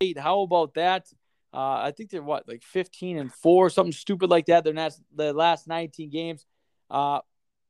Eight. 0.00 0.18
How 0.18 0.40
about 0.40 0.74
that? 0.74 1.06
Uh, 1.52 1.82
I 1.82 1.92
think 1.96 2.10
they're 2.10 2.22
what, 2.22 2.46
like 2.46 2.62
fifteen 2.62 3.18
and 3.18 3.32
four, 3.32 3.70
something 3.70 3.92
stupid 3.92 4.30
like 4.30 4.46
that. 4.46 4.64
Their 4.64 4.74
last, 4.74 5.02
the 5.14 5.32
last 5.32 5.66
nineteen 5.66 6.10
games. 6.10 6.46
Uh, 6.88 7.20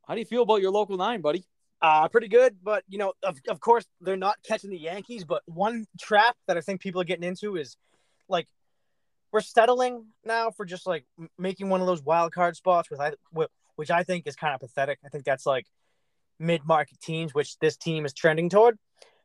how 0.06 0.14
do 0.14 0.18
you 0.20 0.26
feel 0.26 0.42
about 0.42 0.60
your 0.60 0.70
local 0.70 0.96
nine, 0.96 1.20
buddy? 1.20 1.44
Uh, 1.82 2.06
pretty 2.08 2.28
good, 2.28 2.56
but 2.62 2.84
you 2.88 2.98
know, 2.98 3.14
of, 3.22 3.38
of 3.48 3.58
course, 3.60 3.86
they're 4.02 4.16
not 4.16 4.36
catching 4.46 4.68
the 4.68 4.78
Yankees. 4.78 5.24
But 5.24 5.42
one 5.46 5.86
trap 5.98 6.36
that 6.46 6.58
I 6.58 6.60
think 6.60 6.82
people 6.82 7.00
are 7.00 7.04
getting 7.04 7.24
into 7.24 7.56
is 7.56 7.76
like 8.28 8.46
we're 9.32 9.40
settling 9.40 10.06
now 10.24 10.50
for 10.50 10.66
just 10.66 10.86
like 10.86 11.06
making 11.38 11.70
one 11.70 11.80
of 11.80 11.86
those 11.86 12.02
wild 12.02 12.32
card 12.32 12.56
spots, 12.56 12.90
with 12.90 13.00
I 13.00 13.12
which 13.76 13.90
I 13.90 14.02
think 14.02 14.26
is 14.26 14.36
kind 14.36 14.54
of 14.54 14.60
pathetic. 14.60 14.98
I 15.06 15.08
think 15.08 15.24
that's 15.24 15.46
like 15.46 15.66
mid 16.38 16.66
market 16.66 17.00
teams, 17.00 17.32
which 17.32 17.58
this 17.60 17.78
team 17.78 18.04
is 18.04 18.12
trending 18.12 18.50
toward. 18.50 18.78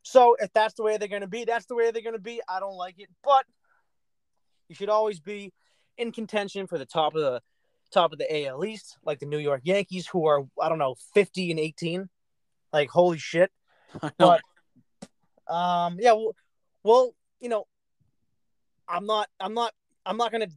So 0.03 0.37
if 0.39 0.53
that's 0.53 0.75
the 0.75 0.83
way 0.83 0.95
they're 0.95 1.09
going 1.09 1.23
to 1.23 1.27
be, 1.27 1.43
that's 1.43 1.65
the 1.65 1.75
way 1.75 1.91
they're 1.91 2.01
going 2.01 2.13
to 2.13 2.19
be. 2.19 2.39
I 2.47 2.61
don't 2.61 2.77
like 2.77 2.99
it, 2.99 3.09
but 3.21 3.45
you 4.67 4.75
should 4.75 4.89
always 4.89 5.19
be 5.19 5.53
in 5.97 6.11
contention 6.11 6.67
for 6.67 6.77
the 6.77 6.85
top 6.85 7.15
of 7.15 7.21
the 7.21 7.41
top 7.91 8.11
of 8.11 8.17
the 8.17 8.45
AL 8.45 8.65
East, 8.65 8.97
like 9.05 9.19
the 9.19 9.25
New 9.25 9.37
York 9.37 9.61
Yankees, 9.63 10.07
who 10.07 10.25
are 10.25 10.43
I 10.61 10.69
don't 10.69 10.79
know 10.79 10.95
fifty 11.13 11.51
and 11.51 11.59
eighteen. 11.59 12.09
Like 12.73 12.89
holy 12.89 13.17
shit! 13.17 13.51
But 14.17 14.41
um, 15.47 15.97
yeah, 15.99 16.13
well, 16.13 16.35
well, 16.83 17.15
you 17.39 17.49
know, 17.49 17.65
I'm 18.87 19.05
not, 19.05 19.29
I'm 19.39 19.53
not, 19.53 19.73
I'm 20.05 20.17
not 20.17 20.31
gonna 20.31 20.47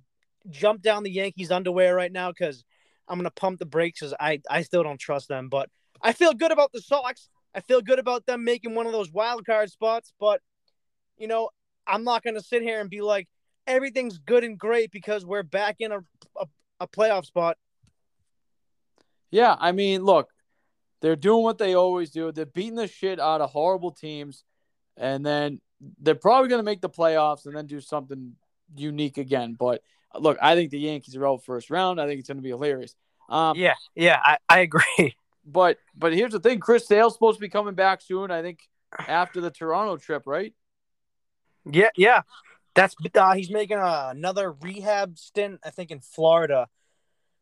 jump 0.51 0.83
down 0.83 1.03
the 1.03 1.11
Yankees' 1.11 1.51
underwear 1.51 1.95
right 1.95 2.13
now 2.13 2.31
because 2.31 2.65
I'm 3.07 3.19
gonna 3.19 3.31
pump 3.31 3.59
the 3.59 3.67
brakes 3.67 4.01
because 4.01 4.15
I, 4.19 4.41
I 4.51 4.63
still 4.63 4.83
don't 4.83 4.99
trust 4.99 5.29
them. 5.29 5.49
But 5.49 5.69
I 6.03 6.13
feel 6.13 6.33
good 6.33 6.53
about 6.53 6.73
the 6.73 6.81
Sox. 6.81 7.29
I 7.55 7.61
feel 7.61 7.81
good 7.81 7.99
about 7.99 8.27
them 8.27 8.45
making 8.45 8.75
one 8.75 8.87
of 8.87 8.93
those 8.93 9.13
wild 9.13 9.45
card 9.47 9.71
spots. 9.71 10.13
But 10.19 10.41
you 11.17 11.29
know, 11.29 11.51
I'm 11.87 12.05
not 12.05 12.23
gonna 12.23 12.43
sit 12.43 12.63
here 12.63 12.81
and 12.81 12.91
be 12.91 13.01
like 13.01 13.29
everything's 13.69 14.19
good 14.19 14.43
and 14.43 14.59
great 14.59 14.91
because 14.91 15.25
we're 15.25 15.45
back 15.45 15.77
in 15.79 15.93
a 15.93 15.99
a, 16.41 16.47
a 16.81 16.89
playoff 16.89 17.27
spot. 17.27 17.57
Yeah, 19.31 19.55
I 19.59 19.73
mean, 19.73 20.03
look, 20.03 20.31
they're 21.01 21.17
doing 21.17 21.45
what 21.45 21.59
they 21.59 21.75
always 21.75 22.11
do. 22.11 22.33
They're 22.33 22.47
beating 22.47 22.77
the 22.77 22.89
shit 22.89 23.21
out 23.21 23.41
of 23.41 23.51
horrible 23.51 23.93
teams, 23.93 24.43
and 24.97 25.25
then 25.25 25.61
they're 26.01 26.15
probably 26.15 26.49
going 26.49 26.61
to 26.61 26.65
make 26.65 26.81
the 26.81 26.89
playoffs 26.89 27.47
and 27.47 27.55
then 27.55 27.67
do 27.67 27.81
something 27.81 28.35
unique 28.75 29.19
again. 29.19 29.55
But 29.59 29.83
look, 30.19 30.39
I 30.41 30.55
think 30.55 30.71
the 30.71 30.81
Yankees 30.81 31.15
are 31.15 31.27
out 31.27 31.45
first 31.45 31.71
round. 31.71 32.01
I 32.01 32.07
think 32.07 32.21
it's 32.21 32.29
going 32.29 32.39
to 32.39 32.43
be 32.43 32.49
hilarious. 32.49 32.95
Um, 33.29 33.57
Yeah, 33.57 33.75
yeah, 33.95 34.19
I, 34.23 34.39
I 34.49 34.59
agree. 34.61 35.15
But 35.51 35.79
but 35.97 36.13
here's 36.13 36.33
the 36.33 36.41
thing: 36.41 36.61
Chris 36.61 36.87
Sale's 36.87 37.15
supposed 37.15 37.39
to 37.39 37.41
be 37.41 37.49
coming 37.49 37.75
back 37.75 38.03
soon. 38.03 38.31
I 38.31 38.43
think 38.43 38.69
after 38.99 39.41
the 39.41 39.51
Toronto 39.51 39.97
trip, 39.97 40.25
right? 40.27 40.53
Yeah, 41.65 41.89
yeah. 41.97 42.21
That's 42.79 42.95
uh, 43.15 43.35
he's 43.35 43.51
making 43.51 43.79
uh, 43.79 44.09
another 44.11 44.53
rehab 44.53 45.19
stint, 45.19 45.59
I 45.65 45.71
think, 45.71 45.91
in 45.91 45.99
Florida 45.99 46.69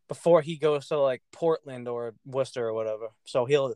before 0.08 0.40
he 0.40 0.56
goes 0.56 0.88
to 0.88 0.98
like 0.98 1.22
Portland 1.30 1.88
or 1.88 2.14
Worcester 2.24 2.66
or 2.66 2.72
whatever. 2.72 3.08
So 3.24 3.44
he'll 3.44 3.74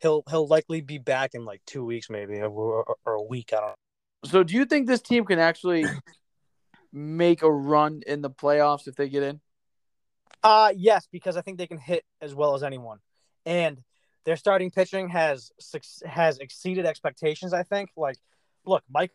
he'll 0.00 0.22
he'll 0.30 0.46
likely 0.46 0.80
be 0.80 0.96
back 0.96 1.34
in 1.34 1.44
like 1.44 1.60
two 1.66 1.84
weeks, 1.84 2.08
maybe 2.08 2.40
or, 2.40 2.48
or, 2.48 2.96
or 3.04 3.12
a 3.12 3.22
week. 3.22 3.50
I 3.52 3.56
don't 3.56 3.66
know. 3.68 3.74
So 4.24 4.42
do 4.42 4.54
you 4.54 4.64
think 4.64 4.86
this 4.86 5.02
team 5.02 5.26
can 5.26 5.38
actually 5.38 5.84
make 6.92 7.42
a 7.42 7.50
run 7.50 8.02
in 8.06 8.22
the 8.22 8.30
playoffs 8.30 8.88
if 8.88 8.94
they 8.96 9.10
get 9.10 9.22
in? 9.22 9.40
Uh 10.42 10.72
yes, 10.74 11.06
because 11.12 11.36
I 11.36 11.42
think 11.42 11.58
they 11.58 11.66
can 11.66 11.78
hit 11.78 12.04
as 12.22 12.34
well 12.34 12.54
as 12.54 12.62
anyone, 12.62 13.00
and 13.44 13.82
their 14.24 14.36
starting 14.36 14.70
pitching 14.70 15.10
has 15.10 15.50
has 16.06 16.38
exceeded 16.38 16.86
expectations. 16.86 17.52
I 17.52 17.64
think. 17.64 17.90
Like, 17.96 18.16
look, 18.64 18.82
Mike, 18.90 19.12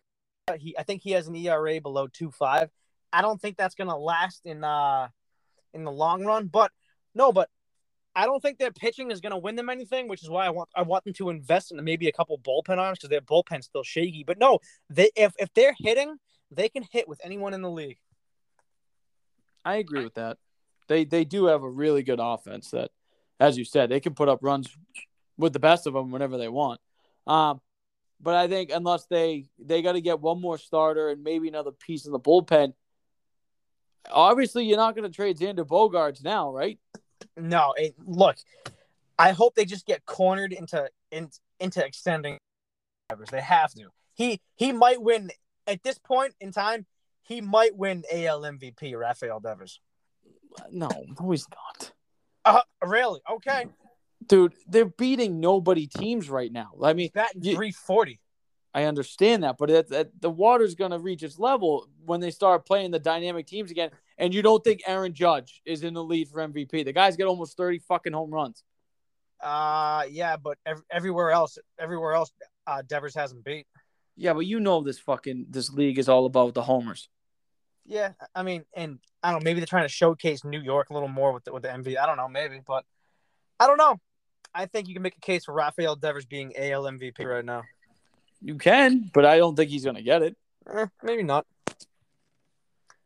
he 0.55 0.77
I 0.77 0.83
think 0.83 1.01
he 1.01 1.11
has 1.11 1.27
an 1.27 1.35
ERA 1.35 1.81
below 1.81 2.07
two 2.07 2.31
five. 2.31 2.69
I 3.11 3.21
don't 3.21 3.41
think 3.41 3.57
that's 3.57 3.75
gonna 3.75 3.97
last 3.97 4.45
in 4.45 4.63
uh 4.63 5.09
in 5.73 5.83
the 5.83 5.91
long 5.91 6.23
run, 6.25 6.47
but 6.47 6.71
no, 7.13 7.31
but 7.31 7.49
I 8.15 8.25
don't 8.25 8.41
think 8.41 8.57
their 8.57 8.71
pitching 8.71 9.11
is 9.11 9.21
going 9.21 9.31
to 9.31 9.37
win 9.37 9.55
them 9.55 9.69
anything, 9.69 10.07
which 10.07 10.23
is 10.23 10.29
why 10.29 10.47
I 10.47 10.49
want 10.49 10.69
I 10.75 10.81
want 10.81 11.03
them 11.03 11.13
to 11.13 11.29
invest 11.29 11.71
in 11.71 11.83
maybe 11.83 12.07
a 12.07 12.11
couple 12.11 12.39
bullpen 12.39 12.79
arms 12.79 12.97
because 12.97 13.09
their 13.09 13.21
bullpen's 13.21 13.65
still 13.65 13.83
shaky. 13.83 14.23
But 14.25 14.39
no, 14.39 14.59
they 14.89 15.11
if 15.15 15.33
if 15.37 15.53
they're 15.53 15.75
hitting, 15.77 16.17
they 16.49 16.67
can 16.67 16.83
hit 16.91 17.07
with 17.07 17.21
anyone 17.23 17.53
in 17.53 17.61
the 17.61 17.69
league. 17.69 17.99
I 19.63 19.75
agree 19.75 20.03
with 20.03 20.15
that. 20.15 20.37
They 20.87 21.05
they 21.05 21.25
do 21.25 21.45
have 21.45 21.61
a 21.61 21.69
really 21.69 22.01
good 22.01 22.19
offense 22.19 22.71
that, 22.71 22.89
as 23.39 23.55
you 23.55 23.65
said, 23.65 23.89
they 23.89 23.99
can 23.99 24.15
put 24.15 24.29
up 24.29 24.39
runs 24.41 24.75
with 25.37 25.53
the 25.53 25.59
best 25.59 25.85
of 25.85 25.93
them 25.93 26.09
whenever 26.09 26.37
they 26.37 26.49
want. 26.49 26.81
Um, 27.27 27.61
but 28.21 28.35
I 28.35 28.47
think 28.47 28.71
unless 28.73 29.05
they 29.05 29.45
they 29.59 29.81
got 29.81 29.93
to 29.93 30.01
get 30.01 30.19
one 30.19 30.41
more 30.41 30.57
starter 30.57 31.09
and 31.09 31.23
maybe 31.23 31.47
another 31.47 31.71
piece 31.71 32.05
in 32.05 32.11
the 32.11 32.19
bullpen. 32.19 32.73
Obviously, 34.09 34.65
you're 34.65 34.77
not 34.77 34.95
going 34.95 35.09
to 35.09 35.13
trade 35.13 35.37
Xander 35.37 35.67
Bogaerts 35.67 36.23
now, 36.23 36.51
right? 36.51 36.79
No, 37.35 37.73
it, 37.75 37.93
look, 38.05 38.37
I 39.19 39.31
hope 39.31 39.55
they 39.55 39.65
just 39.65 39.85
get 39.85 40.05
cornered 40.05 40.53
into 40.53 40.89
in, 41.11 41.29
into 41.59 41.85
extending. 41.85 42.37
They 43.31 43.41
have 43.41 43.73
to. 43.73 43.89
He 44.13 44.41
he 44.55 44.71
might 44.71 45.01
win 45.01 45.31
at 45.65 45.83
this 45.83 45.97
point 45.97 46.33
in 46.39 46.51
time. 46.51 46.85
He 47.21 47.41
might 47.41 47.75
win 47.75 48.03
AL 48.11 48.41
MVP. 48.41 48.97
Rafael 48.97 49.39
Devers. 49.39 49.81
No, 50.71 50.89
no, 51.19 51.31
he's 51.31 51.45
not. 51.49 51.91
Uh, 52.45 52.61
really? 52.85 53.19
Okay. 53.29 53.67
Dude, 54.25 54.53
they're 54.67 54.85
beating 54.85 55.39
nobody 55.39 55.87
teams 55.87 56.29
right 56.29 56.51
now. 56.51 56.71
I 56.81 56.93
mean, 56.93 57.09
that 57.13 57.31
three 57.41 57.71
forty. 57.71 58.19
I 58.73 58.83
understand 58.83 59.43
that, 59.43 59.57
but 59.57 59.71
it, 59.71 59.91
it, 59.91 60.21
the 60.21 60.29
water's 60.29 60.75
going 60.75 60.91
to 60.91 60.99
reach 60.99 61.23
its 61.23 61.39
level 61.39 61.87
when 62.05 62.19
they 62.19 62.29
start 62.29 62.65
playing 62.65 62.91
the 62.91 62.99
dynamic 62.99 63.47
teams 63.47 63.71
again. 63.71 63.89
And 64.19 64.33
you 64.33 64.41
don't 64.41 64.63
think 64.63 64.81
Aaron 64.85 65.13
Judge 65.13 65.61
is 65.65 65.83
in 65.83 65.93
the 65.93 66.03
lead 66.03 66.27
for 66.29 66.47
MVP? 66.47 66.85
The 66.85 66.93
guy's 66.93 67.15
got 67.15 67.27
almost 67.27 67.57
thirty 67.57 67.79
fucking 67.79 68.13
home 68.13 68.31
runs. 68.31 68.63
Uh, 69.41 70.03
yeah, 70.09 70.37
but 70.37 70.57
ev- 70.65 70.83
everywhere 70.91 71.31
else, 71.31 71.57
everywhere 71.79 72.13
else, 72.13 72.31
uh, 72.65 72.81
Devers 72.87 73.15
hasn't 73.15 73.43
beat. 73.43 73.67
Yeah, 74.15 74.33
but 74.33 74.45
you 74.47 74.59
know 74.59 74.81
this 74.81 74.99
fucking 74.99 75.47
this 75.49 75.71
league 75.71 75.99
is 75.99 76.09
all 76.09 76.25
about 76.25 76.55
the 76.55 76.63
homers. 76.63 77.07
Yeah, 77.85 78.13
I 78.35 78.43
mean, 78.43 78.65
and 78.75 78.99
I 79.23 79.31
don't 79.31 79.39
know, 79.39 79.45
maybe 79.45 79.59
they're 79.59 79.67
trying 79.67 79.85
to 79.85 79.89
showcase 79.89 80.43
New 80.43 80.59
York 80.59 80.89
a 80.89 80.93
little 80.93 81.07
more 81.07 81.31
with 81.31 81.45
the, 81.45 81.53
with 81.53 81.63
the 81.63 81.69
MVP. 81.69 81.97
I 81.97 82.05
don't 82.05 82.17
know, 82.17 82.27
maybe, 82.27 82.59
but 82.65 82.83
I 83.59 83.67
don't 83.67 83.77
know. 83.77 83.99
I 84.53 84.65
think 84.65 84.87
you 84.87 84.93
can 84.93 85.03
make 85.03 85.17
a 85.17 85.21
case 85.21 85.45
for 85.45 85.53
Rafael 85.53 85.95
Devers 85.95 86.25
being 86.25 86.53
AL 86.57 86.83
MVP 86.83 87.25
right 87.25 87.45
now. 87.45 87.63
You 88.41 88.55
can, 88.55 89.09
but 89.13 89.25
I 89.25 89.37
don't 89.37 89.55
think 89.55 89.69
he's 89.69 89.83
going 89.83 89.95
to 89.95 90.03
get 90.03 90.21
it. 90.21 90.35
Eh, 90.71 90.85
maybe 91.03 91.23
not. 91.23 91.45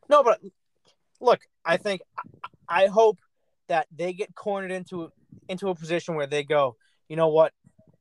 No, 0.09 0.23
but 0.23 0.41
look, 1.19 1.39
I 1.63 1.77
think 1.77 2.01
I 2.67 2.87
hope 2.87 3.19
that 3.67 3.87
they 3.95 4.13
get 4.13 4.35
cornered 4.35 4.71
into 4.71 5.11
into 5.47 5.69
a 5.69 5.75
position 5.75 6.15
where 6.15 6.27
they 6.27 6.43
go, 6.43 6.75
you 7.07 7.15
know 7.15 7.29
what? 7.29 7.53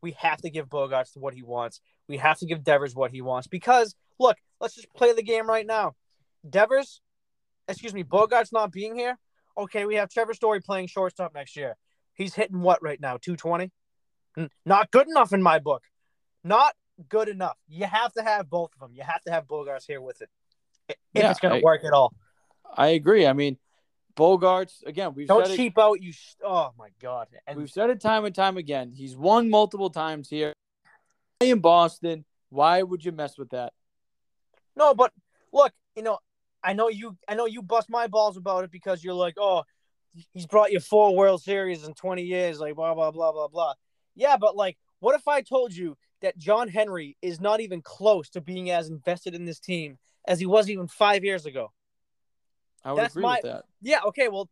We 0.03 0.13
have 0.13 0.41
to 0.43 0.51
give 0.51 0.69
Bogaerts 0.69 1.17
what 1.17 1.35
he 1.35 1.43
wants. 1.43 1.81
We 2.09 2.17
have 2.17 2.39
to 2.39 2.47
give 2.47 2.65
Devers 2.65 2.95
what 2.95 3.13
he 3.13 3.23
wants 3.23 3.47
because 3.47 3.95
look, 4.19 4.37
let's 4.61 4.75
just 4.75 4.93
play 4.95 5.13
the 5.13 5.23
game 5.23 5.49
right 5.49 5.67
now. 5.67 5.95
Devers, 6.49 7.01
excuse 7.69 7.95
me, 7.95 8.03
Bogaerts 8.03 8.53
not 8.53 8.73
being 8.73 8.97
here. 8.97 9.19
Okay, 9.57 9.85
we 9.85 9.97
have 9.97 10.09
Trevor 10.09 10.35
Story 10.35 10.61
playing 10.61 10.87
shortstop 10.87 11.35
next 11.35 11.57
year. 11.57 11.77
He's 12.15 12.35
hitting 12.35 12.61
what 12.61 12.83
right 12.83 13.01
now? 13.01 13.17
220? 13.17 13.71
Not 14.65 14.91
good 14.91 15.09
enough 15.09 15.33
in 15.33 15.43
my 15.43 15.59
book. 15.59 15.83
Not 16.45 16.75
good 17.09 17.29
enough. 17.29 17.57
You 17.69 17.87
have 17.87 18.13
to 18.15 18.23
have 18.23 18.49
both 18.49 18.73
of 18.75 18.81
them. 18.81 18.93
You 18.95 19.03
have 19.03 19.23
to 19.23 19.33
have 19.33 19.47
Bogaerts 19.47 19.87
here 19.87 20.01
with 20.01 20.23
it 20.23 20.29
if 20.89 20.97
yeah, 21.15 21.31
it's 21.31 21.41
going 21.41 21.59
to 21.59 21.65
work 21.65 21.85
at 21.85 21.93
all. 21.93 22.13
I 22.77 22.89
agree. 22.89 23.27
I 23.27 23.33
mean, 23.33 23.59
Bogaerts 24.17 24.85
again. 24.87 25.15
We've 25.15 25.27
don't 25.27 25.47
cheap 25.55 25.75
it, 25.77 25.81
out. 25.81 26.01
You. 26.01 26.13
Oh 26.45 26.73
my 26.79 26.89
god. 27.01 27.29
And 27.47 27.59
we've 27.59 27.71
said 27.71 27.91
it 27.91 28.01
time 28.01 28.25
and 28.25 28.35
time 28.35 28.57
again. 28.57 28.93
He's 28.95 29.17
won 29.17 29.51
multiple 29.51 29.91
times 29.91 30.29
here 30.29 30.53
in 31.41 31.61
Boston. 31.61 32.25
Why 32.51 32.83
would 32.83 33.05
you 33.05 33.13
mess 33.13 33.39
with 33.39 33.51
that? 33.51 33.73
No, 34.77 34.95
but 34.95 35.13
look, 35.53 35.73
you 35.97 36.03
know, 36.03 36.19
I 36.63 36.73
know 36.75 36.89
you. 36.89 37.17
I 37.29 37.35
know 37.35 37.47
you 37.47 37.63
bust 37.63 37.89
my 37.89 38.07
balls 38.07 38.37
about 38.37 38.65
it 38.65 38.71
because 38.71 39.03
you're 39.03 39.15
like, 39.15 39.35
oh, 39.39 39.63
he's 40.33 40.47
brought 40.47 40.73
you 40.73 40.81
four 40.81 41.15
World 41.15 41.43
Series 41.43 41.85
in 41.85 41.95
20 41.95 42.23
years, 42.23 42.61
like 42.61 42.75
blah 42.75 42.95
blah 42.95 43.11
blah 43.11 43.33
blah 43.33 43.49
blah. 43.49 43.75
Yeah, 44.15 44.37
but 44.37 44.57
like, 44.57 44.77
what 45.01 45.15
if 45.15 45.27
I 45.29 45.43
told 45.43 45.75
you 45.75 45.97
that 46.23 46.39
John 46.39 46.69
Henry 46.69 47.17
is 47.23 47.41
not 47.41 47.61
even 47.61 47.83
close 47.83 48.29
to 48.31 48.41
being 48.41 48.71
as 48.71 48.89
invested 48.89 49.35
in 49.35 49.45
this 49.45 49.61
team 49.61 49.99
as 50.27 50.39
he 50.41 50.47
was 50.47 50.69
even 50.69 50.89
five 50.89 51.25
years 51.25 51.47
ago? 51.47 51.73
I 52.85 52.93
would 52.93 53.03
that's 53.03 53.15
agree 53.15 53.23
my, 53.23 53.41
with 53.43 53.53
that. 53.53 53.65
Yeah, 53.83 54.01
okay, 54.07 54.29
well, 54.29 54.49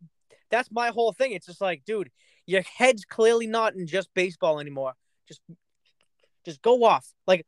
that's 0.50 0.70
my 0.70 0.88
whole 0.88 1.12
thing. 1.12 1.32
It's 1.32 1.46
just 1.46 1.60
like, 1.60 1.84
dude, 1.84 2.10
your 2.46 2.62
head's 2.62 3.04
clearly 3.04 3.46
not 3.46 3.74
in 3.74 3.86
just 3.86 4.12
baseball 4.14 4.60
anymore. 4.60 4.94
Just 5.26 5.40
just 6.44 6.62
go 6.62 6.84
off. 6.84 7.06
Like 7.26 7.46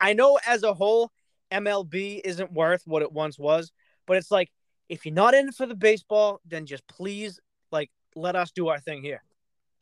I 0.00 0.12
know 0.12 0.38
as 0.46 0.62
a 0.62 0.74
whole, 0.74 1.10
MLB 1.50 2.20
isn't 2.24 2.52
worth 2.52 2.82
what 2.86 3.02
it 3.02 3.12
once 3.12 3.38
was, 3.38 3.72
but 4.06 4.16
it's 4.16 4.30
like 4.30 4.50
if 4.88 5.06
you're 5.06 5.14
not 5.14 5.34
in 5.34 5.52
for 5.52 5.66
the 5.66 5.74
baseball, 5.74 6.40
then 6.44 6.66
just 6.66 6.86
please 6.86 7.40
like 7.74 7.90
let 8.16 8.36
us 8.36 8.50
do 8.52 8.68
our 8.68 8.80
thing 8.80 9.02
here. 9.02 9.22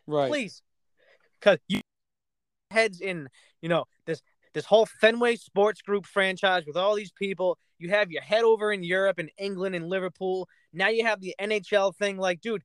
Right. 0.09 0.29
Please. 0.29 0.63
Cause 1.41 1.59
you 1.69 1.81
heads 2.73 3.01
in, 3.01 3.29
you 3.61 3.69
know, 3.69 3.85
this 4.07 4.21
this 4.55 4.65
whole 4.65 4.87
Fenway 5.01 5.37
Sports 5.37 5.83
Group 5.83 6.07
franchise 6.07 6.65
with 6.67 6.77
all 6.77 6.97
these 6.97 7.13
people 7.13 7.59
you 7.83 7.91
have 7.91 8.13
your 8.13 8.23
head 8.23 8.45
over 8.45 8.73
in 8.73 8.85
Europe 8.85 9.19
and 9.19 9.29
England 9.37 9.75
and 9.75 9.89
Liverpool. 9.89 10.49
Now 10.73 10.89
you 10.89 11.05
have 11.05 11.21
the 11.21 11.35
NHL 11.41 11.97
thing. 11.97 12.17
Like, 12.17 12.41
dude, 12.41 12.63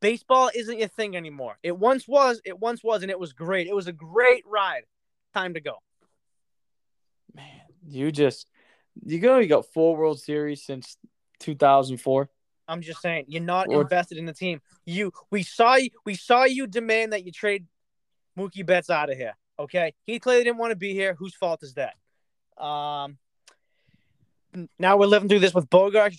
baseball 0.00 0.48
isn't 0.54 0.78
your 0.78 0.88
thing 0.88 1.16
anymore. 1.16 1.58
It 1.64 1.76
once 1.76 2.06
was. 2.06 2.40
It 2.44 2.58
once 2.58 2.84
was, 2.84 3.02
and 3.02 3.10
it 3.10 3.18
was 3.18 3.32
great. 3.32 3.66
It 3.66 3.74
was 3.74 3.88
a 3.88 3.92
great 3.92 4.44
ride. 4.46 4.82
Time 5.34 5.54
to 5.54 5.60
go. 5.60 5.74
Man, 7.34 7.44
you 7.88 8.12
just 8.12 8.48
you 9.04 9.18
go. 9.18 9.38
You 9.38 9.48
got 9.48 9.66
four 9.72 9.96
World 9.96 10.20
Series 10.20 10.62
since 10.62 10.96
2004. 11.40 12.28
I'm 12.70 12.82
just 12.82 13.02
saying, 13.02 13.24
you're 13.28 13.42
not 13.42 13.66
or, 13.68 13.82
invested 13.82 14.18
in 14.18 14.26
the 14.26 14.32
team. 14.32 14.60
You, 14.84 15.12
we 15.30 15.42
saw 15.42 15.74
you, 15.74 15.90
we 16.04 16.14
saw 16.14 16.44
you 16.44 16.66
demand 16.66 17.12
that 17.12 17.24
you 17.24 17.32
trade 17.32 17.66
Mookie 18.38 18.64
Betts 18.64 18.90
out 18.90 19.10
of 19.10 19.16
here. 19.16 19.36
Okay, 19.58 19.92
he 20.06 20.18
clearly 20.18 20.44
didn't 20.44 20.58
want 20.58 20.70
to 20.70 20.76
be 20.76 20.94
here. 20.94 21.14
Whose 21.14 21.34
fault 21.34 21.62
is 21.62 21.74
that? 21.74 21.94
Um, 22.62 23.18
now 24.78 24.96
we're 24.96 25.06
living 25.06 25.28
through 25.28 25.40
this 25.40 25.52
with 25.52 25.68
Bogart. 25.68 26.14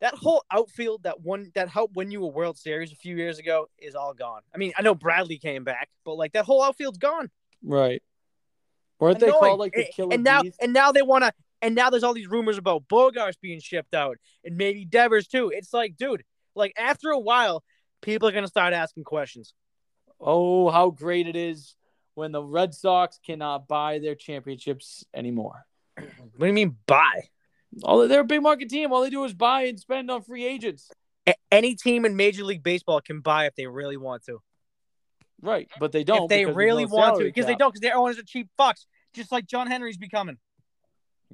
That 0.00 0.14
whole 0.14 0.44
outfield 0.50 1.04
that 1.04 1.20
one 1.20 1.52
that 1.54 1.68
helped 1.68 1.96
win 1.96 2.10
you 2.10 2.24
a 2.24 2.26
World 2.26 2.58
Series 2.58 2.92
a 2.92 2.96
few 2.96 3.16
years 3.16 3.38
ago 3.38 3.68
is 3.78 3.94
all 3.94 4.12
gone. 4.12 4.40
I 4.54 4.58
mean, 4.58 4.72
I 4.76 4.82
know 4.82 4.94
Bradley 4.94 5.38
came 5.38 5.64
back, 5.64 5.88
but 6.04 6.14
like 6.14 6.32
that 6.32 6.44
whole 6.44 6.62
outfield's 6.62 6.98
gone. 6.98 7.30
Right. 7.62 8.02
Weren't 8.98 9.20
they 9.20 9.30
called 9.30 9.58
like 9.58 9.72
the 9.72 9.86
killer 9.94 10.12
and 10.12 10.24
now 10.24 10.42
bees? 10.42 10.56
and 10.60 10.72
now 10.72 10.92
they 10.92 11.02
want 11.02 11.24
to 11.24 11.32
and 11.64 11.74
now 11.74 11.88
there's 11.88 12.04
all 12.04 12.12
these 12.12 12.28
rumors 12.28 12.58
about 12.58 12.86
Bogaerts 12.88 13.40
being 13.40 13.58
shipped 13.58 13.94
out 13.94 14.18
and 14.44 14.56
maybe 14.56 14.84
Devers 14.84 15.26
too. 15.26 15.50
It's 15.52 15.72
like, 15.72 15.96
dude, 15.96 16.22
like 16.54 16.74
after 16.76 17.08
a 17.08 17.18
while, 17.18 17.64
people 18.02 18.28
are 18.28 18.32
gonna 18.32 18.48
start 18.48 18.74
asking 18.74 19.04
questions. 19.04 19.54
Oh, 20.20 20.68
how 20.68 20.90
great 20.90 21.26
it 21.26 21.36
is 21.36 21.74
when 22.14 22.32
the 22.32 22.42
Red 22.42 22.74
Sox 22.74 23.18
cannot 23.24 23.66
buy 23.66 23.98
their 23.98 24.14
championships 24.14 25.04
anymore. 25.14 25.64
what 25.96 26.38
do 26.38 26.46
you 26.46 26.52
mean 26.52 26.76
buy? 26.86 27.22
All 27.82 28.06
they're 28.06 28.20
a 28.20 28.24
big 28.24 28.42
market 28.42 28.68
team. 28.68 28.92
All 28.92 29.00
they 29.00 29.10
do 29.10 29.24
is 29.24 29.32
buy 29.32 29.62
and 29.62 29.80
spend 29.80 30.10
on 30.10 30.22
free 30.22 30.44
agents. 30.44 30.90
A- 31.26 31.34
any 31.50 31.74
team 31.74 32.04
in 32.04 32.14
Major 32.14 32.44
League 32.44 32.62
Baseball 32.62 33.00
can 33.00 33.20
buy 33.20 33.46
if 33.46 33.54
they 33.54 33.66
really 33.66 33.96
want 33.96 34.22
to. 34.26 34.40
Right, 35.40 35.68
but 35.80 35.92
they 35.92 36.04
don't. 36.04 36.24
If 36.24 36.28
they 36.28 36.44
really 36.44 36.84
no 36.84 36.94
want 36.94 37.18
to, 37.18 37.24
because 37.24 37.46
they 37.46 37.54
don't, 37.54 37.70
because 37.70 37.80
their 37.80 37.96
owners 37.96 38.18
are 38.18 38.22
cheap 38.22 38.48
fucks, 38.58 38.84
just 39.14 39.32
like 39.32 39.46
John 39.46 39.66
Henry's 39.66 39.96
becoming. 39.96 40.36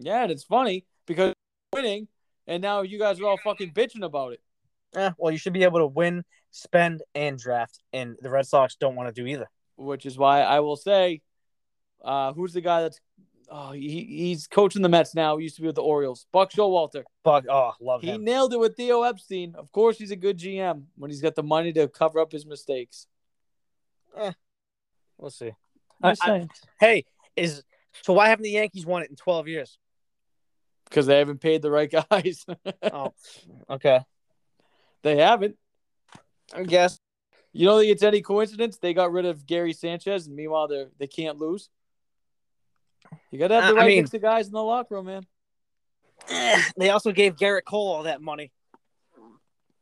Yeah, 0.00 0.22
and 0.22 0.32
it's 0.32 0.44
funny 0.44 0.84
because 1.06 1.34
winning, 1.72 2.08
and 2.46 2.62
now 2.62 2.82
you 2.82 2.98
guys 2.98 3.20
are 3.20 3.26
all 3.26 3.38
fucking 3.42 3.72
bitching 3.72 4.04
about 4.04 4.32
it. 4.32 4.40
Yeah, 4.94 5.12
well, 5.18 5.30
you 5.30 5.38
should 5.38 5.52
be 5.52 5.62
able 5.62 5.78
to 5.78 5.86
win, 5.86 6.24
spend, 6.50 7.02
and 7.14 7.38
draft, 7.38 7.78
and 7.92 8.16
the 8.20 8.30
Red 8.30 8.46
Sox 8.46 8.76
don't 8.76 8.96
want 8.96 9.14
to 9.14 9.20
do 9.20 9.26
either. 9.26 9.48
Which 9.76 10.04
is 10.04 10.18
why 10.18 10.42
I 10.42 10.60
will 10.60 10.76
say, 10.76 11.22
uh, 12.04 12.32
who's 12.32 12.52
the 12.52 12.60
guy 12.60 12.82
that's 12.82 13.00
oh, 13.50 13.72
he, 13.72 14.04
he's 14.04 14.46
coaching 14.46 14.82
the 14.82 14.88
Mets 14.88 15.14
now. 15.14 15.36
He 15.36 15.44
used 15.44 15.56
to 15.56 15.62
be 15.62 15.66
with 15.66 15.76
the 15.76 15.82
Orioles. 15.82 16.26
Buck 16.32 16.52
Showalter. 16.52 17.04
Buck, 17.24 17.44
oh, 17.48 17.72
love 17.80 18.00
he 18.00 18.08
him. 18.08 18.20
He 18.20 18.24
nailed 18.24 18.52
it 18.52 18.60
with 18.60 18.76
Theo 18.76 19.02
Epstein. 19.02 19.54
Of 19.56 19.70
course, 19.72 19.98
he's 19.98 20.10
a 20.10 20.16
good 20.16 20.38
GM 20.38 20.84
when 20.96 21.10
he's 21.10 21.20
got 21.20 21.34
the 21.34 21.42
money 21.42 21.72
to 21.74 21.88
cover 21.88 22.20
up 22.20 22.32
his 22.32 22.46
mistakes. 22.46 23.06
Eh, 24.16 24.32
we'll 25.18 25.30
see. 25.30 25.52
I, 26.02 26.14
I, 26.22 26.48
hey, 26.78 27.04
is 27.36 27.62
so 28.02 28.12
why 28.14 28.28
haven't 28.28 28.44
the 28.44 28.50
Yankees 28.50 28.86
won 28.86 29.02
it 29.02 29.10
in 29.10 29.16
twelve 29.16 29.48
years? 29.48 29.78
Because 30.90 31.06
they 31.06 31.18
haven't 31.18 31.40
paid 31.40 31.62
the 31.62 31.70
right 31.70 31.90
guys. 31.90 32.44
Oh, 32.82 33.14
okay. 33.70 34.00
they 35.02 35.16
haven't. 35.16 35.56
I 36.52 36.64
guess. 36.64 36.98
You 37.52 37.66
don't 37.66 37.80
think 37.80 37.92
it's 37.92 38.02
any 38.02 38.20
coincidence 38.22 38.78
they 38.78 38.92
got 38.94 39.12
rid 39.12 39.24
of 39.24 39.46
Gary 39.46 39.72
Sanchez, 39.72 40.26
and 40.26 40.36
meanwhile 40.36 40.68
they 40.68 40.86
they 40.98 41.06
can't 41.06 41.38
lose. 41.38 41.68
You 43.30 43.38
gotta 43.38 43.54
have 43.60 43.74
the 43.74 43.80
I 43.80 43.84
right 43.84 43.88
mean- 43.88 43.98
mix 44.02 44.12
of 44.14 44.22
guys 44.22 44.46
in 44.46 44.52
the 44.52 44.62
locker 44.62 44.94
room, 44.96 45.06
man. 45.06 45.26
Eh, 46.28 46.62
They 46.76 46.90
also 46.90 47.12
gave 47.12 47.36
Gerrit 47.36 47.64
Cole 47.64 47.92
all 47.92 48.02
that 48.04 48.20
money. 48.20 48.52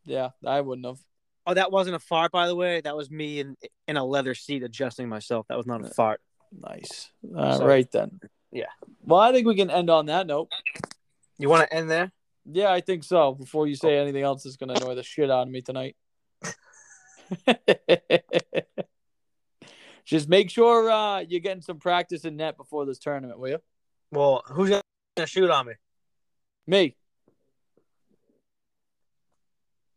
Yeah, 0.05 0.31
I 0.47 0.61
wouldn't 0.61 0.87
have. 0.87 0.99
Oh, 1.47 1.55
that 1.55 1.73
wasn't 1.73 1.97
a 1.97 1.99
fart, 1.99 2.31
by 2.33 2.47
the 2.47 2.55
way. 2.57 2.81
That 2.81 2.97
was 2.97 3.11
me 3.11 3.41
in 3.41 3.57
in 3.87 3.97
a 3.97 4.05
leather 4.05 4.35
seat 4.35 4.63
adjusting 4.63 5.09
myself. 5.09 5.47
That 5.49 5.57
was 5.57 5.67
not 5.67 5.85
a 5.85 5.89
fart. 5.89 6.21
Nice. 6.53 7.11
All 7.37 7.59
So- 7.59 7.67
right 7.67 7.91
then. 7.91 8.21
Yeah. 8.53 8.71
Well, 9.03 9.21
I 9.21 9.33
think 9.33 9.47
we 9.47 9.57
can 9.57 9.69
end 9.71 9.91
on 9.91 10.07
that 10.07 10.27
note. 10.27 10.49
You 11.39 11.49
want 11.49 11.69
to 11.69 11.75
end 11.75 11.91
there? 11.91 12.13
Yeah, 12.45 12.73
I 12.73 12.81
think 12.81 13.05
so. 13.05 13.35
Before 13.35 13.67
you 13.67 13.77
say 13.77 13.99
anything 13.99 14.23
else 14.23 14.43
that's 14.43 14.57
gonna 14.57 14.75
annoy 14.75 14.95
the 14.95 15.03
shit 15.03 15.31
out 15.31 15.47
of 15.47 15.53
me 15.53 15.61
tonight. 15.61 15.97
Just 20.05 20.29
make 20.29 20.51
sure 20.51 20.91
uh, 20.91 21.21
you're 21.21 21.41
getting 21.41 21.63
some 21.63 21.79
practice 21.79 22.25
in 22.25 22.37
net 22.37 22.57
before 22.57 22.87
this 22.87 22.99
tournament, 22.99 23.39
will 23.39 23.51
you? 23.51 23.59
Well, 24.11 24.43
who's 24.47 24.71
gonna 24.71 24.83
shoot 25.27 25.51
on 25.51 25.67
me? 25.67 25.75
Me. 26.67 26.97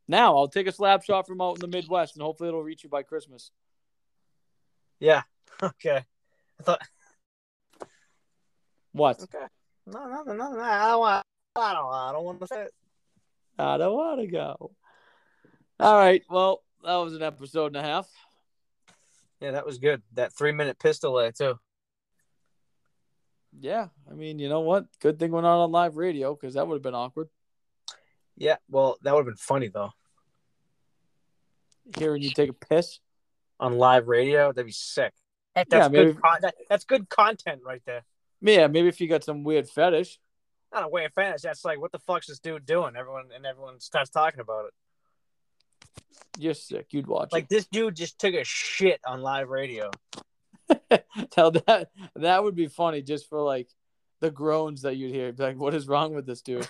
Now 0.07 0.35
I'll 0.35 0.49
take 0.49 0.67
a 0.67 0.73
slap 0.73 1.03
shot 1.03 1.25
from 1.25 1.39
out 1.39 1.55
in 1.55 1.61
the 1.61 1.67
Midwest, 1.67 2.15
and 2.17 2.23
hopefully 2.23 2.49
it'll 2.49 2.61
reach 2.61 2.83
you 2.83 2.89
by 2.89 3.03
Christmas. 3.03 3.51
Yeah. 4.99 5.23
Okay. 5.63 6.03
I 6.59 6.63
thought. 6.63 6.81
What? 8.93 9.21
Okay. 9.21 9.45
No, 9.91 10.05
no, 10.07 10.23
no, 10.23 10.33
no. 10.33 10.51
no. 10.53 10.61
I 10.61 10.87
don't 10.89 10.99
want. 10.99 11.25
I 11.55 11.73
don't. 11.73 11.93
I 11.93 12.11
don't 12.13 12.23
want 12.23 12.39
to 12.41 12.47
say 12.47 12.61
it. 12.63 12.71
I 13.59 13.77
don't 13.77 13.93
want 13.93 14.21
to 14.21 14.27
go. 14.27 14.71
All 15.79 15.97
right. 15.97 16.23
Well, 16.29 16.63
that 16.83 16.95
was 16.95 17.13
an 17.15 17.23
episode 17.23 17.67
and 17.67 17.77
a 17.77 17.81
half. 17.83 18.07
Yeah, 19.39 19.51
that 19.51 19.65
was 19.65 19.77
good. 19.79 20.01
That 20.13 20.33
three 20.33 20.51
minute 20.51 20.79
pistol 20.79 21.15
there 21.15 21.31
too. 21.31 21.59
Yeah. 23.59 23.87
I 24.09 24.13
mean, 24.13 24.39
you 24.39 24.49
know 24.49 24.61
what? 24.61 24.85
Good 25.01 25.19
thing 25.19 25.31
we're 25.31 25.41
not 25.41 25.63
on 25.63 25.71
live 25.71 25.97
radio 25.97 26.33
because 26.35 26.53
that 26.53 26.67
would 26.67 26.75
have 26.75 26.83
been 26.83 26.95
awkward. 26.95 27.27
Yeah. 28.37 28.57
Well, 28.69 28.97
that 29.03 29.13
would 29.13 29.21
have 29.21 29.25
been 29.27 29.35
funny 29.35 29.67
though. 29.67 29.91
Hearing 31.97 32.21
you 32.21 32.29
take 32.31 32.49
a 32.49 32.53
piss. 32.53 32.99
On 33.59 33.77
live 33.77 34.07
radio, 34.07 34.51
that'd 34.51 34.65
be 34.65 34.71
sick. 34.71 35.13
That's 35.53 35.69
Yeah, 35.71 35.87
maybe- 35.89 36.13
good. 36.13 36.21
Con- 36.21 36.39
that, 36.41 36.55
that's 36.67 36.83
good 36.85 37.07
content 37.09 37.61
right 37.63 37.81
there. 37.85 38.03
Yeah, 38.41 38.67
maybe 38.67 38.87
if 38.87 38.99
you 38.99 39.07
got 39.07 39.23
some 39.23 39.43
weird 39.43 39.69
fetish. 39.69 40.19
Not 40.73 40.89
a 40.91 41.05
of 41.05 41.13
fantasy. 41.13 41.47
That's 41.47 41.65
like, 41.65 41.79
what 41.81 41.91
the 41.91 41.99
fuck's 41.99 42.27
this 42.27 42.39
dude 42.39 42.65
doing? 42.65 42.95
Everyone 42.95 43.25
and 43.35 43.45
everyone 43.45 43.79
starts 43.79 44.09
talking 44.09 44.39
about 44.39 44.65
it. 44.65 44.73
You're 46.39 46.53
sick. 46.53 46.87
You'd 46.91 47.07
watch 47.07 47.33
Like 47.33 47.49
this 47.49 47.65
dude 47.67 47.95
just 47.95 48.19
took 48.19 48.33
a 48.33 48.43
shit 48.45 49.01
on 49.05 49.21
live 49.21 49.49
radio. 49.49 49.91
Tell 51.31 51.51
that 51.51 51.89
that 52.15 52.43
would 52.43 52.55
be 52.55 52.67
funny 52.67 53.01
just 53.01 53.27
for 53.27 53.41
like 53.41 53.67
the 54.21 54.31
groans 54.31 54.83
that 54.83 54.95
you'd 54.95 55.13
hear. 55.13 55.33
Be 55.33 55.43
like, 55.43 55.57
what 55.59 55.73
is 55.73 55.87
wrong 55.87 56.13
with 56.13 56.25
this 56.25 56.41
dude? 56.41 56.67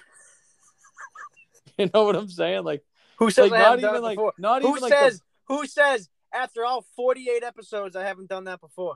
you 1.77 1.89
know 1.93 2.05
what 2.05 2.15
I'm 2.15 2.29
saying? 2.29 2.63
Like, 2.63 2.83
Who 3.19 3.29
says 3.29 3.51
like 3.51 3.61
not 3.61 3.77
even 3.79 4.01
like 4.01 4.17
before? 4.17 4.33
not 4.39 4.63
Who 4.63 4.69
even 4.69 4.81
like 4.81 4.91
the- 4.91 4.97
says? 5.11 5.21
Who 5.45 5.67
says? 5.67 6.09
After 6.33 6.65
all 6.65 6.85
48 6.95 7.43
episodes, 7.43 7.95
I 7.97 8.03
haven't 8.05 8.29
done 8.29 8.45
that 8.45 8.61
before. 8.61 8.95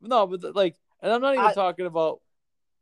No, 0.00 0.26
but 0.28 0.54
like, 0.54 0.76
and 1.02 1.12
I'm 1.12 1.20
not 1.20 1.34
even 1.34 1.46
I- 1.46 1.54
talking 1.54 1.86
about 1.86 2.20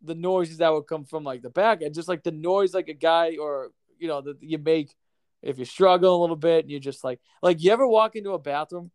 the 0.02 0.14
noises 0.14 0.58
that 0.58 0.72
would 0.72 0.86
come 0.86 1.04
from 1.04 1.24
like 1.24 1.42
the 1.42 1.50
back 1.50 1.82
end, 1.82 1.94
just 1.94 2.08
like 2.08 2.22
the 2.22 2.32
noise 2.32 2.74
like 2.74 2.88
a 2.88 2.94
guy 2.94 3.36
or 3.40 3.70
you 3.98 4.08
know 4.08 4.20
that 4.20 4.36
you 4.42 4.58
make 4.58 4.94
if 5.42 5.58
you're 5.58 5.66
struggling 5.66 6.12
a 6.12 6.16
little 6.16 6.36
bit 6.36 6.64
and 6.64 6.70
you're 6.70 6.80
just 6.80 7.04
like 7.04 7.20
like 7.42 7.62
you 7.62 7.70
ever 7.70 7.86
walk 7.86 8.16
into 8.16 8.32
a 8.32 8.38
bathroom 8.38 8.90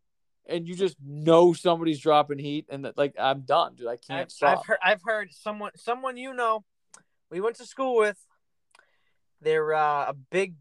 and 0.49 0.67
you 0.67 0.75
just 0.75 0.97
know 1.05 1.53
somebody's 1.53 1.99
dropping 1.99 2.39
heat 2.39 2.65
and 2.69 2.83
that 2.85 2.97
like 2.97 3.13
I'm 3.19 3.41
done, 3.41 3.75
dude. 3.75 3.87
I 3.87 3.97
can't 3.97 4.21
I've, 4.21 4.31
stop. 4.31 4.59
I've 4.59 4.65
heard. 4.65 4.77
I've 4.83 5.01
heard 5.03 5.31
someone. 5.31 5.71
Someone 5.75 6.17
you 6.17 6.33
know, 6.33 6.65
we 7.29 7.39
went 7.39 7.57
to 7.57 7.65
school 7.65 7.95
with. 7.95 8.17
They're 9.41 9.73
uh, 9.73 10.09
a 10.09 10.13
big 10.31 10.55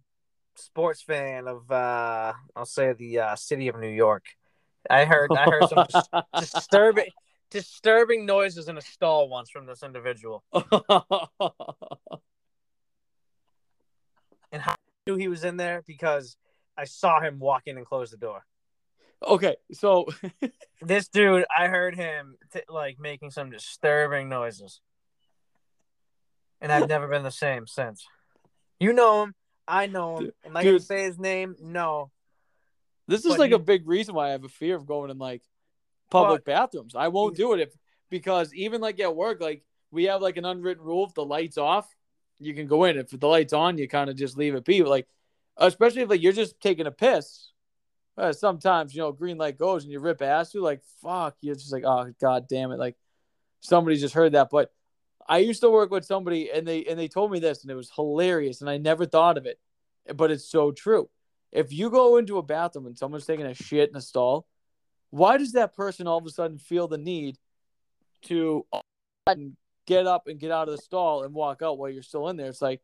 sports 0.57 1.03
fan 1.03 1.49
of. 1.49 1.71
Uh, 1.71 2.35
I'll 2.55 2.67
say 2.67 2.93
the 2.93 3.21
uh, 3.21 3.37
city 3.37 3.69
of 3.69 3.81
New 3.81 3.89
York. 3.89 4.25
I 4.89 5.05
heard. 5.07 5.33
I 5.33 5.45
heard 5.45 5.69
some 5.69 6.23
disturbing, 6.39 7.11
disturbing 7.51 8.27
noises 8.27 8.69
in 8.69 8.77
a 8.79 8.81
stall 8.83 9.29
once 9.29 9.51
from 9.51 9.67
this 9.67 9.83
individual. 9.83 10.45
And 14.51 14.63
how 14.63 14.73
I 14.73 14.77
knew 15.11 15.17
he 15.17 15.29
was 15.29 15.45
in 15.45 15.57
there 15.59 15.83
because 15.87 16.37
I 16.77 16.85
saw 16.85 17.21
him 17.21 17.39
walk 17.39 17.65
in 17.67 17.77
and 17.77 17.85
close 17.87 18.11
the 18.11 18.17
door. 18.17 18.45
okay, 19.27 19.57
so 19.73 20.07
This 20.81 21.09
dude, 21.09 21.45
I 21.57 21.67
heard 21.67 21.95
him 21.97 22.37
t- 22.53 22.61
like 22.69 22.99
making 22.99 23.31
some 23.33 23.51
disturbing 23.51 24.29
noises, 24.29 24.81
and 26.61 26.71
I've 26.73 26.89
never 26.89 27.09
been 27.09 27.25
the 27.25 27.31
same 27.31 27.67
since. 27.67 28.07
You 28.81 28.93
know 28.93 29.25
him, 29.25 29.35
I 29.67 29.87
know 29.87 30.19
him. 30.19 30.33
Am 30.47 30.57
I 30.57 30.63
gonna 30.65 30.79
say 30.81 31.03
his 31.03 31.19
name? 31.19 31.57
No. 31.61 32.11
this 33.09 33.25
is 33.25 33.33
But 33.33 33.39
like 33.41 33.49
he- 33.51 33.55
a 33.57 33.59
big 33.59 33.87
reason 33.89 34.15
why 34.15 34.29
I 34.29 34.31
have 34.31 34.45
a 34.45 34.49
fear 34.49 34.77
of 34.77 34.87
going 34.87 35.11
in 35.11 35.19
like 35.19 35.43
public 36.11 36.45
bathrooms. 36.45 36.95
I 36.95 37.09
won't 37.09 37.37
do 37.37 37.53
it 37.55 37.61
if 37.61 37.75
because 38.11 38.53
even 38.55 38.81
like 38.81 39.01
at 39.01 39.15
work, 39.15 39.41
like 39.41 39.63
we 39.91 40.05
have 40.05 40.23
like 40.23 40.37
an 40.37 40.45
unwritten 40.45 40.85
rule: 40.85 41.07
if 41.07 41.15
the 41.15 41.25
lights 41.25 41.59
off, 41.59 41.89
you 42.39 42.55
can 42.55 42.67
go 42.67 42.85
in. 42.85 42.99
If 42.99 43.11
the 43.11 43.27
lights 43.27 43.53
on, 43.53 43.79
you 43.79 43.89
kind 43.89 44.11
of 44.11 44.17
just 44.17 44.37
leave 44.37 44.55
it 44.55 44.65
be. 44.65 44.81
But, 44.81 44.91
like, 44.91 45.09
especially 45.57 46.03
if 46.03 46.11
like 46.11 46.23
you're 46.23 46.33
just 46.33 46.61
taking 46.61 46.87
a 46.87 46.91
piss. 46.91 47.51
Uh, 48.17 48.33
sometimes 48.33 48.93
you 48.93 49.01
know 49.01 49.13
green 49.13 49.39
light 49.39 49.57
goes 49.57 49.85
and 49.85 49.93
you 49.93 50.01
rip 50.01 50.23
ass 50.23 50.51
through. 50.51 50.63
Like 50.63 50.83
fuck, 51.03 51.37
you're 51.41 51.55
just 51.55 51.73
like 51.73 51.85
oh 51.85 52.13
god 52.21 52.49
damn 52.49 52.73
it. 52.73 52.79
Like 52.79 52.97
somebody 53.61 53.97
just 53.97 54.15
heard 54.15 54.33
that. 54.33 54.49
But 54.51 54.73
I 55.29 55.39
used 55.39 55.61
to 55.61 55.71
work 55.71 55.91
with 55.91 56.05
somebody 56.05 56.51
and 56.51 56.67
they 56.67 56.85
and 56.85 56.99
they 56.99 57.09
told 57.09 57.31
me 57.31 57.39
this 57.39 57.63
and 57.63 57.71
it 57.71 57.75
was 57.75 57.93
hilarious 57.95 58.61
and 58.61 58.71
I 58.71 58.79
never 58.79 59.07
thought 59.07 59.39
of 59.39 59.47
it, 59.47 59.61
but 60.15 60.31
it's 60.31 60.49
so 60.49 60.73
true. 60.73 61.09
If 61.53 61.73
you 61.73 61.91
go 61.91 62.17
into 62.17 62.39
a 62.39 62.43
bathroom 62.43 62.87
and 62.87 62.99
someone's 62.99 63.27
taking 63.27 63.47
a 63.47 63.55
shit 63.55 63.89
in 63.89 63.97
a 63.97 64.01
stall, 64.01 64.47
why 65.11 65.39
does 65.39 65.53
that 65.53 65.75
person 65.75 66.07
all 66.07 66.19
of 66.19 66.27
a 66.27 66.31
sudden 66.31 66.59
feel 66.59 66.89
the 66.89 66.99
need 66.99 67.39
to 68.23 68.67
all 68.73 68.81
of 68.81 68.85
a 69.27 69.31
sudden 69.31 69.57
get 69.87 70.07
up 70.07 70.27
and 70.27 70.39
get 70.39 70.51
out 70.51 70.69
of 70.69 70.77
the 70.77 70.83
stall 70.83 71.25
and 71.25 71.33
walk 71.35 71.63
out 71.63 71.79
while 71.79 71.91
you're 71.91 72.03
still 72.03 72.29
in 72.29 72.37
there? 72.37 72.49
It's 72.49 72.63
like, 72.63 72.83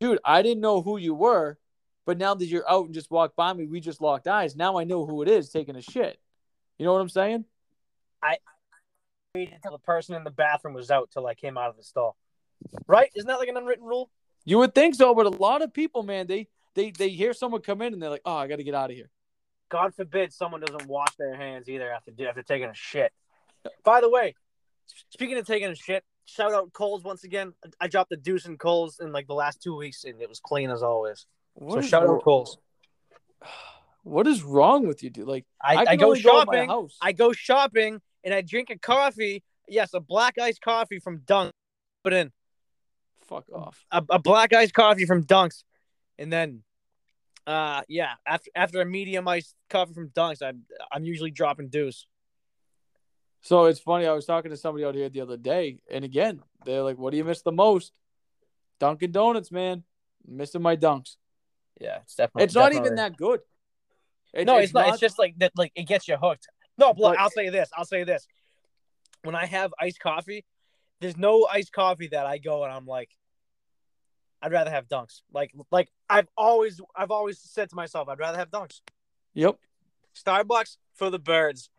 dude, 0.00 0.18
I 0.24 0.42
didn't 0.42 0.60
know 0.60 0.82
who 0.82 0.96
you 0.96 1.14
were, 1.14 1.58
but 2.06 2.18
now 2.18 2.34
that 2.34 2.46
you're 2.46 2.68
out 2.68 2.86
and 2.86 2.94
just 2.94 3.10
walked 3.10 3.36
by 3.36 3.52
me, 3.52 3.66
we 3.66 3.80
just 3.80 4.00
locked 4.00 4.26
eyes. 4.26 4.56
Now 4.56 4.78
I 4.78 4.84
know 4.84 5.04
who 5.04 5.22
it 5.22 5.28
is 5.28 5.50
taking 5.50 5.76
a 5.76 5.82
shit. 5.82 6.18
You 6.78 6.86
know 6.86 6.92
what 6.92 7.00
I'm 7.00 7.08
saying? 7.08 7.44
I 8.22 8.38
waited 9.34 9.54
until 9.54 9.72
the 9.72 9.78
person 9.78 10.14
in 10.14 10.24
the 10.24 10.30
bathroom 10.30 10.74
was 10.74 10.90
out 10.90 11.10
till 11.10 11.26
I 11.26 11.34
came 11.34 11.58
out 11.58 11.70
of 11.70 11.76
the 11.76 11.82
stall. 11.82 12.16
Right? 12.86 13.10
Isn't 13.14 13.28
that 13.28 13.38
like 13.38 13.48
an 13.48 13.56
unwritten 13.56 13.84
rule? 13.84 14.10
You 14.44 14.58
would 14.58 14.74
think 14.74 14.94
so, 14.94 15.14
but 15.14 15.26
a 15.26 15.30
lot 15.30 15.62
of 15.62 15.72
people, 15.74 16.02
man, 16.02 16.26
they 16.26 16.48
they 16.74 16.90
they 16.90 17.10
hear 17.10 17.34
someone 17.34 17.60
come 17.60 17.82
in 17.82 17.92
and 17.92 18.00
they're 18.00 18.10
like, 18.10 18.22
"Oh, 18.24 18.36
I 18.36 18.46
got 18.46 18.56
to 18.56 18.64
get 18.64 18.74
out 18.74 18.90
of 18.90 18.96
here." 18.96 19.10
God 19.68 19.94
forbid 19.94 20.32
someone 20.32 20.60
doesn't 20.60 20.86
wash 20.86 21.14
their 21.18 21.34
hands 21.36 21.68
either 21.68 21.90
after 21.90 22.12
after 22.26 22.42
taking 22.42 22.68
a 22.68 22.74
shit. 22.74 23.12
By 23.84 24.00
the 24.00 24.08
way, 24.08 24.34
speaking 25.10 25.36
of 25.38 25.46
taking 25.46 25.68
a 25.68 25.74
shit, 25.74 26.04
shout 26.24 26.52
out 26.52 26.72
Coles 26.72 27.02
once 27.02 27.24
again. 27.24 27.52
I 27.80 27.88
dropped 27.88 28.10
the 28.10 28.16
deuce 28.16 28.46
in 28.46 28.56
Coles 28.58 29.00
in 29.00 29.12
like 29.12 29.26
the 29.26 29.34
last 29.34 29.62
two 29.62 29.76
weeks, 29.76 30.04
and 30.04 30.20
it 30.20 30.28
was 30.28 30.40
clean 30.40 30.70
as 30.70 30.82
always. 30.82 31.26
What 31.54 31.82
so 31.82 31.88
shout 31.88 32.08
out 32.08 32.22
Coles. 32.22 32.58
What 34.04 34.26
is 34.26 34.42
wrong 34.42 34.86
with 34.86 35.02
you, 35.02 35.10
dude? 35.10 35.28
Like, 35.28 35.44
I, 35.62 35.74
I, 35.74 35.84
I, 35.88 35.96
go 35.96 36.06
only 36.06 36.22
go 36.22 36.30
shopping. 36.30 36.88
I 37.02 37.12
go 37.12 37.32
shopping 37.32 38.00
and 38.24 38.32
I 38.32 38.40
drink 38.40 38.70
a 38.70 38.78
coffee. 38.78 39.42
Yes, 39.68 39.92
a 39.92 40.00
black 40.00 40.38
iced 40.38 40.62
coffee 40.62 40.98
from 40.98 41.22
Dunk. 41.26 41.52
Put 42.04 42.14
in 42.14 42.32
Fuck 43.28 43.44
off. 43.52 43.84
a, 43.90 44.02
a 44.08 44.18
black 44.18 44.54
iced 44.54 44.72
coffee 44.72 45.04
from 45.04 45.24
Dunks, 45.24 45.62
and 46.18 46.32
then, 46.32 46.62
uh, 47.48 47.80
yeah, 47.88 48.10
after 48.26 48.50
after 48.54 48.80
a 48.82 48.84
medium 48.84 49.26
iced 49.26 49.54
coffee 49.70 49.94
from 49.94 50.10
Dunks, 50.10 50.42
I'm 50.42 50.64
I'm 50.92 51.04
usually 51.04 51.30
dropping 51.30 51.68
deuce. 51.68 52.06
So 53.40 53.64
it's 53.64 53.80
funny. 53.80 54.06
I 54.06 54.12
was 54.12 54.26
talking 54.26 54.50
to 54.50 54.56
somebody 54.56 54.84
out 54.84 54.94
here 54.94 55.08
the 55.08 55.22
other 55.22 55.38
day, 55.38 55.78
and 55.90 56.04
again, 56.04 56.42
they're 56.66 56.82
like, 56.82 56.98
"What 56.98 57.12
do 57.12 57.16
you 57.16 57.24
miss 57.24 57.40
the 57.40 57.52
most?" 57.52 57.92
Dunkin' 58.78 59.12
Donuts, 59.12 59.50
man. 59.50 59.84
missing 60.26 60.60
my 60.60 60.76
dunks. 60.76 61.16
Yeah, 61.80 62.00
it's 62.02 62.16
definitely. 62.16 62.44
It's 62.44 62.54
not 62.54 62.74
even 62.74 62.96
that 62.96 63.16
good. 63.16 63.40
It- 64.34 64.44
no, 64.44 64.58
it's, 64.58 64.74
not, 64.74 64.88
It's 64.90 65.00
just 65.00 65.18
like 65.18 65.38
that. 65.38 65.52
Like 65.56 65.72
it 65.74 65.84
gets 65.84 66.06
you 66.06 66.18
hooked. 66.18 66.48
No, 66.76 66.92
but, 66.92 67.00
But- 67.00 67.18
I'll 67.18 67.30
say 67.30 67.48
this. 67.48 67.70
I'll 67.74 67.86
say 67.86 68.04
this. 68.04 68.26
When 69.22 69.34
I 69.34 69.46
have 69.46 69.72
iced 69.80 70.00
coffee, 70.00 70.44
there's 71.00 71.16
no 71.16 71.46
iced 71.50 71.72
coffee 71.72 72.08
that 72.08 72.26
I 72.26 72.38
go 72.38 72.62
and 72.64 72.72
I'm 72.72 72.84
like, 72.86 73.10
I'd 74.42 74.52
rather 74.52 74.70
have 74.70 74.86
dunks. 74.86 75.22
Like, 75.32 75.52
like 75.72 75.88
I've 76.10 76.28
always, 76.36 76.80
I've 76.96 77.10
always 77.10 77.38
said 77.38 77.70
to 77.70 77.76
myself, 77.76 78.08
I'd 78.08 78.18
rather 78.18 78.38
have 78.38 78.50
dunks. 78.50 78.80
Yep. 79.34 79.58
Starbucks 80.14 80.76
for 80.94 81.10
the 81.10 81.18
birds. 81.18 81.70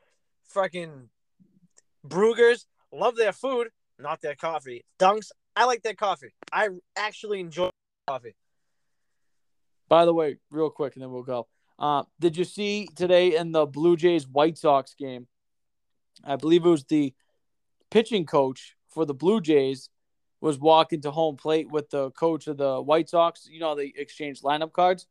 Fucking 0.43 1.10
Bruegger's 2.07 2.65
love 2.91 3.15
their 3.15 3.34
food, 3.34 3.69
not 3.97 4.22
their 4.22 4.35
coffee. 4.35 4.85
Dunks, 4.99 5.31
I 5.56 5.65
like 5.65 5.84
their 5.84 5.93
coffee. 5.93 6.34
I 6.51 6.69
actually 6.95 7.39
enjoy 7.39 7.69
coffee. 8.07 8.35
By 9.88 10.06
the 10.06 10.14
way, 10.14 10.38
real 10.51 10.69
quick, 10.69 10.95
and 10.95 11.03
then 11.03 11.11
we'll 11.11 11.23
go. 11.23 11.47
Uh, 11.77 12.03
did 12.19 12.38
you 12.38 12.43
see 12.43 12.88
today 12.95 13.35
in 13.35 13.51
the 13.51 13.65
Blue 13.65 13.97
Jays 13.97 14.27
White 14.27 14.57
Sox 14.57 14.93
game? 14.93 15.27
I 16.23 16.35
believe 16.35 16.65
it 16.65 16.69
was 16.69 16.84
the 16.85 17.14
pitching 17.89 18.26
coach 18.26 18.76
for 18.89 19.06
the 19.06 19.14
Blue 19.14 19.41
Jays 19.41 19.89
was 20.41 20.57
walking 20.57 21.01
to 21.01 21.11
home 21.11 21.35
plate 21.35 21.69
with 21.69 21.89
the 21.89 22.11
coach 22.11 22.47
of 22.47 22.57
the 22.57 22.81
White 22.81 23.09
Sox. 23.09 23.47
You 23.49 23.59
know, 23.59 23.75
they 23.75 23.93
exchange 23.95 24.41
lineup 24.41 24.71
cards. 24.71 25.05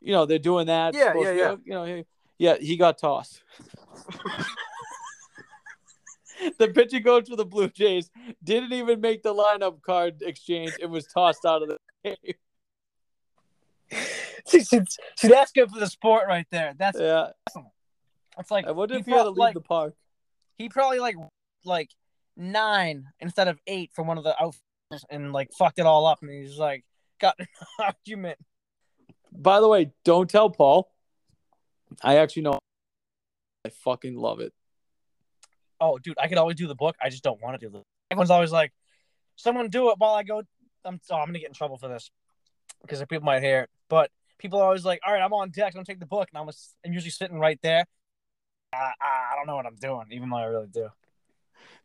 You 0.00 0.12
know, 0.12 0.26
they're 0.26 0.38
doing 0.38 0.66
that. 0.66 0.94
Yeah, 0.94 1.14
yeah, 1.16 1.30
to- 1.30 1.36
yeah. 1.36 1.56
You 1.64 1.72
know, 1.72 1.84
he- 1.84 2.04
yeah, 2.38 2.56
he 2.56 2.76
got 2.76 2.98
tossed. 2.98 3.42
the 6.58 6.68
pitching 6.68 7.02
coach 7.02 7.28
for 7.28 7.36
the 7.36 7.44
Blue 7.44 7.68
Jays 7.68 8.10
didn't 8.42 8.72
even 8.72 9.00
make 9.00 9.22
the 9.22 9.34
lineup 9.34 9.82
card 9.82 10.22
exchange 10.22 10.72
and 10.80 10.90
was 10.90 11.06
tossed 11.06 11.44
out 11.44 11.62
of 11.62 11.68
the 11.68 11.78
game. 12.04 12.14
see, 14.46 14.60
see, 14.60 14.80
see, 15.16 15.28
that's 15.28 15.50
good 15.52 15.70
for 15.70 15.80
the 15.80 15.86
sport 15.86 16.28
right 16.28 16.46
there. 16.50 16.74
That's 16.78 16.98
Yeah, 16.98 17.30
it's 18.38 18.50
like 18.50 18.66
I 18.66 18.70
wonder 18.72 18.94
if 18.96 19.06
he 19.06 19.12
had 19.12 19.24
to 19.24 19.30
leave 19.30 19.38
like, 19.38 19.54
the 19.54 19.60
park. 19.60 19.94
he 20.58 20.68
probably 20.68 21.00
like 21.00 21.16
like 21.64 21.90
nine 22.38 23.06
instead 23.20 23.48
of 23.48 23.58
eight 23.66 23.90
for 23.94 24.02
one 24.02 24.16
of 24.16 24.24
the 24.24 24.40
outfits 24.40 25.04
and 25.10 25.32
like 25.32 25.50
fucked 25.52 25.78
it 25.78 25.86
all 25.86 26.06
up 26.06 26.20
and 26.22 26.30
he's 26.30 26.56
like 26.56 26.84
got 27.20 27.34
an 27.38 27.46
argument. 27.80 28.38
By 29.32 29.60
the 29.60 29.68
way, 29.68 29.92
don't 30.04 30.30
tell 30.30 30.48
Paul. 30.48 30.90
I 32.02 32.16
actually 32.16 32.42
know. 32.42 32.58
I 33.64 33.70
fucking 33.70 34.16
love 34.16 34.40
it. 34.40 34.52
Oh, 35.80 35.98
dude, 35.98 36.18
I 36.18 36.28
could 36.28 36.38
always 36.38 36.56
do 36.56 36.66
the 36.66 36.74
book. 36.74 36.96
I 37.02 37.08
just 37.08 37.22
don't 37.22 37.40
want 37.42 37.60
to 37.60 37.66
do 37.66 37.70
the. 37.70 37.82
Everyone's 38.10 38.30
always 38.30 38.52
like, 38.52 38.72
"Someone 39.36 39.68
do 39.68 39.90
it 39.90 39.96
while 39.98 40.14
I 40.14 40.22
go." 40.22 40.42
I'm. 40.84 41.00
Oh, 41.10 41.16
I'm 41.16 41.26
gonna 41.26 41.38
get 41.38 41.48
in 41.48 41.54
trouble 41.54 41.76
for 41.76 41.88
this 41.88 42.10
because 42.82 43.00
people 43.00 43.24
might 43.24 43.42
hear 43.42 43.60
it. 43.60 43.70
But 43.88 44.10
people 44.38 44.58
are 44.60 44.64
always 44.64 44.84
like, 44.84 45.00
"All 45.06 45.12
right, 45.12 45.22
I'm 45.22 45.32
on 45.32 45.50
deck. 45.50 45.72
I'm 45.74 45.78
gonna 45.78 45.84
take 45.84 46.00
the 46.00 46.06
book," 46.06 46.28
and 46.32 46.38
I'm. 46.40 46.48
I'm 46.84 46.92
usually 46.92 47.10
sitting 47.10 47.38
right 47.38 47.58
there. 47.62 47.84
I, 48.72 48.92
I 49.00 49.32
don't 49.36 49.46
know 49.46 49.56
what 49.56 49.66
I'm 49.66 49.76
doing, 49.76 50.06
even 50.10 50.30
though 50.30 50.36
I 50.36 50.44
really 50.44 50.68
do. 50.68 50.88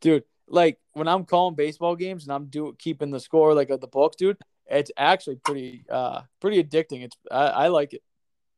dude. 0.01 0.23
Like 0.47 0.79
when 0.93 1.07
I'm 1.07 1.25
calling 1.25 1.55
baseball 1.55 1.95
games 1.95 2.23
and 2.23 2.33
I'm 2.33 2.45
do 2.45 2.75
keeping 2.77 3.11
the 3.11 3.19
score 3.19 3.53
like 3.53 3.69
of 3.69 3.81
the 3.81 3.87
books, 3.87 4.15
dude. 4.15 4.37
It's 4.67 4.91
actually 4.97 5.37
pretty 5.37 5.85
uh 5.89 6.21
pretty 6.39 6.63
addicting. 6.63 7.03
It's 7.03 7.17
I, 7.31 7.45
I 7.45 7.67
like 7.67 7.93
it. 7.93 8.01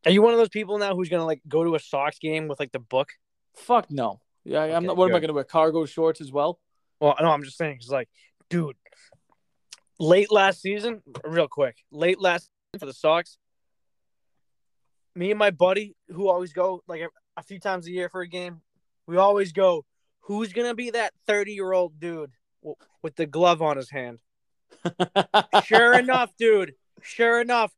Are 0.05 0.11
you 0.11 0.21
one 0.21 0.33
of 0.33 0.39
those 0.39 0.49
people 0.49 0.77
now 0.77 0.95
who's 0.95 1.09
gonna 1.09 1.25
like 1.25 1.41
go 1.47 1.63
to 1.63 1.75
a 1.75 1.79
Sox 1.79 2.19
game 2.19 2.47
with 2.47 2.59
like 2.59 2.71
the 2.71 2.79
book? 2.79 3.09
Fuck 3.55 3.89
no. 3.89 4.21
Yeah, 4.43 4.61
I'm 4.61 4.85
not. 4.85 4.97
What 4.97 5.09
am 5.09 5.15
I 5.15 5.19
gonna 5.19 5.33
wear? 5.33 5.43
Cargo 5.43 5.85
shorts 5.85 6.21
as 6.21 6.31
well. 6.31 6.59
Well, 6.99 7.15
no, 7.19 7.29
I'm 7.29 7.43
just 7.43 7.57
saying, 7.57 7.77
it's 7.81 7.89
like, 7.89 8.07
dude, 8.49 8.77
late 9.99 10.31
last 10.31 10.61
season, 10.61 11.01
real 11.25 11.47
quick, 11.47 11.77
late 11.91 12.21
last 12.21 12.49
for 12.79 12.85
the 12.85 12.93
Sox, 12.93 13.37
me 15.13 15.31
and 15.31 15.39
my 15.39 15.51
buddy, 15.51 15.95
who 16.09 16.29
always 16.29 16.53
go 16.53 16.81
like 16.87 17.01
a, 17.01 17.09
a 17.37 17.43
few 17.43 17.59
times 17.59 17.87
a 17.87 17.91
year 17.91 18.07
for 18.07 18.21
a 18.21 18.27
game, 18.27 18.61
we 19.07 19.17
always 19.17 19.51
go, 19.51 19.85
who's 20.25 20.53
gonna 20.53 20.75
be 20.75 20.91
that 20.91 21.13
30 21.27 21.53
year 21.53 21.71
old 21.71 21.99
dude 21.99 22.31
with 23.01 23.15
the 23.15 23.25
glove 23.25 23.61
on 23.61 23.77
his 23.77 23.89
hand? 23.89 24.19
Sure 25.63 25.93
enough, 25.99 26.31
dude. 26.37 26.73
Sure 27.01 27.39
enough, 27.39 27.71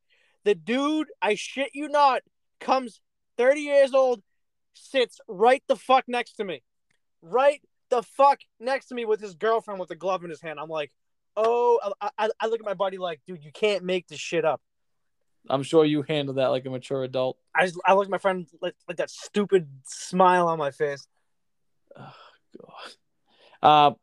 the 0.46 0.56
dude, 0.56 1.08
I 1.22 1.36
shit 1.36 1.72
you 1.74 1.90
not, 1.90 2.22
comes 2.60 3.02
30 3.38 3.62
years 3.62 3.94
old, 3.94 4.24
sits 4.74 5.20
right 5.28 5.62
the 5.68 5.76
fuck 5.76 6.06
next 6.08 6.34
to 6.34 6.46
me. 6.46 6.64
Right 7.22 7.62
the 7.90 8.04
fuck 8.04 8.40
next 8.60 8.88
to 8.88 8.96
me 8.96 9.06
with 9.06 9.20
his 9.20 9.36
girlfriend 9.36 9.80
with 9.80 9.90
the 9.90 9.96
glove 9.96 10.24
in 10.24 10.30
his 10.30 10.42
hand. 10.42 10.60
I'm 10.60 10.70
like, 10.70 10.92
oh, 11.36 11.80
I, 12.02 12.10
I, 12.18 12.30
I 12.40 12.48
look 12.48 12.60
at 12.60 12.66
my 12.66 12.74
buddy 12.74 12.98
like, 12.98 13.22
dude, 13.28 13.44
you 13.44 13.52
can't 13.52 13.84
make 13.84 14.08
this 14.08 14.20
shit 14.20 14.46
up. 14.46 14.62
I'm 15.50 15.64
sure 15.64 15.86
you 15.86 16.02
handle 16.02 16.36
that 16.36 16.48
like 16.48 16.66
a 16.66 16.70
mature 16.70 17.04
adult. 17.04 17.38
I 17.56 17.66
just, 17.66 17.80
I 17.86 17.94
look 17.94 18.06
at 18.06 18.12
my 18.12 18.18
friend 18.18 18.48
like, 18.62 18.76
like 18.88 18.98
that 18.98 19.10
stupid 19.10 19.68
smile 19.86 20.48
on 20.48 20.58
my 20.58 20.72
face. 20.72 21.08
God. 22.60 23.92
Uh, 23.92 23.96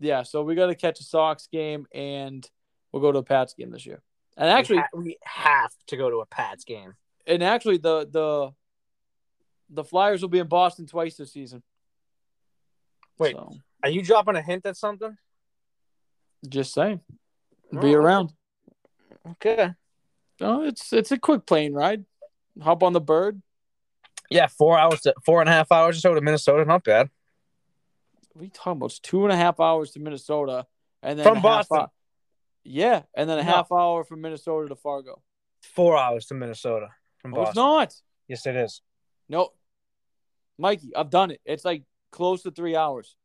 yeah. 0.00 0.22
So 0.22 0.42
we 0.42 0.54
got 0.54 0.66
to 0.66 0.74
catch 0.74 1.00
a 1.00 1.04
Sox 1.04 1.46
game 1.50 1.86
and 1.92 2.48
we'll 2.92 3.02
go 3.02 3.12
to 3.12 3.18
a 3.18 3.22
Pats 3.22 3.54
game 3.54 3.70
this 3.70 3.86
year. 3.86 4.02
And 4.36 4.48
actually, 4.48 4.76
we, 4.76 4.82
ha- 4.82 4.88
we 4.94 5.18
have 5.22 5.72
to 5.88 5.96
go 5.96 6.10
to 6.10 6.16
a 6.20 6.26
Pats 6.26 6.64
game. 6.64 6.94
and 7.26 7.42
actually 7.42 7.78
the 7.78 8.06
the 8.10 8.52
the 9.70 9.84
Flyers 9.84 10.22
will 10.22 10.28
be 10.28 10.38
in 10.38 10.46
Boston 10.46 10.86
twice 10.86 11.16
this 11.16 11.32
season. 11.32 11.62
Wait. 13.18 13.34
So, 13.34 13.52
Are 13.82 13.90
you 13.90 14.02
dropping 14.02 14.36
a 14.36 14.42
hint 14.42 14.64
at 14.66 14.76
something? 14.76 15.16
just 16.48 16.72
saying, 16.72 17.00
Oh, 17.74 17.80
be 17.80 17.94
around. 17.94 18.32
Okay. 19.32 19.72
Oh, 20.40 20.62
it's 20.62 20.92
it's 20.92 21.10
a 21.10 21.18
quick 21.18 21.44
plane 21.46 21.72
ride. 21.74 22.04
Hop 22.62 22.82
on 22.84 22.92
the 22.92 23.00
bird. 23.00 23.42
Yeah, 24.30 24.46
four 24.46 24.78
hours 24.78 25.00
to 25.02 25.14
four 25.26 25.40
and 25.40 25.48
a 25.48 25.52
half 25.52 25.72
hours 25.72 25.96
or 25.98 26.00
so 26.00 26.14
to 26.14 26.20
Minnesota. 26.20 26.64
Not 26.64 26.84
bad. 26.84 27.10
What 28.32 28.42
are 28.42 28.44
you 28.44 28.50
talking 28.50 28.72
about? 28.72 28.86
It's 28.86 28.98
two 29.00 29.24
and 29.24 29.32
a 29.32 29.36
half 29.36 29.58
hours 29.60 29.90
to 29.92 30.00
Minnesota, 30.00 30.66
and 31.02 31.18
then 31.18 31.24
From 31.24 31.42
Boston. 31.42 31.80
hou- 31.80 31.86
yeah, 32.64 33.02
and 33.14 33.28
then 33.28 33.38
a 33.38 33.42
No. 33.42 33.50
half 33.50 33.72
hour 33.72 34.04
from 34.04 34.20
Minnesota 34.20 34.68
to 34.68 34.76
Fargo. 34.76 35.22
Four 35.62 35.96
hours 35.96 36.26
to 36.26 36.34
Minnesota 36.34 36.88
from 37.18 37.32
No, 37.32 37.42
it's 37.42 37.48
Boston. 37.48 37.62
not. 37.62 37.94
Yes, 38.28 38.46
it 38.46 38.56
is. 38.56 38.82
No, 39.28 39.52
Mikey, 40.58 40.94
I've 40.94 41.10
done 41.10 41.30
it. 41.30 41.40
It's 41.44 41.64
like 41.64 41.82
close 42.12 42.42
to 42.42 42.50
three 42.50 42.76
hours. 42.76 43.16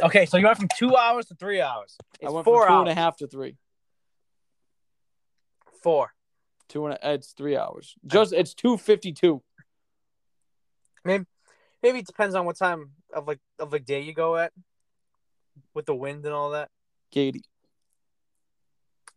Okay, 0.00 0.26
so 0.26 0.36
you 0.36 0.44
went 0.46 0.58
from 0.58 0.68
two 0.76 0.94
hours 0.96 1.26
to 1.26 1.34
three 1.34 1.60
hours. 1.60 1.96
It's 2.20 2.28
I 2.30 2.32
went 2.32 2.44
four 2.44 2.62
from 2.66 2.68
two 2.68 2.72
hours. 2.74 2.80
and 2.82 2.90
a 2.90 2.94
half 2.94 3.16
to 3.18 3.26
three. 3.26 3.56
Four. 5.82 6.12
Two 6.68 6.86
and 6.86 6.98
a, 7.00 7.12
it's 7.14 7.32
three 7.32 7.56
hours. 7.56 7.94
Just 8.06 8.32
it's 8.32 8.54
two 8.54 8.76
fifty 8.76 9.12
two. 9.12 9.42
Maybe, 11.04 11.24
Maybe 11.82 11.98
it 12.00 12.06
depends 12.06 12.34
on 12.34 12.44
what 12.44 12.56
time 12.58 12.90
of 13.14 13.26
like 13.26 13.40
of 13.58 13.72
like 13.72 13.84
day 13.84 14.00
you 14.00 14.12
go 14.12 14.36
at, 14.36 14.52
with 15.74 15.86
the 15.86 15.94
wind 15.94 16.24
and 16.24 16.34
all 16.34 16.50
that. 16.50 16.70
Katie. 17.10 17.44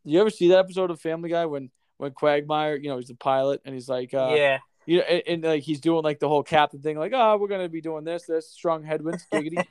You 0.04 0.20
ever 0.20 0.30
see 0.30 0.50
that 0.50 0.60
episode 0.60 0.92
of 0.92 1.00
Family 1.00 1.30
Guy 1.30 1.46
when 1.46 1.72
when 1.98 2.12
Quagmire, 2.12 2.76
you 2.76 2.90
know, 2.90 2.98
he's 2.98 3.08
the 3.08 3.16
pilot 3.16 3.62
and 3.66 3.74
he's 3.74 3.88
like, 3.88 4.14
uh, 4.14 4.34
yeah. 4.36 4.60
you 4.86 4.98
know, 4.98 5.04
and, 5.04 5.24
and 5.28 5.44
like 5.44 5.64
he's 5.64 5.80
doing 5.80 6.04
like 6.04 6.20
the 6.20 6.28
whole 6.28 6.44
captain 6.44 6.82
thing, 6.82 6.98
like, 6.98 7.14
oh, 7.16 7.38
we're 7.38 7.48
gonna 7.48 7.70
be 7.70 7.82
doing 7.82 8.04
this, 8.04 8.24
this 8.24 8.50
strong 8.50 8.84
headwinds, 8.84 9.26
giggity. 9.32 9.66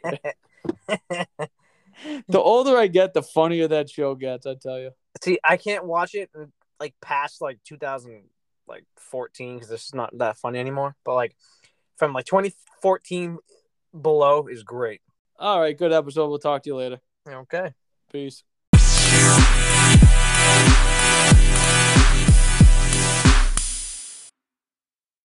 the 2.29 2.39
older 2.39 2.77
I 2.77 2.87
get, 2.87 3.13
the 3.15 3.23
funnier 3.23 3.69
that 3.69 3.91
show 3.91 4.15
gets. 4.15 4.47
I 4.47 4.55
tell 4.55 4.79
you. 4.79 4.93
See, 5.23 5.39
I 5.45 5.57
can't 5.57 5.85
watch 5.85 6.15
it 6.15 6.31
like 6.81 6.95
past 7.01 7.41
like 7.41 7.59
2000 7.65 8.23
like 8.67 8.85
14 8.97 9.57
because 9.57 9.71
it's 9.71 9.95
not 9.95 10.17
that 10.19 10.39
funny 10.39 10.59
anymore. 10.59 10.97
But 11.05 11.15
like 11.15 11.37
from 11.97 12.13
like 12.13 12.25
2014 12.25 13.39
below 13.99 14.47
is 14.47 14.63
great. 14.63 15.01
All 15.39 15.61
right, 15.61 15.77
good 15.77 15.93
episode. 15.93 16.29
We'll 16.29 16.39
talk 16.39 16.63
to 16.63 16.71
you 16.71 16.77
later. 16.77 17.01
Okay. 17.27 17.73
Peace. 18.13 18.45